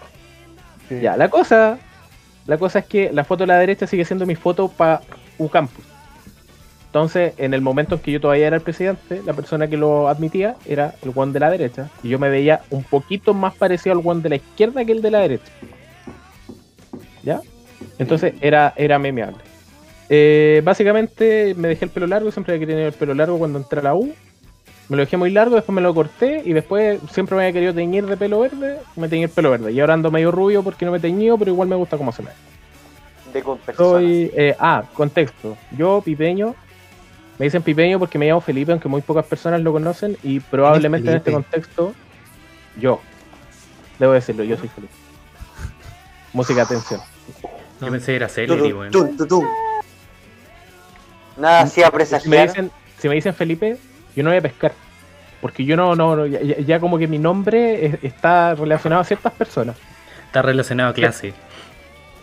Sí. 0.90 1.00
Ya, 1.00 1.16
la 1.16 1.30
cosa, 1.30 1.78
la 2.48 2.58
cosa 2.58 2.80
es 2.80 2.86
que 2.86 3.12
la 3.12 3.24
foto 3.24 3.44
de 3.44 3.48
la 3.48 3.60
derecha 3.60 3.86
sigue 3.86 4.04
siendo 4.04 4.26
mi 4.26 4.36
foto 4.36 4.68
para 4.70 5.02
Ucampus. 5.38 5.91
Entonces, 6.92 7.34
en 7.38 7.54
el 7.54 7.62
momento 7.62 7.96
en 7.96 8.02
que 8.02 8.12
yo 8.12 8.20
todavía 8.20 8.48
era 8.48 8.58
el 8.58 8.62
presidente, 8.62 9.22
la 9.26 9.32
persona 9.32 9.70
que 9.70 9.78
lo 9.78 10.10
admitía 10.10 10.58
era 10.66 10.94
el 11.02 11.14
one 11.16 11.32
de 11.32 11.40
la 11.40 11.50
derecha. 11.50 11.90
Y 12.04 12.10
yo 12.10 12.20
me 12.20 12.30
veía 12.30 12.64
un 12.70 12.84
poquito 12.84 13.34
más 13.34 13.56
parecido 13.56 13.98
al 13.98 14.06
one 14.06 14.22
de 14.22 14.28
la 14.28 14.36
izquierda 14.36 14.84
que 14.84 14.92
el 14.92 15.02
de 15.02 15.10
la 15.10 15.20
derecha. 15.20 15.50
¿Ya? 17.24 17.40
Entonces 17.98 18.34
era, 18.42 18.74
era 18.76 19.00
memeable. 19.00 19.38
Eh, 20.10 20.62
básicamente 20.66 21.56
me 21.56 21.70
dejé 21.70 21.86
el 21.86 21.92
pelo 21.92 22.08
largo, 22.08 22.30
siempre 22.30 22.56
había 22.56 22.68
querido 22.68 22.86
el 22.86 22.92
pelo 22.92 23.14
largo 23.14 23.40
cuando 23.40 23.58
entré 23.58 23.80
a 23.80 23.84
la 23.84 23.96
U. 23.96 24.14
Me 24.90 24.98
lo 24.98 25.04
dejé 25.04 25.16
muy 25.16 25.32
largo, 25.32 25.56
después 25.56 25.74
me 25.74 25.82
lo 25.82 25.94
corté 25.96 26.42
y 26.44 26.52
después 26.52 27.00
siempre 27.10 27.38
me 27.38 27.44
había 27.44 27.54
querido 27.54 27.74
teñir 27.74 28.06
de 28.06 28.18
pelo 28.18 28.42
verde, 28.42 28.80
me 28.98 29.08
teñí 29.08 29.24
el 29.24 29.30
pelo 29.30 29.50
verde. 29.50 29.72
Y 29.72 29.80
ahora 29.80 29.94
ando 29.94 30.12
medio 30.12 30.30
rubio 30.30 30.62
porque 30.62 30.84
no 30.84 30.92
me 30.92 31.00
teñido, 31.00 31.38
pero 31.38 31.52
igual 31.52 31.70
me 31.70 31.78
gusta 31.78 31.96
cómo 31.96 32.12
se 32.12 32.22
me 32.22 32.28
ve. 32.28 32.36
De 33.32 33.42
con 33.42 33.60
personas. 33.60 33.92
Soy, 33.94 34.30
eh, 34.36 34.54
ah, 34.60 34.84
contexto. 34.94 35.56
Yo, 35.78 36.02
pipeño, 36.04 36.54
me 37.42 37.46
dicen 37.46 37.64
pipeño 37.64 37.98
porque 37.98 38.20
me 38.20 38.28
llamo 38.28 38.40
Felipe, 38.40 38.72
aunque 38.72 38.88
muy 38.88 39.02
pocas 39.02 39.26
personas 39.26 39.62
lo 39.62 39.72
conocen 39.72 40.16
y 40.22 40.40
probablemente 40.40 41.10
en 41.10 41.18
este 41.18 41.32
contexto, 41.32 41.96
yo, 42.80 43.02
debo 43.98 44.12
decirlo, 44.12 44.44
yo 44.44 44.56
soy 44.58 44.68
Felipe. 44.68 44.94
Música, 46.34 46.62
atención. 46.62 47.02
Yo 47.82 47.90
pensé 47.90 48.12
que 48.12 48.16
era 48.18 48.30
Celery, 48.30 48.72
weón. 48.74 48.92
Nada 51.36 51.62
así 51.62 51.82
a 51.82 51.92
Si 52.20 52.30
me, 52.30 52.44
dicen, 52.44 52.70
si 53.00 53.10
me 53.10 53.16
dicen 53.16 53.34
Felipe, 53.34 53.76
yo 54.16 54.22
no 54.22 54.30
voy 54.30 54.38
a 54.38 54.42
pescar. 54.42 54.74
Porque 55.42 55.66
yo 55.66 55.76
no, 55.76 55.96
no, 55.96 56.16
no, 56.16 56.28
ya, 56.28 56.80
como 56.80 57.00
que 57.00 57.08
mi 57.08 57.18
nombre 57.18 57.88
es- 57.88 58.04
está 58.04 58.54
relacionado 58.54 59.02
a 59.02 59.04
ciertas 59.04 59.34
personas. 59.34 59.78
Está 60.28 60.44
relacionado 60.44 60.92
a 60.92 60.94
clase. 60.94 61.34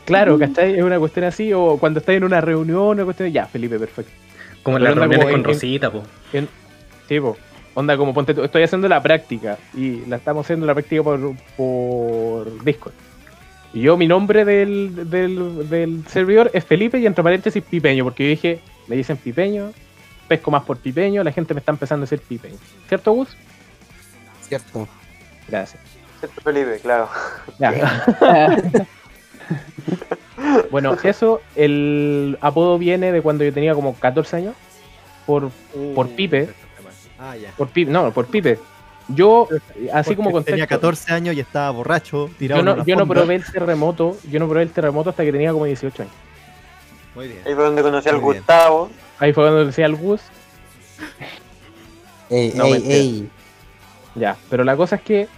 Claro, 0.04 0.38
¿cachai? 0.38 0.78
Es 0.78 0.84
una 0.84 1.00
cuestión 1.00 1.24
así, 1.24 1.52
o 1.52 1.76
cuando 1.76 1.98
estás 1.98 2.14
en 2.14 2.22
una 2.22 2.40
reunión, 2.40 2.86
una 2.90 3.04
cuestión 3.04 3.32
ya, 3.32 3.46
Felipe, 3.46 3.80
perfecto. 3.80 4.27
Como 4.68 4.76
en 4.76 4.84
las 4.84 4.94
reuniones 4.94 5.18
como 5.18 5.30
con 5.32 5.40
en- 5.40 5.44
Rosita, 5.44 5.90
po. 5.90 6.02
En, 6.32 6.46
sí, 7.08 7.18
po. 7.20 7.38
onda 7.72 7.96
como 7.96 8.12
ponte 8.12 8.34
tú, 8.34 8.44
estoy 8.44 8.62
haciendo 8.64 8.86
la 8.86 9.02
práctica 9.02 9.56
y 9.72 10.04
la 10.04 10.16
estamos 10.16 10.44
haciendo 10.44 10.66
la 10.66 10.74
práctica 10.74 11.02
por, 11.02 11.34
por 11.56 12.64
Discord. 12.64 12.92
Y 13.72 13.80
yo, 13.80 13.96
mi 13.96 14.06
nombre 14.06 14.44
del, 14.44 15.08
del, 15.10 15.68
del 15.70 16.04
servidor 16.08 16.50
es 16.52 16.64
Felipe 16.66 16.98
y 16.98 17.06
entre 17.06 17.24
paréntesis 17.24 17.62
Pipeño, 17.62 18.04
porque 18.04 18.24
yo 18.24 18.28
dije, 18.30 18.60
me 18.88 18.96
dicen 18.96 19.16
Pipeño, 19.16 19.72
pesco 20.28 20.50
más 20.50 20.64
por 20.64 20.76
Pipeño, 20.76 21.24
la 21.24 21.32
gente 21.32 21.54
me 21.54 21.60
está 21.60 21.72
empezando 21.72 22.04
a 22.04 22.06
decir 22.06 22.20
Pipeño. 22.20 22.56
¿Cierto, 22.88 23.12
Gus? 23.12 23.36
Cierto. 24.48 24.86
Gracias. 25.48 25.82
Cierto, 26.20 26.40
Felipe, 26.42 26.78
claro. 26.82 27.08
Ya. 27.58 28.04
bueno, 30.70 30.96
eso, 31.02 31.40
el 31.56 32.38
apodo 32.40 32.78
viene 32.78 33.12
de 33.12 33.22
cuando 33.22 33.44
yo 33.44 33.52
tenía 33.52 33.74
como 33.74 33.94
14 33.94 34.36
años, 34.36 34.54
por, 35.26 35.50
por 35.94 36.08
Pipe, 36.08 36.48
Ah, 37.18 37.36
ya. 37.36 37.50
por 37.56 37.68
Pipe, 37.68 37.90
no, 37.90 38.12
por 38.12 38.26
Pipe. 38.26 38.58
Yo, 39.08 39.48
así 39.92 40.14
como 40.14 40.30
Porque 40.30 40.50
Tenía 40.52 40.66
contexto, 40.66 40.80
14 40.80 41.12
años 41.14 41.34
y 41.34 41.40
estaba 41.40 41.70
borracho, 41.70 42.28
tirado 42.38 42.60
yo 42.60 42.64
no, 42.64 42.70
en 42.72 42.76
una 42.76 42.84
yo 42.86 42.94
no 42.94 43.00
fonda. 43.06 43.14
probé 43.14 43.34
el 43.36 43.44
terremoto, 43.44 44.16
yo 44.30 44.38
no 44.38 44.46
probé 44.48 44.62
el 44.64 44.70
terremoto 44.70 45.10
hasta 45.10 45.24
que 45.24 45.32
tenía 45.32 45.50
como 45.52 45.64
18 45.64 46.02
años. 46.02 46.14
Muy 47.14 47.28
bien. 47.28 47.40
Ahí 47.46 47.54
fue 47.54 47.64
donde 47.64 47.82
conocí 47.82 48.08
al 48.08 48.16
bien. 48.16 48.24
Gustavo. 48.26 48.90
Ahí 49.18 49.32
fue 49.32 49.44
cuando 49.44 49.64
decía 49.64 49.86
al 49.86 49.96
Gus, 49.96 50.20
Ey, 52.30 52.52
No, 52.54 52.66
ey, 52.66 52.84
ey. 52.86 53.28
ya, 54.14 54.36
pero 54.50 54.62
la 54.64 54.76
cosa 54.76 54.96
es 54.96 55.02
que 55.02 55.28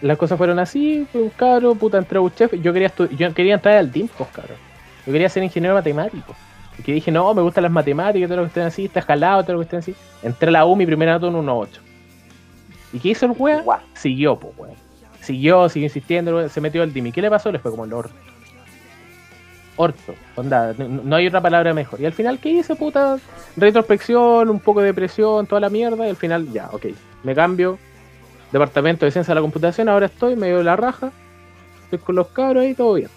las 0.00 0.16
cosas 0.16 0.38
fueron 0.38 0.58
así, 0.58 1.06
fue 1.10 1.22
un 1.22 1.30
cabro, 1.30 1.74
puta, 1.74 1.98
entré 1.98 2.18
a 2.18 2.20
un 2.20 2.32
chef, 2.32 2.52
yo 2.54 2.72
quería 2.72 2.92
yo 3.16 3.34
quería 3.34 3.54
entrar 3.54 3.76
al 3.76 3.90
DIM, 3.90 4.08
pues, 4.08 4.28
cabrón. 4.30 4.56
Yo 5.06 5.12
quería 5.12 5.28
ser 5.28 5.42
ingeniero 5.42 5.74
matemático. 5.74 6.34
Y 6.78 6.82
que 6.82 6.92
dije, 6.92 7.10
no, 7.10 7.34
me 7.34 7.42
gustan 7.42 7.64
las 7.64 7.72
matemáticas, 7.72 8.28
todo 8.28 8.36
lo 8.38 8.42
que 8.44 8.48
estén 8.48 8.62
así, 8.64 8.84
está 8.84 9.02
jalado, 9.02 9.42
todo 9.42 9.54
lo 9.54 9.58
que 9.60 9.64
estén 9.64 9.78
así. 9.80 9.94
Entré 10.22 10.48
a 10.48 10.52
la 10.52 10.66
U, 10.66 10.76
mi 10.76 10.86
primera 10.86 11.12
nota 11.12 11.26
en 11.26 11.34
1.8. 11.34 11.68
¿Y 12.92 13.00
qué 13.00 13.08
hizo 13.08 13.26
el? 13.26 13.32
Guau. 13.32 13.80
Siguió, 13.94 14.36
pues, 14.36 14.52
weón. 14.56 14.74
Siguió, 15.20 15.68
siguió 15.68 15.86
insistiendo, 15.86 16.48
se 16.48 16.60
metió 16.60 16.82
al 16.82 16.92
DIM. 16.92 17.08
¿Y 17.08 17.12
qué 17.12 17.20
le 17.20 17.30
pasó? 17.30 17.50
Le 17.50 17.58
fue 17.58 17.70
como 17.70 17.84
el 17.84 17.92
orto. 17.92 18.14
Orto, 19.76 20.14
onda, 20.34 20.74
no, 20.76 20.88
no 20.88 21.16
hay 21.16 21.26
otra 21.26 21.40
palabra 21.40 21.74
mejor. 21.74 22.00
Y 22.00 22.06
al 22.06 22.12
final, 22.12 22.38
¿qué 22.38 22.50
hice, 22.50 22.74
puta? 22.74 23.18
Retrospección, 23.56 24.48
un 24.48 24.60
poco 24.60 24.80
de 24.80 24.86
depresión, 24.86 25.46
toda 25.46 25.60
la 25.60 25.70
mierda. 25.70 26.06
Y 26.06 26.10
al 26.10 26.16
final, 26.16 26.50
ya, 26.52 26.68
ok. 26.72 26.86
Me 27.24 27.34
cambio. 27.34 27.78
Departamento 28.52 29.04
de 29.04 29.12
Ciencia 29.12 29.32
de 29.32 29.36
la 29.36 29.42
Computación, 29.42 29.88
ahora 29.88 30.06
estoy 30.06 30.36
medio 30.36 30.58
de 30.58 30.64
la 30.64 30.76
raja. 30.76 31.12
Estoy 31.84 31.98
con 31.98 32.14
los 32.16 32.28
cabros 32.28 32.62
ahí, 32.64 32.74
todo 32.74 32.94
bien. 32.94 33.08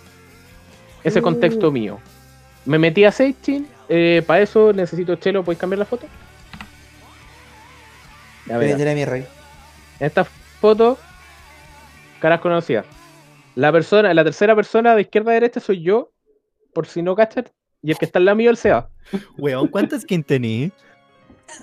Ese 1.03 1.22
contexto 1.22 1.72
mío. 1.72 1.99
Me 2.66 2.78
metí 2.78 3.03
a 3.06 3.12
Seichin. 3.12 3.68
Eh, 3.90 4.24
Para 4.26 4.41
eso 4.41 4.72
necesito 4.74 5.16
chelo, 5.16 5.44
¿podéis 5.44 5.60
cambiar 5.60 5.80
la 5.80 5.86
foto? 5.86 6.08
Ya 8.45 8.58
verás. 8.58 8.78
Jeremy 8.78 9.06
Rey. 9.06 9.26
En 9.99 10.08
esta 10.08 10.24
foto, 10.24 10.98
caras 12.20 12.40
conocidas. 12.41 12.86
La 13.56 13.72
persona, 13.72 14.14
la 14.14 14.24
tercera 14.24 14.56
persona 14.56 14.95
de 14.95 15.02
izquierda 15.02 15.32
a 15.32 15.34
derecha 15.34 15.60
soy 15.60 15.82
yo, 15.82 16.12
por 16.74 16.88
si 16.88 17.02
no 17.02 17.16
cachan, 17.16 17.49
y 17.82 17.91
el 17.91 17.98
que 17.98 18.06
está 18.06 18.20
al 18.20 18.26
lado 18.26 18.38
mío 18.38 18.49
el 18.49 18.58
Seba. 18.58 18.90
Weón, 19.38 19.68
¿cuántas 19.68 20.02
skin 20.03 20.24
tení? 20.24 20.72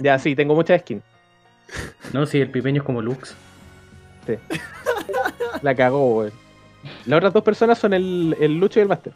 Ya, 0.01 0.19
sí, 0.19 0.37
tengo 0.37 0.55
muchas 0.55 0.83
skins. 0.83 1.03
No, 2.13 2.27
si 2.27 2.41
el 2.41 2.51
pipeño 2.51 2.83
es 2.83 2.87
como 2.87 3.01
Lux. 3.01 3.35
La 5.63 5.75
cagó, 5.75 6.19
weón. 6.19 6.33
Las 7.07 7.17
otras 7.19 7.33
dos 7.33 7.43
personas 7.43 7.79
son 7.79 7.93
el, 7.93 8.37
el 8.41 8.59
Lucho 8.59 8.79
y 8.79 8.83
el 8.83 8.89
Master. 8.89 9.13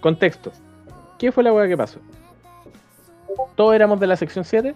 Contexto. 0.00 0.52
¿Qué 1.18 1.32
fue 1.32 1.42
la 1.42 1.52
weá 1.52 1.66
que 1.66 1.76
pasó? 1.76 1.98
Todos 3.54 3.74
éramos 3.74 4.00
de 4.00 4.06
la 4.06 4.16
sección 4.16 4.44
7. 4.44 4.74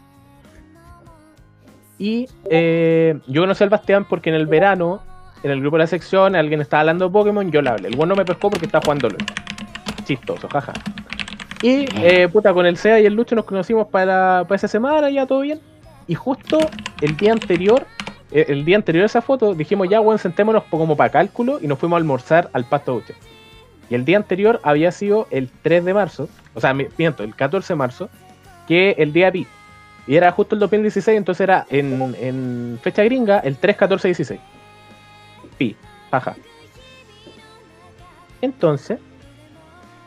Y 1.98 2.28
eh, 2.48 3.18
yo 3.26 3.42
conocí 3.42 3.62
al 3.62 3.70
Bastián 3.70 4.06
porque 4.08 4.30
en 4.30 4.36
el 4.36 4.46
verano, 4.46 5.02
en 5.42 5.50
el 5.50 5.60
grupo 5.60 5.76
de 5.76 5.84
la 5.84 5.86
sección, 5.86 6.34
alguien 6.34 6.60
estaba 6.60 6.80
hablando 6.80 7.06
de 7.06 7.12
Pokémon, 7.12 7.50
yo 7.50 7.60
le 7.60 7.70
hablé. 7.70 7.88
El 7.88 7.96
bueno 7.96 8.14
me 8.14 8.24
pescó 8.24 8.50
porque 8.50 8.66
estaba 8.66 8.82
jugando 8.82 9.10
LOL. 9.10 9.18
Chistoso, 10.04 10.48
jaja. 10.48 10.72
Y 11.62 11.86
eh, 12.02 12.26
puta, 12.28 12.54
con 12.54 12.64
el 12.64 12.78
SEA 12.78 13.00
y 13.00 13.06
el 13.06 13.14
Lucho 13.14 13.34
nos 13.34 13.44
conocimos 13.44 13.86
para, 13.88 14.44
para 14.44 14.56
esa 14.56 14.68
semana, 14.68 15.10
ya 15.10 15.26
todo 15.26 15.40
bien. 15.40 15.60
Y 16.06 16.14
justo 16.14 16.58
el 17.02 17.16
día 17.18 17.32
anterior 17.32 17.86
el 18.32 18.64
día 18.64 18.76
anterior 18.76 19.02
a 19.02 19.06
esa 19.06 19.22
foto 19.22 19.54
dijimos 19.54 19.88
ya, 19.88 20.00
weón, 20.00 20.18
sentémonos 20.18 20.64
como 20.70 20.96
para 20.96 21.10
cálculo 21.10 21.58
y 21.60 21.66
nos 21.66 21.78
fuimos 21.78 21.96
a 21.96 21.98
almorzar 21.98 22.50
al 22.52 22.64
Pasto 22.64 22.92
Duche. 22.94 23.14
Y 23.88 23.94
el 23.96 24.04
día 24.04 24.16
anterior 24.18 24.60
había 24.62 24.92
sido 24.92 25.26
el 25.30 25.48
3 25.62 25.84
de 25.84 25.94
marzo, 25.94 26.28
o 26.54 26.60
sea, 26.60 26.72
mi- 26.74 26.86
miento, 26.96 27.24
el 27.24 27.34
14 27.34 27.72
de 27.72 27.76
marzo, 27.76 28.08
que 28.68 28.92
el 28.98 29.12
día 29.12 29.32
pi. 29.32 29.46
Y 30.06 30.14
era 30.16 30.30
justo 30.30 30.54
el 30.54 30.60
2016, 30.60 31.16
entonces 31.18 31.40
era 31.42 31.66
en, 31.70 32.14
en 32.20 32.78
fecha 32.82 33.02
gringa 33.04 33.40
el 33.40 33.56
3, 33.56 33.76
14, 33.76 34.08
16. 34.08 34.40
Pi, 35.58 35.76
jaja. 36.10 36.36
Entonces, 38.40 38.98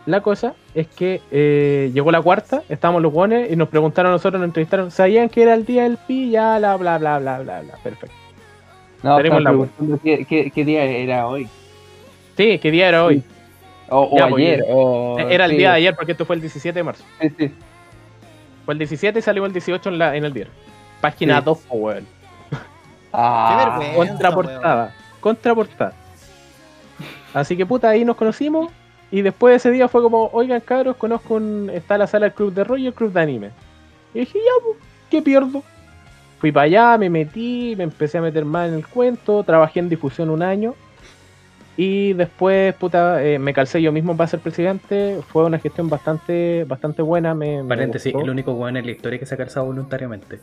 la 0.05 0.21
cosa 0.21 0.53
es 0.75 0.87
que 0.87 1.21
eh, 1.31 1.91
llegó 1.93 2.11
la 2.11 2.21
cuarta, 2.21 2.63
estábamos 2.69 3.01
los 3.01 3.11
guones 3.13 3.49
y 3.51 3.55
nos 3.55 3.69
preguntaron 3.69 4.09
a 4.11 4.13
nosotros, 4.15 4.39
nos 4.39 4.47
entrevistaron, 4.49 4.91
¿sabían 4.91 5.29
que 5.29 5.43
era 5.43 5.53
el 5.53 5.65
día 5.65 5.83
del 5.83 5.97
pi? 5.97 6.29
Ya, 6.31 6.57
bla, 6.57 6.75
bla, 6.75 6.97
bla, 6.97 7.19
bla, 7.19 7.39
bla, 7.39 7.61
bla. 7.61 7.73
Perfecto. 7.83 8.15
No, 9.01 9.17
Tenemos 9.17 9.41
la 9.41 9.97
qué, 10.03 10.25
qué, 10.25 10.51
qué 10.51 10.65
día 10.65 10.83
era 10.83 11.27
hoy. 11.27 11.47
Sí, 12.37 12.57
¿qué 12.59 12.71
día 12.71 12.89
era 12.89 13.05
hoy? 13.05 13.23
O, 13.89 14.09
o 14.11 14.17
Ya, 14.17 14.27
pues, 14.27 14.43
ayer. 14.43 14.63
o- 14.69 15.19
Era 15.19 15.45
el 15.45 15.51
sí, 15.51 15.57
día 15.57 15.69
de 15.71 15.75
ayer 15.77 15.95
porque 15.95 16.13
esto 16.13 16.25
fue 16.25 16.35
el 16.35 16.41
17 16.41 16.79
de 16.79 16.83
marzo. 16.83 17.03
Sí, 17.21 17.29
sí. 17.37 17.51
Fue 18.65 18.73
el 18.73 18.77
17 18.79 19.19
y 19.19 19.21
salió 19.21 19.45
el 19.45 19.51
18 19.53 19.89
en, 19.89 19.99
la, 19.99 20.15
en 20.15 20.23
el 20.25 20.33
diario. 20.33 20.53
Página 21.01 21.39
Sí. 21.39 21.45
2, 21.45 21.57
po, 21.59 21.75
weón. 21.75 22.07
Ah, 23.11 23.77
vergüenza. 23.79 24.13
Contraportada. 24.13 24.95
Contraportada. 25.19 25.93
Así 27.33 27.55
que 27.57 27.65
puta, 27.65 27.89
ahí 27.89 28.03
nos 28.05 28.15
conocimos. 28.15 28.71
Y 29.13 29.21
después 29.21 29.51
de 29.51 29.55
ese 29.57 29.69
día 29.69 29.87
fue 29.87 30.01
como, 30.01 30.29
oigan 30.33 30.59
cabros, 30.61 30.95
conozco 30.97 31.35
un, 31.35 31.69
está 31.71 31.99
la 31.99 32.07
sala 32.07 32.25
del 32.25 32.33
club 32.33 32.51
de 32.51 32.63
rollo 32.63 32.83
y 32.85 32.87
el 32.87 32.93
club 32.95 33.13
de 33.13 33.21
anime. 33.21 33.49
Y 34.13 34.21
dije, 34.21 34.39
ya, 34.39 34.51
pues, 34.65 34.77
¿qué 35.11 35.21
pierdo? 35.21 35.61
Fui 36.39 36.51
para 36.51 36.65
allá, 36.65 36.97
me 36.97 37.11
metí, 37.11 37.75
me 37.77 37.83
empecé 37.83 38.17
a 38.17 38.21
meter 38.21 38.43
más 38.43 38.69
en 38.69 38.73
el 38.75 38.87
cuento, 38.87 39.43
trabajé 39.43 39.79
en 39.81 39.89
difusión 39.89 40.31
un 40.31 40.41
año. 40.41 40.73
Y 41.77 42.13
después, 42.13 42.73
puta, 42.75 43.23
eh, 43.23 43.37
me 43.37 43.53
calcé 43.53 43.81
yo 43.83 43.91
mismo 43.91 44.17
para 44.17 44.27
ser 44.27 44.39
presidente. 44.39 45.19
Fue 45.29 45.45
una 45.45 45.59
gestión 45.59 45.89
bastante 45.89 46.65
bastante 46.65 47.01
buena. 47.03 47.33
Me, 47.35 47.61
me 47.63 47.69
Paréntesis, 47.69 48.11
gustó. 48.13 48.25
el 48.25 48.31
único 48.31 48.53
weón 48.53 48.77
en 48.77 48.85
la 48.85 48.91
historia 48.91 49.17
que 49.19 49.25
se 49.27 49.35
ha 49.35 49.37
calzado 49.37 49.67
voluntariamente. 49.67 50.39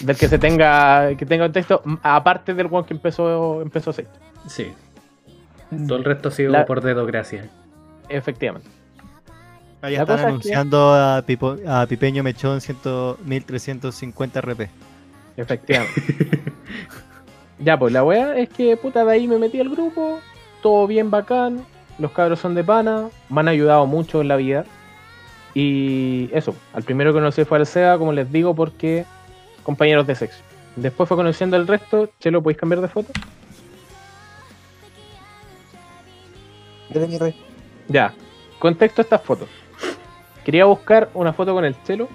Del 0.00 0.16
que 0.16 0.28
se 0.28 0.38
tenga 0.38 1.14
que 1.16 1.26
tenga 1.26 1.44
un 1.46 1.52
texto, 1.52 1.82
aparte 2.02 2.54
del 2.54 2.68
one 2.70 2.86
que 2.86 2.94
empezó 2.94 3.60
empezó 3.60 3.92
sexto. 3.92 4.18
Sí. 4.46 4.72
Todo 5.88 5.98
el 5.98 6.04
resto 6.04 6.28
ha 6.28 6.32
sido 6.32 6.52
La- 6.52 6.64
por 6.66 6.80
dedo, 6.82 7.04
gracias. 7.06 7.46
Efectivamente. 8.08 8.68
Ahí 9.80 9.96
La 9.96 10.02
están 10.02 10.06
cosa 10.06 10.14
es 10.14 10.20
que- 10.20 10.28
anunciando 10.28 10.94
a, 10.94 11.22
Pipo- 11.26 11.58
a 11.66 11.86
Pipeño 11.86 12.22
Mechón 12.22 12.60
100, 12.60 12.76
1350 13.24 14.40
RP. 14.40 14.68
Efectivamente. 15.36 16.00
ya, 17.58 17.78
pues 17.78 17.92
la 17.92 18.04
weá 18.04 18.36
es 18.36 18.48
que 18.50 18.76
puta 18.76 19.04
de 19.04 19.12
ahí 19.12 19.26
me 19.26 19.38
metí 19.38 19.58
al 19.60 19.70
grupo, 19.70 20.20
todo 20.62 20.86
bien 20.86 21.10
bacán, 21.10 21.64
los 21.98 22.12
cabros 22.12 22.38
son 22.38 22.54
de 22.54 22.62
pana, 22.62 23.08
me 23.28 23.40
han 23.40 23.48
ayudado 23.48 23.86
mucho 23.86 24.20
en 24.20 24.28
la 24.28 24.36
vida. 24.36 24.64
Y 25.54 26.30
eso, 26.32 26.54
al 26.72 26.82
primero 26.82 27.12
que 27.12 27.18
conocí 27.18 27.44
fue 27.44 27.58
al 27.58 27.66
SEA, 27.66 27.98
como 27.98 28.12
les 28.12 28.30
digo, 28.30 28.54
porque 28.54 29.04
compañeros 29.64 30.06
de 30.06 30.14
sexo. 30.14 30.42
Después 30.76 31.06
fue 31.08 31.16
conociendo 31.18 31.56
el 31.56 31.66
resto, 31.66 32.08
Chelo, 32.20 32.42
¿podéis 32.42 32.58
cambiar 32.58 32.80
de 32.80 32.88
foto? 32.88 33.12
Dale, 36.90 37.06
mi 37.08 37.18
rey. 37.18 37.34
Ya, 37.88 38.14
contexto 38.58 39.00
a 39.00 39.04
estas 39.04 39.22
fotos. 39.22 39.48
Quería 40.44 40.64
buscar 40.64 41.10
una 41.14 41.32
foto 41.32 41.54
con 41.54 41.64
el 41.64 41.80
Chelo, 41.84 42.08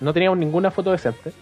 no 0.00 0.12
teníamos 0.12 0.38
ninguna 0.38 0.70
foto 0.70 0.90
decente. 0.90 1.32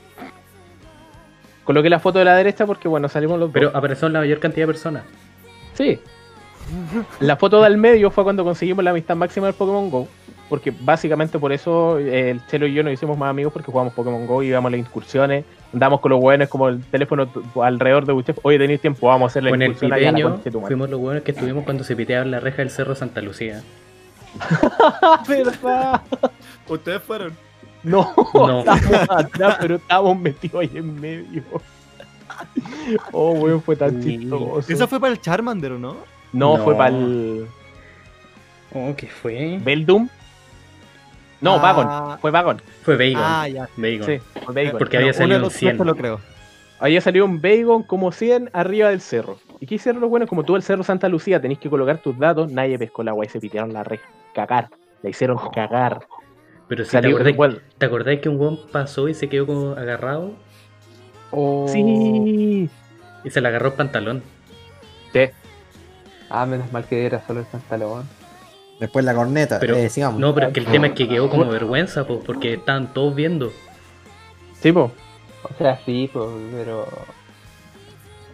Coloqué 1.65 1.91
la 1.91 1.99
foto 1.99 2.19
de 2.19 2.25
la 2.25 2.35
derecha 2.35 2.67
porque, 2.67 2.89
bueno, 2.89 3.09
salimos 3.09 3.39
los. 3.39 3.51
Pero 3.53 3.71
apareció 3.75 4.09
la 4.09 4.21
mayor 4.21 4.41
cantidad 4.41 4.67
de 4.67 4.73
personas. 4.73 5.05
Sí. 5.75 6.01
La 7.21 7.37
foto 7.37 7.63
del 7.63 7.77
medio 7.77 8.11
fue 8.11 8.25
cuando 8.25 8.45
conseguimos 8.45 8.85
la 8.85 8.91
amistad 8.91 9.17
máxima 9.17 9.47
del 9.47 9.55
Pokémon 9.55 9.91
Go. 9.91 10.09
Porque 10.49 10.73
básicamente 10.81 11.39
por 11.39 11.53
eso 11.53 11.99
eh, 11.99 12.31
el 12.31 12.47
Chelo 12.47 12.67
y 12.67 12.73
yo 12.73 12.83
nos 12.83 12.93
hicimos 12.93 13.19
más 13.19 13.31
amigos 13.31 13.53
porque 13.53 13.71
jugamos 13.71 13.93
Pokémon 13.93 14.27
Go, 14.27 14.43
íbamos 14.43 14.69
a 14.69 14.73
las 14.73 14.81
incursiones, 14.81 15.45
andamos 15.73 16.01
con 16.01 16.11
los 16.11 16.21
buenos 16.21 16.49
como 16.49 16.69
el 16.69 16.83
teléfono 16.85 17.29
alrededor 17.63 18.07
de 18.07 18.13
usted. 18.13 18.37
Oye, 18.43 18.59
tenéis 18.59 18.81
tiempo, 18.81 19.07
vamos 19.07 19.27
a 19.27 19.31
hacer 19.33 19.45
la 19.45 19.51
Con 19.51 19.63
el 19.63 19.77
la 19.81 19.89
madre". 20.29 20.41
fuimos 20.67 20.91
los 20.91 21.01
buenos 21.01 21.23
que 21.23 21.31
estuvimos 21.33 21.65
cuando 21.65 21.85
se 21.85 21.95
piteaba 21.97 22.25
la 22.25 22.41
reja 22.41 22.59
del 22.59 22.71
Cerro 22.71 22.95
Santa 22.95 23.21
Lucía. 23.21 23.63
¡Ah, 24.41 25.23
verdad! 25.29 26.03
¿Ustedes 26.69 27.03
fueron? 27.03 27.33
No, 27.83 28.13
No. 28.35 28.59
estábamos 28.65 29.11
atrás, 29.11 29.57
pero 29.61 29.75
estábamos 29.77 30.19
metidos 30.19 30.61
ahí 30.63 30.71
en 30.75 31.01
medio. 31.01 31.43
Oh, 33.13 33.33
weón, 33.33 33.63
fue 33.63 33.77
tan 33.77 34.03
Sí. 34.03 34.19
chistoso. 34.19 34.73
Esa 34.73 34.87
fue 34.87 35.01
para 35.01 35.13
el 35.13 35.21
Charmander, 35.21 35.73
¿o 35.73 35.79
no? 35.79 35.97
No, 36.33 36.57
No. 36.59 36.65
fue 36.65 36.77
para 36.77 36.95
el 36.97 37.47
Oh, 38.75 38.95
¿qué 38.97 39.07
fue? 39.07 39.59
Beldum. 39.65 40.09
No, 41.41 41.55
Ah. 41.57 41.59
Vagon. 41.59 42.19
Fue 42.21 42.31
Vagon. 42.31 42.63
Fue 42.83 42.97
Bacon. 42.97 43.23
Ah, 43.25 43.49
ya. 43.49 43.69
Bacon. 43.77 44.05
Sí, 44.05 44.19
fue 44.45 44.55
Vagon. 44.55 44.79
Porque 44.79 44.97
había 44.99 45.13
salido 45.13 45.39
un 45.39 45.45
tres 45.49 45.59
100. 45.59 45.79
te 45.79 45.85
lo 45.85 45.95
creo. 45.97 46.21
Había 46.81 47.01
salido 47.01 47.25
un 47.25 47.41
Bagon 47.41 47.83
como 47.83 48.13
100 48.13 48.51
arriba 48.53 48.89
del 48.91 49.01
cerro. 49.01 49.39
¿Y 49.61 49.67
qué 49.67 49.77
hicieron 49.77 50.01
los 50.01 50.11
buenos? 50.11 50.29
Como 50.29 50.45
tú 50.45 50.55
el 50.57 50.63
cerro 50.63 50.85
Santa 50.85 51.09
Lucía 51.09 51.41
tenéis 51.41 51.59
que 51.59 51.69
colocar 51.69 51.99
tus 51.99 52.17
datos, 52.19 52.51
nadie 52.53 52.79
pescó 52.79 53.03
la 53.03 53.11
agua 53.13 53.25
y 53.25 53.29
se 53.29 53.41
pitearon 53.41 53.73
la 53.73 53.83
reja. 53.85 54.09
Cagar. 54.35 54.69
La 55.03 55.11
hicieron 55.11 55.39
cagar. 55.53 56.07
Pero 56.69 56.85
si 56.85 56.91
te 56.91 56.97
Salió 56.99 57.17
acordás. 57.17 57.61
¿te 57.79 57.87
acordás 57.87 58.19
que 58.21 58.29
un 58.29 58.39
weón 58.41 58.59
pasó 58.71 59.09
y 59.09 59.15
se 59.15 59.29
quedó 59.29 59.47
como 59.47 59.71
agarrado? 59.73 60.33
Sí. 61.69 62.69
Y 63.25 63.31
se 63.31 63.41
le 63.41 63.49
agarró 63.49 63.69
el 63.69 63.75
pantalón. 63.75 64.23
Sí. 65.13 65.21
Ah, 66.31 66.47
menos 66.47 66.73
mal 66.73 66.85
que 66.85 67.07
era 67.07 67.25
solo 67.27 67.41
el 67.41 67.47
pantalón. 67.47 68.05
Después 68.81 69.05
la 69.05 69.15
corneta. 69.15 69.59
Pero, 69.61 69.75
eh, 69.77 69.89
sigamos. 69.91 70.21
no, 70.21 70.35
pero 70.35 70.49
es 70.49 70.53
que 70.55 70.61
el 70.61 70.67
tema 70.67 70.87
es 70.89 70.93
que 70.95 71.09
quedó 71.09 71.29
como 71.29 71.47
vergüenza, 71.47 72.07
po, 72.07 72.21
porque 72.21 72.55
estaban 72.55 72.93
todos 72.95 73.15
viendo. 73.15 73.53
Sí, 74.61 74.71
po. 74.73 74.93
O 75.43 75.55
sea, 75.59 75.79
sí, 75.85 76.09
pues, 76.13 76.27
pero. 76.55 76.87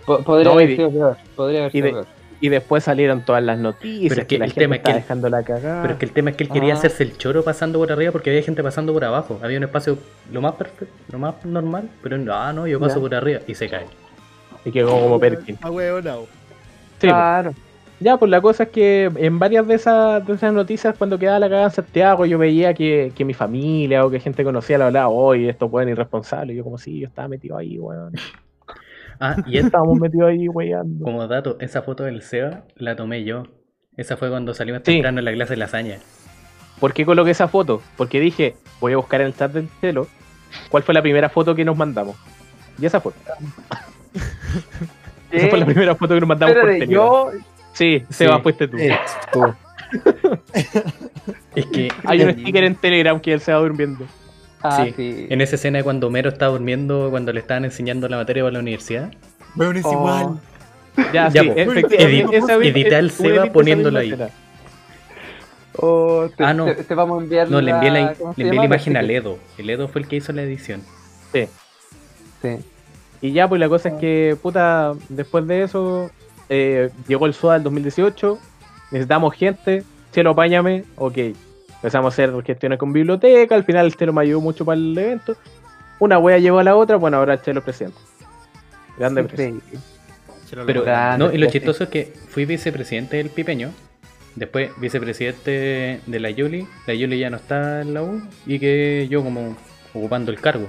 Po- 0.05 0.23
podría 0.23 0.45
No, 0.45 0.53
haber 0.53 0.71
y- 0.71 0.77
sido 0.77 0.91
peor. 0.91 1.17
Podría 1.35 1.61
haber 1.61 1.73
sido 1.73 1.87
de- 1.87 1.93
peor. 1.93 2.07
Y 2.41 2.49
después 2.51 2.85
salieron 2.85 3.25
todas 3.25 3.43
las 3.43 3.59
noticias. 3.59 4.11
Pero 4.11 4.21
es 4.23 4.29
que 4.29 4.39
la 4.39 4.45
el 4.45 4.51
gente 4.51 4.61
tema 4.65 4.75
es 4.77 4.81
que 4.81 4.83
estaba 4.83 4.97
el- 4.99 5.03
dejando 5.03 5.29
la 5.31 5.43
cagada. 5.45 5.81
Pero 5.83 5.93
es 5.95 5.99
que 5.99 6.05
el 6.05 6.13
tema 6.13 6.31
es 6.31 6.37
que 6.37 6.45
él 6.45 6.51
quería 6.51 6.75
Ah. 6.75 6.77
hacerse 6.77 7.03
el 7.05 7.17
choro 7.17 7.43
pasando 7.43 7.79
por 7.79 7.91
arriba 7.91 8.13
porque 8.13 8.29
había 8.29 8.43
gente 8.43 8.63
pasando 8.63 8.93
por 8.93 9.03
abajo. 9.05 9.39
Había 9.43 9.57
un 9.57 9.65
espacio 9.65 9.97
lo 10.31 10.43
más 10.43 10.53
perfecto, 10.57 10.95
lo 11.11 11.19
más 11.19 11.43
normal, 11.47 11.89
pero 12.03 12.19
no, 12.19 12.35
ah, 12.35 12.53
no, 12.53 12.67
yo 12.67 12.79
paso 12.79 12.97
Ya. 12.97 13.01
por 13.01 13.15
arriba 13.15 13.41
y 13.47 13.55
se 13.55 13.69
cae. 13.71 13.87
Y 14.67 14.71
quedó 14.73 14.91
como 14.91 15.19
Perkin. 15.19 15.59
Ah, 15.63 15.71
weón, 15.71 16.05
no. 16.05 16.27
Sí, 17.01 17.09
po. 17.09 17.55
Ya, 18.05 18.19
pues 18.19 18.31
la 18.31 18.43
cosa 18.43 18.65
es 18.65 18.69
que 18.69 19.11
en 19.17 19.39
varias 19.39 19.67
de 19.67 19.77
esas, 19.77 20.27
de 20.27 20.35
esas 20.35 20.53
noticias, 20.53 20.95
cuando 20.99 21.19
quedaba 21.19 21.39
la 21.39 21.49
cagada 21.49 21.69
en 21.69 21.71
Santiago, 21.71 22.27
yo 22.27 22.37
veía 22.37 22.75
que, 22.75 23.13
que 23.17 23.25
mi 23.25 23.33
familia 23.33 24.05
o 24.05 24.11
que 24.11 24.21
gente 24.21 24.45
conocía 24.45 24.77
la 24.77 24.89
hablaba, 24.89 25.09
oye, 25.09 25.49
estos 25.49 25.71
pueden 25.71 25.89
irresponsables. 25.89 26.53
Y 26.55 26.59
yo, 26.59 26.65
como 26.65 26.77
si 26.77 27.01
yo 27.01 27.09
estaba 27.09 27.29
metido 27.29 27.57
ahí, 27.57 27.79
weón. 27.79 28.13
Ah, 29.21 29.37
y 29.47 29.59
es, 29.59 29.67
Estábamos 29.67 29.99
metidos 30.01 30.29
ahí, 30.29 30.49
weyando. 30.49 31.05
como 31.05 31.27
dato, 31.29 31.57
esa 31.61 31.83
foto 31.83 32.03
del 32.03 32.21
Seba 32.21 32.65
la 32.75 32.97
tomé 32.97 33.23
yo. 33.25 33.45
Esa 33.97 34.17
fue 34.17 34.29
cuando 34.29 34.53
salimos 34.55 34.83
Sí. 34.85 34.93
temprano 34.95 35.21
en 35.21 35.25
la 35.25 35.33
clase 35.33 35.53
de 35.55 35.59
lasaña. 35.59 35.99
¿Por 36.81 36.93
qué 36.93 37.07
coloqué 37.07 37.31
esa 37.31 37.47
foto? 37.49 37.81
Porque 37.97 38.19
dije, 38.21 38.57
voy 38.81 38.93
a 38.93 38.97
buscar 38.97 39.21
en 39.21 39.29
el 39.29 39.35
chat 39.37 39.53
del 39.53 39.69
celo 39.81 40.09
cuál 40.69 40.83
fue 40.83 40.95
la 40.95 41.01
primera 41.01 41.29
foto 41.31 41.55
que 41.55 41.65
nos 41.65 41.77
mandamos. 41.77 42.17
Y 42.79 42.85
esa 42.87 43.01
foto. 43.01 43.17
Esa 45.31 45.49
fue 45.49 45.59
la 45.59 45.67
primera 45.67 45.95
foto 45.97 46.15
que 46.15 46.21
nos 46.21 46.29
mandamos 46.29 46.57
por 46.57 46.87
yo. 46.87 47.31
Sí, 47.75 48.03
Seba, 48.11 48.41
fuiste 48.41 48.67
tú. 48.69 48.79
Eh, 48.79 48.99
tú. 49.33 49.45
Es 51.55 51.67
que 51.67 51.89
Hay 52.05 52.23
un 52.23 52.33
sticker 52.33 52.65
en 52.65 52.75
Telegram 52.77 53.21
que 53.21 53.33
él 53.33 53.41
se 53.41 53.53
va 53.53 53.59
durmiendo. 53.59 54.05
Ah, 54.63 54.83
sí, 54.87 54.95
sí. 54.97 55.27
en 55.29 55.41
esa 55.43 55.57
escena 55.57 55.79
de 55.79 55.85
cuando 55.85 56.07
Homero 56.07 56.31
está 56.31 56.47
durmiendo 56.47 57.09
cuando 57.11 57.33
le 57.35 57.41
estaban 57.41 57.67
enseñando 57.67 58.09
la 58.09 58.17
materia 58.17 58.43
para 58.43 58.55
la 58.55 58.59
universidad, 58.61 59.13
Weón, 59.57 59.77
es 59.77 59.85
Oh. 59.85 59.93
igual. 59.93 60.41
Ya, 61.13 61.29
Ya, 61.29 61.43
sí, 61.43 61.51
efectivamente. 61.55 62.69
Edita 62.69 62.99
el 62.99 63.11
Seba 63.11 63.47
poniéndolo 63.53 63.99
ahí. 63.99 64.17
Oh, 65.77 66.29
te, 66.37 66.45
Ah, 66.45 66.55
no. 66.55 66.67
te- 66.67 66.85
te 66.85 66.95
vamos 66.95 67.19
a 67.21 67.23
enviar 67.25 67.51
no, 67.51 67.61
le 67.61 67.73
envié 67.73 67.91
la, 67.91 68.15
¿cómo 68.15 68.33
se 68.35 68.41
le 68.43 68.47
envié 68.49 68.61
la 68.61 68.65
imagen 68.67 68.97
a 68.97 69.01
Sí. 69.01 69.07
Ledo. 69.09 69.39
El 69.59 69.67
Ledo 69.67 69.89
fue 69.89 70.01
el 70.03 70.09
que 70.09 70.17
hizo 70.17 70.33
la 70.33 70.43
edición. 70.43 70.83
Sí. 71.33 71.47
Sí. 72.43 72.57
Y 73.21 73.33
ya, 73.33 73.49
pues 73.49 73.61
la 73.61 73.69
cosa 73.69 73.89
es 73.91 73.95
que, 73.97 74.37
puta, 74.41 74.93
después 75.09 75.47
de 75.49 75.63
eso, 75.65 76.11
eh, 76.55 76.91
llegó 77.09 77.27
el 77.27 77.35
SOA 77.35 77.55
del 77.55 77.65
2018, 77.65 78.39
necesitamos 78.91 79.35
gente, 79.35 79.83
Chelo, 80.13 80.31
apáñame, 80.31 80.85
ok. 80.97 81.19
Empezamos 81.77 82.13
a 82.13 82.15
hacer 82.15 82.43
gestiones 82.45 82.79
con 82.79 82.93
biblioteca, 82.93 83.55
al 83.55 83.65
final 83.65 83.87
el 83.87 83.97
Chelo 83.97 84.13
me 84.13 84.23
ayudó 84.23 84.41
mucho 84.41 84.65
para 84.65 84.79
el 84.79 84.97
evento. 84.97 85.37
Una 85.99 86.19
wea 86.19 86.39
llevó 86.39 86.61
a 86.61 86.65
la 86.65 86.77
otra, 86.77 86.97
bueno, 86.97 87.19
ahora 87.19 87.35
el 87.35 87.43
Chelo 87.43 87.59
es 87.59 87.65
presidente. 87.65 87.99
Grande 88.97 89.25
presidente. 89.25 89.65
Sí. 89.73 89.79
Pero, 90.67 90.85
Grande, 90.85 91.27
no, 91.27 91.33
y 91.33 91.39
lo 91.39 91.51
chistoso 91.51 91.85
es 91.85 91.91
que 91.91 92.13
fui 92.29 92.45
vicepresidente 92.45 93.17
del 93.17 93.29
Pipeño, 93.29 93.73
después 94.37 94.71
vicepresidente 94.79 96.01
de 96.07 96.21
la 96.21 96.31
Yuli, 96.31 96.67
la 96.87 96.95
Yuli 96.95 97.19
ya 97.19 97.31
no 97.31 97.37
está 97.37 97.81
en 97.81 97.93
la 97.93 98.03
U, 98.03 98.23
y 98.47 98.61
que 98.61 99.09
yo 99.11 99.25
como 99.25 99.57
ocupando 99.93 100.31
el 100.31 100.41
cargo. 100.41 100.69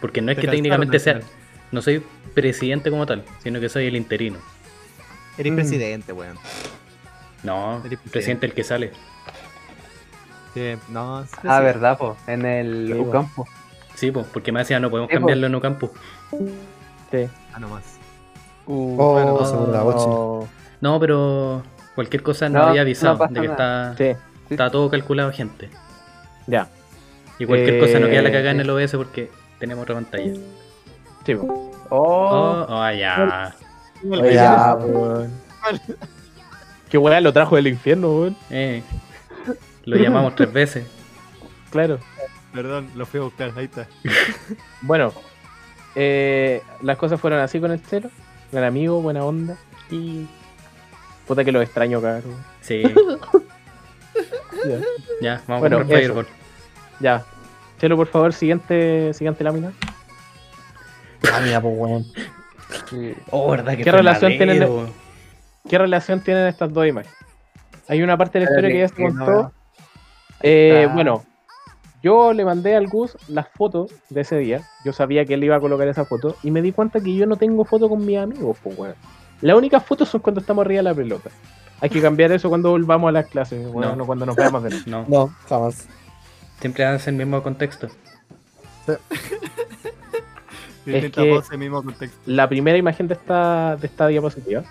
Porque 0.00 0.20
no 0.20 0.32
es 0.32 0.36
Te 0.36 0.42
que 0.42 0.48
técnicamente 0.48 0.98
sea, 0.98 1.20
no 1.70 1.80
soy 1.80 2.02
presidente 2.34 2.90
como 2.90 3.06
tal, 3.06 3.24
sino 3.42 3.60
que 3.60 3.68
soy 3.68 3.86
el 3.86 3.96
interino. 3.96 4.38
Eres 5.38 5.52
Mm. 5.52 5.56
presidente, 5.56 6.12
weón. 6.12 6.36
No, 7.42 7.78
Eres 7.84 7.98
presidente. 7.98 8.10
presidente 8.10 8.46
el 8.46 8.54
que 8.54 8.64
sale. 8.64 8.92
Sí, 10.54 10.74
no, 10.90 11.22
es 11.22 11.30
Ah, 11.32 11.38
presidente. 11.40 11.64
verdad, 11.64 11.98
po. 11.98 12.16
En 12.26 12.44
el 12.44 12.86
Sí, 12.88 12.94
po. 12.94 13.02
Ucampo. 13.08 13.48
Sí, 13.94 14.10
pues, 14.10 14.26
porque 14.32 14.52
me 14.52 14.60
decía 14.60 14.80
no 14.80 14.90
podemos 14.90 15.08
Sí, 15.10 15.14
po. 15.16 15.20
cambiarlo 15.20 15.46
en 15.46 15.54
Ocampo. 15.54 15.90
Sí. 17.10 17.28
Ah, 17.54 17.58
nomás. 17.58 17.82
Uh, 18.66 18.96
Oh, 19.00 19.12
bueno, 19.12 19.84
boche. 19.84 20.48
No, 20.80 21.00
pero 21.00 21.62
cualquier 21.94 22.22
cosa 22.22 22.48
no, 22.48 22.58
No, 22.60 22.64
había 22.66 22.82
avisado 22.82 23.26
de 23.28 23.40
que 23.40 23.46
está, 23.46 23.94
sí, 23.96 24.12
está 24.50 24.70
todo 24.70 24.88
calculado, 24.90 25.32
gente. 25.32 25.68
ya. 26.46 26.68
Y 27.38 27.46
cualquier 27.46 27.74
Eh, 27.76 27.80
cosa 27.80 27.98
no 27.98 28.06
queda 28.08 28.22
la 28.22 28.30
cagada 28.30 28.50
en 28.52 28.60
el 28.60 28.70
OBS 28.70 28.96
porque 28.96 29.30
tenemos 29.58 29.82
otra 29.82 29.94
pantalla. 29.96 30.32
Sí, 31.26 31.34
po. 31.34 31.72
Oh, 31.88 31.88
Oh, 31.90 32.66
oh, 32.68 32.90
ya. 32.92 33.54
Ya, 34.02 34.74
weón. 34.74 35.32
Qué 36.88 36.98
weá 36.98 37.20
lo 37.20 37.32
trajo 37.32 37.56
del 37.56 37.68
infierno, 37.68 38.10
weón. 38.12 38.36
Eh, 38.50 38.82
lo 39.84 39.96
llamamos 39.96 40.34
tres 40.34 40.52
veces. 40.52 40.86
Claro. 41.70 41.98
Perdón, 42.52 42.90
lo 42.94 43.06
fui 43.06 43.20
a 43.20 43.22
buscar, 43.24 43.52
ahí 43.56 43.64
está. 43.64 43.86
Bueno, 44.82 45.12
eh, 45.94 46.62
las 46.82 46.98
cosas 46.98 47.20
fueron 47.20 47.40
así 47.40 47.60
con 47.60 47.70
el 47.72 47.82
Chelo. 47.86 48.10
Gran 48.50 48.64
amigo, 48.64 49.00
buena 49.00 49.24
onda. 49.24 49.56
Y. 49.90 50.26
Puta 51.26 51.44
que 51.44 51.52
lo 51.52 51.62
extraño, 51.62 52.02
cabrón. 52.02 52.34
Sí, 52.60 52.82
Ya. 54.64 54.78
ya, 55.20 55.42
vamos 55.46 55.60
Bueno, 55.60 55.76
a 55.76 55.78
comprar 55.80 56.00
Fireball. 56.00 56.26
Ya. 57.00 57.24
Chelo, 57.80 57.96
por 57.96 58.06
favor, 58.08 58.32
siguiente, 58.32 59.12
siguiente 59.14 59.42
lámina. 59.42 59.72
Ah, 61.32 61.40
mira, 61.42 61.60
pues, 61.60 61.74
weón. 61.76 62.06
Sí. 62.88 63.14
Oh, 63.30 63.50
verdad 63.50 63.76
que 63.76 63.84
¿Qué 63.84 63.92
relación 63.92 64.32
tienen 64.36 64.86
¿qué 65.68 65.78
relación 65.78 66.20
tienen 66.20 66.46
estas 66.46 66.72
dos 66.72 66.86
imágenes? 66.86 67.16
Hay 67.88 68.02
una 68.02 68.16
parte 68.16 68.38
de 68.38 68.44
la 68.46 68.50
historia 68.50 68.70
que 68.70 68.78
ya 68.78 68.88
se 68.88 68.94
contó. 69.02 69.52
Eh, 70.42 70.88
bueno, 70.92 71.24
yo 72.02 72.32
le 72.32 72.44
mandé 72.44 72.74
al 72.74 72.88
Gus 72.88 73.16
las 73.28 73.48
fotos 73.48 73.92
de 74.10 74.22
ese 74.22 74.36
día. 74.38 74.62
Yo 74.84 74.92
sabía 74.92 75.24
que 75.24 75.34
él 75.34 75.44
iba 75.44 75.56
a 75.56 75.60
colocar 75.60 75.86
esa 75.88 76.04
foto 76.04 76.36
y 76.42 76.50
me 76.50 76.62
di 76.62 76.72
cuenta 76.72 77.00
que 77.00 77.14
yo 77.14 77.26
no 77.26 77.36
tengo 77.36 77.64
foto 77.64 77.88
con 77.88 78.04
mis 78.04 78.18
amigos, 78.18 78.56
pues, 78.62 78.76
weón. 78.78 78.94
Las 79.40 79.56
únicas 79.56 79.84
fotos 79.84 80.08
son 80.08 80.20
cuando 80.20 80.40
estamos 80.40 80.64
arriba 80.64 80.78
de 80.78 80.82
la 80.84 80.94
pelota. 80.94 81.30
Hay 81.80 81.90
que 81.90 82.00
cambiar 82.00 82.30
eso 82.32 82.48
cuando 82.48 82.70
volvamos 82.70 83.08
a 83.08 83.12
las 83.12 83.26
clases, 83.26 83.66
weón, 83.66 83.90
No. 83.90 83.96
no 83.96 84.06
cuando 84.06 84.26
nos 84.26 84.36
veamos 84.36 84.62
de. 84.62 84.70
No, 84.86 85.04
No, 85.08 85.34
jamás. 85.48 85.88
siempre 86.60 86.84
dan 86.84 87.00
el 87.04 87.14
mismo 87.14 87.42
contexto. 87.42 87.88
Distinta 90.84 91.22
que- 91.22 91.30
pose, 91.30 91.56
mismo 91.56 91.82
contexto. 91.82 92.18
La 92.26 92.48
primera 92.48 92.76
imagen 92.78 93.06
de 93.08 93.14
esta, 93.14 93.76
de 93.76 93.86
esta 93.86 94.06
diapositiva. 94.08 94.62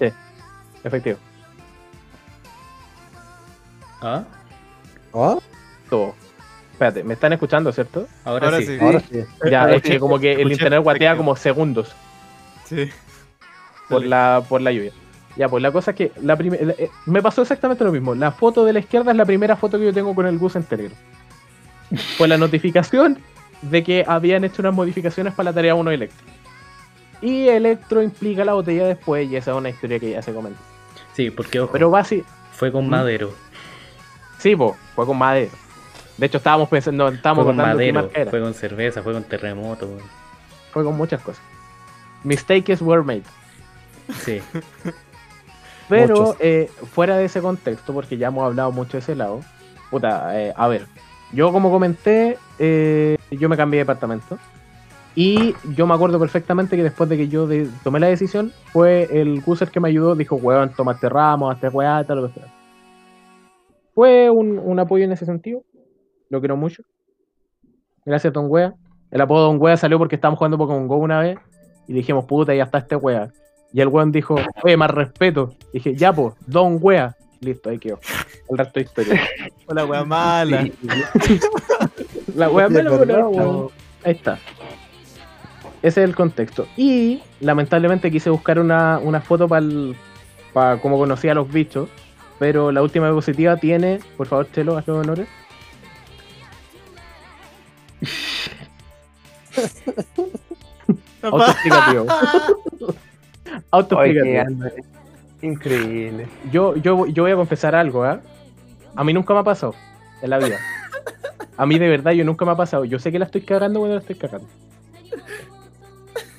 Sí, 0.00 0.06
efectivo. 0.82 1.18
¿Ah? 4.02 4.24
¿Oh? 5.12 5.40
Todo. 5.88 6.14
Espérate, 6.72 7.04
¿me 7.04 7.14
están 7.14 7.32
escuchando, 7.32 7.72
cierto? 7.72 8.06
Ahora, 8.24 8.46
Ahora 8.46 8.58
sí. 8.58 8.66
sí. 8.66 8.78
Ahora 8.80 9.00
sí. 9.00 9.24
Ya, 9.50 9.60
ahora 9.62 9.76
es 9.76 9.82
sí. 9.82 9.90
que 9.92 10.00
como 10.00 10.18
que 10.18 10.32
el 10.32 10.38
Escuché 10.40 10.54
internet 10.54 10.82
guatea 10.82 11.16
como 11.16 11.36
segundos. 11.36 11.94
Sí. 12.64 12.90
por 13.88 13.98
Dale. 14.00 14.08
la, 14.08 14.42
por 14.48 14.60
la 14.60 14.72
lluvia. 14.72 14.92
Ya, 15.36 15.48
pues 15.48 15.62
la 15.62 15.70
cosa 15.72 15.90
es 15.92 15.96
que 15.96 16.12
la 16.22 16.36
prime- 16.36 16.58
la- 16.64 16.72
eh, 16.72 16.90
me 17.06 17.20
pasó 17.22 17.42
exactamente 17.42 17.84
lo 17.84 17.92
mismo. 17.92 18.14
La 18.14 18.32
foto 18.32 18.64
de 18.64 18.72
la 18.72 18.78
izquierda 18.80 19.10
es 19.12 19.16
la 19.16 19.24
primera 19.24 19.56
foto 19.56 19.78
que 19.78 19.84
yo 19.84 19.92
tengo 19.92 20.14
con 20.14 20.26
el 20.26 20.38
Gus 20.38 20.56
en 20.56 20.64
Telegram. 20.64 20.96
Fue 22.16 22.26
la 22.28 22.36
notificación 22.38 23.18
de 23.70 23.82
que 23.82 24.04
habían 24.06 24.44
hecho 24.44 24.62
unas 24.62 24.74
modificaciones 24.74 25.34
para 25.34 25.50
la 25.50 25.54
tarea 25.54 25.74
1 25.74 25.90
de 25.90 25.96
Electro. 25.96 26.26
Y 27.20 27.48
Electro 27.48 28.02
implica 28.02 28.44
la 28.44 28.52
botella 28.52 28.86
después, 28.86 29.28
y 29.30 29.36
esa 29.36 29.52
es 29.52 29.56
una 29.56 29.70
historia 29.70 29.98
que 29.98 30.10
ya 30.10 30.22
se 30.22 30.32
comentó. 30.32 30.60
Sí, 31.14 31.30
porque 31.30 31.60
ojo, 31.60 31.72
Pero 31.72 31.90
basi 31.90 32.24
fue 32.52 32.70
con 32.70 32.86
¿Mm? 32.86 32.90
Madero. 32.90 33.32
sí, 34.38 34.54
po, 34.56 34.76
fue 34.94 35.06
con 35.06 35.16
madero. 35.18 35.50
De 36.18 36.26
hecho, 36.26 36.38
estábamos 36.38 36.68
pensando, 36.68 37.08
estábamos 37.08 37.44
Fue 37.44 37.54
con 37.54 37.56
qué 37.56 37.92
Madero, 37.92 38.10
fue 38.30 38.40
con 38.40 38.54
cerveza, 38.54 39.02
fue 39.02 39.12
con 39.12 39.24
terremoto. 39.24 39.88
Fue 40.72 40.84
con 40.84 40.96
muchas 40.96 41.20
cosas. 41.22 41.42
Mistakes 42.22 42.80
were 42.80 43.02
made. 43.02 43.24
Sí. 44.20 44.40
Pero 45.88 46.36
eh, 46.40 46.70
fuera 46.92 47.16
de 47.16 47.24
ese 47.26 47.40
contexto, 47.40 47.92
porque 47.92 48.16
ya 48.16 48.28
hemos 48.28 48.44
hablado 48.44 48.70
mucho 48.72 48.92
de 48.92 48.98
ese 48.98 49.14
lado, 49.14 49.40
puta, 49.90 50.40
eh, 50.40 50.52
a 50.56 50.68
ver, 50.68 50.86
yo 51.34 51.52
como 51.52 51.70
comenté, 51.70 52.38
eh, 52.58 53.16
yo 53.30 53.48
me 53.48 53.56
cambié 53.56 53.78
de 53.78 53.84
departamento 53.84 54.38
y 55.16 55.54
yo 55.76 55.86
me 55.86 55.94
acuerdo 55.94 56.18
perfectamente 56.18 56.76
que 56.76 56.82
después 56.82 57.08
de 57.08 57.16
que 57.16 57.28
yo 57.28 57.48
tomé 57.84 58.00
la 58.00 58.08
decisión, 58.08 58.52
fue 58.72 59.08
el 59.12 59.40
Guser 59.42 59.70
que 59.70 59.78
me 59.78 59.88
ayudó, 59.88 60.16
dijo, 60.16 60.36
weón, 60.36 60.70
tomaste 60.70 61.08
ramos, 61.08 61.54
hazte 61.54 61.68
weá, 61.68 62.02
tal, 62.04 62.26
que 62.26 62.40
sea. 62.40 62.52
Fue 63.94 64.28
un, 64.28 64.78
apoyo 64.80 65.04
en 65.04 65.12
ese 65.12 65.24
sentido, 65.24 65.62
lo 66.30 66.40
quiero 66.40 66.56
mucho. 66.56 66.82
Gracias, 68.04 68.32
Don 68.32 68.46
Wea. 68.48 68.74
El 69.10 69.20
apodo 69.20 69.46
Don 69.46 69.62
Wea 69.62 69.76
salió 69.76 69.98
porque 69.98 70.16
estábamos 70.16 70.38
jugando 70.38 70.58
Pokémon 70.58 70.88
Go 70.88 70.96
una 70.96 71.20
vez 71.20 71.38
y 71.86 71.92
dijimos, 71.92 72.24
puta, 72.24 72.54
ya 72.54 72.64
está 72.64 72.78
este 72.78 72.96
wea. 72.96 73.30
Y 73.72 73.80
el 73.80 73.88
weón 73.88 74.10
dijo, 74.10 74.36
oye, 74.64 74.76
más 74.76 74.90
respeto. 74.90 75.50
Dije, 75.72 75.94
ya, 75.94 76.12
pues, 76.12 76.34
Don 76.46 76.78
Wea. 76.80 77.16
Listo, 77.40 77.70
ahí 77.70 77.78
quedó. 77.78 78.00
El 78.50 78.58
resto 78.58 78.80
de 78.80 78.82
historia. 78.82 79.28
Hola, 79.66 79.84
wea 79.84 80.04
mala. 80.04 80.68
La 82.34 82.50
wea 82.50 82.68
mala, 82.68 82.98
pero 82.98 83.70
Ahí 84.04 84.12
está. 84.12 84.38
Ese 85.82 86.02
es 86.02 86.08
el 86.08 86.14
contexto. 86.14 86.66
Y 86.76 87.22
lamentablemente 87.40 88.10
quise 88.10 88.30
buscar 88.30 88.58
una, 88.58 88.98
una 88.98 89.20
foto 89.20 89.48
para 89.48 90.80
cómo 90.80 90.98
conocía 90.98 91.32
a 91.32 91.34
los 91.34 91.50
bichos. 91.50 91.88
Pero 92.38 92.72
la 92.72 92.82
última 92.82 93.06
diapositiva 93.06 93.56
tiene, 93.56 94.00
por 94.16 94.26
favor, 94.26 94.50
Chelo, 94.52 94.76
haz 94.76 94.88
los 94.88 94.98
honores. 94.98 95.28
Autoexplicativo. 101.22 102.06
Autoexplicativo. 103.70 104.64
Increíble. 105.44 106.26
yo, 106.50 106.74
yo, 106.76 107.06
yo 107.06 107.22
voy 107.24 107.32
a 107.32 107.36
confesar 107.36 107.74
algo, 107.74 108.04
¿ah? 108.04 108.20
A 108.96 109.04
mí 109.04 109.12
nunca 109.12 109.34
me 109.34 109.40
ha 109.40 109.44
pasado 109.44 109.74
en 110.22 110.30
la 110.30 110.38
vida. 110.38 110.58
A 111.56 111.66
mí 111.66 111.78
de 111.78 111.88
verdad 111.88 112.12
yo 112.12 112.24
nunca 112.24 112.44
me 112.44 112.52
ha 112.52 112.56
pasado. 112.56 112.84
Yo 112.84 112.98
sé 112.98 113.12
que 113.12 113.18
la 113.18 113.26
estoy 113.26 113.42
cagando 113.42 113.78
cuando 113.80 113.96
la 113.96 114.00
estoy 114.00 114.16
cagando. 114.16 114.48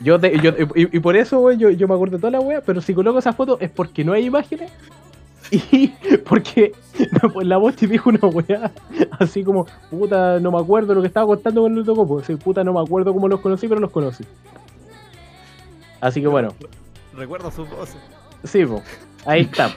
Yo, 0.01 0.19
te- 0.19 0.37
yo 0.39 0.51
y, 0.75 0.97
y 0.97 0.99
por 0.99 1.15
eso, 1.15 1.39
güey, 1.39 1.57
yo, 1.57 1.69
yo 1.69 1.87
me 1.87 1.93
acuerdo 1.93 2.17
de 2.17 2.21
toda 2.21 2.31
la 2.31 2.39
wea, 2.39 2.61
pero 2.61 2.81
si 2.81 2.93
coloco 2.93 3.19
esa 3.19 3.33
foto 3.33 3.57
es 3.59 3.69
porque 3.69 4.03
no 4.03 4.13
hay 4.13 4.25
imágenes 4.25 4.71
y 5.51 5.87
porque 6.29 6.73
pues, 7.33 7.47
la 7.47 7.57
voz 7.57 7.75
te 7.75 7.87
dijo 7.87 8.09
una 8.09 8.19
wea 8.27 8.71
así 9.19 9.43
como, 9.43 9.65
puta, 9.89 10.39
no 10.39 10.51
me 10.51 10.59
acuerdo 10.59 10.93
lo 10.95 11.01
que 11.01 11.07
estaba 11.07 11.25
contando 11.27 11.61
con 11.61 11.77
el 11.77 11.85
Tocopo. 11.85 12.21
Sí, 12.23 12.35
puta, 12.35 12.63
no 12.63 12.73
me 12.73 12.81
acuerdo 12.81 13.13
cómo 13.13 13.27
los 13.27 13.39
conocí, 13.39 13.67
pero 13.67 13.79
los 13.79 13.91
conocí. 13.91 14.25
Así 16.01 16.21
que 16.21 16.27
bueno, 16.27 16.53
Recuerdo 17.15 17.49
sus 17.49 17.69
voces. 17.69 17.95
Sí, 18.45 18.65
po. 18.65 18.81
ahí 19.25 19.41
está. 19.41 19.75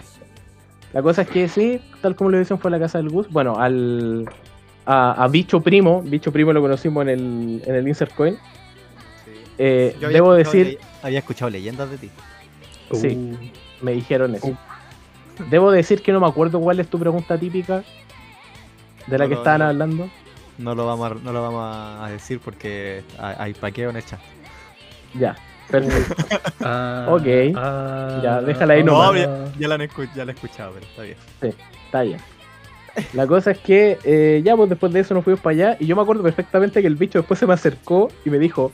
La 0.92 1.02
cosa 1.02 1.22
es 1.22 1.28
que 1.28 1.48
sí, 1.48 1.80
tal 2.00 2.16
como 2.16 2.30
lo 2.30 2.38
dicen, 2.38 2.58
fue 2.58 2.70
a 2.70 2.72
la 2.72 2.78
casa 2.78 2.98
del 2.98 3.10
Gus. 3.10 3.28
Bueno, 3.30 3.58
al 3.58 4.28
a, 4.86 5.24
a 5.24 5.28
Bicho 5.28 5.60
Primo, 5.60 6.02
Bicho 6.02 6.32
Primo 6.32 6.52
lo 6.52 6.62
conocimos 6.62 7.02
en 7.02 7.08
el, 7.10 7.62
en 7.66 7.74
el 7.74 7.86
Insert 7.86 8.14
Coin. 8.14 8.38
Eh, 9.58 9.96
debo 10.00 10.32
decir, 10.32 10.78
había 11.02 11.18
escuchado 11.18 11.50
leyendas 11.50 11.90
de 11.90 11.98
ti. 11.98 12.10
sí, 12.92 13.36
me 13.82 13.92
dijeron 13.92 14.34
eso. 14.34 14.56
Debo 15.50 15.70
decir 15.70 16.02
que 16.02 16.10
no 16.10 16.20
me 16.20 16.26
acuerdo 16.26 16.58
cuál 16.58 16.80
es 16.80 16.88
tu 16.88 16.98
pregunta 16.98 17.38
típica 17.38 17.84
de 19.06 19.18
la 19.18 19.24
No 19.24 19.28
que 19.28 19.34
estaban 19.34 19.62
hablando. 19.62 20.08
No 20.56 20.74
lo 20.74 20.86
vamos 20.86 21.12
a, 21.12 21.14
no 21.14 21.32
lo 21.32 21.42
vamos 21.42 22.00
a 22.00 22.08
decir 22.10 22.40
porque 22.40 23.04
hay, 23.18 23.34
hay 23.38 23.54
paqueo 23.54 23.90
en 23.90 23.96
el 23.96 24.04
chat. 24.04 24.20
Ya, 25.14 25.36
perfecto. 25.70 26.14
Ah, 26.60 27.06
Ok. 27.10 27.26
ah, 27.56 28.20
Ya, 28.22 28.40
déjala 28.42 28.74
ahí 28.74 28.82
No, 28.84 28.92
nomás. 28.92 29.14
ya, 29.20 29.44
ya 29.58 29.68
la 29.68 29.74
han 29.76 29.88
ya 30.14 30.24
la 30.24 30.32
he 30.32 30.34
escuchado, 30.34 30.72
pero 30.74 30.86
está 30.86 31.02
bien. 31.02 31.16
Está 31.86 32.02
bien. 32.02 32.18
La 33.12 33.26
cosa 33.28 33.52
es 33.52 33.58
que 33.58 33.96
eh, 34.02 34.42
ya 34.44 34.56
pues 34.56 34.68
después 34.68 34.92
de 34.92 35.00
eso 35.00 35.14
nos 35.14 35.22
fuimos 35.22 35.40
para 35.40 35.52
allá 35.54 35.76
y 35.78 35.86
yo 35.86 35.94
me 35.94 36.02
acuerdo 36.02 36.22
perfectamente 36.22 36.80
que 36.80 36.88
el 36.88 36.96
bicho 36.96 37.18
después 37.20 37.38
se 37.38 37.46
me 37.46 37.54
acercó 37.54 38.08
y 38.24 38.30
me 38.30 38.38
dijo, 38.38 38.72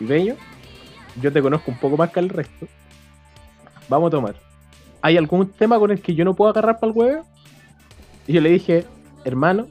Ibeño, 0.00 0.34
yo 1.20 1.32
te 1.32 1.40
conozco 1.40 1.70
un 1.70 1.78
poco 1.78 1.96
más 1.96 2.10
que 2.10 2.18
el 2.20 2.28
resto. 2.30 2.66
Vamos 3.88 4.08
a 4.08 4.10
tomar. 4.10 4.34
¿Hay 5.02 5.16
algún 5.16 5.50
tema 5.52 5.78
con 5.78 5.90
el 5.92 6.00
que 6.02 6.14
yo 6.14 6.24
no 6.24 6.34
puedo 6.34 6.50
agarrar 6.50 6.80
para 6.80 6.90
el 6.92 6.98
huevo? 6.98 7.24
Y 8.26 8.32
yo 8.34 8.40
le 8.40 8.50
dije, 8.50 8.84
hermano, 9.24 9.66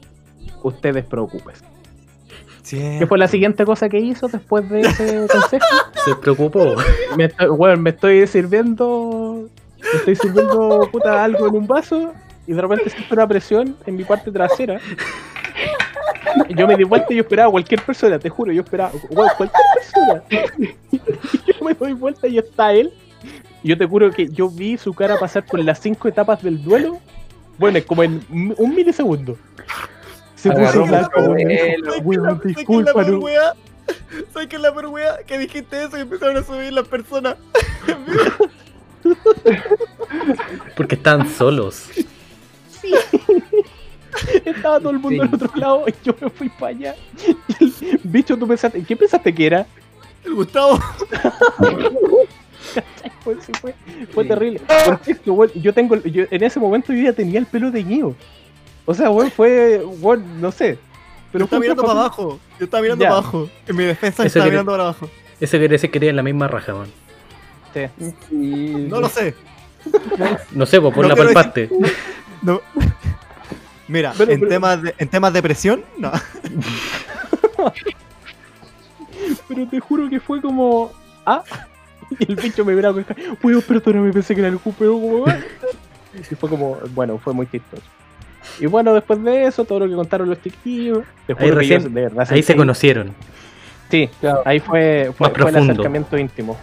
usted 0.62 0.94
despreocúpese. 0.94 1.64
¿Qué 2.68 3.06
fue 3.06 3.18
la 3.18 3.28
siguiente 3.28 3.64
cosa 3.64 3.88
que 3.88 3.98
hizo 3.98 4.28
después 4.28 4.68
de 4.68 4.80
ese 4.82 5.26
consejo? 5.32 5.66
Se 6.04 6.14
preocupó. 6.16 6.74
me 7.16 7.24
estoy, 7.24 7.48
weón, 7.48 7.82
me 7.82 7.90
estoy 7.90 8.26
sirviendo. 8.26 9.48
Me 9.80 9.98
estoy 9.98 10.16
sirviendo 10.16 10.88
puta 10.92 11.24
algo 11.24 11.48
en 11.48 11.56
un 11.56 11.66
vaso 11.66 12.12
y 12.46 12.52
de 12.52 12.60
repente 12.60 12.90
siento 12.90 13.14
una 13.14 13.26
presión 13.26 13.76
en 13.86 13.96
mi 13.96 14.04
parte 14.04 14.30
trasera. 14.30 14.78
Yo 16.50 16.66
me 16.66 16.76
di 16.76 16.84
vuelta 16.84 17.06
y 17.10 17.16
yo 17.16 17.22
esperaba 17.22 17.48
a 17.48 17.52
cualquier 17.52 17.82
persona, 17.82 18.18
te 18.18 18.28
juro, 18.28 18.52
yo 18.52 18.62
esperaba, 18.62 18.92
cualquier 19.08 19.50
persona. 19.74 20.22
Yo 21.46 21.64
me 21.64 21.74
doy 21.74 21.92
vuelta 21.92 22.28
y 22.28 22.38
está 22.38 22.72
él. 22.72 22.92
Y 23.62 23.68
yo 23.68 23.76
te 23.76 23.84
juro 23.84 24.10
que 24.10 24.28
yo 24.28 24.48
vi 24.48 24.78
su 24.78 24.94
cara 24.94 25.18
pasar 25.18 25.44
por 25.44 25.62
las 25.62 25.80
cinco 25.80 26.08
etapas 26.08 26.42
del 26.42 26.62
duelo. 26.62 26.98
Bueno, 27.58 27.78
es 27.78 27.84
como 27.84 28.02
en 28.02 28.24
un 28.30 28.74
milisegundo. 28.74 29.36
Se 30.40 30.50
puso 30.50 30.84
blanco, 30.86 31.20
weón, 32.02 32.40
disculpa? 32.44 32.92
¿Sabes 34.32 34.48
qué 34.48 34.56
es 34.56 34.62
la 34.62 34.72
peor 34.72 34.86
wea? 34.86 35.18
Que 35.26 35.36
dijiste 35.38 35.82
eso 35.84 35.98
y 35.98 36.02
empezaron 36.02 36.36
a 36.36 36.42
subir 36.42 36.72
las 36.72 36.86
personas. 36.88 37.36
Porque 40.76 40.94
están 40.94 41.28
solos. 41.28 41.88
Estaba 44.44 44.78
todo 44.80 44.90
el 44.90 44.98
mundo 44.98 45.22
Sí. 45.24 45.28
al 45.28 45.34
otro 45.34 45.50
lado 45.56 45.84
y 45.88 45.94
yo 46.04 46.14
me 46.20 46.30
fui 46.30 46.48
para 46.48 46.68
allá. 46.68 46.94
El 47.60 48.00
bicho, 48.04 48.36
tú 48.36 48.46
pensaste, 48.46 48.82
¿qué 48.82 48.96
pensaste 48.96 49.34
que 49.34 49.46
era? 49.46 49.66
El 50.24 50.34
Gustavo. 50.34 50.78
Fue, 53.24 53.34
sí, 53.42 53.52
fue, 53.60 53.74
fue 54.14 54.24
terrible. 54.24 54.60
Yo 55.56 55.74
tengo, 55.74 55.94
el- 55.94 56.02
yo, 56.10 56.24
en 56.30 56.42
ese 56.42 56.58
momento 56.60 56.92
yo 56.92 57.02
ya 57.02 57.12
tenía 57.12 57.38
el 57.38 57.44
pelo 57.46 57.70
teñido. 57.70 58.14
O 58.86 58.94
sea, 58.94 59.10
weón, 59.10 59.30
fue, 59.30 59.82
weón, 60.00 60.40
no 60.40 60.50
sé. 60.52 60.78
Pero 61.32 61.32
Pero 61.32 61.44
estaba 61.44 61.60
mirando 61.60 61.82
para 61.82 62.00
abajo. 62.00 62.40
Yo 62.58 62.64
estaba 62.64 62.82
mirando 62.82 63.02
Ya. 63.04 63.08
para 63.10 63.20
abajo. 63.20 63.48
En 63.66 63.76
mi 63.76 63.84
defensa 63.84 64.24
estaba 64.24 64.44
quiere- 64.44 64.50
mirando 64.56 64.72
para 64.72 64.82
abajo. 64.84 65.08
Eso 65.40 65.52
quiere 65.58 65.68
decir 65.68 65.90
que 65.90 66.00
tienen 66.00 66.16
la 66.16 66.22
misma 66.22 66.48
raja, 66.48 66.74
man. 66.74 66.88
Sí. 67.72 67.86
Sí. 68.28 68.86
No 68.88 69.00
lo 69.00 69.08
sé. 69.08 69.34
No 70.52 70.66
sé, 70.66 70.80
pues 70.80 70.92
por 70.94 71.02
No 71.04 71.08
la 71.08 71.14
quiero 71.14 71.32
palpaste. 71.32 71.70
No. 72.42 72.60
Mira, 73.88 74.12
Pero- 74.18 74.32
en, 74.32 74.40
pero- 74.40 74.50
Temas 74.50 74.82
de, 74.82 74.94
en 74.98 75.08
temas 75.08 75.32
de 75.32 75.42
presión, 75.42 75.84
no. 75.98 76.10
Pero 79.48 79.66
te 79.68 79.80
juro 79.80 80.08
que 80.08 80.20
fue 80.20 80.40
como. 80.40 80.92
Ah, 81.26 81.42
Y 82.18 82.24
el 82.30 82.36
bicho 82.36 82.64
me 82.64 82.74
miraba 82.74 82.94
con 82.94 83.04
cara, 83.04 83.20
weón, 83.42 83.62
perdóname, 83.62 84.12
pensé 84.12 84.34
que 84.34 84.40
era 84.40 84.48
el 84.48 84.58
pero 84.78 84.96
weón. 84.96 85.44
Y 86.12 86.34
fue 86.34 86.48
como, 86.50 86.76
bueno, 86.92 87.18
fue 87.18 87.32
muy 87.32 87.46
chistoso. 87.46 87.82
Y 88.58 88.66
bueno, 88.66 88.94
después 88.94 89.22
de 89.22 89.44
eso, 89.44 89.64
todo 89.64 89.80
lo 89.80 89.88
que 89.88 89.94
contaron 89.94 90.28
los 90.28 90.42
chiquillos. 90.42 91.04
Ahí 91.38 91.50
recién- 91.50 91.82
de 91.92 92.02
verdad 92.02 92.26
Ahí 92.30 92.42
se 92.42 92.56
conocieron. 92.56 93.14
Sí, 93.90 94.08
Claro. 94.20 94.42
ahí 94.44 94.60
fue, 94.60 95.12
fue, 95.16 95.28
Más 95.28 95.38
fue 95.38 95.50
el 95.50 95.56
acercamiento 95.56 96.16
íntimo. 96.18 96.56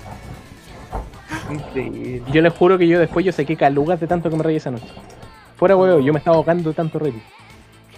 Increíble. 1.51 2.23
Yo 2.31 2.41
les 2.41 2.53
juro 2.53 2.77
que 2.77 2.87
yo 2.87 2.99
después 2.99 3.25
yo 3.25 3.31
saqué 3.31 3.55
calugas 3.55 3.99
de 3.99 4.07
tanto 4.07 4.29
que 4.29 4.35
me 4.35 4.43
reí 4.43 4.55
esa 4.57 4.71
noche. 4.71 4.87
Fuera 5.57 5.75
huevo, 5.75 5.99
yo 5.99 6.13
me 6.13 6.19
estaba 6.19 6.37
ahogando 6.37 6.69
de 6.69 6.75
tanto 6.75 6.99
reír. 6.99 7.21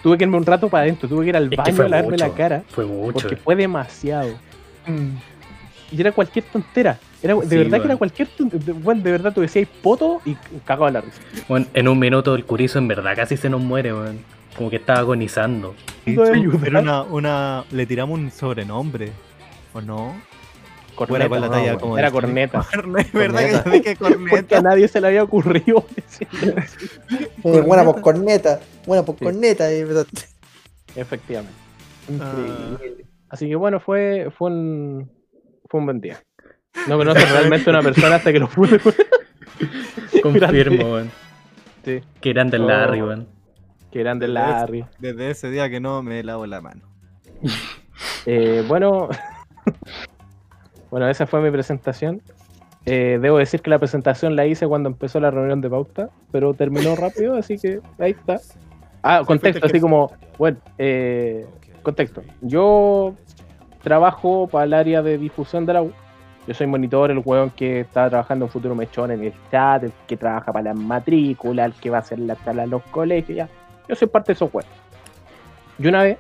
Tuve 0.02 0.18
que 0.18 0.24
irme 0.24 0.38
un 0.38 0.46
rato 0.46 0.70
para 0.70 0.84
adentro, 0.84 1.10
tuve 1.10 1.24
que 1.26 1.30
ir 1.30 1.38
al 1.38 1.50
baño 1.50 1.84
a 1.84 1.88
lavarme 1.90 2.12
mucho. 2.12 2.26
la 2.28 2.34
cara. 2.34 2.64
Fue 2.70 2.86
mucho. 2.86 3.14
Porque 3.14 3.36
fue 3.36 3.56
demasiado. 3.56 4.30
Mm. 4.88 5.16
Y 5.92 6.00
era 6.02 6.12
cualquier 6.12 6.46
tontera. 6.46 6.98
Era, 7.22 7.36
de 7.36 7.48
Sí, 7.48 7.58
verdad 7.58 7.80
que 7.80 7.86
era 7.86 7.98
cualquier. 7.98 8.30
De, 8.38 8.72
bueno, 8.74 9.02
de 9.04 9.12
verdad 9.12 9.34
tú 9.34 9.42
decías 9.42 9.68
poto 9.84 10.22
y 10.26 10.36
cagaba 10.66 10.90
la 10.92 11.02
risa. 11.02 11.20
Bueno, 11.48 11.66
en 11.74 11.88
un 11.88 12.00
minuto 12.00 12.34
el 12.36 12.46
curizo 12.46 12.80
en 12.80 12.88
verdad 12.88 13.16
casi 13.16 13.36
se 13.38 13.50
nos 13.50 13.62
muere, 13.62 13.94
weón. 13.94 14.20
Como 14.56 14.70
que 14.70 14.78
estaba 14.78 15.00
agonizando. 15.00 15.76
Pero 16.06 16.80
una, 16.80 17.04
una. 17.04 17.64
Le 17.72 17.86
tiramos 17.86 18.18
un 18.20 18.32
sobrenombre. 18.32 19.12
¿O 19.74 19.82
no? 19.82 20.16
Fuera 21.08 21.30
con 21.30 21.40
la 21.40 21.50
talla 21.50 21.78
como 21.78 21.98
Era 21.98 22.12
corneta. 22.12 22.66
Es 22.98 23.14
verdad 23.14 23.40
que 23.46 23.52
Corneta. 23.52 23.70
dije 23.70 23.70
Porque 23.70 23.90
a 23.92 23.96
corneta. 23.96 24.62
nadie 24.62 24.88
se 24.90 25.00
le 25.00 25.08
había 25.08 25.24
ocurrido 25.24 25.86
buena 27.44 27.86
por 27.86 28.02
corneta, 28.02 28.60
buena 28.86 29.04
por 29.04 29.16
Sí. 29.18 29.24
corneta. 29.24 29.70
Efectivamente. 30.96 31.58
Ah, 32.20 32.78
Así 33.30 33.48
que 33.48 33.56
bueno, 33.56 33.80
fue, 33.80 34.30
fue 34.38 34.50
un 34.52 35.10
fue 35.70 35.80
un 35.80 35.86
buen 35.86 36.02
día. 36.02 36.20
No 36.88 36.98
conozco 36.98 37.22
realmente 37.32 37.70
a 37.70 37.74
una 37.74 37.82
persona 37.82 38.16
hasta 38.16 38.32
que 38.32 38.40
lo 38.40 38.48
pude. 38.48 38.80
Confirmo, 40.24 40.94
weón. 40.94 41.12
Sí. 41.84 42.02
Que 42.22 42.34
grande 42.34 42.58
el 42.58 42.64
Oh. 42.64 42.68
Larry, 42.68 43.02
weón. 43.02 43.28
Que 43.92 44.02
eran 44.02 44.20
de 44.20 44.28
Larry. 44.28 44.86
Desde 45.00 45.32
ese 45.32 45.50
día 45.50 45.70
que 45.70 45.80
no 45.80 46.04
me 46.04 46.24
lavo 46.24 46.46
la 46.46 46.62
mano. 46.62 46.82
Eh, 48.26 48.64
bueno, 48.66 49.10
bueno, 50.90 51.10
esa 51.10 51.28
fue 51.28 51.42
mi 51.42 51.52
presentación. 51.52 52.22
Eh, 52.86 53.20
debo 53.22 53.40
decir 53.40 53.62
que 53.62 53.70
la 53.70 53.78
presentación 53.78 54.38
la 54.38 54.46
hice 54.46 54.68
cuando 54.68 54.88
empezó 54.88 55.20
la 55.20 55.32
reunión 55.32 55.60
de 55.60 55.70
pauta, 55.70 56.10
pero 56.32 56.54
terminó 56.54 56.96
rápido, 56.96 57.36
así 57.36 57.58
que 57.58 57.82
ahí 57.98 58.12
está. 58.12 58.40
Ah, 59.04 59.24
contexto, 59.26 59.66
así 59.66 59.82
como, 59.82 60.14
bueno, 60.38 60.60
eh, 60.78 61.46
contexto. 61.84 62.24
Yo 62.40 63.16
trabajo 63.84 64.48
para 64.48 64.64
el 64.64 64.74
área 64.74 65.02
de 65.02 65.18
difusión 65.18 65.66
de 65.66 65.74
la 65.74 65.82
U. 65.82 65.92
Yo 66.50 66.56
soy 66.56 66.66
monitor, 66.66 67.12
el 67.12 67.22
weón 67.24 67.52
que 67.52 67.82
está 67.82 68.10
trabajando 68.10 68.46
en 68.46 68.50
Futuro 68.50 68.74
Mechón 68.74 69.12
en 69.12 69.24
el 69.24 69.34
chat, 69.52 69.84
el 69.84 69.92
que 70.08 70.18
trabaja 70.18 70.52
para 70.52 70.74
la 70.74 70.74
matrícula, 70.74 71.66
el 71.66 71.74
que 71.74 71.92
va 71.92 71.98
a 71.98 72.00
hacer 72.00 72.18
la 72.18 72.34
tabla 72.34 72.64
en 72.64 72.72
los 72.72 72.82
colegios, 72.86 73.38
ya. 73.38 73.50
Yo 73.88 73.94
soy 73.94 74.08
parte 74.08 74.32
de 74.32 74.34
esos 74.34 74.52
weones. 74.52 74.72
Y 75.78 75.86
una 75.86 76.02
vez 76.02 76.18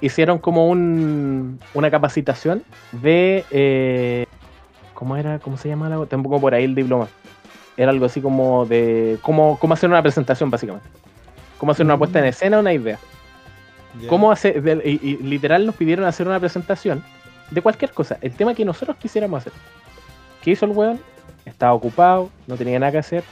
hicieron 0.00 0.40
como 0.40 0.66
un, 0.66 1.60
una 1.72 1.88
capacitación 1.88 2.64
de. 2.90 3.44
eh, 3.52 4.26
¿Cómo 4.92 5.16
era? 5.16 5.38
¿Cómo 5.38 5.56
se 5.56 5.68
llama 5.68 5.88
la 5.88 6.04
Tampoco 6.06 6.40
por 6.40 6.52
ahí 6.52 6.64
el 6.64 6.74
diploma. 6.74 7.06
Era 7.76 7.92
algo 7.92 8.06
así 8.06 8.20
como 8.20 8.66
de. 8.66 9.18
Cómo, 9.22 9.56
cómo 9.60 9.74
hacer 9.74 9.88
una 9.88 10.02
presentación, 10.02 10.50
básicamente. 10.50 10.88
Cómo 11.58 11.70
hacer 11.70 11.86
una 11.86 11.96
puesta 11.96 12.18
en 12.18 12.24
escena, 12.24 12.58
una 12.58 12.72
idea. 12.72 12.98
¿Cómo 14.08 14.32
hacer? 14.32 14.82
y, 14.84 14.98
y 15.00 15.16
literal 15.18 15.64
nos 15.64 15.76
pidieron 15.76 16.06
hacer 16.06 16.26
una 16.26 16.40
presentación 16.40 17.04
de 17.50 17.62
cualquier 17.62 17.92
cosa. 17.92 18.18
El 18.20 18.32
tema 18.32 18.54
que 18.54 18.64
nosotros 18.64 18.96
quisiéramos 18.96 19.38
hacer. 19.38 19.52
¿Qué 20.42 20.52
hizo 20.52 20.66
el 20.66 20.72
weón? 20.72 21.00
Estaba 21.44 21.72
ocupado, 21.72 22.30
no 22.46 22.56
tenía 22.56 22.78
nada 22.78 22.92
que 22.92 22.98
hacer. 22.98 23.24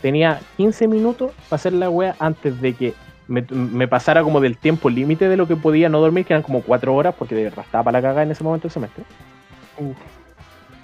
Tenía 0.00 0.40
15 0.56 0.88
minutos 0.88 1.32
para 1.48 1.56
hacer 1.56 1.72
la 1.72 1.88
wea 1.90 2.16
antes 2.18 2.60
de 2.60 2.74
que 2.74 2.94
me, 3.28 3.42
me 3.50 3.86
pasara 3.86 4.22
como 4.22 4.40
del 4.40 4.56
tiempo 4.58 4.90
límite 4.90 5.28
de 5.28 5.36
lo 5.36 5.46
que 5.46 5.56
podía 5.56 5.88
no 5.88 6.00
dormir, 6.00 6.24
que 6.24 6.32
eran 6.32 6.42
como 6.42 6.62
4 6.62 6.94
horas, 6.94 7.14
porque 7.16 7.34
de 7.34 7.44
verdad 7.44 7.64
estaba 7.64 7.84
para 7.84 7.98
la 7.98 8.02
cagada 8.02 8.22
en 8.22 8.30
ese 8.30 8.42
momento 8.42 8.64
del 8.64 8.72
semestre. 8.72 9.04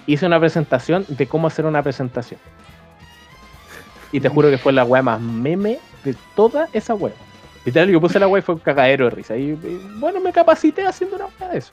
Hice 0.07 0.27
una 0.27 0.39
presentación 0.39 1.05
de 1.09 1.27
cómo 1.27 1.49
hacer 1.49 1.67
una 1.67 1.83
presentación. 1.83 2.41
Y 4.13 4.21
te 4.21 4.29
juro 4.29 4.49
que 4.51 4.59
fue 4.59 4.73
la 4.73 4.85
wea 4.85 5.03
más 5.03 5.21
meme 5.21 5.79
de 6.05 6.15
toda 6.35 6.69
esa 6.73 6.95
wea. 6.95 7.13
Literal, 7.65 7.91
yo 7.91 8.01
puse 8.01 8.19
la 8.19 8.29
wea 8.29 8.39
y 8.41 8.43
fue 8.43 8.55
un 8.55 8.61
cagadero 8.61 9.07
de 9.07 9.11
risa. 9.11 9.37
Y, 9.37 9.51
y, 9.51 9.91
bueno, 9.99 10.21
me 10.21 10.33
capacité 10.33 10.87
haciendo 10.87 11.17
una 11.17 11.27
wea 11.39 11.51
de 11.51 11.59
eso. 11.59 11.73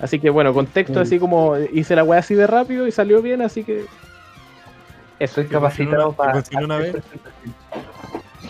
Así 0.00 0.20
que 0.20 0.30
bueno, 0.30 0.54
contexto 0.54 1.00
así 1.00 1.18
como 1.18 1.56
hice 1.58 1.96
la 1.96 2.04
wea 2.04 2.20
así 2.20 2.34
de 2.34 2.46
rápido 2.46 2.86
y 2.86 2.92
salió 2.92 3.20
bien, 3.20 3.42
así 3.42 3.64
que 3.64 3.86
Estoy 5.20 5.44
¿Te 5.44 5.58
funcionó 5.58 6.12
capacitado 6.12 6.12
para. 6.12 6.64
una 6.64 6.78
vez? 6.78 6.96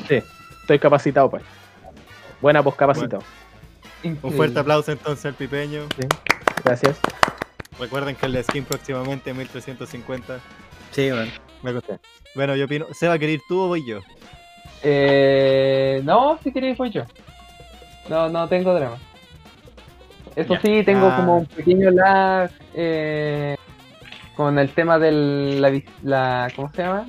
sí, 0.08 0.22
estoy 0.60 0.78
capacitado 0.78 1.28
para 1.28 1.42
eso. 1.42 1.52
Buena 2.40 2.62
pues 2.62 2.76
capacitado. 2.76 3.22
Un 4.04 4.16
fuerte 4.32 4.60
aplauso 4.60 4.92
entonces 4.92 5.26
al 5.26 5.34
pipeño. 5.34 5.82
Gracias. 6.64 6.98
Recuerden 7.78 8.14
que 8.14 8.26
el 8.26 8.44
skin 8.44 8.64
próximamente 8.64 9.34
1350. 9.34 10.38
Sí, 10.92 11.10
weón. 11.10 11.28
Me 11.62 11.72
gustó. 11.72 11.98
Bueno, 12.34 12.54
yo 12.54 12.66
opino. 12.66 12.86
¿Se 12.92 13.08
va 13.08 13.14
a 13.14 13.18
querer 13.18 13.34
ir 13.34 13.42
tú 13.48 13.60
o 13.60 13.68
voy 13.68 13.84
yo? 13.84 14.00
Eh, 14.82 16.00
no, 16.04 16.38
si 16.42 16.52
queréis 16.52 16.78
voy 16.78 16.90
yo. 16.90 17.02
No, 18.08 18.28
no 18.28 18.48
tengo 18.48 18.72
drama. 18.72 18.96
Eso 20.40 20.54
Ya. 20.54 20.60
sí, 20.60 20.82
tengo 20.84 21.06
Ah. 21.08 21.16
como 21.16 21.38
un 21.38 21.46
pequeño 21.46 21.90
lag 21.90 22.50
eh, 22.74 23.56
con 24.36 24.58
el 24.58 24.70
tema 24.70 24.98
de 24.98 25.12
la, 25.12 25.80
la 26.02 26.48
¿cómo 26.56 26.70
se 26.72 26.82
llama? 26.82 27.06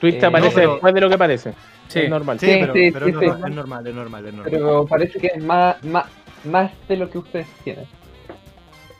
Twitch 0.00 0.22
Eh, 0.22 0.26
aparece 0.26 0.48
no, 0.50 0.54
pero- 0.56 0.72
después 0.72 0.94
de 0.94 1.00
lo 1.00 1.10
que 1.10 1.18
parece. 1.18 1.54
Sí. 1.88 2.00
Es 2.00 2.10
normal. 2.10 2.38
Sí, 2.40 2.46
Sí, 2.46 2.56
pero, 2.60 2.72
sí, 2.74 2.90
pero 2.92 3.06
sí, 3.06 3.12
no, 3.12 3.20
sí. 3.20 3.26
es 3.26 3.54
normal, 3.54 3.86
es 3.86 3.94
normal, 3.94 4.26
es 4.26 4.34
normal. 4.34 4.50
Pero 4.50 4.86
parece 4.86 5.18
que 5.20 5.26
es 5.28 5.42
más, 5.42 5.82
más, 5.84 6.04
más 6.44 6.70
de 6.88 6.96
lo 6.96 7.08
que 7.08 7.18
ustedes 7.18 7.46
tienen. 7.64 7.86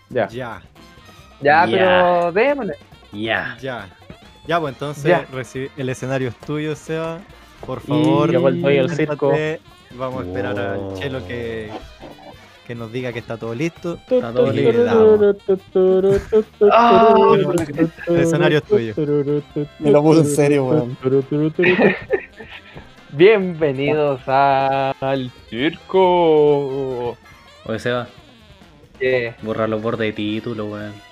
Ya. 0.09 0.29
Ya, 0.29 0.63
Ya, 1.43 1.67
Ya. 1.67 1.71
pero 1.71 2.33
démosle. 2.33 2.75
Ya. 3.13 3.57
ya. 3.61 3.89
Ya, 4.47 4.61
pues 4.61 4.75
entonces 4.75 5.05
Ya. 5.05 5.27
el 5.77 5.89
escenario 5.89 6.29
es 6.29 6.37
tuyo, 6.37 6.75
Seba. 6.77 7.19
Por 7.67 7.79
Y 7.85 7.87
favor, 7.89 8.35
el 8.35 8.41
dueño 8.63 8.87
del 8.87 8.91
siéntate. 8.91 8.97
circo. 8.97 9.33
Vamos 9.99 10.23
a 10.23 10.27
esperar 10.27 10.55
Wow. 10.55 10.91
al 10.93 10.99
Chelo 10.99 11.27
que, 11.27 11.71
que 12.67 12.75
nos 12.75 12.91
diga 12.91 13.13
que 13.13 13.21
está 13.21 13.37
todo 13.37 13.55
listo. 13.55 13.99
Está 14.09 14.33
todo 14.33 14.51
listo. 14.53 14.81
El 18.09 18.21
escenario 18.21 18.59
es 18.59 18.65
tuyo. 18.65 18.95
Me 19.79 19.91
lo 19.91 20.03
puso 20.03 20.21
en 20.21 20.27
serio, 20.27 20.67
weón. 20.67 20.99
Bienvenidos 23.13 24.21
al 24.27 25.31
circo. 25.49 27.17
Oye, 27.65 27.79
Seba, 27.79 28.09
¿Qué? 28.99 29.35
borra 29.43 29.69
los 29.69 29.81
bordes 29.81 30.09
de 30.09 30.13
título, 30.13 30.67
weón. 30.67 31.06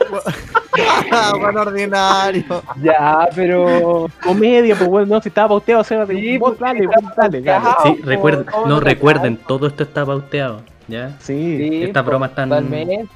¡Ah, 1.12 1.32
buen 1.38 1.56
ordinario! 1.56 2.62
Ya, 2.82 3.28
pero. 3.34 4.08
Comedia, 4.22 4.74
pues 4.76 4.88
bueno, 4.88 5.06
no, 5.14 5.22
si 5.22 5.28
estaba 5.28 5.48
pauteado, 5.48 5.84
Seba, 5.84 6.06
Sí, 6.06 6.38
vos 6.38 6.50
pues, 6.56 6.60
dale, 6.60 6.86
vos 6.86 6.96
dale. 7.16 7.42
Sí, 7.82 8.00
recuerden, 8.04 8.44
¿cómo 8.44 8.66
no 8.66 8.80
recuerden, 8.80 9.36
todo 9.36 9.66
esto 9.66 9.82
está 9.82 10.06
pauteado, 10.06 10.62
¿ya? 10.88 11.10
Sí. 11.20 11.56
Sí, 11.58 11.82
Estas 11.84 12.02
po, 12.04 12.10
bromas 12.10 12.30
están- 12.30 12.48
totalmente. 12.48 13.06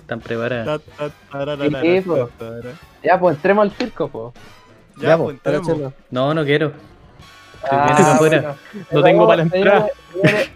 Están 0.00 0.20
preparadas. 0.20 0.80
Sí, 1.82 2.00
po. 2.00 2.28
tara. 2.38 2.70
Ya, 3.02 3.18
pues 3.18 3.36
entremos 3.36 3.62
al 3.62 3.70
circo, 3.72 4.08
po. 4.08 4.32
Ya, 5.00 5.16
pues 5.16 5.36
entremos. 5.44 5.92
No, 6.10 6.34
no 6.34 6.44
quiero. 6.44 6.72
Ah, 7.70 8.16
bueno. 8.18 8.54
No 8.90 9.02
tengo 9.02 9.26
para 9.26 9.48
señores, 9.48 9.84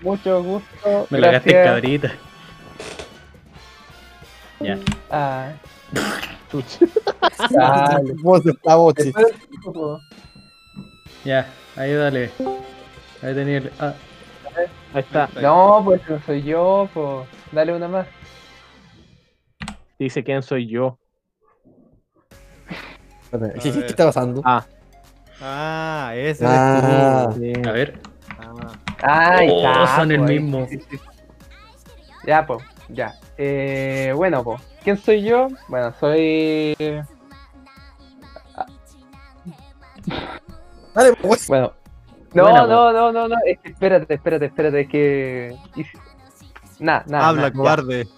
Mucho 0.03 0.43
gusto. 0.43 1.07
Me 1.11 1.19
la 1.19 1.33
gasté 1.33 1.53
cabrita. 1.65 2.13
Ya. 4.65 4.79
Ah, 5.11 5.53
Chuch. 6.51 6.79
dale. 7.51 8.15
Vos 8.23 8.45
está 8.47 8.77
boche. 8.77 9.13
Ya, 11.25 11.47
ahí 11.77 11.93
dale. 11.93 12.31
Ahí 13.23 13.35
tenía 13.35 13.59
el. 13.59 13.73
Ah, 13.79 13.95
Ahí 14.95 15.01
está. 15.01 15.29
No, 15.41 15.83
pues 15.85 16.01
no 16.09 16.21
soy 16.25 16.43
yo, 16.43 16.89
pues. 16.95 17.29
Dale 17.53 17.75
una 17.75 17.89
más. 17.89 18.07
Dice 19.99 20.23
quién 20.25 20.43
soy 20.43 20.67
yo. 20.69 20.99
¿Qué, 23.61 23.69
está 23.69 24.07
pasando? 24.07 24.41
Ah, 24.45 24.65
Ah, 25.41 26.13
ese 26.15 26.45
Ah, 26.47 27.29
sí. 27.35 27.53
a 27.67 27.73
ver. 27.73 28.01
Ah. 28.39 28.73
Ay, 29.03 29.49
Oh, 29.51 29.57
está, 29.59 29.97
son 29.97 30.13
el 30.13 30.19
po, 30.21 30.25
ahí, 30.27 30.39
mismo. 30.41 30.67
sí, 30.69 30.79
sí, 30.79 30.97
sí. 30.97 30.99
Ya, 32.27 32.47
pues, 32.47 32.63
ya. 32.89 33.15
Eh, 33.37 34.13
bueno, 34.15 34.43
pues, 34.45 34.61
¿quién 34.83 34.97
soy 34.97 35.23
yo? 35.23 35.49
Bueno, 35.69 35.93
soy. 35.99 36.77
dale, 40.95 41.13
pues. 41.21 41.49
Bueno. 41.49 41.73
No, 42.35 42.67
no, 42.67 42.93
no, 42.93 43.13
no, 43.13 43.29
no, 43.29 43.37
es 43.47 43.61
que 43.61 43.69
espérate, 43.71 44.15
espérate, 44.15 44.47
espérate, 44.47 44.81
es 44.81 44.89
que. 44.89 45.57
Nada, 46.81 47.05
nada. 47.07 47.29
Habla, 47.29 47.43
nah, 47.43 47.49
ya. 47.49 47.55
cobarde. 47.55 48.09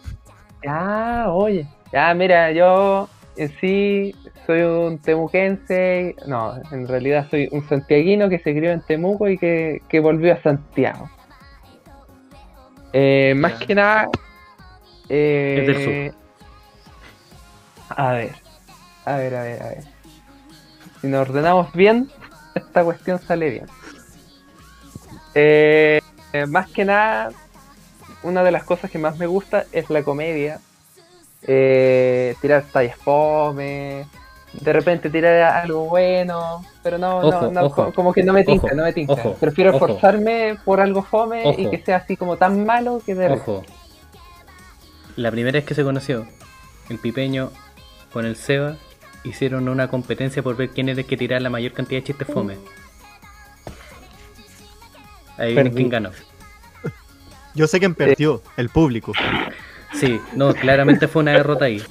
Ya, 0.65 1.27
oye. 1.29 1.67
Ya, 1.93 2.15
mira, 2.15 2.51
yo 2.53 3.09
en 3.37 3.49
sí 3.61 4.15
soy 4.47 4.63
un 4.63 4.99
temuquense, 4.99 6.17
no, 6.27 6.55
en 6.71 6.89
realidad 6.89 7.27
soy 7.31 7.49
un 7.53 7.69
santiaguino 7.69 8.29
que 8.29 8.39
se 8.39 8.55
crió 8.55 8.71
en 8.71 8.81
Temuco 8.81 9.29
y 9.29 9.39
que, 9.39 9.83
que 9.89 10.01
volvió 10.01 10.33
a 10.33 10.43
Santiago. 10.43 11.11
Eh, 12.93 13.35
más 13.37 13.55
que 13.55 13.75
nada... 13.75 14.09
eh, 15.09 15.57
Es 15.61 15.67
del 15.67 16.15
A 17.91 18.13
ver, 18.13 18.33
a 19.05 19.17
ver, 19.17 19.35
a 19.35 19.43
ver, 19.43 19.63
a 19.63 19.69
ver. 19.69 19.85
Si 21.01 21.07
nos 21.07 21.29
ordenamos 21.29 21.73
bien, 21.73 22.11
esta 22.55 22.85
cuestión 22.85 23.21
sale 23.21 23.51
bien. 23.51 23.67
Eh, 25.35 26.01
eh, 26.33 26.47
más 26.47 26.71
que 26.71 26.85
nada, 26.85 27.31
una 28.23 28.43
de 28.43 28.51
las 28.51 28.65
cosas 28.65 28.91
que 28.91 28.99
más 28.99 29.19
me 29.19 29.27
gusta 29.27 29.67
es 29.73 29.91
la 29.91 30.03
comedia. 30.03 30.61
Eh, 31.49 32.35
tirar 32.41 32.65
tallas 32.73 32.97
fome, 32.97 34.07
de 34.61 34.73
repente 34.73 35.11
tirar 35.11 35.35
algo 35.43 35.85
bueno, 35.85 36.65
pero 36.83 36.99
no, 36.99 37.21
no, 37.21 37.29
Ojo, 37.29 37.51
no, 37.53 37.65
ojo, 37.67 37.93
como 37.93 38.13
que 38.13 38.23
no 38.23 38.33
me 38.33 38.43
tinca, 38.43 38.67
ojo, 38.67 38.75
no 38.75 38.83
me 38.85 38.93
tinca. 38.93 39.13
ojo, 39.13 39.35
Prefiero 39.35 39.73
esforzarme 39.73 40.57
por 40.65 40.81
algo 40.81 41.03
fome 41.03 41.55
y 41.57 41.69
que 41.69 41.79
sea 41.79 41.99
así 41.99 42.17
como 42.17 42.37
tan 42.37 42.65
malo 42.65 43.01
que 43.05 43.15
de 43.15 43.33
Ojo. 43.33 43.63
La 45.17 45.31
primera 45.31 45.59
vez 45.59 45.65
que 45.65 45.75
se 45.75 45.83
conoció, 45.83 46.27
el 46.91 46.99
pipeño 46.99 47.51
con 48.13 48.27
el 48.27 48.37
Seba 48.37 48.77
hicieron 49.25 49.69
una 49.69 49.89
competencia 49.89 50.43
por 50.43 50.57
ver 50.57 50.71
quién 50.71 50.89
es 50.89 50.99
el 50.99 51.07
que 51.07 51.17
tirar 51.17 51.41
la 51.41 51.51
mayor 51.51 51.73
cantidad 51.73 52.01
de 52.01 52.05
chistes 52.05 52.29
fome. 52.29 52.57
Ahí 55.39 55.55
viene 55.55 55.73
quién 55.73 55.89
ganó. 55.89 56.11
Yo 57.55 57.67
sé 57.67 57.79
quién 57.79 57.95
perdió, 57.95 58.43
el 58.59 58.69
público. 58.69 59.13
Sí, 59.95 60.21
no, 60.35 60.53
claramente 60.55 61.09
fue 61.09 61.23
una 61.23 61.33
derrota 61.33 61.65
ahí. 61.65 61.83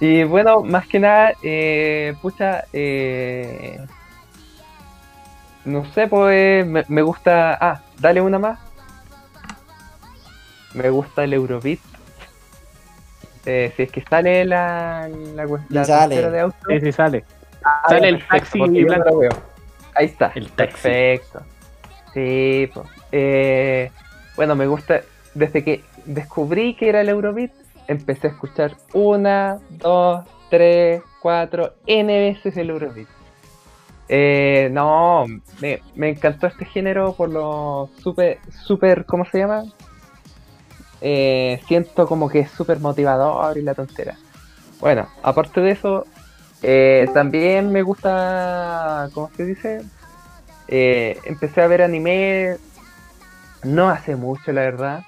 Y 0.00 0.22
bueno, 0.24 0.62
más 0.62 0.86
que 0.86 0.98
nada, 0.98 1.32
eh, 1.42 2.14
pucha, 2.22 2.64
eh, 2.72 3.78
no 5.64 5.84
sé, 5.92 6.06
pues 6.06 6.66
me, 6.66 6.84
me 6.88 7.02
gusta. 7.02 7.58
Ah, 7.60 7.82
dale 7.98 8.20
una 8.20 8.38
más. 8.38 8.67
Me 10.74 10.90
gusta 10.90 11.24
el 11.24 11.32
Eurobeat. 11.32 11.78
Eh, 13.46 13.72
si 13.76 13.84
es 13.84 13.92
que 13.92 14.02
sale 14.02 14.44
la, 14.44 15.08
la, 15.70 15.84
sale. 15.84 16.30
de 16.30 16.40
auto. 16.40 16.56
Sí, 16.68 16.80
sí, 16.80 16.92
sale. 16.92 17.24
Ah, 17.64 17.82
sale 17.88 18.08
el 18.08 18.26
taxi 18.26 18.58
blanco. 18.58 19.20
Ahí 19.94 20.06
está. 20.06 20.32
El 20.34 20.50
taxi. 20.50 20.82
Perfecto. 20.82 21.42
Sí, 22.12 22.70
pues. 22.72 22.86
Eh, 23.12 23.90
bueno, 24.36 24.54
me 24.54 24.66
gusta. 24.66 25.00
Desde 25.34 25.64
que 25.64 25.82
descubrí 26.04 26.74
que 26.74 26.88
era 26.88 27.00
el 27.00 27.08
Eurobeat, 27.08 27.52
empecé 27.86 28.28
a 28.28 28.30
escuchar 28.30 28.76
una, 28.92 29.58
dos, 29.70 30.24
tres, 30.50 31.02
cuatro, 31.20 31.74
N 31.86 32.18
veces 32.18 32.56
el 32.56 32.70
Eurobeat. 32.70 33.08
Eh, 34.08 34.68
no, 34.72 35.26
me, 35.60 35.82
me 35.94 36.08
encantó 36.10 36.46
este 36.46 36.64
género 36.64 37.12
por 37.12 37.28
lo 37.28 37.90
súper, 38.02 38.38
súper, 38.64 39.04
¿cómo 39.04 39.24
se 39.26 39.38
llama? 39.38 39.64
Eh, 41.00 41.60
siento 41.66 42.06
como 42.06 42.28
que 42.28 42.40
es 42.40 42.50
súper 42.50 42.80
motivador 42.80 43.56
y 43.56 43.62
la 43.62 43.74
tontera. 43.74 44.16
Bueno, 44.80 45.08
aparte 45.22 45.60
de 45.60 45.70
eso, 45.70 46.06
eh, 46.62 47.08
también 47.14 47.70
me 47.72 47.82
gusta, 47.82 49.08
¿cómo 49.12 49.30
se 49.36 49.44
dice? 49.44 49.82
Eh, 50.68 51.18
empecé 51.24 51.62
a 51.62 51.66
ver 51.66 51.82
anime 51.82 52.56
no 53.64 53.88
hace 53.88 54.16
mucho, 54.16 54.52
la 54.52 54.62
verdad. 54.62 55.04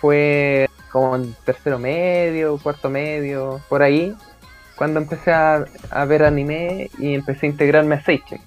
Fue 0.00 0.68
como 0.90 1.16
en 1.16 1.34
tercero 1.44 1.78
medio, 1.78 2.58
cuarto 2.58 2.88
medio, 2.88 3.60
por 3.68 3.82
ahí, 3.82 4.14
cuando 4.76 5.00
empecé 5.00 5.32
a, 5.32 5.64
a 5.90 6.04
ver 6.04 6.24
anime 6.24 6.90
y 6.98 7.14
empecé 7.14 7.46
a 7.46 7.50
integrarme 7.50 7.96
a 7.96 8.02
Seichen. 8.02 8.40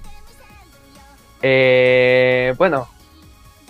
Eh, 1.42 2.54
bueno, 2.58 2.88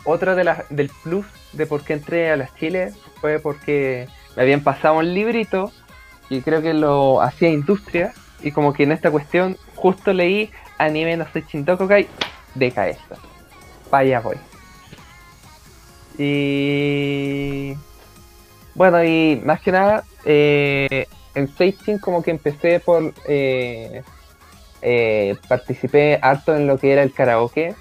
otra 0.05 0.35
de 0.35 0.43
las 0.43 0.69
del 0.69 0.89
plus 1.03 1.25
de 1.57 1.65
por 1.65 1.84
qué 1.84 1.93
entré 1.93 2.31
a 2.31 2.38
las 2.38 2.55
Chiles 2.55 2.95
fue 3.19 3.39
porque 3.39 4.07
me 4.35 4.43
habían 4.43 4.61
pasado 4.61 4.99
un 4.99 5.13
librito 5.13 5.71
y 6.29 6.41
creo 6.41 6.61
que 6.61 6.73
lo 6.73 7.21
hacía 7.21 7.49
industria 7.49 8.13
y 8.41 8.51
como 8.51 8.73
que 8.73 8.84
en 8.84 8.91
esta 8.91 9.11
cuestión 9.11 9.57
justo 9.75 10.13
leí 10.13 10.51
anime 10.77 11.17
no 11.17 11.25
soy 11.31 11.43
Shintokokai 11.47 12.07
de 12.55 12.71
cabeza. 12.71 13.15
Allá 13.91 14.19
voy. 14.19 14.38
Y 16.17 17.75
bueno, 18.75 19.03
y 19.03 19.41
más 19.43 19.61
que 19.61 19.71
nada, 19.71 20.03
eh, 20.25 21.07
en 21.35 21.47
Seichin 21.55 21.99
como 21.99 22.21
que 22.21 22.31
empecé 22.31 22.79
por... 22.79 23.13
eh, 23.27 24.03
eh, 24.81 25.35
participé 25.47 26.19
harto 26.21 26.55
en 26.55 26.67
lo 26.67 26.77
que 26.77 26.91
era 26.91 27.03
el 27.03 27.11
karaoke, 27.11 27.75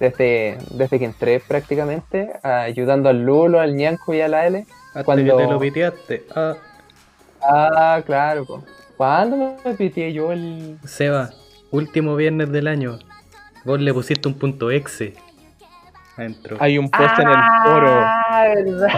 desde, 0.00 0.58
desde 0.70 0.98
que 0.98 1.04
entré 1.04 1.38
prácticamente, 1.38 2.32
ayudando 2.42 3.08
al 3.08 3.22
Lulo, 3.24 3.60
al 3.60 3.76
Ñanco 3.76 4.12
y 4.14 4.20
a 4.22 4.28
la 4.28 4.46
L. 4.46 4.66
Hasta 4.88 5.04
Cuando- 5.04 5.36
que 5.36 5.44
te 5.44 5.50
lo 5.52 5.58
piteaste. 5.60 6.24
Ah, 6.34 6.54
Ah, 7.42 8.02
claro, 8.04 8.44
po. 8.44 8.64
¿Cuándo 8.98 9.56
me 9.64 9.72
pitié 9.74 10.12
yo 10.12 10.30
el...? 10.32 10.76
Seba, 10.84 11.30
último 11.70 12.14
viernes 12.16 12.52
del 12.52 12.66
año. 12.66 12.98
Vos 13.64 13.80
le 13.80 13.94
pusiste 13.94 14.28
un 14.28 14.34
punto 14.34 14.70
exe. 14.70 15.14
Adentro. 16.18 16.58
Hay 16.60 16.76
un 16.76 16.90
post 16.90 17.18
en 17.18 17.28
el 17.28 17.34
foro. 17.64 17.88
Ah, 18.04 18.44
verdad. 18.54 18.88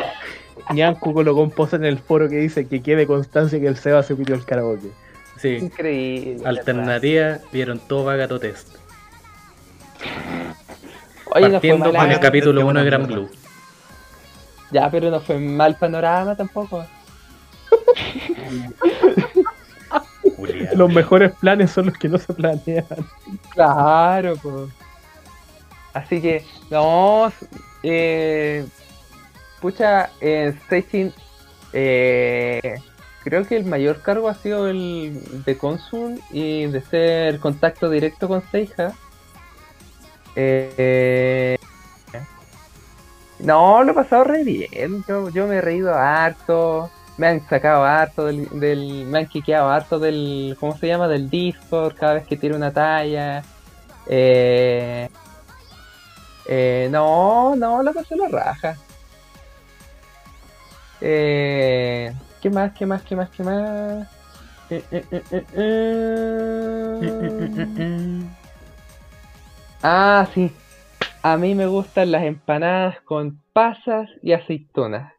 Ñanku 0.72 1.12
colocó 1.14 1.40
un 1.42 1.50
post 1.52 1.74
en 1.74 1.84
el 1.84 1.98
foro 2.00 2.28
que 2.28 2.36
dice 2.36 2.66
que 2.66 2.82
quede 2.82 3.06
constancia 3.06 3.60
que 3.60 3.66
el 3.68 3.76
Seba 3.76 4.02
se 4.02 4.16
pidió 4.16 4.34
el 4.34 4.44
karaoke. 4.44 4.88
Sí. 5.38 5.58
Increíble. 5.60 6.42
Alternativa, 6.44 7.38
vieron 7.52 7.78
todo 7.78 8.04
Vagato 8.04 8.40
Test. 8.40 8.76
Oye, 11.34 11.48
no 11.48 11.60
fue 11.60 11.70
Partiendo 11.70 11.92
mal. 11.92 12.02
con 12.02 12.12
el 12.12 12.20
capítulo 12.20 12.60
Qué 12.60 12.64
1 12.64 12.80
de 12.80 12.86
Gran. 12.86 13.06
Blue. 13.06 13.30
Ya, 14.70 14.90
pero 14.90 15.10
no 15.10 15.20
fue 15.20 15.38
mal 15.38 15.76
panorama 15.76 16.34
tampoco. 16.36 16.84
Los 20.74 20.92
mejores 20.92 21.32
planes 21.40 21.70
son 21.70 21.86
los 21.86 21.98
que 21.98 22.08
no 22.08 22.18
se 22.18 22.32
planean. 22.32 22.84
Claro, 23.50 24.34
pues. 24.42 24.70
Así 25.92 26.20
que, 26.22 26.44
no, 26.70 27.30
eh, 27.82 28.64
pucha, 29.60 30.10
en 30.20 30.58
Seichin, 30.68 31.12
eh, 31.74 32.76
creo 33.24 33.46
que 33.46 33.56
el 33.56 33.66
mayor 33.66 34.00
cargo 34.00 34.28
ha 34.30 34.34
sido 34.34 34.68
el 34.68 35.20
de 35.44 35.58
cónsul 35.58 36.18
y 36.30 36.64
de 36.66 36.80
ser 36.80 37.38
contacto 37.40 37.90
directo 37.90 38.26
con 38.26 38.42
Seija. 38.50 38.94
Eh, 40.36 41.58
no, 43.40 43.82
lo 43.82 43.92
he 43.92 43.94
pasado 43.94 44.24
re 44.24 44.44
bien. 44.44 45.04
Yo, 45.06 45.28
yo 45.30 45.46
me 45.46 45.56
he 45.56 45.60
reído 45.60 45.94
harto. 45.94 46.90
Me 47.18 47.26
han 47.28 47.46
sacado 47.48 47.84
harto 47.84 48.24
del, 48.26 48.48
del. 48.58 49.06
Me 49.06 49.20
han 49.20 49.26
quiqueado 49.26 49.68
harto 49.70 49.98
del. 49.98 50.56
¿Cómo 50.58 50.76
se 50.76 50.86
llama? 50.86 51.08
Del 51.08 51.28
Discord 51.28 51.96
cada 51.96 52.14
vez 52.14 52.26
que 52.26 52.36
tiro 52.36 52.56
una 52.56 52.72
talla. 52.72 53.42
Eh, 54.06 55.08
eh, 56.46 56.88
no, 56.90 57.54
no, 57.56 57.82
lo 57.82 57.92
pasé 57.92 58.16
la 58.16 58.28
raja. 58.28 58.76
Eh, 61.00 62.12
¿Qué 62.40 62.50
más? 62.50 62.72
¿Qué 62.72 62.86
más? 62.86 63.02
¿Qué 63.02 63.16
más? 63.16 63.28
¿Qué 63.30 63.42
más? 63.42 64.08
Ah, 69.82 70.28
sí. 70.34 70.50
A 71.22 71.36
mí 71.36 71.54
me 71.54 71.66
gustan 71.66 72.10
las 72.12 72.24
empanadas 72.24 73.00
con 73.02 73.40
pasas 73.52 74.08
y 74.22 74.32
aceitunas. 74.32 75.12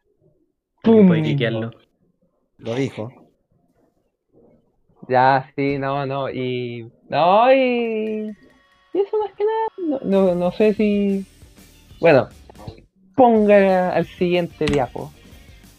¡Pum! 0.81 1.07
Puede. 1.07 1.71
Lo 2.57 2.75
dijo. 2.75 3.11
Ya, 5.09 5.51
sí, 5.55 5.77
no, 5.77 6.05
no, 6.05 6.29
y... 6.29 6.89
No, 7.09 7.53
y... 7.53 8.35
Y 8.93 8.99
eso 8.99 9.17
más 9.19 9.33
que 9.33 9.43
nada, 9.43 9.99
no, 10.05 10.27
no, 10.27 10.35
no 10.35 10.51
sé 10.51 10.73
si... 10.73 11.25
Bueno, 11.99 12.29
ponga 13.15 13.89
al 13.89 14.05
siguiente 14.05 14.65
diapo. 14.65 15.11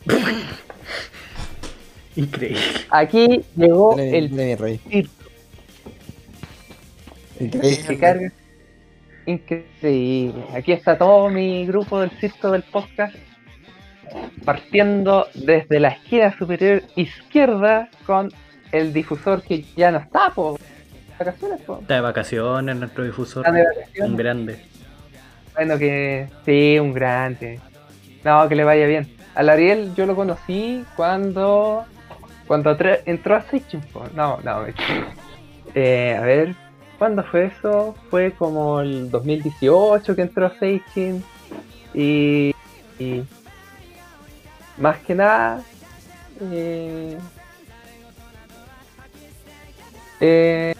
Increíble. 2.17 2.61
Aquí 2.91 3.45
llegó 3.57 3.97
Dale, 3.97 4.19
el 4.19 4.31
que 4.31 5.07
Increíble. 7.41 8.33
Increíble. 9.27 10.45
Aquí 10.55 10.73
está 10.73 10.97
todo 10.99 11.29
mi 11.31 11.67
grupo 11.67 12.01
del 12.01 12.11
circo 12.13 12.51
del 12.51 12.63
podcast. 12.63 13.15
Partiendo 14.45 15.27
desde 15.35 15.81
la 15.81 15.89
esquina 15.89 16.37
superior 16.37 16.83
izquierda 16.95 17.89
con 18.07 18.31
el 18.71 18.93
difusor 18.93 19.43
que 19.43 19.65
ya 19.77 19.91
no 19.91 19.99
está, 19.99 20.31
po. 20.31 20.59
Vacaciones, 21.19 21.61
po. 21.63 21.79
Está 21.81 21.95
de 21.95 22.01
vacaciones 22.01 22.77
nuestro 22.77 23.05
difusor. 23.05 23.45
Está 23.47 23.57
de 23.57 23.65
vacaciones. 23.65 24.11
Un 24.11 24.17
grande. 24.17 24.65
Bueno, 25.55 25.79
que 25.79 26.29
sí, 26.45 26.79
un 26.79 26.93
grande. 26.93 27.61
No, 28.25 28.49
que 28.49 28.55
le 28.57 28.65
vaya 28.65 28.87
bien. 28.87 29.09
al 29.35 29.49
Ariel 29.49 29.95
yo 29.97 30.07
lo 30.07 30.15
conocí 30.15 30.85
cuando 30.97 31.85
cuando 32.47 32.77
entró 33.07 33.37
a 33.37 33.43
Seichin. 33.43 33.81
po. 33.93 34.05
No, 34.15 34.39
no, 34.45 34.63
me- 34.63 34.75
eh, 35.75 36.17
a 36.17 36.21
ver, 36.21 36.55
¿cuándo 36.99 37.23
fue 37.25 37.47
eso? 37.47 37.95
Fue 38.11 38.33
como 38.33 38.81
el 38.81 39.11
2018 39.11 40.15
que 40.17 40.23
entró 40.23 40.47
a 40.47 40.59
Seichin 40.59 41.23
y, 41.93 42.55
y 42.99 43.23
más 44.79 44.99
que 44.99 45.15
nada 45.15 45.63
eh, 46.41 47.19
eh, 50.21 50.75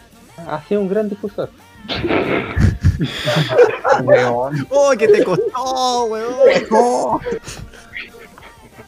ha 0.47 0.63
sido 0.63 0.81
un 0.81 0.89
gran 0.89 1.09
difusor. 1.09 1.51
¡Oh, 4.71 4.93
que 4.97 5.09
te 5.09 5.25
costó, 5.25 6.05
weón! 6.07 6.35
No. 6.71 7.21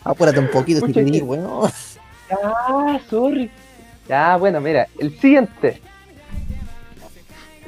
Apúrate 0.04 0.38
un 0.38 0.50
poquito 0.50 0.86
si 0.86 0.92
que- 0.92 1.22
weón. 1.22 1.70
Ah, 2.30 2.98
sorry. 3.08 3.50
Ya, 4.08 4.36
bueno, 4.36 4.60
mira, 4.60 4.86
el 4.98 5.18
siguiente. 5.18 5.80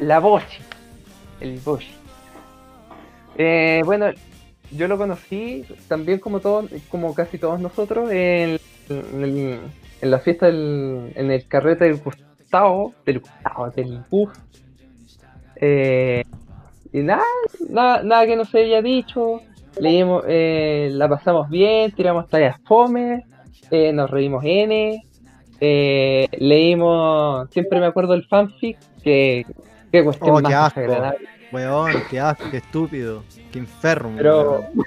La 0.00 0.18
Boshi. 0.20 0.62
El 1.40 1.58
Boshi. 1.60 1.90
Eh, 3.36 3.82
bueno, 3.84 4.06
yo 4.72 4.88
lo 4.88 4.98
conocí 4.98 5.64
también 5.88 6.18
como 6.18 6.40
todos, 6.40 6.70
como 6.88 7.14
casi 7.14 7.38
todos 7.38 7.60
nosotros, 7.60 8.10
en, 8.10 8.58
en 8.88 9.24
el- 9.24 9.60
en 10.00 10.10
la 10.12 10.20
fiesta 10.20 10.46
del, 10.46 11.12
en 11.16 11.30
el 11.30 11.46
carrete 11.48 11.84
del 11.86 11.96
Gustavo, 11.96 12.94
del 13.04 13.18
Gustavo, 13.20 13.70
del 13.70 14.04
Buf. 14.08 14.30
Eh, 15.56 16.22
y 16.92 16.98
nada, 17.00 17.24
nada, 17.68 18.02
nada 18.04 18.26
que 18.26 18.36
no 18.36 18.44
se 18.44 18.60
haya 18.60 18.80
dicho. 18.80 19.40
Leímos, 19.80 20.24
eh, 20.28 20.88
la 20.92 21.08
pasamos 21.08 21.48
bien, 21.50 21.92
tiramos 21.92 22.28
tallas 22.28 22.56
fome, 22.64 23.24
eh, 23.70 23.92
nos 23.92 24.10
reímos 24.10 24.42
N, 24.44 25.04
eh, 25.60 26.28
leímos, 26.38 27.48
siempre 27.50 27.78
me 27.80 27.86
acuerdo 27.86 28.12
del 28.12 28.26
fanfic, 28.26 28.78
que 29.02 29.44
qué 29.92 30.04
cuestión 30.04 30.30
Oh, 30.30 30.36
qué 30.38 30.42
más 30.54 30.72
asco. 30.78 30.80
Weón, 31.52 31.92
qué 32.10 32.20
asco, 32.20 32.44
qué 32.50 32.58
estúpido, 32.58 33.24
qué 33.52 33.58
enfermo. 33.60 34.14
Pero, 34.16 34.60
weón. 34.74 34.86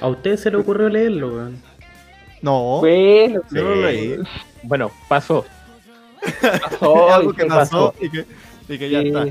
A 0.00 0.08
usted 0.08 0.36
se 0.36 0.50
le 0.50 0.56
ocurrió 0.56 0.88
leerlo, 0.88 1.28
weón. 1.28 1.62
No, 2.42 2.80
bueno, 2.80 3.40
yo 3.50 3.62
no 3.62 3.68
lo 3.70 3.82
leí. 3.82 4.18
Bueno, 4.62 4.90
pasó. 5.08 5.44
pasó, 6.70 7.12
algo 7.14 7.30
y 7.32 7.34
que 7.36 7.42
qué 7.42 7.48
pasó 7.48 7.94
y 8.00 8.10
que, 8.10 8.26
y 8.68 8.78
que 8.78 8.90
ya 8.90 9.02
Y- 9.02 9.08
está. 9.08 9.26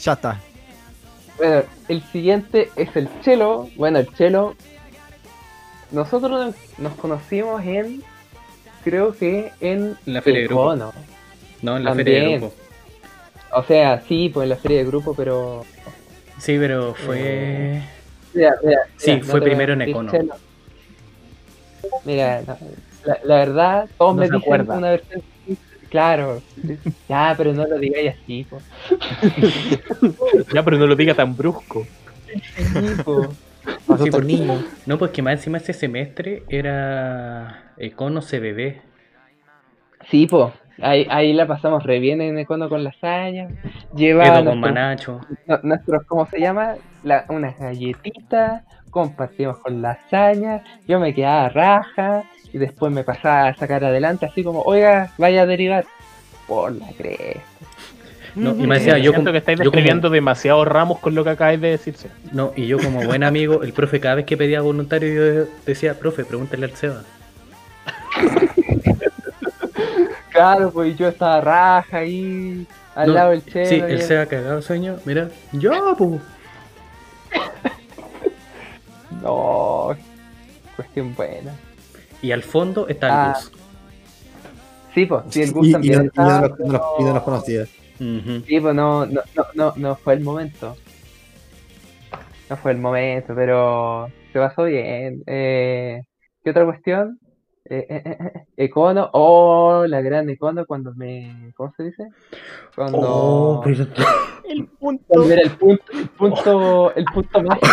Ya 0.00 0.12
está. 0.12 0.40
Bueno, 1.38 1.62
el 1.88 2.02
siguiente 2.12 2.70
es 2.76 2.94
el 2.96 3.08
Chelo. 3.22 3.68
Bueno, 3.76 3.98
el 3.98 4.12
Chelo. 4.14 4.54
Nosotros 5.90 6.54
nos 6.78 6.92
conocimos 6.94 7.62
en. 7.64 8.02
Creo 8.82 9.16
que 9.16 9.52
en. 9.60 9.96
En 10.06 10.12
la 10.14 10.22
feria 10.22 10.40
de 10.42 10.46
grupo. 10.48 10.76
No, 11.62 11.76
en 11.76 11.84
la 11.84 11.94
feria 11.94 12.20
de 12.24 12.38
grupo. 12.38 12.54
O 13.54 13.62
sea, 13.62 14.00
sí, 14.08 14.30
pues 14.32 14.44
en 14.44 14.50
la 14.50 14.56
feria 14.56 14.78
de 14.78 14.84
grupo, 14.84 15.14
pero. 15.14 15.64
Sí, 16.38 16.56
pero 16.58 16.94
fue. 16.94 17.82
Mira, 18.34 18.54
mira, 18.64 18.78
Sí, 18.96 19.12
mira, 19.12 19.24
fue 19.24 19.40
primero 19.40 19.72
en 19.74 19.82
Econo. 19.82 20.12
Mira, 22.04 22.42
no, 22.46 22.58
la, 23.04 23.18
la 23.24 23.34
verdad, 23.36 23.88
todos 23.98 24.14
No 24.16 24.20
me 24.22 24.28
dicen 24.28 24.70
una 24.70 24.90
versión. 24.90 25.22
Claro, 25.90 26.42
ya, 27.08 27.34
pero 27.36 27.52
no 27.52 27.66
lo 27.66 27.78
digáis 27.78 28.14
así, 28.20 28.44
po. 28.44 28.60
Ya, 30.52 30.64
pero 30.64 30.76
no 30.76 30.86
lo 30.88 30.96
diga 30.96 31.14
tan 31.14 31.36
brusco. 31.36 31.86
Sí, 32.56 33.02
po. 33.04 33.28
Pasó 33.86 34.04
Sí, 34.04 34.10
todo 34.10 34.20
porque- 34.20 34.26
niño. 34.26 34.64
No, 34.86 34.98
pues 34.98 35.12
que 35.12 35.22
más 35.22 35.34
encima 35.34 35.58
ese 35.58 35.72
semestre 35.72 36.42
era 36.48 37.72
Econo 37.76 38.20
CBB. 38.22 38.80
Sí, 40.10 40.26
po. 40.26 40.52
Ahí, 40.82 41.06
ahí 41.10 41.32
la 41.32 41.46
pasamos 41.46 41.82
re 41.84 41.98
bien 42.00 42.20
en 42.20 42.38
Econo 42.38 42.68
con 42.68 42.82
lasaña. 42.82 43.44
Edo 43.44 43.72
Lleva 43.94 44.24
con 44.24 44.32
nuestros, 44.44 44.56
Manacho. 44.56 45.20
nu- 45.46 45.58
nuestros, 45.62 46.02
¿cómo 46.06 46.26
se 46.26 46.40
llama? 46.40 46.74
La, 47.04 47.24
unas 47.28 47.58
galletitas, 47.58 48.62
compartimos 48.90 49.58
con 49.58 49.80
lasaña, 49.82 50.62
yo 50.88 50.98
me 51.00 51.14
quedaba 51.14 51.48
raja 51.48 52.24
y 52.52 52.58
después 52.58 52.92
me 52.92 53.04
pasaba 53.04 53.48
a 53.48 53.54
sacar 53.54 53.84
adelante 53.84 54.26
así 54.26 54.42
como, 54.42 54.62
oiga, 54.62 55.10
vaya 55.18 55.42
a 55.42 55.46
derivar. 55.46 55.84
Por 56.46 56.72
la 56.72 56.88
cresta. 56.96 57.40
No, 58.34 58.50
y 58.50 58.66
me 58.66 58.74
decía, 58.78 58.98
yo 58.98 59.12
Siento 59.12 59.20
como, 59.20 59.32
que 59.32 59.38
estáis 59.38 59.58
yo 59.58 59.64
como- 59.64 59.70
describiendo 59.72 60.10
demasiados 60.10 60.66
ramos 60.66 60.98
con 60.98 61.14
lo 61.14 61.22
que 61.24 61.30
acabáis 61.30 61.60
de 61.60 61.70
decirse. 61.70 62.08
no, 62.32 62.52
y 62.56 62.66
yo 62.66 62.78
como 62.78 63.00
buen 63.04 63.22
amigo, 63.22 63.62
el 63.62 63.72
profe 63.72 64.00
cada 64.00 64.16
vez 64.16 64.24
que 64.26 64.36
pedía 64.36 64.60
voluntario 64.60 65.14
yo 65.44 65.46
decía, 65.66 65.94
profe, 65.98 66.24
pregúntale 66.24 66.64
al 66.66 66.72
Seba. 66.72 67.02
Claro, 70.34 70.72
pues 70.72 70.96
yo 70.98 71.06
estaba 71.06 71.40
raja 71.40 71.98
ahí, 71.98 72.66
al 72.96 73.06
No, 73.08 73.14
lado 73.14 73.30
del 73.30 73.44
chelo. 73.44 73.66
Sí, 73.66 73.74
el 73.76 73.90
él- 73.92 74.02
Seba 74.02 74.26
cagado 74.26 74.60
sueño, 74.60 74.96
mira, 75.04 75.30
yo, 75.52 75.70
pues. 75.96 76.20
No, 79.22 79.96
cuestión 80.76 81.14
buena. 81.14 81.54
Y 82.20 82.32
al 82.32 82.42
fondo 82.42 82.88
está 82.88 83.06
el 83.06 83.12
Ah, 83.12 83.32
bus. 83.36 83.52
Sí, 84.94 85.06
pues, 85.06 85.22
sí, 85.30 85.42
el 85.42 85.52
bus 85.52 85.68
y 85.68 85.72
también 85.72 85.92
no, 85.98 86.00
y 86.02 86.04
no 86.04 86.08
estaba, 86.08 86.48
los- 86.48 86.58
no 86.58 87.14
no 87.14 87.24
conocía. 87.24 87.64
Sí, 87.96 88.60
pues 88.60 88.74
no, 88.74 89.06
no, 89.06 89.20
no, 89.36 89.46
no, 89.54 89.72
no 89.76 89.96
fue 89.96 90.14
el 90.14 90.20
momento. 90.20 90.76
No 92.50 92.56
fue 92.56 92.72
el 92.72 92.78
momento, 92.78 93.34
pero 93.36 94.08
se 94.32 94.38
pasó 94.40 94.64
bien. 94.64 95.22
Eh, 95.26 96.02
¿Qué 96.42 96.50
otra 96.50 96.64
cuestión? 96.64 97.18
Eh, 97.66 97.86
eh, 97.88 98.02
eh, 98.04 98.44
Econo, 98.58 99.08
oh, 99.14 99.86
la 99.86 100.02
gran 100.02 100.28
Econo 100.28 100.66
cuando 100.66 100.92
me. 100.94 101.52
¿Cómo 101.56 101.72
se 101.76 101.84
dice? 101.84 102.08
Cuando. 102.74 102.98
Oh, 103.00 103.60
pero- 103.64 103.86
El 104.48 104.66
punto. 104.66 105.02
cuando 105.08 105.32
era 105.32 105.40
el 105.42 105.50
punto, 105.52 105.84
el 105.94 106.08
punto, 106.10 106.94
el 106.94 107.04
punto 107.06 107.42
mágico. 107.42 107.66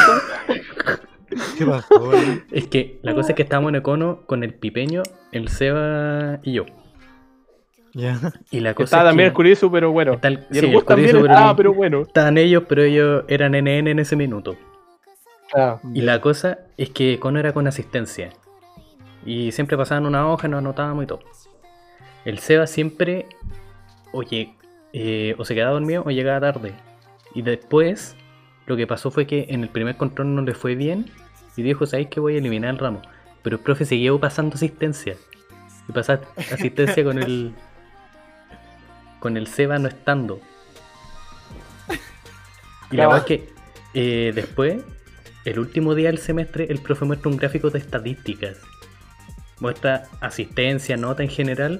¿Qué 1.58 1.66
pasó? 1.66 2.12
Es 2.52 2.68
que 2.68 3.00
la 3.04 3.14
cosa 3.14 3.30
es 3.32 3.36
que 3.36 3.44
estábamos 3.44 3.70
en 3.70 3.76
Econo 3.76 4.22
con 4.26 4.44
el 4.46 4.54
Pipeño, 4.54 5.04
el 5.34 5.50
Seba 5.50 6.40
y 6.44 6.54
yo. 6.54 6.66
Ya. 7.94 8.18
Y 8.52 8.62
la 8.62 8.74
cosa 8.74 8.86
Estaba 8.86 9.04
es 9.04 9.10
también 9.10 9.28
el 9.28 9.32
que 9.34 9.36
Curisu, 9.36 9.70
pero 9.70 9.92
bueno. 9.92 10.14
está 10.14 10.30
el- 10.30 10.46
Y 10.50 10.54
sí, 10.54 10.60
el 10.60 10.66
el 10.66 10.74
Gus 10.76 10.86
también 10.86 11.12
pero 11.12 11.28
no- 11.28 11.56
pero 11.58 11.74
bueno. 11.74 12.02
estaban 12.04 12.38
ellos, 12.38 12.64
pero 12.70 12.84
ellos 12.84 13.26
eran 13.28 13.54
NN 13.54 13.88
en 13.92 14.00
ese 14.00 14.16
minuto. 14.16 14.56
Claro. 15.52 15.82
Y 15.94 16.02
la 16.02 16.22
cosa 16.22 16.60
es 16.78 16.90
que 16.92 17.14
Econo 17.16 17.38
era 17.40 17.52
con 17.54 17.68
asistencia. 17.68 18.30
Y 19.26 19.52
siempre 19.52 19.78
pasaban 19.78 20.06
una 20.06 20.28
hoja, 20.28 20.48
nos 20.48 20.60
anotábamos 20.60 21.04
y 21.04 21.08
todo. 21.08 21.20
El 22.26 22.40
Seba 22.40 22.68
siempre, 22.68 23.28
oye, 24.12 24.56
eh, 24.94 25.36
o 25.38 25.46
se 25.46 25.56
quedaba 25.56 25.72
dormido 25.72 26.04
o 26.06 26.12
llegaba 26.12 26.54
tarde. 26.54 26.74
Y 27.34 27.42
después, 27.42 28.16
lo 28.66 28.76
que 28.76 28.88
pasó 28.88 29.12
fue 29.12 29.26
que 29.26 29.48
en 29.50 29.64
el 29.64 29.70
primer 29.70 29.98
control 29.98 30.36
no 30.36 30.42
le 30.42 30.54
fue 30.54 30.76
bien. 30.76 31.10
Y 31.56 31.64
dijo, 31.64 31.86
¿sabéis 31.86 32.10
que 32.10 32.20
voy 32.20 32.36
a 32.36 32.38
eliminar 32.38 32.72
el 32.72 32.80
ramo? 32.80 33.02
Pero 33.44 33.58
el 33.58 33.64
profe 33.64 33.86
siguió 33.86 34.20
pasando 34.20 34.56
asistencia. 34.56 35.16
Y 35.88 35.92
pasaba 35.92 36.22
asistencia 36.52 37.04
con 37.04 37.22
el. 37.22 37.54
Con 39.20 39.38
el 39.38 39.48
Seba 39.48 39.78
no 39.78 39.88
estando. 39.88 40.40
Y 42.92 42.98
la 42.98 43.08
verdad 43.08 43.20
es 43.20 43.26
que 43.26 43.54
eh, 43.94 44.32
después, 44.34 44.84
el 45.46 45.60
último 45.60 45.96
día 45.96 46.10
del 46.10 46.18
semestre, 46.18 46.68
el 46.70 46.80
profe 46.80 47.06
muestra 47.06 47.30
un 47.30 47.38
gráfico 47.38 47.70
de 47.70 47.80
estadísticas. 47.80 48.58
Muestra 49.62 50.04
asistencia, 50.20 50.98
nota 50.98 51.24
en 51.24 51.30
general. 51.30 51.80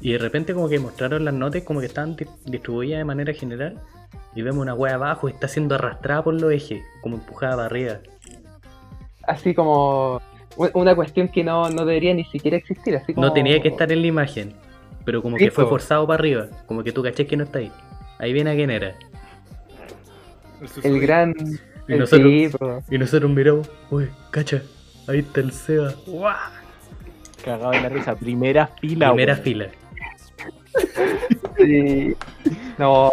Y 0.00 0.12
de 0.12 0.18
repente 0.18 0.54
como 0.54 0.68
que 0.68 0.78
mostraron 0.78 1.24
las 1.24 1.34
notas 1.34 1.62
como 1.62 1.80
que 1.80 1.86
estaban 1.86 2.14
di- 2.14 2.26
distribuidas 2.44 2.98
de 2.98 3.04
manera 3.04 3.32
general. 3.32 3.80
Y 4.36 4.42
vemos 4.42 4.62
una 4.62 4.74
wea 4.74 4.94
abajo 4.94 5.28
y 5.28 5.32
está 5.32 5.48
siendo 5.48 5.74
arrastrada 5.74 6.22
por 6.22 6.34
los 6.34 6.52
ejes, 6.52 6.84
como 7.00 7.16
empujada 7.16 7.54
para 7.56 7.66
arriba. 7.66 7.98
Así 9.26 9.54
como 9.54 10.20
una 10.74 10.94
cuestión 10.94 11.28
que 11.28 11.42
no, 11.42 11.70
no 11.70 11.84
debería 11.84 12.12
ni 12.14 12.24
siquiera 12.24 12.56
existir. 12.56 12.94
Así 12.96 13.14
como... 13.14 13.26
No 13.26 13.32
tenía 13.32 13.60
que 13.62 13.68
estar 13.68 13.90
en 13.90 14.02
la 14.02 14.06
imagen, 14.06 14.52
pero 15.04 15.22
como 15.22 15.36
que 15.36 15.50
fue 15.50 15.66
forzado 15.66 16.06
para 16.06 16.18
arriba. 16.18 16.48
Como 16.66 16.84
que 16.84 16.92
tú 16.92 17.02
caché 17.02 17.26
que 17.26 17.36
no 17.36 17.44
está 17.44 17.60
ahí. 17.60 17.72
Ahí 18.18 18.32
viene 18.32 18.50
a 18.50 18.54
quién 18.54 18.70
era. 18.70 18.94
El 20.82 21.00
gran. 21.00 21.34
Y 21.86 21.92
el 21.92 21.98
nosotros, 22.00 22.30
tipo. 22.30 22.82
y 22.90 22.98
nosotros 22.98 23.30
miramos, 23.30 23.70
uy, 23.90 24.08
cacha, 24.30 24.62
ahí 25.06 25.18
está 25.20 25.40
el 25.40 25.52
Seba. 25.52 25.94
Cagado 27.44 27.70
de 27.72 27.80
la 27.82 27.88
risa. 27.88 28.14
Primera 28.16 28.66
fila, 28.68 29.08
Primera 29.08 29.36
fila. 29.36 29.66
Sí. 31.58 32.14
No. 32.78 33.10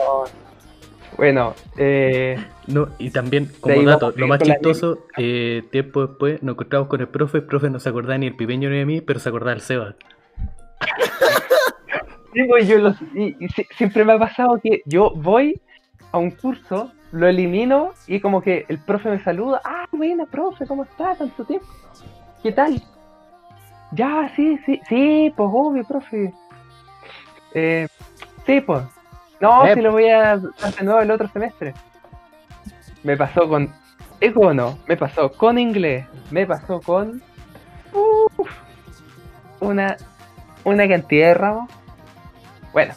Bueno, 1.18 1.54
eh, 1.78 2.38
No, 2.68 2.88
y 2.98 3.12
también, 3.12 3.52
como 3.60 3.84
dato, 3.84 4.12
lo 4.16 4.28
más 4.28 4.40
chistoso, 4.40 5.06
eh, 5.18 5.62
tiempo 5.72 6.08
después 6.08 6.42
nos 6.42 6.54
encontramos 6.54 6.88
con 6.88 7.02
el 7.02 7.08
profe, 7.08 7.40
el 7.40 7.44
profe 7.44 7.70
no 7.70 7.80
se 7.80 7.90
acordaba 7.90 8.18
ni 8.18 8.28
el 8.28 8.36
pipeño 8.36 8.70
ni 8.70 8.78
de 8.80 8.86
mí, 8.86 9.02
pero 9.02 9.20
se 9.20 9.30
acordaba 9.30 9.52
del 9.52 9.62
Seba. 9.62 9.96
sí, 12.34 12.44
pues, 12.48 12.68
yo 12.68 12.78
los- 12.80 13.00
y- 13.14 13.36
y 13.40 13.48
si- 13.50 13.68
siempre 13.78 14.04
me 14.06 14.14
ha 14.14 14.20
pasado 14.20 14.60
que 14.64 14.82
yo 14.86 15.12
voy 15.16 15.62
a 16.12 16.18
un 16.18 16.32
curso, 16.32 16.92
lo 17.12 17.28
elimino 17.28 17.92
y 18.08 18.20
como 18.22 18.42
que 18.42 18.66
el 18.70 18.80
profe 18.80 19.10
me 19.10 19.20
saluda. 19.24 19.62
Ah, 19.64 19.86
buena, 19.92 20.26
profe, 20.26 20.66
¿cómo 20.66 20.84
está? 20.84 21.14
Tanto 21.16 21.44
tiempo. 21.44 21.68
¿qué 22.42 22.52
tal? 22.52 22.82
Ya, 23.92 24.32
sí, 24.36 24.58
sí, 24.66 24.82
sí, 24.88 25.34
pues 25.36 25.50
obvio, 25.52 25.84
profe. 25.84 26.34
Eh, 27.54 27.88
sí, 28.46 28.62
pues. 28.62 28.84
No, 29.40 29.66
Eh, 29.66 29.74
si 29.74 29.82
lo 29.82 29.92
voy 29.92 30.08
a 30.10 30.34
hacer 30.34 30.76
de 30.76 30.84
nuevo 30.86 31.00
el 31.02 31.12
otro 31.12 31.28
semestre. 31.28 31.74
Me 33.04 33.18
pasó 33.18 33.50
con 33.50 33.74
Econo, 34.20 34.78
me 34.88 34.96
pasó 34.96 35.32
con 35.32 35.58
inglés, 35.58 36.06
me 36.30 36.46
pasó 36.46 36.80
con 36.80 37.22
uf, 37.92 38.50
una, 39.60 39.98
una 40.64 40.88
cantidad 40.88 41.30
de 41.30 41.34
ramos. 41.34 41.72
Bueno, 42.72 42.94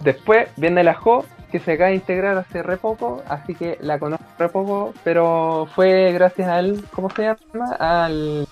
después 0.00 0.48
viene 0.56 0.82
la 0.82 0.94
Jo, 0.94 1.26
que 1.50 1.60
se 1.60 1.72
acaba 1.72 1.90
de 1.90 1.96
integrar 1.96 2.38
hace 2.38 2.62
re 2.62 2.78
poco, 2.78 3.22
así 3.28 3.54
que 3.54 3.76
la 3.82 3.98
conozco 3.98 4.24
re 4.38 4.48
poco, 4.48 4.94
pero 5.04 5.68
fue 5.74 6.10
gracias 6.12 6.48
al, 6.48 6.82
¿cómo 6.94 7.10
se 7.10 7.22
llama? 7.22 7.74
Al, 7.78 8.48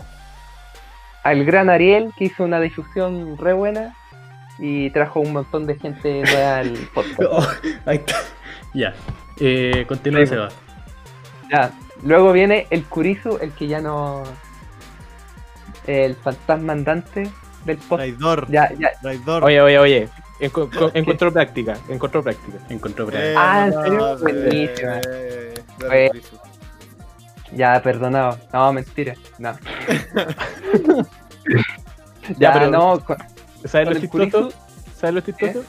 al 1.22 1.44
gran 1.44 1.68
Ariel, 1.70 2.12
que 2.16 2.24
hizo 2.26 2.44
una 2.44 2.60
difusión 2.60 3.36
re 3.38 3.52
buena 3.52 3.94
y 4.58 4.90
trajo 4.90 5.20
un 5.20 5.32
montón 5.32 5.66
de 5.66 5.78
gente 5.78 6.22
nueva 6.22 6.58
al 6.58 6.72
podcast. 6.94 7.20
Oh, 7.30 7.46
ahí 7.86 7.96
está. 7.98 8.16
Ya. 8.74 8.94
Eh, 9.38 9.84
continúa. 9.88 10.26
Seba. 10.26 10.48
Ya, 11.50 11.72
luego 12.04 12.32
viene 12.32 12.66
el 12.70 12.84
Kurisu, 12.84 13.38
el 13.40 13.52
que 13.52 13.66
ya 13.66 13.80
no... 13.80 14.22
El 15.86 16.14
fantasma 16.14 16.72
andante 16.74 17.28
del 17.64 17.78
podcast. 17.78 17.98
Traidor. 18.18 18.46
Ya, 18.50 18.70
ya. 18.78 18.90
Traidor. 19.02 19.44
Oye, 19.44 19.60
oye, 19.60 19.78
oye. 19.78 20.08
Enco- 20.40 20.70
co- 20.78 20.90
encontró 20.94 21.32
práctica. 21.32 21.76
Encontró 21.88 22.22
práctica. 22.22 22.58
Encontró 22.68 23.10
Eh, 23.10 23.16
ahí. 23.30 23.34
Ah, 23.36 23.64
¿en 23.66 23.74
no, 23.74 23.82
serio? 23.82 24.18
Buenísima. 24.20 25.00
eh. 25.10 25.54
Ya, 27.52 27.80
perdonado. 27.82 28.38
No, 28.52 28.72
mentira. 28.72 29.14
No. 29.38 29.56
Ya, 32.28 32.36
ya, 32.38 32.52
pero- 32.52 32.70
no. 32.70 33.00
Con, 33.04 33.16
¿Sabes 33.64 33.86
con 33.88 33.94
lo 33.94 34.00
chistoso? 34.00 34.52
¿Sabes 34.94 35.14
lo 35.16 35.20
chistoso? 35.20 35.64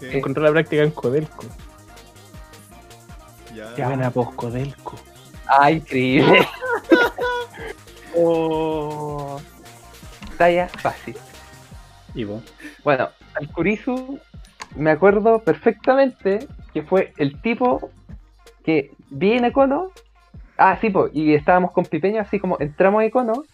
¿Qué? 0.00 0.18
Encontró 0.18 0.42
la 0.42 0.50
práctica 0.50 0.82
en 0.82 0.90
Codelco. 0.90 1.44
Ya. 3.54 3.72
Ya. 3.76 3.86
Buena 3.86 4.10
post 4.10 4.34
Codelco. 4.34 4.96
Ay, 5.46 5.76
increíble. 5.76 6.48
oh. 8.16 9.40
Talla 10.38 10.68
fácil. 10.68 11.16
Y 12.14 12.24
vos. 12.24 12.42
Bueno, 12.82 13.10
al 13.34 13.48
Kurisu 13.52 14.18
me 14.74 14.90
acuerdo 14.90 15.38
perfectamente 15.40 16.48
que 16.72 16.82
fue 16.82 17.12
el 17.18 17.40
tipo 17.42 17.90
que 18.64 18.92
vi 19.10 19.34
en 19.34 19.44
Econo. 19.44 19.90
Ah, 20.56 20.78
sí, 20.80 20.90
po, 20.90 21.08
y 21.12 21.34
estábamos 21.34 21.72
con 21.72 21.84
Pipeño, 21.84 22.20
así 22.20 22.38
como 22.38 22.56
entramos 22.60 23.02
a 23.02 23.06
Econo, 23.06 23.44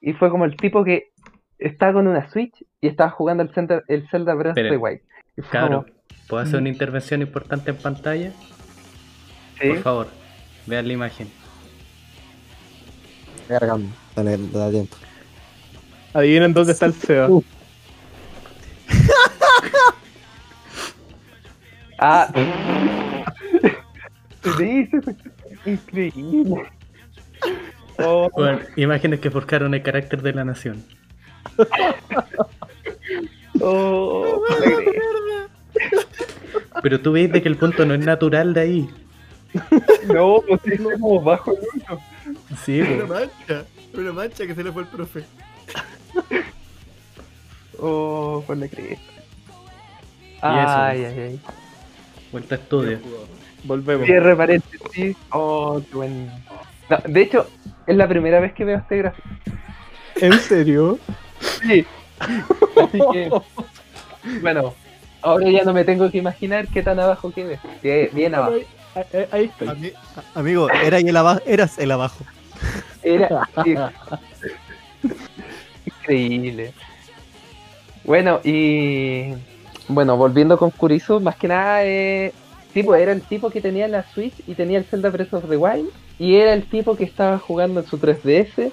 y 0.00 0.12
fue 0.12 0.30
como 0.30 0.44
el 0.44 0.56
tipo 0.56 0.84
que 0.84 1.10
estaba 1.58 1.94
con 1.94 2.06
una 2.06 2.28
Switch 2.30 2.64
y 2.80 2.88
estaba 2.88 3.10
jugando 3.10 3.42
el 3.42 3.52
Zelda, 3.52 3.82
el 3.88 4.08
Zelda 4.08 4.34
Breath 4.34 4.58
of 4.58 4.68
the 4.68 4.76
Wild. 4.76 5.00
Claro. 5.50 5.84
como, 5.84 5.96
¿Puedo 6.28 6.42
hacer 6.42 6.60
una 6.60 6.68
intervención 6.68 7.22
importante 7.22 7.70
en 7.70 7.76
pantalla? 7.76 8.32
sí, 9.60 9.68
Por 9.68 9.78
favor, 9.78 10.08
vean 10.66 10.86
la 10.86 10.92
imagen. 10.92 11.28
Cargando. 13.48 13.88
Dale, 14.14 14.38
dale 14.52 14.72
tiempo. 14.72 14.96
Adivinen 16.14 16.52
dónde 16.52 16.72
está 16.72 16.86
el 16.86 16.94
Seba. 16.94 17.28
Ah. 22.04 22.26
sí, 24.58 24.88
sí, 24.90 25.00
fue 25.02 25.14
increíble. 25.66 26.62
Oh, 27.98 28.30
Bueno, 28.34 28.60
imágenes 28.76 29.20
que 29.20 29.30
forjaron 29.30 29.74
el 29.74 29.82
carácter 29.82 30.22
de 30.22 30.32
la 30.32 30.44
nación. 30.44 30.82
oh. 33.60 34.42
Pero 36.82 37.00
tú 37.00 37.12
veis 37.12 37.32
de 37.32 37.42
que 37.42 37.48
el 37.48 37.56
punto 37.56 37.84
no 37.86 37.94
es 37.94 38.04
natural 38.04 38.54
de 38.54 38.60
ahí. 38.60 38.90
no, 40.06 40.42
pues 40.46 40.80
como 40.82 41.20
bajo 41.20 41.52
el 41.52 41.58
uno. 41.74 42.00
Sí, 42.64 42.80
Una 42.80 43.06
po. 43.06 43.14
mancha. 43.14 43.64
Una 43.94 44.12
mancha 44.12 44.46
que 44.46 44.54
se 44.54 44.64
le 44.64 44.72
fue 44.72 44.82
el 44.82 44.88
profe. 44.88 45.24
Oh, 47.78 48.42
por 48.46 48.56
la 48.56 48.68
cresta. 48.68 49.12
Ay, 50.40 51.04
ay, 51.04 51.14
ay. 51.18 51.40
vuelta 52.32 52.54
a 52.54 52.58
estudio. 52.58 52.98
Volvemos. 53.64 54.06
Cierre 54.06 54.34
paréntesis. 54.36 55.16
Oh, 55.30 55.80
qué 55.88 55.94
buen. 55.96 56.26
No, 56.90 56.98
de 57.06 57.20
hecho, 57.22 57.46
es 57.86 57.96
la 57.96 58.08
primera 58.08 58.40
vez 58.40 58.52
que 58.52 58.64
veo 58.64 58.78
este 58.78 58.98
gráfico. 58.98 59.28
¿En 60.16 60.32
serio? 60.40 60.98
Sí. 61.66 61.84
Así 62.18 62.98
que. 63.12 63.30
Bueno, 64.40 64.74
ahora 65.22 65.50
ya 65.50 65.64
no 65.64 65.72
me 65.72 65.84
tengo 65.84 66.10
que 66.10 66.18
imaginar 66.18 66.68
qué 66.68 66.82
tan 66.82 67.00
abajo 67.00 67.32
quede. 67.32 67.58
Bien, 67.82 68.08
bien 68.12 68.34
abajo. 68.34 68.52
Ahí, 68.94 69.26
ahí- 69.32 69.44
estoy. 69.46 69.68
Ami- 69.68 69.92
amigo, 70.34 70.68
era 70.70 70.98
el 70.98 71.16
abajo, 71.16 71.40
eras 71.46 71.78
el 71.78 71.90
abajo. 71.90 72.24
Era. 73.02 73.48
sí. 73.64 73.74
Increíble. 75.86 76.72
Bueno, 78.04 78.40
y. 78.44 79.32
Bueno, 79.88 80.16
volviendo 80.16 80.56
con 80.58 80.70
Kurisu, 80.70 81.20
más 81.20 81.36
que 81.36 81.48
nada, 81.48 81.84
eh, 81.84 82.32
sí, 82.72 82.82
pues, 82.82 83.00
era 83.02 83.12
el 83.12 83.22
tipo 83.22 83.50
que 83.50 83.60
tenía 83.60 83.88
la 83.88 84.04
Switch 84.12 84.34
y 84.46 84.54
tenía 84.54 84.78
el 84.78 84.84
Zelda 84.84 85.10
Breath 85.10 85.34
of 85.34 85.48
the 85.48 85.56
Wild. 85.56 85.88
Y 86.18 86.36
era 86.36 86.52
el 86.52 86.64
tipo 86.64 86.96
que 86.96 87.04
estaba 87.04 87.38
jugando 87.38 87.80
en 87.80 87.86
su 87.86 87.98
3DS 87.98 88.72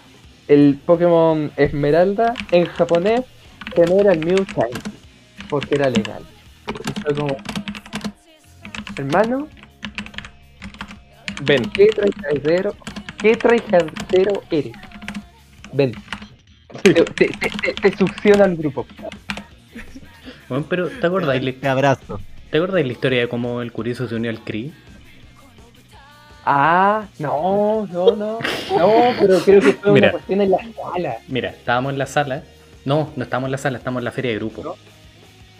el 0.49 0.79
Pokémon 0.83 1.51
Esmeralda 1.57 2.33
en 2.51 2.65
japonés, 2.65 3.21
que 3.73 3.85
no 3.85 3.99
era 3.99 4.13
el 4.13 4.25
Mew 4.25 4.43
Time, 4.45 4.81
porque 5.47 5.75
era 5.75 5.89
legal. 5.89 6.23
Y 6.67 7.01
fue 7.01 7.15
como. 7.15 7.37
Hermano, 8.97 9.47
Ven. 11.43 11.69
¿qué 11.69 11.87
traidero, 11.87 12.75
qué 13.19 13.35
traidero 13.35 14.41
eres? 14.51 14.73
Ven. 15.71 15.93
Te, 16.83 16.93
te, 16.93 17.29
te, 17.81 17.97
succiona 17.97 18.45
al 18.45 18.55
grupo. 18.55 18.85
Bueno, 20.49 20.65
pero 20.67 20.89
¿te 20.89 21.05
acordáis, 21.05 21.59
Te 21.59 21.67
abrazo. 21.67 22.19
¿Te 22.49 22.57
acordáis 22.57 22.85
la 22.85 22.91
historia 22.93 23.19
de 23.21 23.29
cómo 23.29 23.61
el 23.61 23.71
Curizo 23.71 24.07
se 24.07 24.15
unió 24.15 24.29
al 24.31 24.39
Cree? 24.43 24.71
Ah, 26.45 27.05
no, 27.19 27.87
no, 27.91 28.15
no. 28.15 28.39
No, 28.77 28.91
pero 29.19 29.39
creo 29.39 29.61
que 29.61 29.73
fue 29.73 29.91
Mira. 29.91 30.07
una 30.07 30.11
cuestión 30.13 30.41
en 30.41 30.51
la 30.51 30.57
sala. 30.73 31.17
Mira, 31.27 31.49
estábamos 31.49 31.91
en 31.93 31.99
la 31.99 32.05
sala. 32.05 32.43
No, 32.85 33.11
no 33.15 33.23
estábamos 33.23 33.47
en 33.47 33.51
la 33.51 33.57
sala, 33.57 33.77
estábamos 33.77 34.01
en 34.01 34.05
la 34.05 34.11
feria 34.11 34.31
de 34.31 34.37
grupo. 34.37 34.75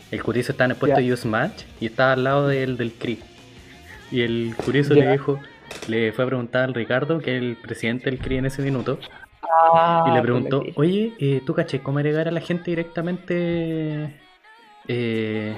El 0.09 0.23
Curizo 0.23 0.51
estaba 0.53 0.65
en 0.65 0.71
el 0.71 0.77
puesto 0.77 0.99
Ya. 0.99 1.05
de 1.05 1.13
Use 1.13 1.27
Match 1.27 1.63
y 1.79 1.85
estaba 1.87 2.13
al 2.13 2.23
lado 2.23 2.47
del, 2.47 2.77
del 2.77 2.93
Cree. 2.93 3.19
Y 4.11 4.21
el 4.21 4.55
Curizo 4.65 4.95
Ya. 4.95 5.03
le 5.05 5.11
dijo, 5.11 5.39
le 5.87 6.11
fue 6.13 6.23
a 6.23 6.27
preguntar 6.27 6.63
al 6.63 6.73
Ricardo, 6.73 7.19
que 7.19 7.35
es 7.37 7.43
el 7.43 7.55
presidente 7.57 8.05
del 8.09 8.17
Cree 8.19 8.39
en 8.39 8.45
ese 8.47 8.61
minuto, 8.63 8.97
Ah, 9.73 10.05
y 10.07 10.11
le 10.11 10.21
preguntó, 10.21 10.63
oye, 10.75 11.13
eh, 11.19 11.41
¿tú 11.45 11.53
caché 11.55 11.79
cómo 11.81 11.97
agregar 11.97 12.27
a 12.27 12.31
la 12.31 12.39
gente 12.39 12.69
directamente 12.69 14.15
eh, 14.87 15.55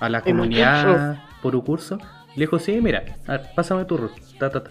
a 0.00 0.08
la 0.08 0.22
comunidad 0.22 1.18
por 1.42 1.54
un 1.54 1.62
curso? 1.62 1.98
Le 2.34 2.42
dijo, 2.44 2.58
sí, 2.58 2.80
mira, 2.80 3.04
a 3.26 3.32
ver, 3.32 3.50
pásame 3.54 3.84
tu 3.84 3.96
root. 3.96 4.12
Ta, 4.38 4.50
ta, 4.50 4.62
ta. 4.62 4.70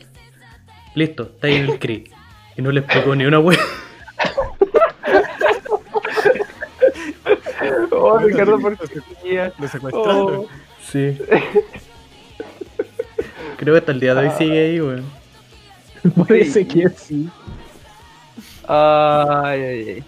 Listo, 0.96 1.24
está 1.24 1.48
ahí 1.48 1.56
en 1.56 1.70
el 1.70 1.80
CRI. 1.80 2.12
Y 2.58 2.62
no 2.62 2.72
le 2.72 2.82
explicó 2.82 3.16
ni 3.16 3.26
una 3.26 3.40
wea. 3.40 3.58
Oh, 7.92 8.18
Ricardo, 8.18 8.60
por 8.60 8.78
qué 8.78 9.52
Lo 9.60 9.68
secuestraron. 9.68 10.36
Oh, 10.36 10.48
Sí. 10.82 11.18
Creo 13.58 13.74
que 13.74 13.80
hasta 13.80 13.92
el 13.92 14.00
día 14.00 14.16
de 14.16 14.28
hoy 14.28 14.34
sigue 14.38 14.60
ahí, 14.60 14.82
weón. 14.82 15.06
Parece 16.28 16.66
que 16.66 16.90
sí. 16.90 17.30
Ay, 18.68 19.62
ay, 19.62 19.90
ay. 19.90 20.04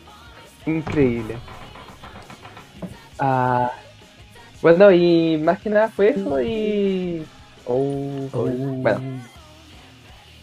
Increíble. 0.65 1.37
Ah, 3.19 3.71
bueno, 4.61 4.91
y 4.91 5.37
más 5.37 5.59
que 5.59 5.69
nada 5.69 5.89
fue 5.89 6.09
eso 6.09 6.41
y... 6.41 7.25
Oh, 7.65 8.27
oh, 8.33 8.45
Bueno, 8.45 8.99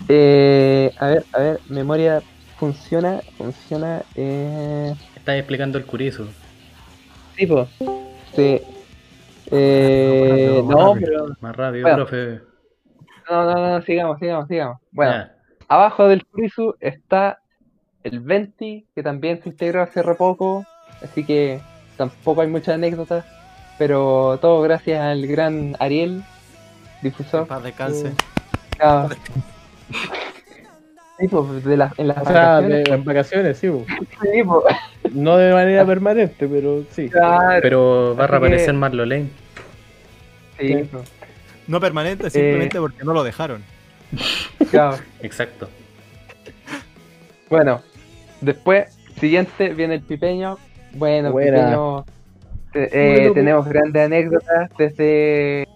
eh, 0.09 0.93
a 0.99 1.07
ver, 1.09 1.25
a 1.33 1.39
ver, 1.39 1.61
memoria 1.69 2.23
funciona, 2.59 3.21
funciona, 3.37 4.03
eh... 4.15 4.95
Estás 5.17 5.37
explicando 5.37 5.79
el 5.79 5.85
Curizo. 5.85 6.27
Tipo, 7.37 7.69
sí. 8.35 8.61
Eh, 9.51 10.63
Más 10.65 10.77
no, 10.77 10.95
rápido, 10.95 11.11
pero... 11.11 11.27
Más 11.41 11.57
rápido, 11.57 11.83
Bueno. 11.83 11.97
profe. 12.07 12.41
No, 13.31 13.45
no, 13.45 13.55
no, 13.55 13.83
sigamos, 13.83 14.19
sigamos, 14.19 14.49
sigamos. 14.49 14.79
Bueno, 14.91 15.27
abajo 15.69 16.09
del 16.09 16.25
Kurisu 16.25 16.75
está 16.81 17.41
el 18.03 18.21
Venti, 18.21 18.87
que 18.95 19.03
también 19.03 19.43
se 19.43 19.51
integró 19.51 19.83
hace 19.83 20.03
re 20.03 20.15
poco, 20.15 20.65
así 21.03 21.25
que 21.25 21.61
tampoco 21.97 22.41
hay 22.41 22.49
muchas 22.49 22.77
anécdotas, 22.77 23.27
pero 23.79 24.39
todo 24.41 24.61
gracias 24.63 25.01
al 25.01 25.27
gran 25.27 25.77
Ariel, 25.79 26.23
difusor. 27.03 27.47
Paz 27.47 27.63
descanse. 27.63 28.13
Ah, 28.81 29.09
Sí, 31.19 31.27
pues, 31.27 31.65
de 31.65 31.77
las- 31.77 31.99
en 31.99 32.07
las 32.09 32.19
O 32.19 32.25
sea, 32.27 32.61
de, 32.61 32.69
vacaciones. 32.69 32.89
en 32.91 33.05
vacaciones, 33.05 33.59
sí. 33.59 33.69
po. 33.69 33.85
Sí, 34.23 34.43
pues, 34.45 34.65
No 35.15 35.37
de 35.37 35.53
manera 35.53 35.85
permanente, 35.85 36.47
pero 36.47 36.85
sí. 36.93 37.09
claro, 37.09 37.59
Pero 37.61 38.15
va 38.17 38.23
a 38.23 38.27
Así 38.27 38.33
que- 38.33 38.39
reaparecer 38.39 38.75
Marlene. 38.75 39.29
sí, 40.61 40.75
pues, 40.93 41.09
No 41.67 41.81
permanente, 41.81 42.31
simplemente 42.31 42.79
porque 42.79 43.03
no 43.05 43.13
lo 43.15 43.25
dejaron. 43.25 43.65
claro. 44.71 44.97
Exacto. 45.21 45.69
Bueno, 47.51 47.83
después, 48.41 48.97
siguiente, 49.19 49.71
viene 49.71 49.95
el 49.97 50.03
pipeño. 50.03 50.57
Bueno, 50.93 51.33
Buena. 51.33 51.59
pipeño. 51.65 52.05
Eh, 52.75 52.89
eh, 52.93 53.31
tenemos 53.35 53.67
grandes 53.67 54.05
anécdotas 54.05 54.71
desde 54.77 55.67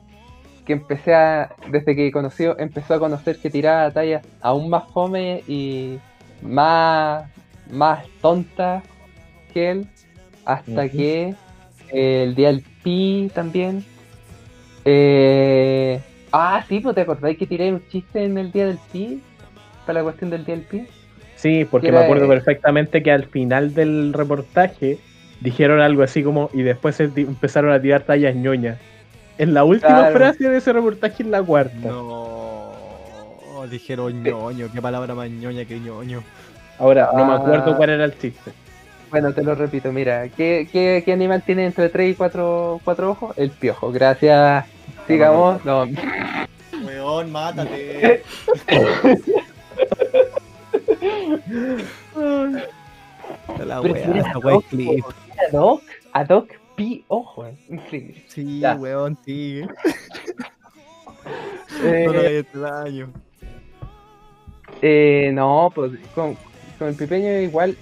que 0.65 0.73
empecé 0.73 1.15
a. 1.15 1.51
Desde 1.71 1.97
que 1.97 2.11
conoció, 2.13 2.59
empezó 2.59 2.95
a 2.95 2.99
conocer 2.99 3.39
que 3.39 3.51
tiraba 3.51 3.91
tallas 3.91 4.25
aún 4.41 4.71
más 4.71 4.85
fome 4.93 5.43
y 5.49 5.99
más, 6.43 7.25
más 7.71 8.07
tontas 8.21 8.83
que 9.53 9.71
él. 9.71 9.87
Hasta 10.45 10.89
que 10.89 11.35
eh, 11.91 12.23
el 12.25 12.35
día 12.35 12.49
del 12.49 12.63
pi 12.83 13.31
también. 13.35 13.85
Eh, 14.85 16.01
ah, 16.33 16.65
sí, 16.69 16.81
pues 16.81 16.95
te 16.95 17.03
acordáis 17.03 17.39
que 17.39 17.47
tiré 17.47 17.73
un 17.73 17.87
chiste 17.89 18.25
en 18.25 18.39
el 18.39 18.51
día 18.53 18.67
del 18.67 18.79
pi. 18.93 19.23
Para 19.87 20.01
la 20.01 20.05
cuestión 20.05 20.31
del 20.31 20.45
día 20.45 20.57
del 20.57 20.65
pi. 20.65 20.87
Sí, 21.37 21.65
porque 21.69 21.89
Era, 21.89 22.01
me 22.01 22.05
acuerdo 22.05 22.27
eh, 22.27 22.29
perfectamente 22.29 23.03
que 23.03 23.11
al 23.11 23.25
final 23.25 23.75
del 23.75 24.13
reportaje 24.13 24.99
dijeron 25.43 25.81
algo 25.81 26.03
así 26.03 26.23
como 26.23 26.51
y 26.53 26.63
después 26.63 26.99
empezaron 27.01 27.73
a 27.73 27.81
tirar 27.81 28.03
tallas 28.03 28.35
ñoñas. 28.35 28.79
En 29.39 29.55
la 29.55 29.65
última 29.65 29.89
Claro. 29.99 30.17
frase 30.17 30.49
de 30.49 30.59
ese 30.59 30.73
reportaje 30.73 31.23
en 31.23 31.31
la 31.31 31.43
cuarta. 31.43 31.89
No. 31.89 32.73
Dijeron 33.71 34.23
ñoño. 34.23 34.69
Qué 34.73 34.83
palabra 34.83 35.15
más 35.15 35.31
ñoña 35.31 35.65
que 35.65 35.79
ñoño. 35.81 36.23
Ahora, 36.79 37.11
no 37.17 37.25
me 37.27 37.33
Ah. 37.33 37.37
acuerdo 37.37 37.77
cuál 37.77 37.91
era 37.91 38.05
el 38.05 38.19
chiste. 38.19 38.51
Bueno, 39.11 39.33
te 39.33 39.43
lo 39.45 39.55
repito, 39.55 39.93
mira, 39.93 40.29
¿qué, 40.29 40.67
qué, 40.73 41.03
qué 41.05 41.13
animal 41.13 41.43
tiene 41.43 41.67
entre 41.67 41.89
3 41.91 42.13
y 42.13 42.15
4, 42.15 42.81
ojos? 42.85 43.37
El 43.39 43.51
piojo, 43.51 43.93
gracias. 43.93 44.65
Sigamos, 45.07 45.63
no, 45.65 45.87
Weón, 46.85 47.31
mátate. 47.31 48.23
La 53.65 53.81
wea, 53.81 54.17
esa 54.17 54.39
wea 54.39 54.59
clip. 54.71 55.05
Ad 55.37 55.59
hoc, 55.59 55.83
ad 56.13 56.29
hoc, 56.31 56.53
pi, 56.75 57.05
ojo, 57.09 57.47
eh, 57.47 57.57
increíble. 57.69 58.23
Sí, 58.29 58.61
Ya. 58.61 58.75
weón, 58.77 59.17
sí. 59.25 59.63
Eh, 61.85 62.05
No 62.07 62.11
hagas 62.13 62.31
este 62.31 63.07
eh, 64.83 65.31
no, 65.33 65.71
pues 65.75 65.93
con, 66.15 66.37
con 66.79 66.89
el 66.89 66.95
pipeño 66.95 67.41
igual 67.41 67.77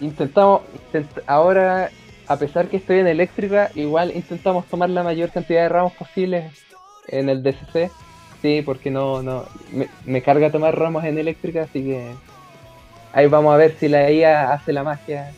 intentamos, 0.00 0.62
intent- 0.92 1.22
ahora, 1.26 1.90
a 2.26 2.36
pesar 2.38 2.68
que 2.68 2.78
estoy 2.78 2.98
en 3.00 3.06
eléctrica, 3.06 3.70
igual 3.74 4.10
intentamos 4.14 4.66
tomar 4.66 4.90
la 4.90 5.02
mayor 5.02 5.30
cantidad 5.30 5.62
de 5.62 5.68
ramos 5.68 5.92
posibles 5.92 6.52
en 7.08 7.28
el 7.28 7.42
DCC. 7.42 7.90
Sí, 8.42 8.62
porque 8.62 8.90
no, 8.90 9.22
no, 9.22 9.44
me, 9.72 9.88
me 10.04 10.22
carga 10.22 10.50
tomar 10.50 10.78
ramos 10.78 11.04
en 11.04 11.18
eléctrica, 11.18 11.62
así 11.62 11.82
que 11.82 12.14
ahí 13.12 13.26
vamos 13.26 13.54
a 13.54 13.56
ver 13.56 13.76
si 13.78 13.88
la 13.88 14.10
IA 14.10 14.52
hace 14.52 14.72
la 14.72 14.82
magia 14.82 15.32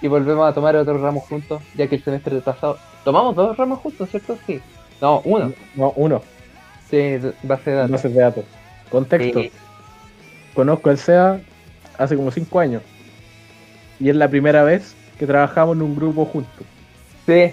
y 0.00 0.08
volvemos 0.08 0.48
a 0.48 0.54
tomar 0.54 0.76
otro 0.76 0.98
ramo 0.98 1.20
juntos, 1.20 1.62
ya 1.74 1.86
que 1.86 1.96
el 1.96 2.04
semestre 2.04 2.40
pasado 2.40 2.78
tomamos 3.04 3.34
dos 3.34 3.56
ramos 3.56 3.80
juntos, 3.80 4.08
¿cierto? 4.10 4.38
Sí. 4.46 4.60
No, 5.00 5.20
uno. 5.24 5.52
No, 5.74 5.92
uno, 5.96 6.22
Sí, 6.90 7.18
base 7.42 7.70
de 7.70 7.76
datos. 7.76 7.90
bases 7.90 8.14
de 8.14 8.20
datos. 8.20 8.44
Contexto. 8.90 9.42
Sí. 9.42 9.52
Conozco 10.54 10.90
al 10.90 10.98
SEA 10.98 11.40
hace 11.98 12.16
como 12.16 12.30
cinco 12.30 12.60
años. 12.60 12.82
Y 14.00 14.08
es 14.08 14.16
la 14.16 14.28
primera 14.28 14.62
vez 14.64 14.96
que 15.18 15.26
trabajamos 15.26 15.76
en 15.76 15.82
un 15.82 15.96
grupo 15.96 16.24
juntos. 16.24 16.66
Sí, 17.26 17.50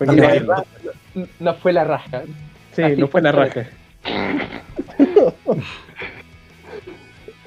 y 0.00 0.16
la 0.16 0.28
verdad, 0.28 0.66
no, 1.14 1.26
no 1.38 1.54
fue 1.54 1.72
la 1.72 1.84
raja. 1.84 2.22
Sí, 2.72 2.82
así 2.82 2.96
no 2.96 3.08
fue 3.08 3.22
la 3.22 3.32
raja. 3.32 3.66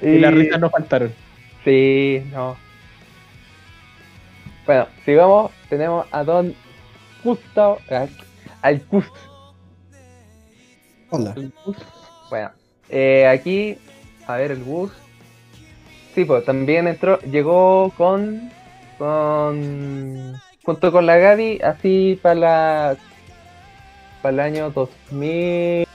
Y 0.02 0.18
las 0.18 0.34
risas 0.34 0.58
no 0.58 0.68
faltaron. 0.68 1.12
Sí, 1.64 2.24
no. 2.32 2.56
Bueno, 4.66 4.86
sigamos. 5.04 5.50
Tenemos 5.68 6.06
a 6.10 6.24
Don 6.24 6.54
Gustavo. 7.24 7.78
a- 7.90 8.06
Al 8.62 8.80
Gus. 8.90 9.04
Hola. 11.10 11.32
El 11.36 11.52
Gus. 11.64 11.76
Bueno, 12.30 12.50
eh, 12.88 13.26
aquí, 13.26 13.76
a 14.26 14.36
ver, 14.36 14.52
el 14.52 14.62
Gus. 14.64 14.92
Sí, 16.14 16.24
pues 16.24 16.44
también 16.44 16.86
entró, 16.88 17.18
llegó 17.20 17.90
con. 17.96 18.50
con. 18.98 20.40
junto 20.64 20.92
con 20.92 21.06
la 21.06 21.16
Gaby, 21.16 21.60
así 21.62 22.18
para 22.22 22.34
la. 22.34 22.96
para 24.22 24.32
el 24.34 24.40
año 24.40 24.70
2018. 24.70 25.86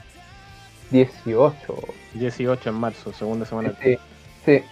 18 2.14 2.68
en 2.68 2.74
marzo, 2.74 3.12
segunda 3.12 3.46
semana. 3.46 3.72
Sí, 3.82 3.96
sí. 4.44 4.62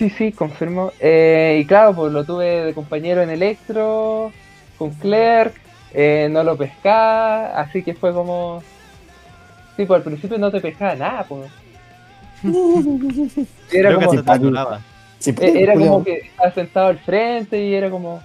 Sí, 0.00 0.08
sí, 0.08 0.32
confirmo. 0.32 0.92
Eh, 0.98 1.58
y 1.60 1.66
claro, 1.66 1.94
pues 1.94 2.10
lo 2.10 2.24
tuve 2.24 2.64
de 2.64 2.72
compañero 2.72 3.20
en 3.20 3.28
Electro, 3.28 4.32
con 4.78 4.92
Clerk, 4.92 5.52
eh, 5.92 6.26
no 6.30 6.42
lo 6.42 6.56
pescaba, 6.56 7.60
así 7.60 7.82
que 7.82 7.92
fue 7.92 8.14
como... 8.14 8.62
Sí, 9.76 9.84
pues 9.84 9.98
al 9.98 10.02
principio 10.02 10.38
no 10.38 10.50
te 10.50 10.62
pescaba 10.62 10.94
nada, 10.94 11.26
pues. 11.28 11.50
Era 13.70 13.94
Creo 13.94 14.00
como. 14.00 14.78
Sí, 15.18 15.34
eh, 15.38 15.52
era 15.64 15.74
como 15.74 16.02
que 16.02 16.14
estaba 16.14 16.50
sentado 16.52 16.86
al 16.86 16.98
frente 17.00 17.62
y 17.62 17.74
era 17.74 17.90
como... 17.90 18.22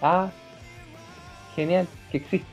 Ah, 0.00 0.30
genial, 1.56 1.88
que 2.12 2.18
existe. 2.18 2.46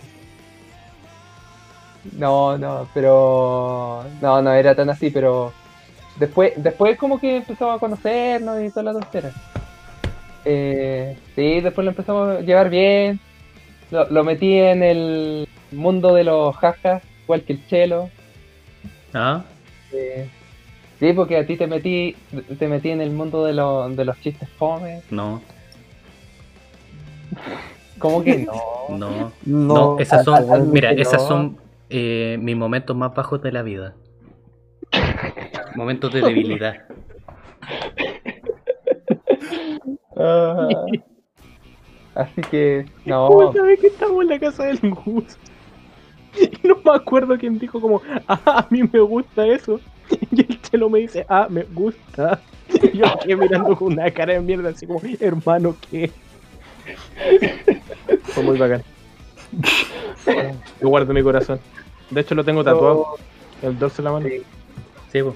No, 2.13 2.57
no, 2.57 2.87
pero... 2.91 4.03
No, 4.19 4.41
no 4.41 4.51
era 4.51 4.73
tan 4.73 4.89
así, 4.89 5.11
pero... 5.11 5.53
Después, 6.19 6.53
después 6.57 6.97
como 6.97 7.19
que 7.19 7.37
empezamos 7.37 7.75
a 7.75 7.79
conocernos 7.79 8.61
y 8.63 8.69
toda 8.69 8.83
la 8.83 8.93
tontera. 8.93 9.31
Eh, 10.45 11.17
sí, 11.35 11.61
después 11.61 11.83
lo 11.85 11.91
empezamos 11.91 12.37
a 12.37 12.41
llevar 12.41 12.69
bien. 12.69 13.19
Lo, 13.91 14.09
lo 14.09 14.23
metí 14.23 14.53
en 14.57 14.83
el 14.83 15.47
mundo 15.71 16.13
de 16.13 16.23
los 16.23 16.55
jajas, 16.57 17.03
igual 17.23 17.43
que 17.43 17.53
el 17.53 17.67
chelo. 17.67 18.09
Ah, 19.13 19.43
Eh, 19.93 20.27
sí, 20.99 21.13
porque 21.13 21.37
a 21.37 21.45
ti 21.45 21.55
te 21.55 21.67
metí, 21.67 22.15
te 22.59 22.67
metí 22.67 22.89
en 22.89 23.01
el 23.01 23.11
mundo 23.11 23.45
de, 23.45 23.53
los 23.53 23.95
de 23.95 24.03
los 24.05 24.19
chistes 24.19 24.49
fome. 24.57 25.01
no, 25.09 25.41
¿Cómo 27.99 28.23
que 28.23 28.39
no? 28.39 28.53
no. 28.89 29.09
No, 29.09 29.33
No, 29.45 29.99
esas 29.99 30.23
son, 30.23 30.35
al- 30.35 30.49
al- 30.51 30.67
mira, 30.67 30.93
no. 30.93 31.01
esas 31.01 31.21
son 31.21 31.57
eh, 31.89 32.37
mis 32.41 32.55
momentos 32.55 32.95
más 32.95 33.13
bajos 33.13 33.41
de 33.41 33.51
la 33.51 33.61
vida. 33.63 33.93
Momentos 35.77 36.11
de 36.11 36.21
debilidad. 36.21 36.75
Ah. 40.19 40.67
así 42.15 42.41
que, 42.49 42.87
no. 43.05 43.27
Una 43.29 43.61
vez 43.61 43.79
que 43.79 43.85
estamos 43.85 44.23
en 44.23 44.29
la 44.29 44.39
casa 44.39 44.63
del 44.63 44.79
Gus. 44.81 45.37
Y 46.35 46.49
no 46.67 46.77
me 46.83 46.91
acuerdo 46.95 47.37
quién 47.37 47.59
dijo 47.59 47.79
como, 47.79 48.01
ah, 48.27 48.41
a 48.45 48.67
mí 48.71 48.81
me 48.91 48.99
gusta 48.99 49.45
eso. 49.45 49.79
Y 50.31 50.41
el 50.41 50.59
chelo 50.63 50.89
me 50.89 51.01
dice, 51.01 51.23
ah, 51.29 51.45
me 51.51 51.61
gusta. 51.65 52.41
Y 52.81 52.97
yo 52.97 53.05
quedé 53.23 53.35
mirando 53.35 53.75
con 53.75 53.93
una 53.93 54.09
cara 54.09 54.33
de 54.33 54.39
mierda 54.39 54.69
así 54.69 54.87
como, 54.87 54.99
hermano, 55.19 55.75
¿qué? 55.91 56.09
Fue 58.23 58.41
muy 58.41 58.57
bacán. 58.57 58.81
Yo 60.81 60.89
guardo 60.89 61.13
mi 61.13 61.21
corazón. 61.21 61.59
De 62.09 62.21
hecho 62.21 62.33
lo 62.33 62.43
tengo 62.43 62.63
tatuado, 62.63 63.17
el 63.61 63.77
dorso 63.77 63.97
de 63.97 64.03
la 64.03 64.11
mano. 64.13 64.27
Sí. 64.27 64.41
Sí, 65.11 65.21
po. 65.21 65.35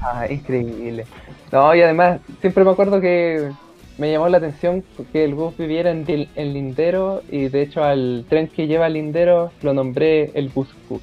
Ah, 0.00 0.26
increíble. 0.30 1.06
No, 1.52 1.74
y 1.74 1.82
además, 1.82 2.20
siempre 2.40 2.64
me 2.64 2.70
acuerdo 2.70 3.00
que 3.00 3.50
me 3.98 4.10
llamó 4.10 4.28
la 4.28 4.38
atención 4.38 4.82
que 5.12 5.24
el 5.24 5.34
Gus 5.34 5.56
viviera 5.56 5.90
en, 5.90 6.04
en 6.08 6.52
Lindero 6.52 7.22
y 7.30 7.48
de 7.48 7.62
hecho 7.62 7.84
al 7.84 8.24
tren 8.28 8.48
que 8.48 8.66
lleva 8.66 8.86
a 8.86 8.88
Lindero 8.88 9.52
lo 9.62 9.72
nombré 9.72 10.30
el 10.34 10.50
Gus 10.50 10.68
Gus. 10.88 11.02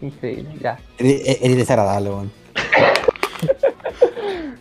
Increíble, 0.00 0.50
ya. 0.60 0.78
Eres 0.98 1.42
eres 1.42 1.56
desagradable, 1.58 2.08
weón. 2.10 2.32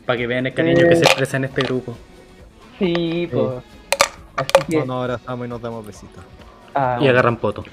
Para 0.05 0.17
que 0.17 0.27
vean 0.27 0.47
el 0.47 0.53
cariño 0.53 0.87
que 0.87 0.95
se 0.95 1.03
expresa 1.03 1.37
en 1.37 1.45
este 1.45 1.61
grupo. 1.61 1.95
Sí, 2.77 3.27
pues. 3.31 3.63
Así 4.35 4.65
que, 4.69 4.77
No 4.79 4.85
nos 4.85 5.03
abrazamos 5.03 5.45
y 5.45 5.49
nos 5.49 5.61
damos 5.61 5.85
besitos. 5.85 6.23
ah, 6.73 6.97
Y 7.01 7.07
agarran 7.07 7.37
poto. 7.37 7.63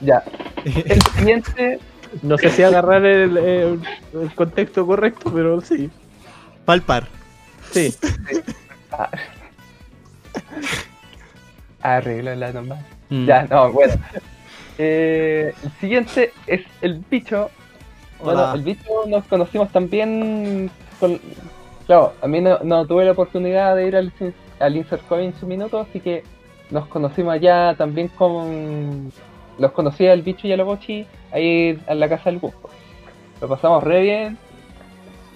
ya. 0.00 0.22
El 0.64 1.02
siguiente, 1.16 1.78
No 2.22 2.36
sé 2.38 2.50
si 2.50 2.62
agarrar 2.62 3.04
el, 3.04 3.36
el- 3.36 3.80
el 4.14 4.34
contexto 4.34 4.86
correcto, 4.86 5.30
pero 5.32 5.60
sí. 5.60 5.90
Palpar. 6.64 7.06
Sí. 7.70 7.94
arregla 11.82 12.52
nomás. 12.52 12.80
Mm. 13.08 13.26
Ya, 13.26 13.42
no, 13.44 13.72
bueno. 13.72 13.94
Eh, 14.78 15.52
el 15.62 15.70
siguiente 15.80 16.32
es 16.46 16.62
el 16.80 17.02
bicho. 17.10 17.50
Bueno, 18.22 18.40
Hola. 18.42 18.52
el 18.54 18.62
bicho 18.62 18.90
nos 19.06 19.24
conocimos 19.24 19.70
también 19.72 20.70
con... 20.98 21.20
Claro, 21.86 22.12
a 22.22 22.26
mí 22.26 22.40
no, 22.40 22.58
no 22.62 22.86
tuve 22.86 23.04
la 23.04 23.12
oportunidad 23.12 23.74
de 23.76 23.86
ir 23.88 23.96
al, 23.96 24.12
al 24.60 24.76
Insert 24.76 25.06
Coin 25.08 25.26
en 25.26 25.40
su 25.40 25.46
minuto, 25.46 25.78
así 25.80 26.00
que 26.00 26.22
nos 26.70 26.86
conocimos 26.88 27.34
allá 27.34 27.74
también 27.76 28.08
con... 28.08 29.12
Los 29.58 29.72
conocí 29.72 30.06
al 30.06 30.22
bicho 30.22 30.46
y 30.46 30.52
a 30.52 30.56
la 30.56 30.64
bochi 30.64 31.06
ahí 31.32 31.78
en 31.86 32.00
la 32.00 32.08
casa 32.08 32.30
del 32.30 32.38
Guspo. 32.40 32.70
Lo 33.40 33.48
pasamos 33.48 33.82
re 33.82 34.02
bien. 34.02 34.38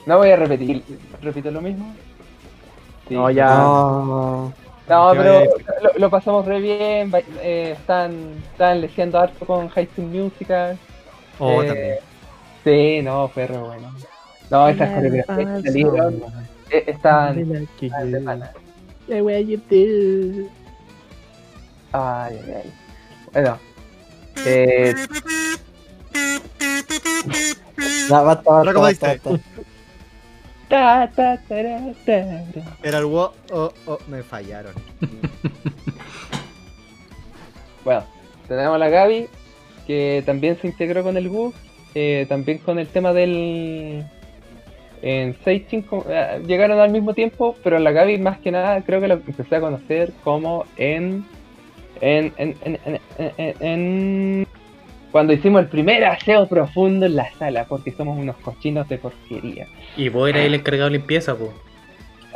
No 0.07 0.19
voy 0.19 0.31
a 0.31 0.37
repetir, 0.37 0.83
repito 1.23 1.51
lo 1.51 1.61
mismo. 1.63 1.95
Sí. 3.09 3.15
No, 3.15 3.31
ya. 3.31 3.47
No. 4.89 5.13
Pero 5.17 5.45
lo, 5.83 5.91
lo 5.99 6.11
pasamos 6.11 6.45
re 6.45 6.61
bien. 6.61 7.11
Eh, 7.41 7.75
están, 7.79 8.35
están 8.53 8.81
leseando 8.83 9.19
harto 9.19 9.47
con 9.47 9.69
High 9.69 9.89
School 9.95 10.09
Musical. 10.09 10.79
Oh, 11.39 11.63
Eh, 11.63 11.67
también. 11.67 11.99
Sí, 12.65 13.03
no, 13.03 13.29
fue 13.29 13.47
re 13.47 13.57
bueno. 13.59 13.93
No, 14.51 14.69
esas 14.69 14.91
coreografías 14.95 15.63
salieron 15.63 16.23
eh, 16.71 16.85
están. 16.87 17.37
de 18.13 18.21
pana. 18.21 18.53
Ay, 21.93 22.39
ay, 22.45 22.53
ay. 22.65 22.73
Bueno. 23.33 23.59
Eh, 24.47 24.95
Era 32.83 32.99
el 32.99 33.05
wo, 33.05 33.33
oh, 33.53 33.73
oh, 33.87 33.99
me 34.09 34.23
fallaron. 34.23 34.73
Bueno, 37.85 38.05
tenemos 38.49 38.75
a 38.75 38.79
la 38.79 38.89
Gaby, 38.89 39.27
que 39.87 40.23
también 40.25 40.59
se 40.61 40.69
integró 40.69 41.03
con 41.03 41.17
el 41.17 41.29
GUF, 41.29 41.55
eh, 41.95 42.27
también 42.29 42.59
con 42.59 42.79
el 42.79 42.87
tema 42.89 43.13
del... 43.13 44.05
En 45.03 45.37
6 45.45 45.65
llegaron 46.47 46.81
al 46.81 46.91
mismo 46.91 47.13
tiempo, 47.13 47.57
pero 47.63 47.79
la 47.79 47.93
Gaby 47.93 48.17
más 48.19 48.39
que 48.39 48.51
nada 48.51 48.81
creo 48.81 49.03
que 49.03 49.09
la 49.09 49.15
empecé 49.15 49.57
a 49.57 49.61
conocer 49.61 50.13
como 50.25 50.65
en... 50.77 51.27
En, 52.01 52.33
en, 52.39 52.57
en, 52.65 52.79
en, 52.85 53.01
en- 53.37 53.55
en- 53.61 54.47
cuando 55.15 55.33
hicimos 55.33 55.61
el 55.63 55.69
primer 55.69 56.05
aseo 56.05 56.49
profundo 56.49 57.07
en 57.07 57.15
la 57.15 57.31
sala, 57.39 57.67
porque 57.69 57.93
somos 57.93 58.19
unos 58.19 58.35
cochinos 58.39 58.89
de 58.89 58.99
porquería. 58.99 59.69
Y 59.97 60.09
vos 60.09 60.29
eras 60.29 60.43
el 60.45 60.55
encargado 60.55 60.91
de 60.91 60.99
limpieza, 60.99 61.37
po. 61.37 61.53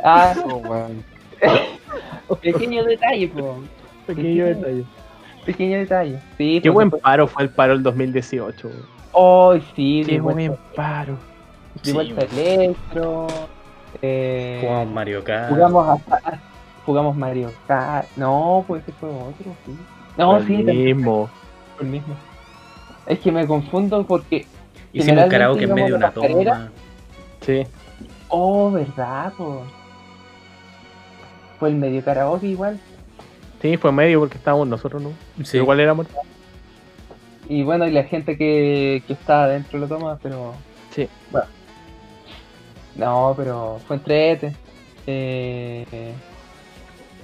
Ah, 0.01 0.33
Oh, 0.45 0.55
weón. 0.59 1.03
pequeño 2.41 2.85
detalle, 2.85 3.27
po. 3.27 3.57
Pequeño 4.07 4.45
detalle. 4.45 4.85
Pequeño 5.45 5.77
detalle. 5.79 6.19
Sí, 6.37 6.61
Qué 6.63 6.69
buen 6.69 6.89
paro 6.89 7.27
fue 7.27 7.43
el 7.43 7.49
paro 7.49 7.73
del 7.73 7.83
2018. 7.83 8.69
Ay, 9.13 9.61
sí, 9.75 10.03
Qué 10.05 10.21
buen 10.21 10.37
vuelta- 10.37 10.57
paro. 10.73 11.17
Sí, 11.81 11.91
vuelta 11.91 12.21
Electro. 12.33 13.27
Eh, 14.01 14.59
Jugamos 14.61 14.93
Mario 14.93 15.23
Kart. 15.25 15.49
jugamos 15.49 15.89
hasta- 15.89 16.39
jugamos 16.85 17.17
Mario 17.17 17.51
Kart. 17.67 18.07
No, 18.15 18.63
pues 18.65 18.83
ese 18.83 18.93
fue 18.93 19.09
otro, 19.09 19.53
sí. 19.65 19.75
No, 20.17 20.37
el 20.37 20.47
sí, 20.47 20.63
mismo. 20.63 21.29
el 21.81 21.87
mismo. 21.87 22.15
Es 23.09 23.19
que 23.19 23.31
me 23.31 23.45
confundo 23.45 24.05
porque. 24.05 24.45
Hicimos 24.93 25.25
karaoke 25.25 25.65
en 25.65 25.73
medio 25.73 25.87
de 25.87 25.93
una 25.95 26.11
pasarela. 26.11 26.51
toma. 26.53 26.71
Sí. 27.41 27.67
Oh, 28.29 28.71
verdad, 28.71 29.33
po. 29.33 29.63
Fue 31.59 31.69
el 31.69 31.75
medio 31.75 32.03
karaoke 32.05 32.47
igual. 32.47 32.79
Sí, 33.61 33.75
fue 33.77 33.91
medio 33.91 34.19
porque 34.19 34.37
estábamos 34.37 34.67
nosotros, 34.67 35.01
¿no? 35.01 35.11
Sí. 35.43 35.57
Igual 35.57 35.79
éramos. 35.79 36.07
Y 37.49 37.63
bueno, 37.63 37.87
y 37.87 37.91
la 37.91 38.03
gente 38.03 38.37
que, 38.37 39.03
que 39.07 39.13
está 39.13 39.45
adentro 39.45 39.79
lo 39.79 39.87
toma, 39.87 40.19
pero. 40.21 40.53
Sí. 40.91 41.09
Bueno. 41.31 41.47
No, 42.95 43.33
pero 43.35 43.79
fue 43.87 43.95
entrete. 43.95 44.55
Eh, 45.07 46.13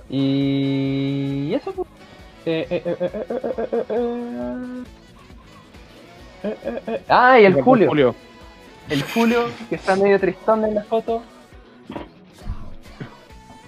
y 0.10 1.54
eso 1.54 1.72
pues. 1.74 1.88
Eh, 2.48 2.68
eh, 2.70 2.84
eh, 2.86 3.86
eh, 3.90 4.84
eh, 6.44 6.58
eh, 6.64 6.82
eh. 6.88 7.02
Ah, 7.10 7.40
y 7.40 7.46
el 7.46 7.62
Julio. 7.62 8.16
El 8.90 9.02
Julio, 9.04 9.46
que 9.70 9.76
está 9.76 9.96
medio 9.96 10.20
tristón 10.20 10.64
en 10.66 10.76
la 10.76 10.84
foto. 10.84 11.24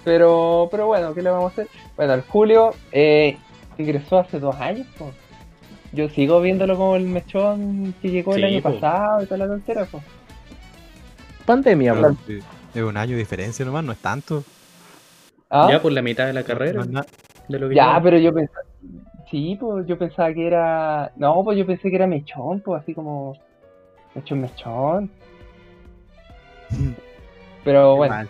Pero, 0.04 0.68
pero 0.70 0.86
bueno, 0.86 1.12
¿qué 1.14 1.22
le 1.22 1.30
vamos 1.30 1.50
a 1.50 1.52
hacer? 1.52 1.68
Bueno, 1.96 2.14
el 2.14 2.22
Julio 2.22 2.70
eh, 2.92 3.36
ingresó 3.76 4.18
hace 4.20 4.38
dos 4.38 4.56
años. 4.56 4.86
po. 4.98 5.10
Yo 5.92 6.08
sigo 6.10 6.40
viéndolo 6.40 6.76
como 6.76 6.96
el 6.96 7.04
mechón 7.04 7.94
que 8.00 8.10
llegó 8.10 8.34
el 8.34 8.44
año 8.44 8.62
po. 8.62 8.72
pasado 8.74 9.22
y 9.22 9.26
toda 9.26 9.38
la 9.38 9.46
tontera. 9.48 9.84
po. 9.86 10.00
Pandemia, 11.44 11.94
sí, 12.26 12.38
Es 12.74 12.82
un 12.82 12.96
año 12.96 13.12
de 13.12 13.18
diferencia 13.18 13.64
nomás, 13.64 13.84
no 13.84 13.92
es 13.92 13.98
tanto. 13.98 14.44
¿Ah? 15.50 15.68
Ya 15.70 15.80
por 15.80 15.92
la 15.92 16.02
mitad 16.02 16.26
de 16.26 16.34
la 16.34 16.42
carrera. 16.42 16.74
No 16.74 16.82
es 16.82 16.90
na- 16.90 17.06
De 17.48 17.58
lo 17.58 17.68
que 17.68 17.74
Ya, 17.74 17.98
pero 18.02 18.18
yo 18.18 18.32
pensaba. 18.32 18.60
Sí, 19.30 19.56
pues 19.60 19.86
yo 19.86 19.98
pensaba 19.98 20.32
que 20.32 20.46
era. 20.46 21.12
No, 21.16 21.42
pues 21.44 21.58
yo 21.58 21.66
pensé 21.66 21.90
que 21.90 21.96
era 21.96 22.06
mechón, 22.06 22.60
pues 22.60 22.82
así 22.82 22.94
como. 22.94 23.36
Mechón, 24.14 24.40
mechón. 24.40 25.10
Pero 27.64 27.96
bueno, 27.96 28.14
Mal. 28.14 28.28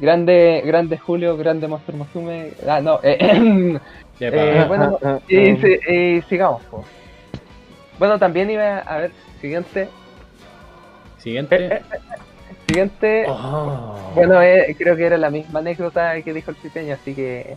grande, 0.00 0.62
grande 0.64 0.98
Julio, 0.98 1.36
grande 1.36 1.68
Monster 1.68 1.94
Mosume. 1.94 2.52
Ah, 2.66 2.80
no, 2.80 2.98
eh, 3.02 3.18
eh, 4.20 4.64
bueno, 4.66 4.98
y, 5.28 5.56
si- 5.56 5.92
y 5.92 6.22
sigamos, 6.22 6.62
pues. 6.70 6.86
Bueno, 7.98 8.18
también 8.18 8.50
iba 8.50 8.78
a 8.78 8.98
ver, 8.98 9.12
siguiente. 9.40 9.88
Siguiente. 11.18 11.82
Siguiente. 12.66 13.26
Oh. 13.28 13.94
Bueno, 14.14 14.42
eh, 14.42 14.74
creo 14.78 14.96
que 14.96 15.06
era 15.06 15.16
la 15.16 15.30
misma 15.30 15.60
anécdota 15.60 16.20
que 16.22 16.32
dijo 16.32 16.50
el 16.50 16.56
pipeño, 16.56 16.94
así 16.94 17.14
que. 17.14 17.56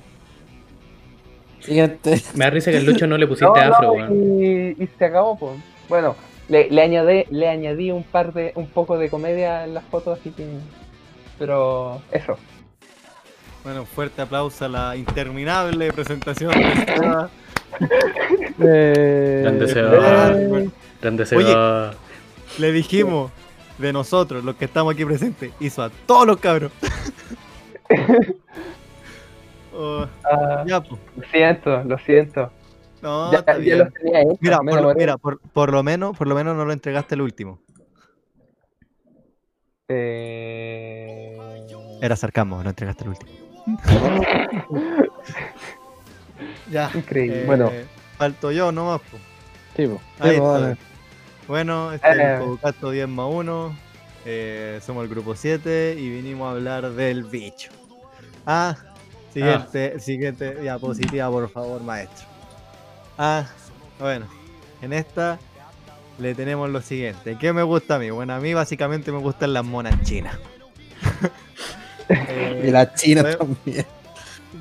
Siguiente. 1.62 2.22
Me 2.36 2.46
da 2.46 2.52
risa 2.52 2.72
que 2.72 2.78
al 2.78 2.86
Lucho 2.86 3.06
no 3.08 3.18
le 3.18 3.28
pusiste 3.28 3.46
No, 3.46 3.56
afro, 3.56 3.88
no, 3.88 3.94
weón. 3.94 4.44
y, 4.44 4.84
y 4.84 4.90
se 4.98 5.06
acabó, 5.06 5.38
pues. 5.38 5.58
Bueno, 5.88 6.16
le, 6.48 6.70
le 6.70 6.82
añadí, 6.82 7.26
le 7.30 7.48
añadí 7.48 7.92
un 7.92 8.04
par 8.04 8.34
de, 8.34 8.52
un 8.56 8.68
poco 8.68 8.98
de 8.98 9.10
comedia 9.10 9.64
en 9.66 9.74
las 9.74 9.84
fotos, 9.86 10.20
así 10.20 10.32
que. 10.32 10.46
Pero 11.38 12.02
eso. 12.12 12.38
Bueno, 13.64 13.86
fuerte 13.86 14.22
aplauso 14.22 14.66
a 14.66 14.70
la 14.70 14.96
interminable 14.96 15.92
presentación. 15.94 16.52
Eh, 18.62 19.42
Grande 19.44 19.68
se 19.68 19.80
Eh, 19.80 19.84
va. 19.84 20.32
bueno, 20.48 20.72
Grande 21.02 21.26
se 21.26 21.36
Oye. 21.38 21.54
va. 21.56 21.94
Le 22.58 22.72
dijimos 22.72 23.32
de 23.78 23.94
nosotros, 23.94 24.44
los 24.44 24.56
que 24.56 24.66
estamos 24.66 24.94
aquí 24.94 25.06
presentes, 25.06 25.52
hizo 25.60 25.84
a 25.84 25.90
todos 26.06 26.26
los 26.28 26.38
cabros. 26.38 26.72
Ah, 30.24 30.64
ya, 30.68 30.82
pues. 30.82 31.00
lo 31.16 31.24
siento, 31.32 31.84
lo 31.84 31.98
siento. 32.00 32.52
No, 33.02 33.32
ya, 33.32 33.40
está 33.40 33.54
ya 33.54 33.58
bien. 33.60 33.78
los 33.80 33.94
tenía 33.94 34.22
hechos, 34.22 34.38
Mira, 34.42 34.58
por, 34.60 34.82
lo- 34.82 34.94
mira 34.96 35.18
por, 35.18 35.40
por 35.40 35.72
lo 35.72 35.84
menos, 35.84 36.18
por 36.18 36.28
lo 36.28 36.36
menos 36.36 36.56
no 36.56 36.66
lo 36.66 36.74
entregaste 36.74 37.16
el 37.16 37.22
último. 37.22 37.60
Eh... 39.88 41.38
Era 42.02 42.16
sarcasmo, 42.16 42.62
no 42.64 42.70
entregaste 42.70 43.04
el 43.04 43.10
último. 43.10 43.32
ya. 46.72 46.90
Increíble. 46.94 47.42
eh, 47.42 47.46
bueno, 47.46 47.72
Falto 48.18 48.52
yo 48.52 48.72
nomás, 48.72 49.02
pues. 49.10 49.22
Sí, 49.76 49.88
po. 49.88 50.02
Ahí 50.20 50.32
Sí, 50.32 50.36
estoy. 50.36 50.76
bueno. 51.48 51.92
Este 51.94 52.10
es 52.10 52.18
Eh. 52.18 52.34
el 52.36 52.40
Podcast 52.44 52.84
10 52.84 53.08
más 53.08 53.28
1. 53.30 53.76
eh, 54.26 54.80
somos 54.82 55.04
el 55.04 55.10
grupo 55.10 55.36
7 55.36 55.96
y 55.98 56.10
vinimos 56.10 56.48
a 56.48 56.52
hablar 56.52 56.90
del 56.92 57.24
bicho. 57.24 57.72
Ah, 58.46 58.76
siguiente, 59.34 60.00
siguiente 60.00 60.56
diapositiva, 60.56 61.30
por 61.30 61.50
favor, 61.50 61.82
maestro. 61.82 62.26
Ah, 63.18 63.46
bueno, 64.00 64.26
en 64.82 64.94
esta 64.94 65.40
le 66.20 66.34
tenemos 66.36 66.70
lo 66.70 66.82
siguiente. 66.82 67.38
¿Qué 67.40 67.54
me 67.54 67.64
gusta 67.64 67.96
a 67.96 68.00
mí? 68.00 68.10
Bueno, 68.10 68.34
a 68.34 68.40
mí 68.40 68.54
básicamente 68.54 69.12
me 69.12 69.20
gustan 69.20 69.54
las 69.54 69.66
monas 69.66 70.02
chinas. 70.04 70.38
Eh, 72.12 72.64
Y 72.68 72.72
la 72.72 72.92
China 72.96 73.22
Bueno. 73.22 73.38
también. 73.38 73.86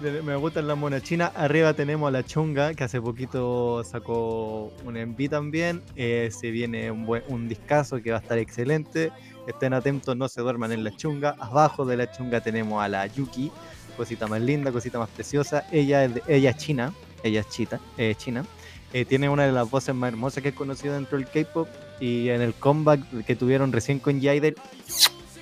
de- 0.03 0.21
Me 0.23 0.37
gustan 0.37 0.69
las 0.69 0.77
monas 0.77 1.03
chinas. 1.03 1.33
Arriba 1.35 1.73
tenemos 1.73 2.07
a 2.09 2.11
la 2.11 2.23
chunga, 2.23 2.75
que 2.75 2.85
hace 2.85 3.01
poquito 3.01 3.83
sacó 3.85 4.71
un 4.85 4.99
enví 4.99 5.31
también. 5.31 5.83
Eh, 5.97 6.29
se 6.31 6.51
viene 6.51 6.91
un, 6.91 7.07
buen, 7.07 7.23
un 7.29 7.49
discazo 7.49 8.03
que 8.03 8.11
va 8.11 8.19
a 8.19 8.21
estar 8.21 8.37
excelente. 8.37 9.13
Estén 9.47 9.73
atentos, 9.73 10.15
no 10.15 10.29
se 10.29 10.43
duerman 10.43 10.73
en 10.73 10.85
la 10.85 10.95
chunga. 10.95 11.37
Abajo 11.41 11.87
de 11.87 11.97
la 11.97 12.11
chunga 12.13 12.43
tenemos 12.43 12.83
a 12.83 12.89
la 12.89 13.07
Yuki, 13.07 13.51
cosita 13.99 14.27
más 14.27 14.41
linda, 14.41 14.73
cosita 14.73 14.99
más 14.99 15.11
preciosa. 15.11 15.67
Ella 15.71 16.05
es, 16.05 16.13
ella 16.27 16.57
china, 16.57 16.95
ella 17.23 17.41
es 17.41 17.49
chita, 17.51 17.79
eh, 17.99 18.15
china. 18.17 18.47
Eh, 18.95 19.05
tiene 19.05 19.29
una 19.29 19.45
de 19.45 19.53
las 19.53 19.69
voces 19.69 19.95
más 19.95 20.09
hermosas 20.09 20.43
que 20.43 20.49
he 20.51 20.55
conocido 20.55 20.95
dentro 20.95 21.19
del 21.19 21.29
K-pop. 21.29 21.69
Y 22.01 22.31
en 22.31 22.41
el 22.41 22.55
comeback 22.55 23.27
que 23.27 23.37
tuvieron 23.37 23.73
recién 23.73 23.99
con 23.99 24.23
Jaider, 24.23 24.55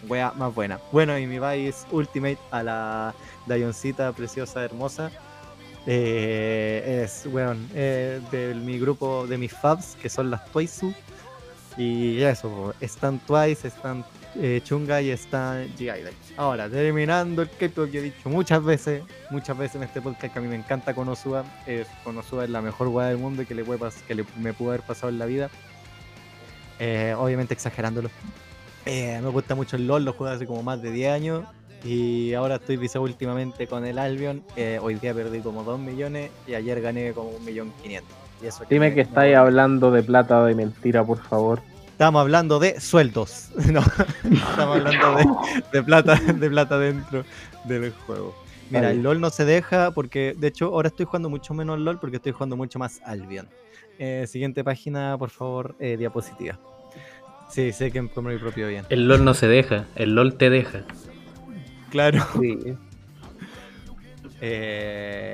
wea 0.08 0.32
más 0.32 0.54
buena. 0.54 0.80
Bueno, 0.90 1.16
y 1.18 1.26
mi 1.26 1.38
Vice 1.38 1.86
Ultimate 1.92 2.38
a 2.50 2.62
la 2.62 3.14
Dayoncita 3.46 4.12
preciosa, 4.12 4.64
hermosa. 4.64 5.10
Eh, 5.86 7.02
es, 7.04 7.26
weón, 7.26 7.68
eh, 7.74 8.20
de 8.32 8.54
mi 8.54 8.78
grupo, 8.78 9.26
de 9.26 9.38
mis 9.38 9.52
fabs, 9.52 9.96
que 10.02 10.08
son 10.08 10.30
las 10.30 10.50
Toisu. 10.50 10.92
Y 11.76 12.22
eso, 12.22 12.74
están 12.80 13.18
Twice, 13.20 13.68
están 13.68 14.04
eh, 14.40 14.60
Chunga 14.64 15.00
y 15.02 15.10
está 15.10 15.62
G-Idol. 15.78 16.12
Ahora, 16.36 16.68
terminando 16.68 17.42
el 17.42 17.48
K-pop, 17.50 17.88
yo 17.90 18.00
he 18.00 18.04
dicho 18.04 18.28
muchas 18.28 18.62
veces, 18.64 19.02
muchas 19.30 19.56
veces 19.56 19.76
en 19.76 19.82
este 19.84 20.00
podcast 20.00 20.32
que 20.32 20.38
a 20.38 20.42
mí 20.42 20.48
me 20.48 20.56
encanta 20.56 20.94
Konosuba. 20.94 21.44
Eh, 21.66 21.84
Konosuba 22.04 22.44
es 22.44 22.50
la 22.50 22.60
mejor 22.62 22.88
weá 22.88 23.08
del 23.08 23.18
mundo 23.18 23.42
y 23.42 23.46
que, 23.46 23.54
le 23.54 23.64
puede 23.64 23.80
que 24.06 24.14
le- 24.14 24.24
me 24.38 24.52
pudo 24.52 24.70
haber 24.70 24.82
pasado 24.82 25.08
en 25.08 25.18
la 25.18 25.26
vida. 25.26 25.50
Eh, 26.78 27.14
obviamente 27.18 27.54
exagerándolo. 27.54 28.10
Eh, 28.84 29.18
me 29.22 29.28
gusta 29.30 29.54
mucho 29.54 29.76
el 29.76 29.86
LOL, 29.86 30.04
lo 30.04 30.12
juego 30.12 30.34
hace 30.34 30.46
como 30.46 30.62
más 30.62 30.80
de 30.82 30.90
10 30.92 31.12
años. 31.12 31.44
Y 31.84 32.34
ahora 32.34 32.56
estoy 32.56 32.76
visado 32.76 33.04
últimamente 33.04 33.66
con 33.66 33.84
el 33.86 33.98
Albion. 33.98 34.42
Eh, 34.56 34.78
hoy 34.82 34.96
día 34.96 35.14
perdí 35.14 35.40
como 35.40 35.62
2 35.62 35.78
millones 35.78 36.30
y 36.46 36.54
ayer 36.54 36.80
gané 36.80 37.12
como 37.12 37.32
1.500.000. 37.40 38.02
Y 38.42 38.46
eso 38.46 38.64
Dime 38.68 38.88
me- 38.90 38.94
que 38.94 39.00
estáis 39.02 39.36
hablando 39.36 39.90
de 39.90 40.02
plata 40.02 40.44
de 40.44 40.54
mentira, 40.54 41.04
por 41.04 41.22
favor. 41.22 41.60
Estamos 41.96 42.20
hablando 42.20 42.58
de 42.58 42.78
sueldos. 42.78 43.48
No, 43.72 43.80
estamos 43.80 44.76
hablando 44.76 45.16
de, 45.16 45.24
de 45.72 45.82
plata, 45.82 46.16
de 46.16 46.50
plata 46.50 46.78
dentro 46.78 47.24
del 47.64 47.90
juego. 47.90 48.36
Mira, 48.68 48.90
el 48.90 49.02
LOL 49.02 49.18
no 49.18 49.30
se 49.30 49.46
deja 49.46 49.92
porque, 49.92 50.34
de 50.36 50.48
hecho, 50.48 50.66
ahora 50.66 50.88
estoy 50.88 51.06
jugando 51.06 51.30
mucho 51.30 51.54
menos 51.54 51.78
LOL 51.78 51.98
porque 51.98 52.16
estoy 52.16 52.32
jugando 52.32 52.54
mucho 52.54 52.78
más 52.78 53.00
Albion. 53.02 53.48
Eh, 53.98 54.26
siguiente 54.28 54.62
página, 54.62 55.16
por 55.16 55.30
favor, 55.30 55.74
eh, 55.80 55.96
diapositiva. 55.96 56.58
Sí, 57.48 57.72
sé 57.72 57.90
que 57.90 58.02
por 58.02 58.22
mi 58.24 58.36
propio 58.36 58.68
bien. 58.68 58.84
El 58.90 59.08
LOL 59.08 59.24
no 59.24 59.32
se 59.32 59.46
deja, 59.46 59.86
el 59.94 60.14
LOL 60.14 60.34
te 60.34 60.50
deja. 60.50 60.82
Claro. 61.88 62.26
Sí. 62.38 62.76
Eh, 64.42 65.30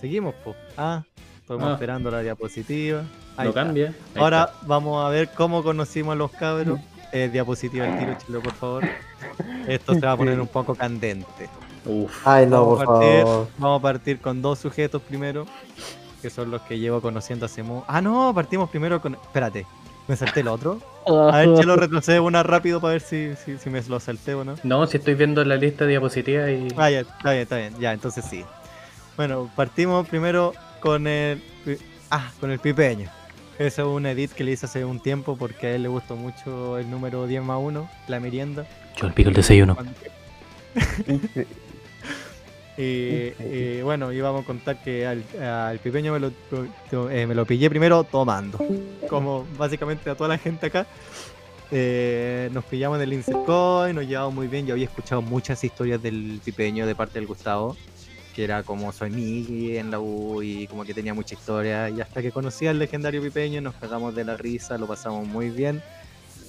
seguimos, 0.00 0.36
pues. 0.44 0.54
Ah, 0.76 1.02
estamos 1.44 1.64
Ah. 1.68 1.72
esperando 1.74 2.10
la 2.10 2.20
diapositiva. 2.20 3.00
Ahí 3.36 3.44
No 3.44 3.50
está. 3.50 3.64
cambia. 3.64 3.86
Ahí 3.88 4.22
Ahora 4.22 4.44
está. 4.52 4.66
vamos 4.66 5.04
a 5.04 5.08
ver 5.10 5.28
cómo 5.34 5.62
conocimos 5.62 6.12
a 6.12 6.16
los 6.16 6.30
cabros. 6.32 6.78
Eh, 7.16 7.28
diapositiva 7.32 7.84
al 7.86 7.96
tiro, 7.96 8.16
chilo, 8.26 8.40
por 8.42 8.52
favor. 8.54 8.82
Esto 9.68 9.94
se 9.94 10.00
va 10.00 10.10
a 10.12 10.16
poner 10.16 10.40
un 10.40 10.48
poco 10.48 10.74
candente. 10.74 11.48
Uf. 11.86 12.26
Ay, 12.26 12.44
no, 12.46 12.62
Vamos 12.64 12.78
por 12.78 12.82
a 12.82 12.98
partir, 12.98 13.22
favor. 13.22 13.48
vamos 13.56 13.78
a 13.78 13.82
partir 13.82 14.18
con 14.20 14.42
dos 14.42 14.58
sujetos 14.58 15.00
primero, 15.00 15.46
que 16.20 16.28
son 16.28 16.50
los 16.50 16.62
que 16.62 16.76
llevo 16.80 17.00
conociendo 17.00 17.46
hace 17.46 17.62
mu... 17.62 17.82
Ah, 17.86 18.00
no, 18.00 18.32
partimos 18.34 18.68
primero 18.68 19.00
con... 19.00 19.14
Espérate, 19.14 19.64
¿me 20.08 20.16
salté 20.16 20.40
el 20.40 20.48
otro? 20.48 20.80
A 21.06 21.36
ver, 21.36 21.54
Chelo, 21.54 21.76
retrocede 21.76 22.18
una 22.18 22.42
rápido 22.42 22.80
para 22.80 22.94
ver 22.94 23.00
si, 23.00 23.36
si, 23.44 23.58
si 23.58 23.70
me 23.70 23.80
lo 23.82 24.00
salté 24.00 24.34
o 24.34 24.42
no. 24.44 24.56
No, 24.64 24.84
si 24.88 24.96
estoy 24.96 25.14
viendo 25.14 25.44
la 25.44 25.54
lista 25.54 25.84
de 25.84 25.90
diapositivas 25.90 26.50
y. 26.50 26.66
Ah, 26.76 26.90
ya, 26.90 27.00
está 27.02 27.30
bien, 27.30 27.42
está 27.42 27.56
bien. 27.58 27.74
Ya, 27.78 27.92
entonces 27.92 28.24
sí. 28.24 28.44
Bueno, 29.16 29.48
partimos 29.54 30.08
primero 30.08 30.52
con 30.84 31.06
el... 31.06 31.40
Ah, 32.10 32.30
con 32.38 32.50
el 32.50 32.58
pipeño. 32.58 33.08
Ese 33.58 33.80
es 33.80 33.86
un 33.88 34.04
edit 34.04 34.32
que 34.32 34.44
le 34.44 34.52
hice 34.52 34.66
hace 34.66 34.84
un 34.84 35.00
tiempo 35.00 35.34
porque 35.36 35.68
a 35.68 35.74
él 35.74 35.82
le 35.84 35.88
gustó 35.88 36.14
mucho 36.14 36.76
el 36.76 36.90
número 36.90 37.26
10 37.26 37.42
más 37.42 37.58
1, 37.62 37.88
la 38.08 38.20
merienda. 38.20 38.66
Yo 38.96 39.06
el 39.06 39.14
pico 39.14 39.30
el 39.30 39.34
desayuno. 39.34 39.76
Y, 42.76 42.82
y 43.40 43.82
bueno, 43.82 44.12
íbamos 44.12 44.42
a 44.42 44.44
contar 44.46 44.82
que 44.82 45.06
al, 45.06 45.22
al 45.40 45.78
pipeño 45.78 46.12
me 46.12 46.18
lo, 46.18 46.32
lo- 46.90 47.08
eh, 47.08 47.24
me 47.24 47.32
lo 47.36 47.46
pillé 47.46 47.70
primero 47.70 48.02
tomando. 48.02 48.58
Como 49.08 49.46
básicamente 49.56 50.10
a 50.10 50.16
toda 50.16 50.28
la 50.30 50.38
gente 50.38 50.66
acá. 50.66 50.84
Eh, 51.70 52.50
nos 52.52 52.64
pillamos 52.64 52.96
en 52.96 53.02
el 53.02 53.12
Insercoin, 53.12 53.94
nos 53.94 54.04
llevamos 54.08 54.34
muy 54.34 54.48
bien. 54.48 54.66
Yo 54.66 54.74
había 54.74 54.86
escuchado 54.86 55.22
muchas 55.22 55.62
historias 55.62 56.02
del 56.02 56.40
pipeño 56.44 56.84
de 56.84 56.96
parte 56.96 57.20
del 57.20 57.28
Gustavo. 57.28 57.76
Que 58.34 58.44
era 58.44 58.62
como 58.64 58.90
soy 58.92 59.10
Miki 59.10 59.76
en 59.76 59.90
la 59.90 60.00
U 60.00 60.42
y 60.42 60.66
como 60.66 60.84
que 60.84 60.92
tenía 60.92 61.14
mucha 61.14 61.34
historia. 61.34 61.88
Y 61.88 62.00
hasta 62.00 62.20
que 62.20 62.32
conocí 62.32 62.66
al 62.66 62.78
legendario 62.78 63.22
pipeño, 63.22 63.60
nos 63.60 63.74
cagamos 63.76 64.14
de 64.14 64.24
la 64.24 64.36
risa, 64.36 64.76
lo 64.76 64.86
pasamos 64.86 65.26
muy 65.26 65.50
bien. 65.50 65.80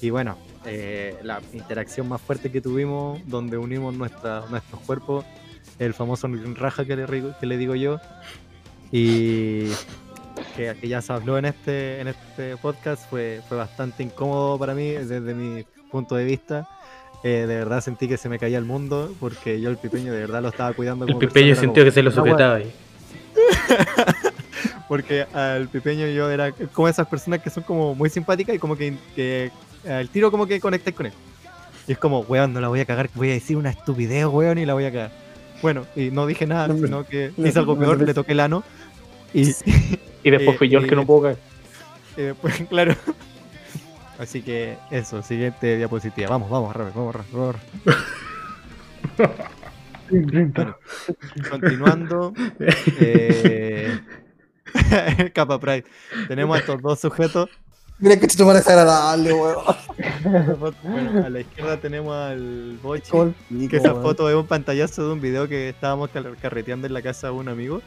Y 0.01 0.09
bueno, 0.09 0.37
eh, 0.65 1.15
la 1.23 1.41
interacción 1.53 2.09
más 2.09 2.21
fuerte 2.21 2.51
que 2.51 2.59
tuvimos, 2.59 3.19
donde 3.27 3.57
unimos 3.57 3.93
nuestra- 3.93 4.45
nuestros 4.49 4.81
cuerpos, 4.81 5.25
el 5.79 5.93
famoso 5.93 6.27
raja 6.55 6.85
que 6.85 6.95
le, 6.95 7.05
que 7.39 7.45
le 7.45 7.57
digo 7.57 7.75
yo, 7.75 7.99
y 8.91 9.67
que, 10.55 10.75
que 10.79 10.87
ya 10.87 11.01
se 11.01 11.13
habló 11.13 11.37
en 11.37 11.45
este, 11.45 12.01
en 12.01 12.07
este 12.09 12.57
podcast, 12.57 13.09
fue, 13.09 13.41
fue 13.47 13.57
bastante 13.57 14.03
incómodo 14.03 14.57
para 14.59 14.73
mí 14.73 14.89
desde 14.89 15.33
mi 15.33 15.65
punto 15.91 16.15
de 16.15 16.25
vista. 16.25 16.67
Eh, 17.27 17.45
de 17.47 17.55
verdad 17.55 17.81
sentí 17.81 18.07
que 18.07 18.17
se 18.17 18.29
me 18.29 18.37
caía 18.37 18.59
el 18.59 18.65
mundo 18.65 19.11
porque 19.19 19.59
yo 19.59 19.71
el 19.71 19.77
pipeño 19.77 20.13
de 20.13 20.19
verdad 20.19 20.43
lo 20.43 20.49
estaba 20.49 20.73
cuidando 20.73 21.07
El 21.07 21.15
pipeño 21.17 21.55
sintió 21.55 21.81
como- 21.81 21.85
que 21.85 21.91
se 21.91 22.03
lo 22.03 22.11
sujetaba 22.11 22.55
ahí. 22.57 22.71
Porque 24.87 25.25
al 25.33 25.67
pipeño 25.67 26.05
yo 26.07 26.29
era 26.29 26.51
como 26.51 26.87
esas 26.87 27.07
personas 27.07 27.41
que 27.41 27.49
son 27.49 27.63
como 27.63 27.95
muy 27.95 28.09
simpáticas 28.11 28.55
y 28.55 28.59
como 28.59 28.75
que, 28.77 28.95
que 29.15 29.51
al 29.89 30.07
tiro 30.09 30.29
como 30.29 30.45
que 30.45 30.59
conectáis 30.59 30.95
con 30.95 31.07
él. 31.07 31.13
Y 31.87 31.93
es 31.93 31.97
como, 31.97 32.19
weón, 32.19 32.53
no 32.53 32.61
la 32.61 32.67
voy 32.67 32.79
a 32.81 32.85
cagar, 32.85 33.09
voy 33.15 33.31
a 33.31 33.33
decir 33.33 33.57
una 33.57 33.71
estupidez, 33.71 34.25
weón, 34.27 34.59
y 34.59 34.65
la 34.67 34.75
voy 34.75 34.85
a 34.85 34.91
cagar. 34.91 35.11
Bueno, 35.63 35.85
y 35.95 36.11
no 36.11 36.27
dije 36.27 36.45
nada, 36.45 36.67
No, 36.67 36.75
sino 36.75 37.03
que 37.05 37.31
no, 37.35 37.47
hice 37.47 37.57
algo 37.57 37.73
no, 37.73 37.79
peor, 37.79 37.97
no, 37.99 38.05
le 38.05 38.13
toqué 38.13 38.33
el 38.33 38.39
ano. 38.41 38.63
Y, 39.33 39.49
Y 40.23 40.29
después 40.29 40.55
Eh, 40.55 40.55
fui 40.59 40.69
yo 40.69 40.77
el 40.79 40.87
que 40.87 40.93
eh, 40.93 40.97
no 40.97 41.05
puedo 41.07 41.23
caer. 41.23 41.37
y 42.17 42.21
después, 42.21 42.53
claro. 42.69 42.95
Así 44.19 44.41
que 44.41 44.77
eso, 44.91 45.21
siguiente 45.21 45.77
diapositiva. 45.77 46.29
Vamos, 46.29 46.49
vamos, 46.49 46.75
rápido, 46.75 46.93
vamos, 46.95 47.15
rápido. 47.15 47.55
Bueno, 50.09 50.77
continuando. 51.49 52.33
eh, 52.99 53.99
Capa 55.33 55.59
Pride. 55.59 55.85
Tenemos 56.27 56.55
a 56.55 56.59
estos 56.59 56.81
dos 56.81 56.99
sujetos. 56.99 57.49
Mira 57.97 58.19
que 58.19 58.25
esto 58.25 58.45
parece 58.45 58.71
agradable, 58.71 59.33
weón. 59.33 59.63
Bueno, 60.59 61.25
a 61.25 61.29
la 61.29 61.39
izquierda 61.39 61.77
tenemos 61.77 62.13
al 62.13 62.77
Bochi. 62.81 63.11
Que 63.69 63.77
esa 63.77 63.93
foto 63.95 64.29
es 64.29 64.35
un 64.35 64.47
pantallazo 64.47 65.07
de 65.07 65.13
un 65.13 65.21
video 65.21 65.47
que 65.47 65.69
estábamos 65.69 66.09
carreteando 66.41 66.87
en 66.87 66.93
la 66.93 67.01
casa 67.01 67.27
de 67.27 67.33
un 67.33 67.47
amigo. 67.47 67.81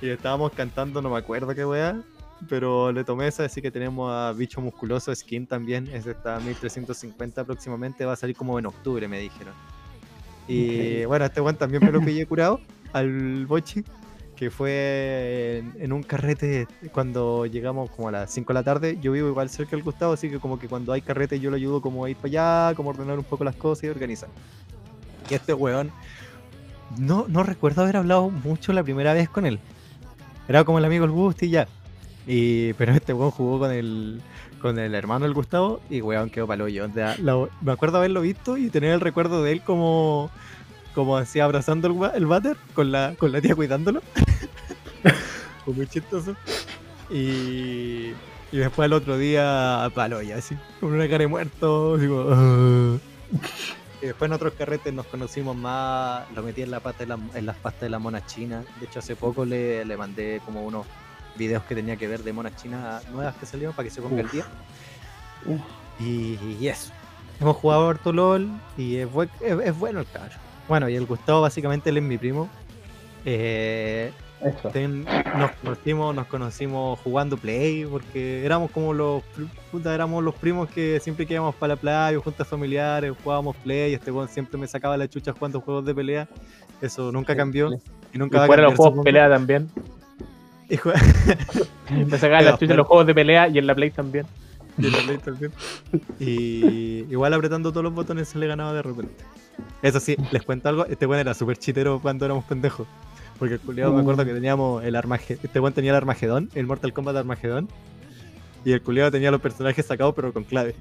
Y 0.00 0.10
estábamos 0.10 0.52
cantando, 0.52 1.02
no 1.02 1.10
me 1.10 1.18
acuerdo 1.18 1.54
qué 1.54 1.64
weá. 1.64 1.96
Pero 2.48 2.92
le 2.92 3.02
tomé 3.04 3.28
esa, 3.28 3.44
así 3.44 3.62
que 3.62 3.70
tenemos 3.70 4.12
a 4.12 4.32
Bicho 4.32 4.60
Musculoso 4.60 5.14
Skin 5.14 5.46
también. 5.46 5.88
Ese 5.92 6.10
está 6.10 6.36
a 6.36 6.40
1350 6.40 7.44
próximamente. 7.44 8.04
Va 8.04 8.12
a 8.12 8.16
salir 8.16 8.36
como 8.36 8.58
en 8.58 8.66
octubre, 8.66 9.08
me 9.08 9.18
dijeron. 9.18 9.54
Y 10.46 11.04
bueno, 11.06 11.24
este 11.24 11.40
weón 11.40 11.56
también 11.56 11.84
me 11.84 11.90
lo 11.90 12.00
pillé 12.00 12.26
curado 12.26 12.60
al 12.92 13.46
Bochi. 13.46 13.84
Que 14.36 14.50
fue 14.50 15.62
en, 15.76 15.82
en 15.82 15.92
un 15.94 16.02
carrete 16.02 16.68
cuando 16.92 17.46
llegamos 17.46 17.90
como 17.90 18.08
a 18.08 18.12
las 18.12 18.30
5 18.32 18.52
de 18.52 18.54
la 18.54 18.62
tarde. 18.62 18.98
Yo 19.00 19.12
vivo 19.12 19.28
igual 19.28 19.48
cerca 19.48 19.70
del 19.70 19.82
Gustavo, 19.82 20.12
así 20.12 20.28
que 20.28 20.38
como 20.38 20.58
que 20.58 20.68
cuando 20.68 20.92
hay 20.92 21.00
carrete 21.00 21.40
yo 21.40 21.48
lo 21.48 21.56
ayudo 21.56 21.80
como 21.80 22.04
a 22.04 22.10
ir 22.10 22.16
para 22.16 22.26
allá, 22.68 22.74
como 22.76 22.90
a 22.90 22.92
ordenar 22.92 23.18
un 23.18 23.24
poco 23.24 23.44
las 23.44 23.56
cosas 23.56 23.84
y 23.84 23.88
organizar. 23.88 24.28
Y 25.30 25.34
este 25.34 25.54
weón, 25.54 25.90
no, 26.98 27.24
no 27.28 27.44
recuerdo 27.44 27.82
haber 27.82 27.96
hablado 27.96 28.28
mucho 28.28 28.74
la 28.74 28.82
primera 28.82 29.14
vez 29.14 29.30
con 29.30 29.46
él. 29.46 29.58
Era 30.48 30.64
como 30.64 30.78
el 30.78 30.84
amigo 30.84 31.06
el 31.06 31.10
Gusti 31.10 31.46
y 31.46 31.50
ya. 31.50 31.66
Y, 32.26 32.72
pero 32.74 32.92
este 32.92 33.12
weón 33.12 33.30
jugó 33.30 33.60
con 33.60 33.70
el, 33.70 34.20
con 34.60 34.78
el 34.78 34.94
hermano 34.94 35.24
del 35.24 35.34
Gustavo 35.34 35.80
y 35.88 36.00
weón 36.00 36.28
quedó 36.28 36.46
palo 36.46 36.66
yo. 36.68 36.88
me 36.88 37.72
acuerdo 37.72 37.98
haberlo 37.98 38.20
visto 38.20 38.56
y 38.56 38.68
tener 38.68 38.92
el 38.92 39.00
recuerdo 39.00 39.42
de 39.44 39.52
él 39.52 39.62
como, 39.62 40.30
como 40.94 41.16
así 41.16 41.38
abrazando 41.38 41.86
el, 41.88 42.16
el 42.16 42.26
váter 42.26 42.56
con 42.74 42.90
la, 42.90 43.14
con 43.18 43.30
la 43.30 43.40
tía 43.40 43.54
cuidándolo. 43.54 44.02
Muy 45.66 45.86
chistoso. 45.86 46.34
Y, 47.10 48.12
y 48.50 48.56
después 48.58 48.86
al 48.86 48.92
otro 48.92 49.18
día 49.18 49.88
palo 49.94 50.20
ya 50.22 50.36
así, 50.36 50.56
con 50.80 50.92
una 50.92 51.06
cara 51.08 51.18
de 51.18 51.26
muerto. 51.28 51.96
Y 54.02 54.06
después 54.06 54.28
en 54.28 54.32
otros 54.34 54.52
carretes 54.54 54.92
nos 54.92 55.06
conocimos 55.06 55.56
más, 55.56 56.30
lo 56.34 56.42
metí 56.42 56.62
en 56.62 56.70
la 56.70 56.80
pata 56.80 56.98
de 56.98 57.06
la, 57.06 57.18
en 57.34 57.46
las 57.46 57.56
pastas 57.56 57.82
de 57.82 57.90
la 57.90 57.98
mona 57.98 58.26
china. 58.26 58.62
De 58.80 58.86
hecho, 58.86 58.98
hace 58.98 59.16
poco 59.16 59.44
le, 59.44 59.84
le 59.84 59.96
mandé 59.96 60.40
como 60.44 60.64
unos 60.64 60.86
videos 61.36 61.62
que 61.64 61.74
tenía 61.74 61.96
que 61.96 62.06
ver 62.08 62.22
de 62.22 62.32
monas 62.32 62.54
chinas 62.56 63.08
nuevas 63.10 63.34
que 63.36 63.46
salieron 63.46 63.74
para 63.74 63.88
que 63.88 63.94
se 63.94 64.00
ponga 64.02 64.20
el 64.22 64.30
día. 64.30 64.44
Y, 66.00 66.38
y 66.60 66.68
eso. 66.68 66.92
Hemos 67.40 67.56
jugado 67.56 67.88
harto 67.88 68.12
LOL 68.12 68.48
y 68.76 68.96
es, 68.96 69.10
buen- 69.12 69.30
es, 69.40 69.56
es 69.64 69.78
bueno 69.78 70.00
el 70.00 70.06
cabro. 70.06 70.32
Bueno, 70.68 70.88
y 70.88 70.96
el 70.96 71.06
Gustavo 71.06 71.42
básicamente 71.42 71.90
él 71.90 71.98
es 71.98 72.02
mi 72.02 72.18
primo. 72.18 72.48
Eh, 73.24 74.10
ten- 74.72 75.04
nos 75.04 75.50
conocimos, 75.62 76.14
nos 76.14 76.26
conocimos 76.26 76.98
jugando 77.00 77.36
play 77.36 77.84
porque 77.84 78.44
éramos 78.44 78.70
como 78.70 78.92
los 78.94 79.22
puta, 79.70 79.94
éramos 79.94 80.22
los 80.22 80.34
primos 80.34 80.68
que 80.68 81.00
siempre 81.00 81.26
que 81.26 81.34
íbamos 81.34 81.54
para 81.54 81.74
la 81.74 81.80
playa 81.80 82.18
o 82.18 82.22
juntas 82.22 82.46
familiares, 82.46 83.12
jugábamos 83.22 83.56
play, 83.56 83.94
este 83.94 84.10
weón 84.10 84.28
siempre 84.28 84.58
me 84.58 84.66
sacaba 84.68 84.96
la 84.96 85.08
chucha 85.08 85.32
jugando 85.32 85.60
juegos 85.60 85.84
de 85.84 85.94
pelea. 85.94 86.28
Eso 86.80 87.10
nunca 87.12 87.34
cambió 87.36 87.70
y 88.12 88.18
nunca 88.18 88.36
Y 88.36 88.38
va 88.40 88.44
a 88.44 88.48
cambiar. 88.48 88.70
los 88.70 88.76
juegos 88.76 88.96
de 88.98 89.02
pelea 89.04 89.28
también. 89.28 89.70
Y 91.90 92.04
Me 92.04 92.18
sacaban 92.18 92.40
Pero, 92.40 92.50
las 92.50 92.62
en 92.62 92.68
pero- 92.68 92.76
los 92.76 92.86
juegos 92.86 93.06
de 93.06 93.14
pelea 93.14 93.48
y 93.48 93.58
en 93.58 93.66
la 93.66 93.74
Play 93.74 93.90
también. 93.90 94.26
Y 94.78 94.86
en 94.86 94.92
la 94.92 94.98
Play 94.98 95.18
también. 95.18 95.52
Y 96.18 97.04
igual 97.10 97.32
apretando 97.34 97.70
todos 97.70 97.84
los 97.84 97.94
botones 97.94 98.28
se 98.28 98.38
le 98.38 98.46
ganaba 98.46 98.72
de 98.72 98.82
repente. 98.82 99.24
Eso 99.82 100.00
sí, 100.00 100.16
les 100.32 100.42
cuento 100.42 100.68
algo, 100.68 100.84
este 100.86 101.06
weón 101.06 101.20
era 101.20 101.32
súper 101.34 101.56
chitero 101.56 102.00
cuando 102.00 102.24
éramos 102.26 102.44
pendejos. 102.44 102.86
Porque 103.38 103.54
el 103.54 103.60
culiado 103.60 103.92
me 103.92 104.00
acuerdo 104.00 104.24
que 104.24 104.32
teníamos 104.34 104.82
el 104.84 104.96
Armagedón. 104.96 105.40
Este 105.44 105.60
weón 105.60 105.72
tenía 105.74 105.90
el 105.92 105.96
Armagedón, 105.96 106.50
el 106.54 106.66
Mortal 106.66 106.92
Kombat 106.92 107.16
Armagedón. 107.16 107.68
Y 108.64 108.72
el 108.72 108.82
culiado 108.82 109.10
tenía 109.12 109.30
los 109.30 109.40
personajes 109.40 109.86
sacados, 109.86 110.14
pero 110.16 110.32
con 110.32 110.42
clave. 110.44 110.74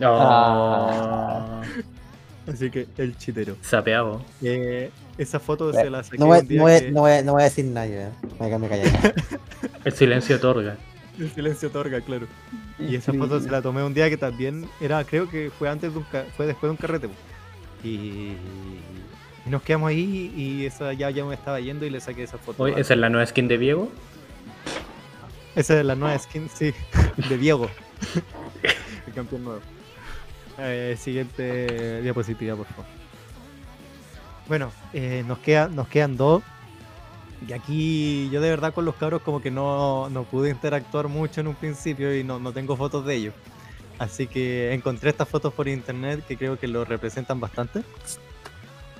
No. 0.00 1.60
Así 2.46 2.70
que 2.70 2.86
el 2.98 3.16
chitero. 3.16 3.56
Sapeado. 3.62 4.22
Eh, 4.42 4.90
esa 5.22 5.38
foto 5.40 5.72
se 5.72 5.90
la 5.90 6.02
saqué 6.02 6.18
No 6.18 6.26
voy, 6.26 6.38
un 6.40 6.48
día 6.48 6.58
no, 6.58 6.62
voy, 6.64 6.80
que- 6.80 6.90
no, 6.92 7.00
voy, 7.02 7.12
no 7.24 7.32
voy 7.32 7.40
a 7.42 7.44
decir 7.44 7.64
nada, 7.66 7.86
ya. 7.86 8.12
Me 8.38 8.58
me 8.58 8.68
callar. 8.68 9.14
El 9.84 9.92
silencio 9.92 10.36
otorga. 10.36 10.76
El 11.18 11.30
silencio 11.30 11.68
otorga, 11.68 12.00
claro. 12.00 12.26
Y 12.78 12.94
esa 12.96 13.12
foto 13.12 13.38
se 13.40 13.50
la 13.50 13.60
tomé 13.60 13.82
un 13.82 13.92
día 13.92 14.08
que 14.08 14.16
también 14.16 14.66
era, 14.80 15.04
creo 15.04 15.28
que 15.28 15.50
fue 15.58 15.68
antes 15.68 15.92
de 15.92 15.98
un 15.98 16.04
ca- 16.04 16.24
fue 16.36 16.46
después 16.46 16.68
de 16.68 16.70
un 16.70 16.76
carrete. 16.76 17.08
Y, 17.84 17.88
y 19.46 19.48
nos 19.50 19.62
quedamos 19.62 19.90
ahí 19.90 20.32
y 20.36 20.64
esa 20.64 20.92
ya, 20.94 21.10
ya 21.10 21.24
me 21.24 21.34
estaba 21.34 21.60
yendo 21.60 21.84
y 21.84 21.90
le 21.90 22.00
saqué 22.00 22.22
esa 22.22 22.38
foto. 22.38 22.62
Oye, 22.62 22.80
¿esa 22.80 22.94
es 22.94 23.00
la 23.00 23.08
nueva 23.10 23.26
skin 23.26 23.48
de 23.48 23.58
Diego? 23.58 23.90
Esa 25.56 25.78
es 25.80 25.84
la 25.84 25.94
nueva 25.96 26.18
skin, 26.18 26.48
sí, 26.54 26.72
de 27.28 27.36
Diego. 27.38 27.68
El 29.06 29.12
campeón 29.12 29.44
nuevo. 29.44 29.60
Eh, 30.58 30.96
siguiente 30.98 32.00
diapositiva, 32.02 32.54
por 32.56 32.66
favor. 32.66 32.86
Bueno, 34.48 34.70
eh, 34.92 35.24
nos, 35.26 35.38
queda, 35.38 35.68
nos 35.68 35.88
quedan 35.88 36.16
dos. 36.16 36.42
Y 37.48 37.52
aquí 37.54 38.28
yo 38.30 38.40
de 38.40 38.50
verdad 38.50 38.74
con 38.74 38.84
los 38.84 38.94
cabros 38.96 39.22
como 39.22 39.40
que 39.40 39.50
no, 39.50 40.10
no 40.10 40.24
pude 40.24 40.50
interactuar 40.50 41.08
mucho 41.08 41.40
en 41.40 41.46
un 41.48 41.54
principio 41.54 42.14
y 42.14 42.22
no, 42.22 42.38
no 42.38 42.52
tengo 42.52 42.76
fotos 42.76 43.06
de 43.06 43.14
ellos. 43.14 43.34
Así 43.98 44.26
que 44.26 44.72
encontré 44.74 45.10
estas 45.10 45.28
fotos 45.28 45.52
por 45.54 45.66
internet 45.68 46.22
que 46.26 46.36
creo 46.36 46.58
que 46.58 46.68
lo 46.68 46.84
representan 46.84 47.40
bastante. 47.40 47.82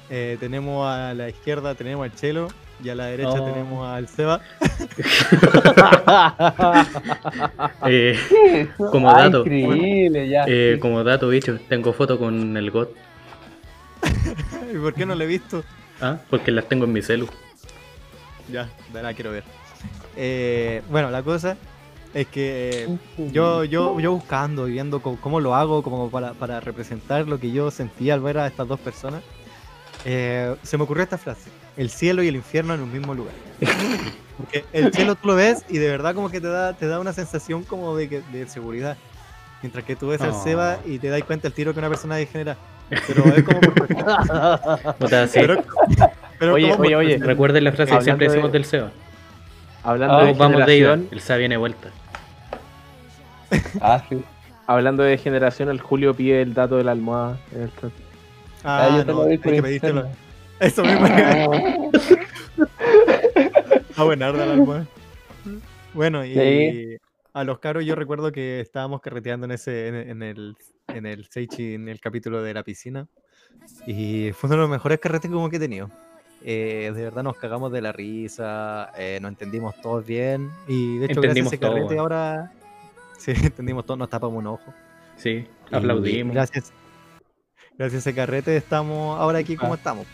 Eh, 0.08 0.38
tenemos 0.40 0.86
a 0.86 1.12
la 1.14 1.28
izquierda 1.28 1.74
tenemos 1.74 2.04
al 2.04 2.14
Chelo 2.16 2.48
y 2.82 2.88
a 2.88 2.94
la 2.94 3.06
derecha 3.06 3.40
Oh. 3.40 3.44
tenemos 3.44 3.86
al 3.86 4.08
Seba. 4.08 4.40
Eh, 7.86 8.68
Como 8.76 9.10
ah, 9.10 9.22
dato. 9.24 9.40
Increíble, 9.46 10.28
ya. 10.28 10.44
eh, 10.46 10.78
como 10.80 11.02
dato, 11.04 11.28
bicho, 11.28 11.58
tengo 11.68 11.92
foto 11.92 12.18
con 12.18 12.56
el 12.56 12.70
GOT. 12.70 12.90
¿Y 14.74 14.78
por 14.78 14.94
qué 14.94 15.07
no 15.07 15.15
lo 15.15 15.24
he 15.24 15.27
visto? 15.27 15.65
Ah, 16.01 16.19
porque 16.31 16.51
las 16.51 16.69
tengo 16.69 16.85
en 16.85 16.93
mi 16.93 17.02
celu. 17.02 17.28
Ya, 18.51 18.69
de 18.93 19.02
la 19.02 19.15
quiero 19.15 19.31
ver. 19.32 19.44
Eh, 20.16 20.82
bueno, 20.90 21.11
la 21.11 21.23
cosa 21.23 21.57
es 22.12 22.27
que 22.27 22.89
yo, 23.31 23.65
yo, 23.65 24.01
yo 24.01 24.12
buscando 24.12 24.66
y 24.69 24.73
viendo 24.73 25.01
cómo, 25.01 25.20
cómo 25.20 25.40
lo 25.40 25.55
hago 25.55 25.82
como 25.82 26.11
para, 26.11 26.32
para 26.32 26.59
representar 26.61 27.28
lo 27.28 27.39
que 27.39 27.52
yo 27.52 27.70
sentía 27.70 28.15
al 28.15 28.20
ver 28.20 28.39
a 28.39 28.47
estas 28.47 28.66
dos 28.66 28.81
personas, 28.81 29.23
eh, 30.05 30.57
se 30.62 30.77
me 30.77 30.85
ocurrió 30.85 31.05
esta 31.05 31.19
frase, 31.19 31.51
el 31.77 31.90
cielo 31.90 32.23
y 32.23 32.28
el 32.28 32.36
infierno 32.36 32.74
en 32.74 32.81
un 32.81 32.93
mismo 32.93 33.15
lugar. 33.15 33.35
Porque 34.36 34.65
el 34.73 34.93
cielo 34.93 35.15
tú 35.16 35.28
lo 35.28 35.35
ves 35.36 35.65
y 35.69 35.77
de 35.78 35.89
verdad 35.89 36.15
como 36.15 36.31
que 36.31 36.40
te 36.40 36.48
da, 36.48 36.73
te 36.73 36.86
da 36.86 36.98
una 36.98 37.12
sensación 37.12 37.62
como 37.62 37.94
de, 37.94 38.09
que- 38.09 38.23
de 38.32 38.48
seguridad. 38.48 38.97
Mientras 39.62 39.85
que 39.85 39.94
tú 39.94 40.09
ves 40.09 40.23
al 40.23 40.31
Oh. 40.31 40.43
Seba 40.43 40.78
y 40.86 40.98
te 40.98 41.09
das 41.11 41.23
cuenta 41.24 41.47
el 41.47 41.52
tiro 41.55 41.74
que 41.74 41.78
una 41.78 41.90
persona 41.90 42.16
degenera. 42.16 42.57
Pero 43.06 43.24
es 43.34 43.42
como 43.44 43.60
por 43.60 43.88
sí. 45.28 45.38
pero, 45.40 45.62
pero 46.38 46.54
Oye, 46.54 46.72
oye, 46.78 46.96
oye. 46.96 47.18
Recuerden 47.18 47.64
la 47.64 47.72
frase 47.72 47.96
que 47.96 48.02
siempre 48.02 48.26
de- 48.26 48.32
decimos 48.32 48.52
del 48.52 48.64
SEO. 48.64 48.90
Hablando 49.82 50.16
Ah, 50.18 50.24
de 50.24 50.32
vamos 50.34 50.66
de 50.66 50.76
ida, 50.76 50.88
generación, 50.88 51.08
el 51.12 51.20
SEA 51.20 51.36
viene 51.36 51.54
de 51.54 51.58
vuelta. 51.58 51.88
Ah, 53.80 54.02
sí. 54.08 54.22
hablando 54.66 55.02
de 55.02 55.16
generación, 55.18 55.68
el 55.70 55.80
Julio 55.80 56.14
pide 56.14 56.42
el 56.42 56.52
dato 56.54 56.76
de 56.76 56.84
la 56.84 56.92
almohada 56.92 57.38
en 57.54 57.62
el 57.62 57.70
chat. 57.80 57.90
Ah, 58.62 58.88
Ah, 58.92 58.96
yo 58.98 59.04
no, 59.12 59.22
hay 59.22 59.38
que 59.38 59.62
pedírtelo. 59.62 60.06
Eso 60.60 60.84
mismo. 60.84 61.06
Ah, 63.96 64.04
buenarda 64.04 64.46
la 64.46 64.52
almohada. 64.52 64.86
Bueno, 65.94 66.24
y 66.24 66.34
Sí. 66.34 66.96
a 67.32 67.44
los 67.44 67.58
caros 67.58 67.84
yo 67.84 67.94
recuerdo 67.94 68.30
que 68.32 68.60
estábamos 68.60 69.00
carreteando 69.00 69.46
en 69.46 69.52
ese, 69.52 69.88
en, 69.88 69.94
en 69.94 70.22
el 70.22 70.56
en 70.94 71.06
el 71.06 71.26
Seichi, 71.26 71.74
en 71.74 71.88
el 71.88 72.00
capítulo 72.00 72.42
de 72.42 72.54
la 72.54 72.62
piscina. 72.62 73.06
Y 73.86 74.32
fue 74.32 74.48
uno 74.48 74.56
de 74.56 74.60
los 74.62 74.70
mejores 74.70 74.98
carretes 75.00 75.30
como 75.30 75.48
que 75.50 75.56
he 75.56 75.60
tenido. 75.60 75.90
Eh, 76.42 76.90
de 76.94 77.02
verdad 77.02 77.22
nos 77.22 77.36
cagamos 77.36 77.70
de 77.72 77.82
la 77.82 77.92
risa, 77.92 78.90
eh, 78.96 79.18
nos 79.20 79.30
entendimos 79.30 79.78
todos 79.80 80.04
bien. 80.06 80.50
Y 80.66 80.98
de 80.98 81.06
hecho, 81.06 81.20
Entendimos 81.22 81.50
gracias 81.52 81.70
a 81.70 81.74
ese 81.74 81.80
carrete 81.82 81.98
ahora. 81.98 82.52
Sí, 83.18 83.32
entendimos 83.32 83.84
todo, 83.84 83.98
nos 83.98 84.08
tapamos 84.08 84.38
un 84.38 84.46
ojo. 84.46 84.72
Sí, 85.16 85.46
Y 85.70 85.74
aplaudimos. 85.74 86.32
Gracias, 86.34 86.72
gracias 87.76 88.06
a 88.06 88.08
ese 88.10 88.14
carrete 88.16 88.56
estamos 88.56 89.20
ahora 89.20 89.40
aquí 89.40 89.56
como 89.56 89.74
Ah. 89.74 89.76
estamos. 89.76 90.06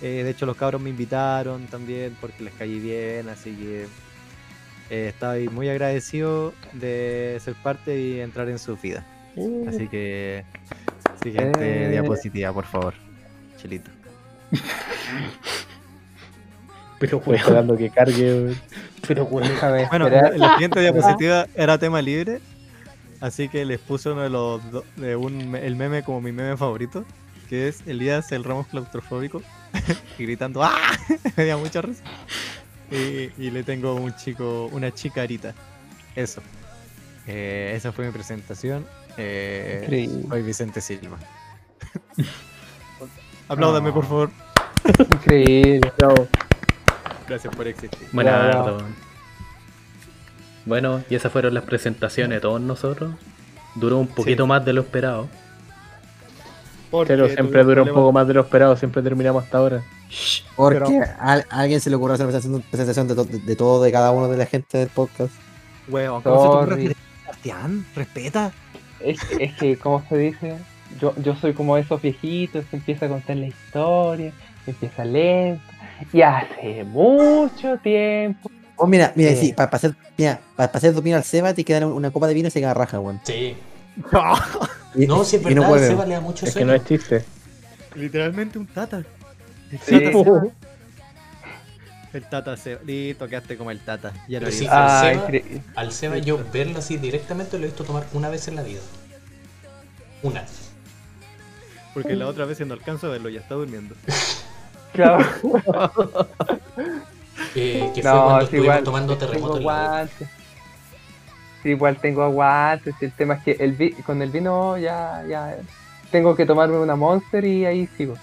Eh, 0.00 0.22
de 0.24 0.30
hecho, 0.30 0.46
los 0.46 0.56
cabros 0.56 0.80
me 0.80 0.88
invitaron 0.88 1.66
también 1.66 2.16
porque 2.18 2.42
les 2.44 2.54
caí 2.54 2.80
bien, 2.80 3.28
así 3.28 3.54
que 3.54 3.82
eh, 4.88 5.08
estoy 5.08 5.50
muy 5.50 5.68
agradecido 5.68 6.54
de 6.72 7.38
ser 7.44 7.52
parte 7.62 8.00
y 8.00 8.20
entrar 8.20 8.48
en 8.48 8.58
su 8.58 8.74
vida. 8.78 9.04
Así 9.68 9.88
que, 9.88 10.44
siguiente 11.22 11.86
Eh. 11.86 11.90
diapositiva, 11.90 12.52
por 12.52 12.64
favor. 12.66 12.94
Chelito. 13.60 13.90
Pero 16.98 17.16
Estoy 17.18 17.32
weón, 17.32 17.40
esperando 17.40 17.76
que 17.76 17.90
cargue. 17.90 18.54
pero 19.06 19.24
weón. 19.24 19.48
Déjame 19.48 19.86
Bueno, 19.88 20.08
la 20.10 20.52
siguiente 20.54 20.80
diapositiva 20.80 21.46
era 21.54 21.78
tema 21.78 22.02
libre, 22.02 22.40
así 23.20 23.48
que 23.48 23.64
les 23.64 23.78
puse 23.80 24.10
uno 24.10 24.22
de 24.22 24.30
los 24.30 24.70
do- 24.70 24.84
de 24.96 25.16
un, 25.16 25.54
el 25.56 25.76
meme 25.76 26.02
como 26.02 26.20
mi 26.20 26.30
meme 26.32 26.56
favorito, 26.58 27.04
que 27.48 27.68
es 27.68 27.80
Elías 27.86 28.30
el 28.32 28.44
Ramos 28.44 28.66
claustrofóbico 28.66 29.42
y 30.18 30.24
gritando 30.24 30.62
¡Ah! 30.62 30.76
Me 31.36 31.44
dio 31.46 31.58
mucha 31.58 31.80
risa. 31.80 32.02
Y, 32.90 33.30
y 33.42 33.50
le 33.50 33.62
tengo 33.62 33.94
un 33.94 34.14
chico, 34.16 34.68
una 34.72 34.92
chica 34.92 35.22
Arita. 35.22 35.54
Eso. 36.16 36.42
Eh, 37.26 37.72
esa 37.76 37.92
fue 37.92 38.04
mi 38.06 38.12
presentación. 38.12 38.84
Eh, 39.22 39.80
Increíble. 39.82 40.24
soy 40.28 40.42
Vicente 40.42 40.80
Silva. 40.80 41.18
Apláudame, 43.48 43.92
por 43.92 44.04
favor. 44.04 44.30
Increíble. 44.98 45.92
Gracias 47.28 47.54
por 47.54 47.66
existir. 47.68 48.08
Buenardo. 48.12 48.78
Bueno, 50.66 51.02
y 51.10 51.14
esas 51.14 51.32
fueron 51.32 51.54
las 51.54 51.64
presentaciones 51.64 52.36
de 52.36 52.40
todos 52.40 52.60
nosotros. 52.60 53.14
Duró 53.74 53.98
un 53.98 54.06
poquito 54.08 54.46
más 54.46 54.64
de 54.64 54.72
lo 54.72 54.82
esperado. 54.82 55.28
Pero 57.06 57.28
siempre 57.28 57.62
dura 57.62 57.82
un 57.82 57.88
poco 57.90 58.10
más 58.12 58.26
de 58.26 58.34
lo 58.34 58.40
esperado, 58.40 58.76
siempre 58.76 59.00
terminamos 59.02 59.44
hasta 59.44 59.58
ahora. 59.58 59.82
Porque 60.56 60.80
Pero- 60.80 61.04
a, 61.20 61.32
alguien 61.50 61.80
se 61.80 61.88
le 61.88 61.96
ocurrió 61.96 62.14
hacer 62.14 62.26
una 62.26 62.32
presentación, 62.32 62.62
presentación 62.68 63.08
de, 63.08 63.14
to- 63.14 63.24
de, 63.24 63.38
de 63.38 63.56
todo, 63.56 63.80
de 63.82 63.92
cada 63.92 64.10
uno 64.10 64.28
de 64.28 64.36
la 64.36 64.46
gente 64.46 64.78
del 64.78 64.88
podcast. 64.88 65.32
Weón, 65.88 66.20
¿cómo 66.22 66.36
se 66.36 66.42
te 66.42 66.48
ocurre 66.88 66.96
Sebastián? 67.22 67.86
Respeta. 67.94 68.52
Es, 69.04 69.18
es 69.38 69.54
que, 69.54 69.76
¿cómo 69.76 70.02
se 70.08 70.16
dice? 70.18 70.56
Yo, 71.00 71.14
yo 71.22 71.34
soy 71.36 71.52
como 71.54 71.76
esos 71.76 72.00
viejitos 72.02 72.64
que 72.66 72.76
empieza 72.76 73.06
a 73.06 73.08
contar 73.08 73.36
la 73.36 73.46
historia, 73.46 74.32
empieza 74.66 75.04
lento, 75.04 75.62
y 76.12 76.22
hace 76.22 76.84
mucho 76.84 77.78
tiempo. 77.78 78.50
Oh, 78.76 78.86
mira, 78.86 79.12
mira, 79.14 79.30
Sí. 79.32 79.36
sí, 79.48 79.52
para 79.52 79.70
hacer, 79.70 79.94
mira, 80.16 80.40
para 80.56 80.72
hacer 80.72 80.92
dormir 80.94 81.14
al 81.14 81.24
Seba 81.24 81.52
te 81.54 81.64
queda 81.64 81.86
una 81.86 82.10
copa 82.10 82.26
de 82.26 82.34
vino 82.34 82.48
y 82.48 82.50
se 82.50 82.60
queda 82.60 82.74
raja, 82.74 82.98
weón. 83.00 83.20
Sí. 83.24 83.56
Y- 84.96 85.06
No, 85.06 85.22
si 85.22 85.36
es 85.36 85.42
y 85.42 85.44
no 85.44 85.50
verdad, 85.62 85.68
vuelve. 85.68 85.86
Seba 85.86 86.06
le 86.06 86.14
da 86.14 86.20
mucho 86.20 86.46
Es 86.46 86.52
que 86.52 86.60
sueño. 86.60 86.66
no 86.68 86.74
es 86.74 86.84
chiste. 86.84 87.24
Literalmente 87.94 88.58
un 88.58 88.66
tata. 88.66 89.02
Sí. 89.84 90.00
tata. 90.00 90.42
El 92.12 92.28
tata 92.28 92.56
Seba. 92.56 92.80
Listo, 92.84 93.28
quedaste 93.28 93.56
como 93.56 93.70
el 93.70 93.80
tata. 93.80 94.12
Ya 94.28 94.40
lo 94.40 94.46
Pero 94.46 94.56
sí. 94.58 94.66
Ah, 94.68 95.02
Seba-. 95.04 95.62
Al 95.76 95.92
Seba 95.92 96.18
yo 96.18 96.44
verlo 96.52 96.78
así 96.80 96.96
directamente 96.96 97.56
lo 97.58 97.64
he 97.64 97.68
visto 97.68 97.84
tomar 97.84 98.04
una 98.12 98.28
vez 98.28 98.48
en 98.48 98.56
la 98.56 98.62
vida. 98.62 98.80
Una. 100.22 100.44
Porque 101.94 102.14
la 102.16 102.26
otra 102.26 102.44
vez 102.44 102.58
si 102.58 102.64
no 102.64 102.74
alcanzo 102.74 103.06
a 103.06 103.10
verlo, 103.10 103.28
ya 103.28 103.40
está 103.40 103.54
durmiendo. 103.54 103.94
Claro. 104.92 105.24
Eh, 107.54 107.90
que 107.94 108.02
fue 108.02 108.10
No, 108.10 108.24
cuando 108.24 108.40
estuvimos 108.44 108.64
igual 108.64 108.84
tomando 108.84 109.16
tengo 109.16 109.58
terremoto. 109.60 110.08
Sí, 111.62 111.68
igual 111.68 111.96
tengo 112.00 112.22
aguantes. 112.24 112.94
El 113.00 113.12
tema 113.12 113.34
es 113.34 113.42
que 113.44 113.52
el 113.64 113.72
vi- 113.74 113.92
con 113.92 114.20
el 114.20 114.30
vino 114.30 114.76
ya, 114.78 115.24
ya 115.28 115.56
tengo 116.10 116.34
que 116.34 116.44
tomarme 116.44 116.76
una 116.78 116.96
monster 116.96 117.44
y 117.44 117.64
ahí 117.66 117.88
sigo. 117.96 118.14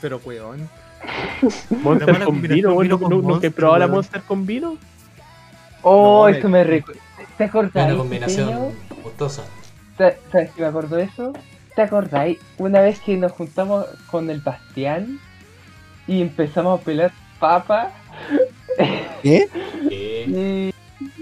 Pero, 0.00 0.18
weón. 0.24 0.66
Monster 1.82 2.24
con 2.24 2.42
vino, 2.42 2.68
weón. 2.70 2.82
vino 2.82 2.96
¿Nu- 2.96 3.00
con 3.02 3.10
nu- 3.10 3.16
¿Nunca 3.16 3.26
he 3.28 3.30
Monster, 3.32 3.52
probado 3.52 3.78
la. 3.78 3.86
Monster 3.88 4.22
con 4.22 4.46
vino? 4.46 4.76
Oh, 5.82 6.28
No, 6.28 6.34
eso 6.36 6.48
me- 6.48 6.64
recuerda. 6.64 7.00
¿Te 7.36 7.44
acordáis? 7.44 7.88
Una 7.88 7.98
combinación 7.98 8.72
gustosa. 9.02 9.42
¿Sa- 9.98 10.14
¿Sabes 10.30 10.50
qué 10.52 10.62
me 10.62 10.68
acuerdo 10.68 10.96
de 10.96 11.04
eso? 11.04 11.32
¿Te 11.74 11.82
acordáis? 11.82 12.38
Una 12.58 12.80
vez 12.80 13.00
que 13.00 13.16
nos 13.16 13.32
juntamos 13.32 13.86
con 14.10 14.28
el 14.30 14.40
Bastián 14.40 15.18
y 16.06 16.20
empezamos 16.20 16.80
a 16.80 16.84
pelar 16.84 17.12
papa 17.40 17.90
¿Qué? 19.22 19.48
Y... 19.90 20.72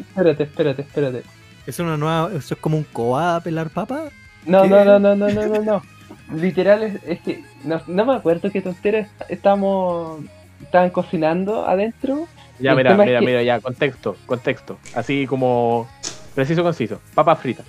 Espérate, 0.01 0.43
espérate, 0.45 0.83
espérate. 0.83 1.23
¿Es 1.67 1.79
una 1.79 1.97
nueva. 1.97 2.31
¿Eso 2.35 2.55
es 2.55 2.61
como 2.61 2.77
un 2.77 2.85
coa 2.85 3.37
a 3.37 3.41
pelar 3.41 3.71
papa? 3.71 4.05
No, 4.45 4.63
¿Qué? 4.63 4.69
no, 4.69 4.85
no, 4.85 4.99
no, 4.99 5.15
no, 5.17 5.29
no, 5.31 5.47
no, 5.47 5.63
no. 5.63 5.83
Literal 6.35 6.83
es, 6.83 7.03
es 7.05 7.21
que 7.21 7.43
no, 7.65 7.81
no 7.87 8.05
me 8.05 8.15
acuerdo 8.15 8.51
qué 8.51 8.61
tontera 8.63 8.99
est- 9.01 9.11
estamos 9.29 10.21
estaban 10.63 10.91
cocinando 10.91 11.67
adentro. 11.67 12.27
Ya, 12.59 12.75
mira, 12.75 12.95
mira, 12.97 13.21
que- 13.21 13.27
mira, 13.27 13.43
ya, 13.43 13.61
contexto, 13.61 14.17
contexto. 14.27 14.79
Así 14.95 15.27
como 15.27 15.89
Preciso, 16.35 16.63
conciso. 16.63 17.01
Papas 17.15 17.41
fritas. 17.41 17.67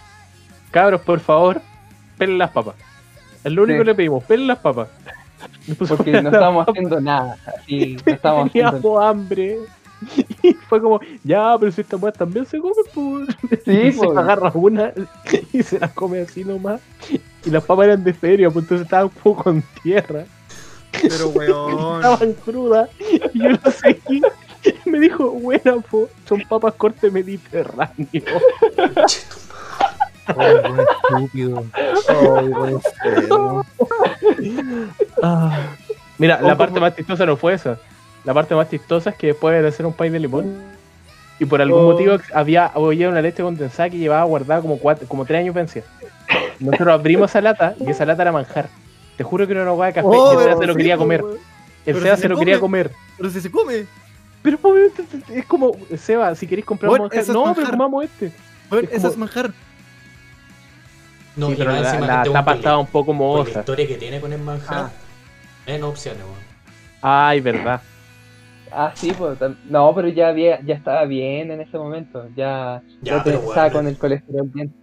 Cabros, 0.70 1.02
por 1.02 1.20
favor, 1.20 1.62
pelen 2.18 2.38
las 2.38 2.52
papas. 2.52 2.76
Es 3.44 3.52
lo 3.52 3.64
único 3.64 3.78
Sí. 3.80 3.80
que 3.80 3.86
le 3.86 3.96
pedimos, 3.96 4.24
pelen 4.26 4.48
las 4.48 4.60
papas. 4.60 4.88
Porque 5.88 6.12
no 6.22 6.30
estábamos 6.30 6.68
haciendo 6.68 7.02
nada. 7.02 7.38
Así, 7.48 7.98
no 8.06 8.14
estábamos 8.14 8.48
haciendo 8.50 8.72
Teníamos 8.74 9.04
hambre. 9.04 9.58
Y 10.44 10.54
fue 10.54 10.82
como, 10.82 11.00
ya, 11.24 11.56
pero 11.60 11.72
si 11.72 11.82
estas 11.82 12.02
weas 12.02 12.16
también 12.18 12.46
se 12.48 12.58
comen, 12.60 12.76
pues. 12.94 13.30
Sí, 13.66 13.72
y 13.72 13.92
se 13.92 14.04
pues. 14.06 14.18
agarra 14.18 14.52
una 14.56 14.92
y 15.54 15.62
se 15.62 15.80
la 15.80 15.90
come 15.90 16.22
así 16.22 16.44
nomás. 16.44 16.82
Y 17.46 17.50
las 17.50 17.64
papas 17.64 17.86
eran 17.88 18.04
de 18.04 18.14
feria, 18.14 18.50
pues 18.50 18.64
entonces 18.64 18.86
estaban 18.86 19.06
un 19.06 19.12
poco 19.12 19.44
con 19.44 19.64
tierra. 19.82 20.26
Pero, 21.02 21.30
weón. 21.36 21.96
Estaban 21.98 22.34
crudas. 22.34 22.90
Y 23.34 23.40
yo 23.44 23.50
lo 23.50 23.72
seguí. 23.72 24.22
Y 24.86 24.90
me 24.90 25.00
dijo, 25.00 25.32
buena, 25.32 25.78
po, 25.90 26.08
son 26.30 26.42
papas 26.48 26.76
corte 26.76 27.10
mediterráneo. 27.10 28.08
Ay, 30.28 30.54
weón, 30.64 30.80
estúpido. 30.80 31.66
Ay, 32.08 32.48
buen 32.50 32.74
enfermo. 32.76 33.66
Ah. 35.24 35.76
Mira, 36.18 36.42
la 36.42 36.58
parte 36.58 36.80
más 36.80 36.96
chistosa 36.96 37.26
no 37.26 37.36
fue 37.38 37.54
esa. 37.54 37.78
La 38.24 38.34
parte 38.34 38.54
más 38.56 38.70
chistosa 38.70 39.10
es 39.12 39.16
que 39.16 39.28
después 39.28 39.62
de 39.62 39.68
hacer 39.68 39.86
un 39.86 39.94
pay 39.94 40.10
de 40.10 40.20
limón, 40.20 40.62
y 41.40 41.46
por 41.46 41.62
algún 41.62 41.82
Oh. 41.82 41.92
motivo 41.92 42.18
había, 42.34 42.68
había 42.68 43.10
una 43.10 43.22
leche 43.22 43.42
condensada 43.44 43.90
que 43.90 43.98
llevaba 43.98 44.24
guardada 44.26 44.62
como 44.62 44.78
cuatro, 44.78 45.08
como 45.08 45.26
tres 45.26 45.40
años 45.40 45.56
vencida. 45.56 45.84
Nosotros 46.62 46.94
abrimos 46.94 47.30
esa 47.30 47.42
lata 47.42 47.76
y 47.80 47.90
esa 47.90 48.06
lata 48.06 48.22
era 48.22 48.32
manjar. 48.32 48.70
Te 49.18 49.24
juro 49.24 49.46
que 49.46 49.54
era 49.54 49.64
una 49.64 49.74
hueá 49.74 49.88
de 49.88 49.94
café 49.94 50.08
Oh, 50.10 50.34
y 50.34 50.38
el 50.38 50.44
Seba 50.44 50.58
se 50.62 50.68
lo 50.68 50.74
sí, 50.74 50.78
quería 50.78 50.98
comer. 50.98 51.24
El 51.86 51.96
Seba 52.02 52.16
se 52.16 52.22
se 52.24 52.30
lo 52.30 52.38
quería 52.38 52.60
come. 52.60 52.84
comer. 52.84 52.92
Pero 53.18 53.30
si 53.30 53.42
se 53.42 53.52
come. 53.52 53.86
Pero 54.42 54.58
obviamente 54.62 55.04
es 55.36 55.46
como, 55.46 55.72
Seba, 55.98 56.34
si 56.36 56.48
queréis 56.48 56.66
comprar 56.66 56.90
Bueno, 56.90 57.06
un 57.06 57.10
manjar. 57.16 57.34
No, 57.36 57.46
manjar. 57.46 57.56
pero 57.66 57.72
comamos 57.78 58.04
este. 58.06 58.32
Weón, 58.72 58.86
Es 58.86 58.92
eso 58.92 59.02
como- 59.02 59.12
es 59.12 59.18
manjar. 59.18 59.52
No, 61.36 61.48
sí, 61.50 61.56
pero 61.58 61.72
la, 61.72 61.80
encima 61.80 62.08
la 62.08 62.18
este 62.24 62.30
tapa 62.34 62.54
estaba 62.56 62.76
la- 62.76 62.80
un 62.82 62.88
poco 62.88 63.06
por 63.08 63.16
la 63.16 63.20
mohosa. 63.20 63.60
historia 63.60 63.88
que 63.88 63.96
tiene 63.96 64.20
con 64.20 64.34
el 64.34 64.42
manjar. 64.42 64.78
Ah. 64.86 64.92
En 65.66 65.84
opciones, 65.84 66.22
weón. 66.24 66.36
Ay, 67.02 67.40
verdad. 67.42 67.82
Ah, 68.72 68.92
sí, 68.96 69.12
pues. 69.18 69.38
No, 69.70 69.94
pero 69.96 70.08
ya, 70.10 70.30
había, 70.30 70.62
ya 70.62 70.76
estaba 70.76 71.06
bien 71.06 71.52
en 71.52 71.62
ese 71.62 71.78
momento. 71.78 72.28
Ya, 72.36 72.82
Ya, 73.02 73.18
ya 73.18 73.24
te- 73.24 73.30
pero, 73.32 73.38
weón, 73.40 73.50
estaba 73.50 73.68
pero- 73.68 73.80
con 73.80 73.88
el 73.88 73.98
colesterol 73.98 74.50
bien. 74.54 74.74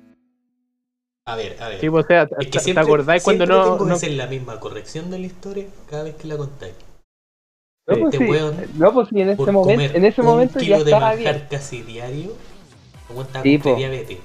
A 1.30 1.36
ver, 1.36 1.56
a 1.60 1.68
ver. 1.68 1.80
Sí, 1.80 1.90
pues, 1.90 2.04
o 2.04 2.08
sea, 2.08 2.22
es 2.22 2.28
que 2.38 2.46
¿te- 2.46 2.60
siempre, 2.60 2.84
¿te 2.84 2.88
acordáis 2.90 3.22
cuando 3.22 3.44
no, 3.46 3.62
tengo 3.62 3.78
que 3.78 3.84
no- 3.84 3.94
hacer 3.94 4.10
la 4.12 4.26
misma 4.26 4.58
corrección 4.58 5.10
de 5.10 5.18
la 5.18 5.26
historia 5.26 5.66
cada 5.90 6.04
vez 6.04 6.14
que 6.14 6.26
la 6.26 6.36
contáis. 6.38 6.74
No, 7.86 7.94
Sí. 7.94 8.00
pues, 8.00 8.14
Este 8.42 8.66
sí. 8.66 8.72
No, 8.76 8.92
pues 8.94 9.08
sí, 9.08 9.20
en 9.20 9.28
ese 9.30 9.52
momento, 9.52 9.96
en 9.96 10.04
ese 10.04 10.22
momento 10.22 10.58
ya 10.60 10.76
de 10.78 10.84
estaba 10.84 11.06
manjar 11.14 11.34
bien. 11.34 11.46
casi 11.50 11.82
diario, 11.82 12.32
aguanta 13.10 13.42
Sí, 13.42 13.58
con 13.58 13.72
po. 13.72 13.78
diabetes. 13.78 14.18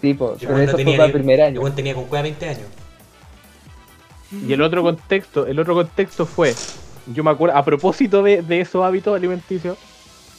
Sí. 0.00 0.12
Yo 0.16 0.18
Pero 0.18 0.36
cuando 0.38 0.62
eso 0.62 0.70
fue 0.72 0.78
tenía 0.84 0.98
ni- 0.98 1.04
el 1.04 1.12
primer 1.12 1.40
año. 1.42 1.60
weón 1.60 1.74
tenía 1.74 1.94
con 1.94 2.04
cueva 2.04 2.22
20 2.22 2.48
años. 2.48 2.66
Y 4.46 4.52
el 4.52 4.62
otro 4.62 4.82
contexto, 4.82 5.46
el 5.46 5.58
otro 5.60 5.74
contexto 5.74 6.26
fue, 6.26 6.54
yo 7.06 7.22
me 7.24 7.30
acuerdo, 7.30 7.56
a 7.56 7.64
propósito 7.64 8.22
de, 8.22 8.42
de 8.42 8.60
esos 8.60 8.84
hábitos 8.84 9.14
alimenticios, 9.16 9.78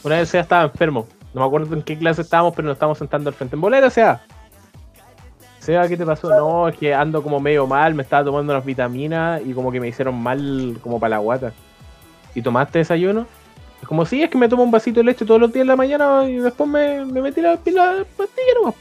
una 0.04 0.18
vez 0.18 0.30
Seba 0.30 0.44
estaba 0.44 0.64
enfermo, 0.64 1.08
no 1.34 1.42
me 1.42 1.48
acuerdo 1.48 1.74
en 1.76 1.82
qué 1.82 1.98
clase 1.98 2.22
estábamos, 2.22 2.54
pero 2.56 2.68
nos 2.68 2.76
estábamos 2.76 2.98
sentando 2.98 3.30
al 3.30 3.34
frente. 3.36 3.56
En 3.56 3.62
bolera, 3.62 3.90
Seba. 3.90 4.22
¿Qué 5.88 5.98
te 5.98 6.06
pasó? 6.06 6.30
No, 6.30 6.68
es 6.68 6.78
que 6.78 6.94
ando 6.94 7.22
como 7.24 7.40
medio 7.40 7.66
mal, 7.68 7.94
me 7.94 8.04
estaba 8.04 8.24
tomando 8.26 8.54
unas 8.54 8.66
vitaminas 8.66 9.42
y 9.46 9.54
como 9.54 9.72
que 9.72 9.80
me 9.80 9.88
hicieron 9.88 10.16
mal 10.22 10.78
como 10.82 11.00
para 11.00 11.12
la 11.12 11.18
guata. 11.20 11.54
¿Y 12.34 12.42
tomaste 12.42 12.80
desayuno? 12.80 13.26
Es 13.82 13.88
como, 13.88 14.06
sí, 14.06 14.22
es 14.24 14.30
que 14.30 14.38
me 14.38 14.48
tomo 14.50 14.64
un 14.64 14.72
vasito 14.72 15.00
de 15.00 15.06
leche 15.06 15.26
todos 15.26 15.40
los 15.40 15.52
días 15.54 15.62
en 15.64 15.68
la 15.68 15.76
mañana 15.76 16.24
y 16.30 16.36
después 16.38 16.70
me, 16.70 17.06
me 17.06 17.22
metí 17.22 17.42
la, 17.42 17.52
la 17.52 18.06
pastilla 18.18 18.54
nomás. 18.62 18.76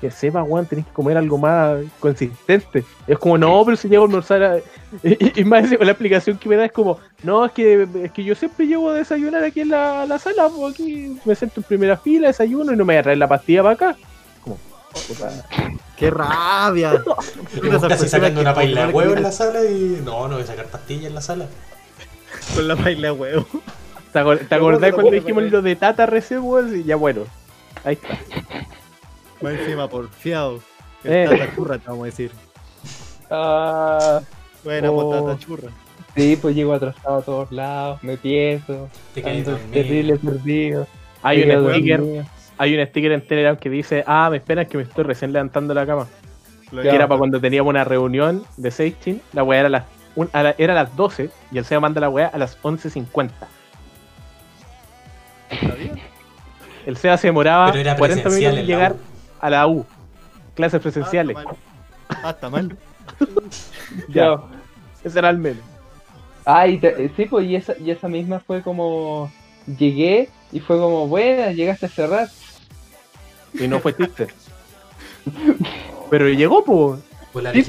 Que 0.00 0.10
sepa, 0.10 0.42
weón, 0.42 0.66
tenés 0.66 0.84
que 0.84 0.92
comer 0.92 1.16
algo 1.16 1.38
más 1.38 1.78
consistente. 2.00 2.84
Es 3.06 3.18
como, 3.18 3.38
no, 3.38 3.62
pero 3.64 3.76
si 3.78 3.88
llego 3.88 4.04
a 4.04 4.06
almorzar. 4.06 4.42
a- 4.42 4.56
Y, 5.02 5.40
y 5.40 5.44
más 5.44 5.70
la 5.70 5.90
explicación 5.90 6.38
que 6.38 6.48
me 6.48 6.56
da 6.56 6.66
es 6.66 6.72
como, 6.72 6.98
no, 7.22 7.44
es 7.46 7.52
que, 7.52 7.88
es 8.04 8.12
que 8.12 8.22
yo 8.24 8.34
siempre 8.34 8.66
llego 8.66 8.90
a 8.90 8.94
desayunar 8.94 9.42
aquí 9.42 9.60
en 9.62 9.70
la, 9.70 10.06
la 10.06 10.18
sala, 10.18 10.48
pues 10.54 10.74
aquí 10.74 11.18
me 11.24 11.34
siento 11.34 11.60
en 11.60 11.64
primera 11.64 11.96
fila, 11.96 12.28
desayuno 12.28 12.72
y 12.72 12.76
no 12.76 12.84
me 12.84 12.94
voy 12.94 12.98
a 13.00 13.02
traer 13.02 13.18
la 13.18 13.26
pastilla 13.28 13.62
para 13.62 13.74
acá. 13.74 13.96
Puta. 15.08 15.30
¡Qué 15.96 16.10
rabia! 16.10 17.02
Vos 17.06 17.82
casi 17.88 18.08
sacando 18.08 18.40
una 18.40 18.54
paila 18.54 18.86
de 18.86 18.92
huevo 18.92 19.14
en 19.14 19.22
la 19.22 19.32
sala 19.32 19.64
y. 19.64 20.00
No, 20.04 20.28
no 20.28 20.34
voy 20.36 20.44
a 20.44 20.46
sacar 20.46 20.66
pastillas 20.66 21.06
en 21.06 21.14
la 21.14 21.20
sala. 21.20 21.46
Con 22.54 22.68
la 22.68 22.76
paila 22.76 23.08
de 23.08 23.12
huevo. 23.12 23.46
¿Te, 24.12 24.18
acor- 24.20 24.48
te 24.48 24.54
acordás 24.54 24.92
cuando 24.92 25.12
dijimos 25.12 25.44
lo 25.44 25.62
de 25.62 25.76
Tata 25.76 26.06
recién, 26.06 26.40
weón? 26.42 26.78
Y 26.80 26.84
ya 26.84 26.96
bueno, 26.96 27.22
ahí 27.84 27.94
está. 28.00 28.18
Más 29.42 29.52
encima, 29.54 29.88
porfiado. 29.88 30.60
Eh. 31.04 31.26
Tata 31.30 31.54
churra, 31.54 31.78
te 31.78 31.88
vamos 31.88 32.02
a 32.02 32.06
decir. 32.06 32.30
Ah, 33.30 34.20
Buena 34.64 34.90
Oh. 34.90 34.96
potata 35.10 35.38
churra. 35.38 35.70
sí, 36.16 36.36
pues 36.40 36.54
llego 36.54 36.72
atrasado 36.74 37.18
a 37.18 37.22
todos 37.22 37.52
lados, 37.52 38.02
me 38.02 38.16
pienso, 38.16 38.88
Te 39.14 39.28
ando 39.28 39.52
dormido. 39.52 39.72
terrible 39.72 40.16
perdido. 40.16 40.86
Hay 41.22 41.42
un 41.42 41.70
sticker. 41.72 42.24
Hay 42.58 42.78
un 42.78 42.86
sticker 42.86 43.12
en 43.12 43.26
Telegram 43.26 43.56
que 43.56 43.68
dice, 43.70 44.04
ah, 44.06 44.28
me 44.30 44.38
esperan 44.38 44.66
que 44.66 44.76
me 44.78 44.82
estoy 44.84 45.04
recién 45.04 45.32
levantando 45.32 45.74
de 45.74 45.80
la 45.80 45.86
cama. 45.86 46.06
Lo 46.72 46.82
que 46.82 46.88
era 46.88 47.06
para 47.06 47.18
cuando 47.18 47.40
teníamos 47.40 47.70
una 47.70 47.84
reunión 47.84 48.44
de 48.56 48.70
Sexting, 48.70 49.20
la 49.32 49.44
weá 49.44 49.60
era 49.60 49.66
a 49.68 49.70
las, 49.70 49.84
un- 50.16 50.30
a 50.32 50.42
la- 50.42 50.54
era 50.58 50.72
a 50.72 50.82
las 50.84 50.96
12 50.96 51.30
y 51.52 51.58
el 51.58 51.64
SEO 51.64 51.80
manda 51.80 52.00
la 52.00 52.08
weá 52.08 52.26
a 52.26 52.38
las 52.38 52.58
11.50. 52.62 53.30
¿Está 55.50 55.74
bien? 55.74 55.92
El 56.86 56.96
SEA 56.96 57.16
se 57.18 57.28
demoraba 57.28 57.66
Pero 57.66 57.80
era 57.80 57.96
40 57.96 58.22
presencial 58.22 58.52
minutos 58.54 58.60
en 58.60 58.66
llegar 58.66 58.96
a 59.40 59.50
la 59.50 59.66
U. 59.66 59.86
Clases 60.54 60.80
presenciales. 60.80 61.36
Ah, 62.08 62.30
está 62.30 62.48
mal. 62.50 62.76
Ah, 63.08 63.24
ya, 64.08 64.36
ese 65.04 65.18
era 65.18 65.30
el 65.30 65.38
meme. 65.38 65.60
Ah, 66.44 66.66
y 66.66 66.78
te- 66.78 67.10
sí, 67.16 67.26
pues 67.26 67.46
y 67.46 67.56
esa, 67.56 67.74
y 67.78 67.90
esa 67.90 68.08
misma 68.08 68.40
fue 68.40 68.62
como. 68.62 69.30
Llegué 69.66 70.28
y 70.52 70.60
fue 70.60 70.78
como, 70.78 71.08
buena, 71.08 71.50
llegaste 71.52 71.86
a 71.86 71.88
cerrar. 71.88 72.28
Y 73.58 73.68
no 73.68 73.80
fue 73.80 73.96
chiste. 73.96 74.28
Pero 76.10 76.28
llegó, 76.28 76.64
pues. 76.64 77.00
Pues 77.32 77.42
la 77.44 77.52
Sí. 77.52 77.64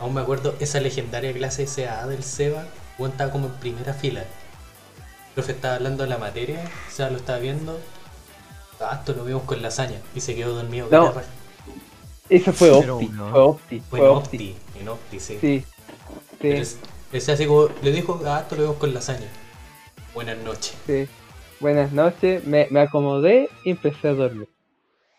Aún 0.00 0.14
me 0.14 0.20
acuerdo 0.20 0.54
esa 0.60 0.80
legendaria 0.80 1.32
clase 1.32 1.66
SA 1.66 2.06
del 2.06 2.22
Seba. 2.22 2.66
Weón 2.98 3.12
estaba 3.12 3.30
como 3.30 3.46
en 3.46 3.52
primera 3.54 3.94
fila. 3.94 4.20
El 4.22 5.34
profe 5.34 5.52
estaba 5.52 5.76
hablando 5.76 6.02
de 6.04 6.08
la 6.10 6.18
materia, 6.18 6.64
Seba 6.90 7.10
lo 7.10 7.16
estaba 7.16 7.38
viendo. 7.38 7.78
Ah, 8.80 8.96
esto 9.00 9.14
lo 9.14 9.24
vimos 9.24 9.42
con 9.44 9.62
lasaña. 9.62 9.98
Y 10.14 10.20
se 10.20 10.34
quedó 10.34 10.54
dormido. 10.54 10.88
No. 10.90 11.12
Eso 12.28 12.52
fue 12.52 12.70
Opti, 12.70 13.08
no. 13.08 13.30
fue 13.30 13.40
Opti, 13.40 13.80
Fue 13.80 13.98
fue 13.98 14.08
en 14.08 14.14
Opti. 14.14 14.36
Opti. 14.36 14.56
En 14.80 14.88
Opti, 14.88 15.20
sí. 15.20 15.38
Sí, 15.40 15.64
sí, 16.40 16.48
es- 17.12 17.28
así 17.28 17.46
como 17.46 17.68
le 17.82 17.92
dijo, 17.92 18.20
ah, 18.26 18.40
esto 18.42 18.56
lo 18.56 18.62
vemos 18.62 18.76
con 18.78 18.92
lasaña. 18.94 19.28
Buenas 20.14 20.38
noches. 20.38 20.74
sí. 20.86 21.08
Buenas 21.60 21.92
noches, 21.92 22.44
me, 22.44 22.66
me 22.70 22.80
acomodé 22.80 23.48
y 23.64 23.70
empecé 23.70 24.08
a 24.08 24.12
dormir. 24.12 24.48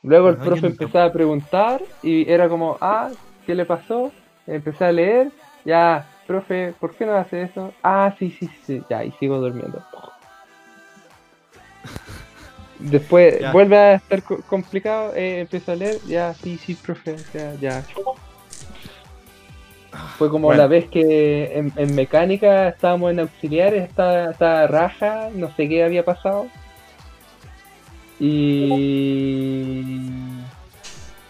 Luego 0.06 0.30
el 0.30 0.38
profe 0.38 0.68
empezaba 0.68 1.06
a 1.06 1.12
preguntar 1.12 1.82
y 2.04 2.30
era 2.32 2.48
como, 2.48 2.78
ah, 2.80 3.10
¿qué 3.48 3.56
le 3.56 3.66
pasó? 3.66 4.12
Empecé 4.46 4.86
a 4.86 4.92
leer, 4.92 5.32
ya, 5.66 6.06
profe, 6.28 6.76
¿por 6.80 6.94
qué 6.96 7.08
no 7.08 7.16
hace 7.16 7.42
eso? 7.42 7.74
Ah, 7.82 8.14
sí, 8.20 8.30
sí, 8.30 8.48
sí, 8.68 8.84
ya, 8.88 9.04
y 9.04 9.12
sigo 9.14 9.40
durmiendo. 9.40 9.82
Después 12.80 13.40
Ya. 13.40 13.52
vuelve 13.52 13.78
a 13.78 13.94
estar 13.96 14.22
co- 14.22 14.42
complicado, 14.48 15.16
eh, 15.16 15.40
empiezo 15.40 15.72
a 15.72 15.76
leer, 15.76 16.00
ya, 16.08 16.36
sí, 16.36 16.60
sí, 16.60 16.76
profe, 16.76 17.16
ya, 17.34 17.56
ya. 17.60 17.84
Fue 20.20 20.30
como 20.30 20.48
Bueno. 20.50 20.62
la 20.62 20.68
vez 20.68 20.88
que 20.90 21.58
en, 21.58 21.74
en 21.78 21.96
mecánica 21.96 22.68
estábamos 22.68 23.10
en 23.12 23.22
auxiliares, 23.22 23.90
estaba, 23.90 24.30
estaba 24.32 24.68
raja, 24.68 25.30
no 25.34 25.50
sé 25.56 25.68
qué 25.68 25.84
había 25.84 26.06
pasado. 26.06 26.46
Y, 28.20 29.84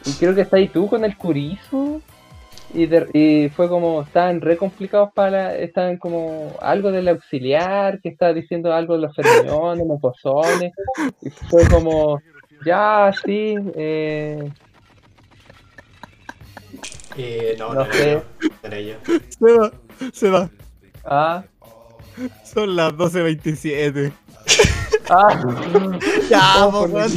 y 0.05 0.11
creo 0.19 0.35
que 0.35 0.41
está 0.41 0.57
ahí 0.57 0.67
tú 0.67 0.87
con 0.87 1.03
el 1.05 1.17
curizo. 1.17 2.01
Y, 2.73 2.87
de- 2.87 3.07
y 3.13 3.49
fue 3.49 3.69
como, 3.69 4.01
estaban 4.01 4.41
re 4.41 4.57
complicados 4.57 5.09
para, 5.13 5.31
la- 5.31 5.55
estaban 5.57 5.97
como 5.97 6.51
algo 6.61 6.91
del 6.91 7.07
auxiliar, 7.07 8.01
que 8.01 8.09
estaba 8.09 8.33
diciendo 8.33 8.73
algo 8.73 8.95
de 8.95 9.01
los 9.01 9.15
fermiones, 9.15 9.87
los 9.87 9.99
bosones. 10.01 10.73
Y 11.21 11.29
fue 11.49 11.63
como, 11.69 12.21
ya, 12.65 13.13
sí, 13.25 13.55
eh, 13.75 14.51
Eh, 17.17 17.55
no, 17.57 17.69
No 17.69 17.75
no, 17.75 17.81
era 17.85 17.93
sé. 17.93 18.11
yo. 18.11 18.23
no 18.61 18.67
era 18.67 18.79
yo. 18.81 18.95
Se 19.39 19.57
va, 19.57 19.71
se 20.11 20.29
va. 20.29 20.49
ah, 21.05 21.43
Son 22.43 22.75
las 22.75 22.91
12.27. 22.93 24.11
ah, 25.09 25.41
Ya, 26.29 26.65
weón. 26.67 27.11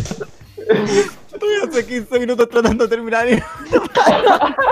Estoy 1.33 1.55
hace 1.69 1.87
15 1.87 2.19
minutos 2.21 2.49
tratando 2.49 2.85
de 2.87 2.91
terminar 2.91 3.29
y. 3.29 3.35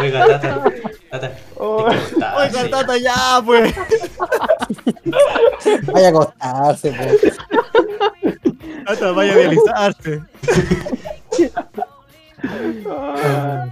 Oiga, 0.01 0.27
Tata. 0.27 0.65
Tata. 1.11 1.39
Oh. 1.57 1.85
Oiga, 1.87 2.69
tata, 2.71 2.97
ya, 2.99 3.41
pues. 3.45 3.75
Vaya 5.93 6.07
a 6.07 6.11
acostarse, 6.11 6.93
pues. 6.93 7.37
Tata, 8.87 9.13
vaya 9.13 9.33
a 9.33 9.35
realizarse. 9.37 10.23
Ah. 12.91 13.67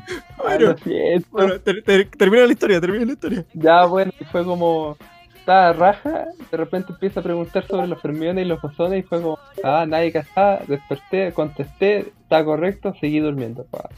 Bueno, 1.31 1.59
ter- 1.61 1.83
ter- 1.83 2.11
termina 2.17 2.47
la 2.47 2.53
historia, 2.53 2.81
termina 2.81 3.05
la 3.07 3.13
historia. 3.13 3.45
Ya, 3.55 3.85
bueno, 3.87 4.13
fue 4.31 4.45
como. 4.45 4.97
Estaba 5.45 5.75
raja, 5.75 6.25
de 6.51 6.57
repente 6.57 6.95
empieza 6.95 7.21
a 7.21 7.23
preguntar 7.23 7.67
sobre 7.67 7.87
los 7.87 8.01
fermiones 8.01 8.47
y 8.47 8.49
los 8.49 8.63
bosones, 8.63 9.05
y 9.05 9.07
fue 9.07 9.21
como. 9.21 9.39
Ah, 9.63 9.85
nadie 9.87 10.11
cachaba, 10.11 10.61
desperté, 10.67 11.35
contesté, 11.35 11.99
está 12.23 12.43
correcto, 12.43 12.95
seguí 12.99 13.21
durmiendo. 13.21 13.65
pa. 13.65 13.91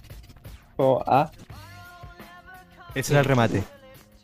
Como, 0.77 1.05
ah, 1.07 1.31
Ese 2.97 3.13
era 3.13 3.21
el 3.21 3.27
remate. 3.27 3.63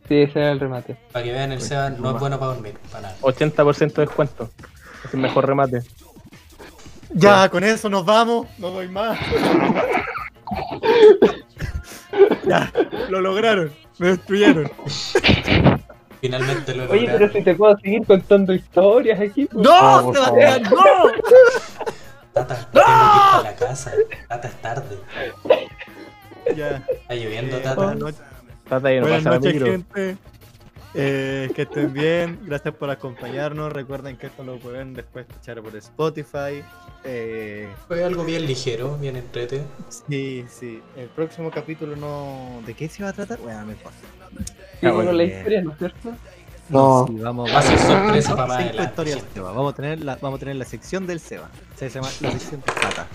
sí, 0.09 0.17
ese 0.17 0.41
era 0.41 0.51
el 0.51 0.59
remate. 0.59 0.97
Para 1.13 1.25
que 1.25 1.31
vean, 1.31 1.53
el 1.53 1.61
Seba 1.61 1.91
no 1.91 2.11
es 2.11 2.19
bueno 2.19 2.41
para 2.41 2.55
dormir, 2.55 2.75
para 2.91 3.03
nada. 3.03 3.17
80% 3.21 3.93
de 3.93 4.03
descuento. 4.07 4.51
Es 5.05 5.15
el 5.15 5.21
mejor 5.21 5.47
remate. 5.47 5.79
Ya, 7.15 7.49
con 7.51 7.63
eso 7.63 7.89
nos 7.89 8.05
vamos. 8.05 8.49
No 8.59 8.71
doy 8.71 8.89
más. 8.89 9.17
ya, 12.49 12.73
lo 13.11 13.21
lograron. 13.21 13.71
Me 13.99 14.09
destruyeron. 14.09 14.69
Finalmente 16.23 16.75
lo 16.75 16.89
Oye, 16.91 17.07
pero 17.11 17.31
si 17.33 17.43
te 17.43 17.55
puedo 17.55 17.77
seguir 17.79 18.07
contando 18.07 18.55
historias 18.55 19.21
aquí. 19.21 19.45
pues. 19.47 19.63
¡No! 19.63 20.13
Sebastián, 20.15 20.63
no! 20.63 20.79
Tata, 22.33 22.55
tengo 22.73 22.73
que 22.73 22.79
ir 22.79 22.85
para 22.87 23.43
la 23.43 23.55
casa. 23.57 23.93
Tata, 24.29 24.49
es 24.49 24.55
tarde. 24.63 24.99
Ya. 26.57 26.77
Está 26.89 27.15
lloviendo, 27.15 27.57
Eh, 27.57 27.61
Tata. 27.61 27.75
buenas 27.75 27.97
noches, 27.97 28.21
Trata 28.69 28.89
de 28.89 29.01
no 29.01 29.07
buenas 29.09 29.25
noches, 29.25 29.63
gente. 29.63 30.17
Eh, 30.95 31.51
que 31.57 31.63
estén 31.63 31.93
bien. 31.93 32.39
Gracias 32.45 32.75
por 32.75 32.89
acompañarnos. 32.91 33.73
Recuerden 33.73 34.17
que 34.17 34.29
esto 34.29 34.45
lo 34.45 34.59
pueden 34.59 34.95
después 34.95 35.27
escuchar 35.29 35.61
por 35.61 35.75
Spotify. 35.77 36.63
Eh, 37.05 37.69
Fue 37.89 38.05
algo 38.05 38.25
bien 38.25 38.47
ligero, 38.47 38.97
bien 38.99 39.17
entrete. 39.17 39.63
sí, 40.09 40.45
sí. 40.49 40.81
El 40.97 41.09
próximo 41.09 41.51
capítulo 41.51 41.97
no. 41.97 42.63
¿De 42.65 42.75
qué 42.75 42.89
se 42.89 43.03
va 43.03 43.09
a 43.09 43.13
tratar? 43.13 43.39
Bueno, 43.41 43.65
no 43.65 43.73
importa. 43.73 43.99
Sí, 44.83 44.89
Ah, 44.89 44.91
bueno, 44.91 45.11
bueno, 45.11 45.13
la 45.13 45.23
historia, 45.25 45.63
¿no 45.63 45.71
es 45.73 45.79
cierto? 45.79 46.11
No. 46.69 47.07
Sí, 47.07 47.15
vamos, 47.21 47.51
Va 47.55 47.59
a 47.59 47.63
ser 47.63 47.79
sorpresa 47.79 48.35
para. 48.37 48.59
Seba. 49.33 49.53
Vamos 49.53 49.73
a 49.73 49.77
tener 49.77 50.03
la, 50.05 50.17
vamos 50.21 50.39
a 50.39 50.41
tener 50.41 50.57
la 50.57 50.65
sección 50.65 51.07
del 51.07 51.21
Seba. 51.21 51.49
Se 51.77 51.89
llama 51.89 52.09
la 52.21 52.31
sección 52.33 52.61
de 52.63 52.67
Tata. 52.73 53.07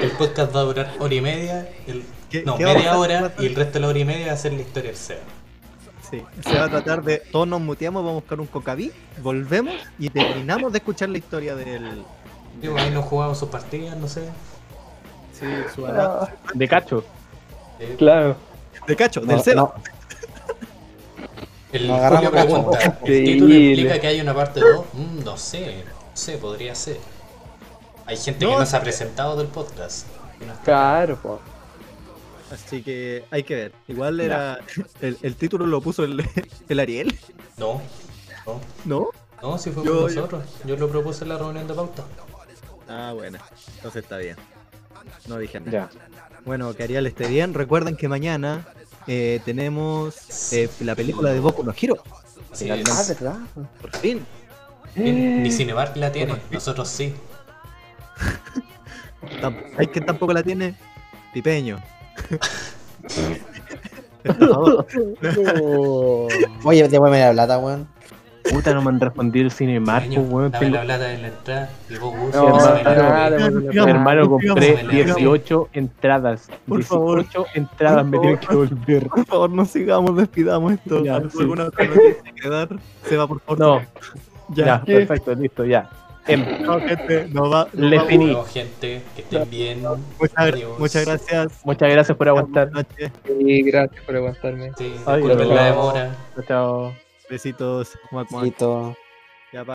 El 0.00 0.10
podcast 0.12 0.54
va 0.54 0.60
a 0.60 0.62
durar 0.62 0.92
hora 1.00 1.14
y 1.14 1.20
media. 1.20 1.68
el- 1.88 2.04
¿Qué- 2.30 2.44
no, 2.44 2.56
qué 2.56 2.64
media 2.66 2.96
hora 2.96 3.32
y 3.40 3.46
el 3.46 3.56
resto 3.56 3.74
de 3.74 3.80
la 3.80 3.88
hora 3.88 3.98
y 3.98 4.04
media 4.04 4.28
va 4.28 4.32
a 4.34 4.36
ser 4.36 4.52
la 4.52 4.60
historia 4.60 4.90
del 4.90 4.96
Seba. 4.98 5.20
Sí. 6.08 6.22
Se 6.44 6.56
va 6.58 6.64
a 6.66 6.68
tratar 6.68 7.02
de. 7.02 7.18
Todos 7.18 7.48
nos 7.48 7.60
muteamos, 7.60 8.02
vamos 8.04 8.18
a 8.18 8.20
buscar 8.20 8.40
un 8.40 8.46
cocaví, 8.46 8.92
volvemos 9.22 9.74
y 9.98 10.08
terminamos 10.10 10.70
de 10.72 10.78
escuchar 10.78 11.08
la 11.08 11.18
historia 11.18 11.56
del. 11.56 12.04
Digo, 12.62 12.76
ahí 12.78 12.90
nos 12.90 13.06
jugamos 13.06 13.38
sus 13.38 13.48
partidas, 13.48 13.96
no 13.96 14.06
sé. 14.06 14.22
Sí, 15.32 15.46
su 15.74 15.84
Ah, 15.86 16.28
De 16.54 16.68
cacho. 16.68 17.04
Eh, 17.80 17.94
claro. 17.98 18.36
De 18.86 18.94
cacho, 18.96 19.20
No, 19.20 19.26
del 19.28 19.40
Seba. 19.40 19.62
no. 19.62 19.74
El 21.72 21.86
Nos 21.86 21.98
agarramos 21.98 22.30
Julio 22.30 22.46
pregunta, 22.46 22.98
¿el 23.04 23.24
título 23.24 23.54
implica 23.54 24.00
que 24.00 24.06
hay 24.08 24.20
una 24.20 24.34
parte 24.34 24.60
2? 24.60 24.86
Mm, 24.92 25.24
no 25.24 25.36
sé, 25.36 25.84
no 25.84 26.16
sé, 26.16 26.36
podría 26.38 26.74
ser. 26.74 26.98
Hay 28.06 28.16
gente 28.16 28.40
que 28.44 28.50
No, 28.50 28.58
no 28.58 28.66
se 28.66 28.76
ha 28.76 28.80
presentado 28.82 29.36
del 29.36 29.46
podcast. 29.46 30.06
no. 30.46 30.52
Claro, 30.64 31.16
po. 31.16 31.40
Así 32.52 32.82
que 32.82 33.24
hay 33.30 33.44
que 33.44 33.54
ver. 33.54 33.72
Igual 33.86 34.18
era. 34.20 34.58
El, 35.00 35.16
el 35.22 35.36
título 35.36 35.64
lo 35.66 35.80
puso 35.80 36.02
el, 36.02 36.28
el 36.68 36.80
Ariel, 36.80 37.16
No, 37.56 37.80
no, 38.46 38.60
¿no? 38.84 39.08
no, 39.40 39.58
si 39.58 39.70
fue 39.70 39.84
Yo- 39.84 40.00
por 40.00 40.10
yo- 40.10 40.16
nosotros. 40.16 40.42
Yo 40.64 40.76
lo 40.76 40.88
propuse 40.88 41.22
en 41.22 41.28
la 41.28 41.38
reunión 41.38 41.68
de 41.68 41.74
pauta. 41.74 42.02
Ah, 42.88 43.12
bueno. 43.14 43.38
Entonces 43.76 44.02
está 44.02 44.16
bien. 44.16 44.34
No 45.28 45.38
dije 45.38 45.60
nada. 45.60 45.70
Ya. 45.70 45.90
Bueno, 46.44 46.74
que 46.74 46.82
Ariel 46.82 47.06
esté 47.06 47.28
bien. 47.28 47.54
Recuerden 47.54 47.96
que 47.96 48.08
mañana 48.08 48.66
eh, 49.12 49.40
tenemos 49.44 50.52
eh, 50.52 50.70
la 50.82 50.94
película 50.94 51.32
de 51.32 51.40
Boku 51.40 51.64
no 51.64 51.72
Hero. 51.72 51.96
Así 52.52 52.62
Finalmente. 52.64 52.92
Ah, 52.94 53.00
es. 53.00 53.08
¿verdad? 53.08 53.38
Por 53.80 53.96
fin. 53.96 54.24
Bien, 54.94 55.42
Ni 55.42 55.50
Cinemark 55.50 55.96
la 55.96 56.12
tiene, 56.12 56.36
nosotros 56.52 56.88
sí. 56.88 57.12
¿Hay 59.78 59.88
quien 59.88 60.06
tampoco 60.06 60.32
la 60.32 60.44
tiene? 60.44 60.76
Pipeño. 61.32 61.82
Oye, 66.64 66.88
devuélveme 66.88 67.24
la 67.24 67.32
plata, 67.32 67.58
weón. 67.58 67.88
Puta, 68.50 68.74
no 68.74 68.82
me 68.82 68.90
han 68.90 69.00
respondido 69.00 69.46
el 69.46 69.50
cine 69.50 69.80
Marco, 69.80 70.08
Niño, 70.08 70.20
weón. 70.22 70.50
dame 70.50 70.70
la 70.70 70.82
plata 70.82 71.04
de 71.04 71.18
la 71.18 71.28
entrada 71.28 71.70
Digamos, 71.88 72.34
Hermano, 73.88 74.22
digamos, 74.22 74.42
compré 74.44 74.76
digamos. 74.90 75.16
18 75.16 75.68
entradas. 75.72 76.48
Por 76.68 76.82
favor. 76.82 77.18
18 77.22 77.46
entradas 77.54 78.04
me 78.04 78.12
Por 78.12 78.20
tienen 78.20 78.38
que 78.40 78.54
volver. 78.54 79.06
Por 79.08 79.26
favor, 79.26 79.50
no 79.50 79.64
sigamos, 79.64 80.16
despidamos 80.16 80.72
esto. 80.72 81.04
Ya, 81.04 81.16
¿Algo- 81.16 81.30
sí. 81.30 81.38
¿Alguna 81.40 81.64
otra 81.64 81.84
noticia 81.86 82.32
que 82.42 82.48
dar? 82.48 82.68
Se 83.04 83.16
va, 83.16 83.26
por 83.26 83.40
favor. 83.40 83.58
No, 83.58 83.80
ya. 84.54 84.82
perfecto, 84.82 85.34
listo, 85.34 85.64
ya. 85.64 85.88
Em, 86.26 86.44
No, 86.62 86.78
gente, 86.80 87.28
no 87.32 87.50
va. 87.50 87.66
no 87.72 87.88
Le 87.88 88.00
finí. 88.02 88.24
Bueno, 88.26 88.44
gente, 88.44 89.02
que 89.16 89.22
estén 89.22 89.50
bien. 89.50 89.82
Muchas, 90.18 90.54
muchas 90.78 91.06
gracias. 91.06 91.60
muchas 91.64 91.90
gracias 91.92 92.16
por 92.16 92.28
aguantar. 92.28 92.70
Buenas 92.70 92.86
noches. 92.90 93.10
Y 93.38 93.62
gracias 93.62 94.04
por 94.04 94.16
aguantarme. 94.16 94.70
Sí, 94.76 94.94
Ay, 95.06 95.22
la 95.24 95.34
demora. 95.64 96.16
Chao. 96.46 96.92
Besitos. 97.30 97.96
Muac. 98.10 98.28
Listo. 98.42 98.96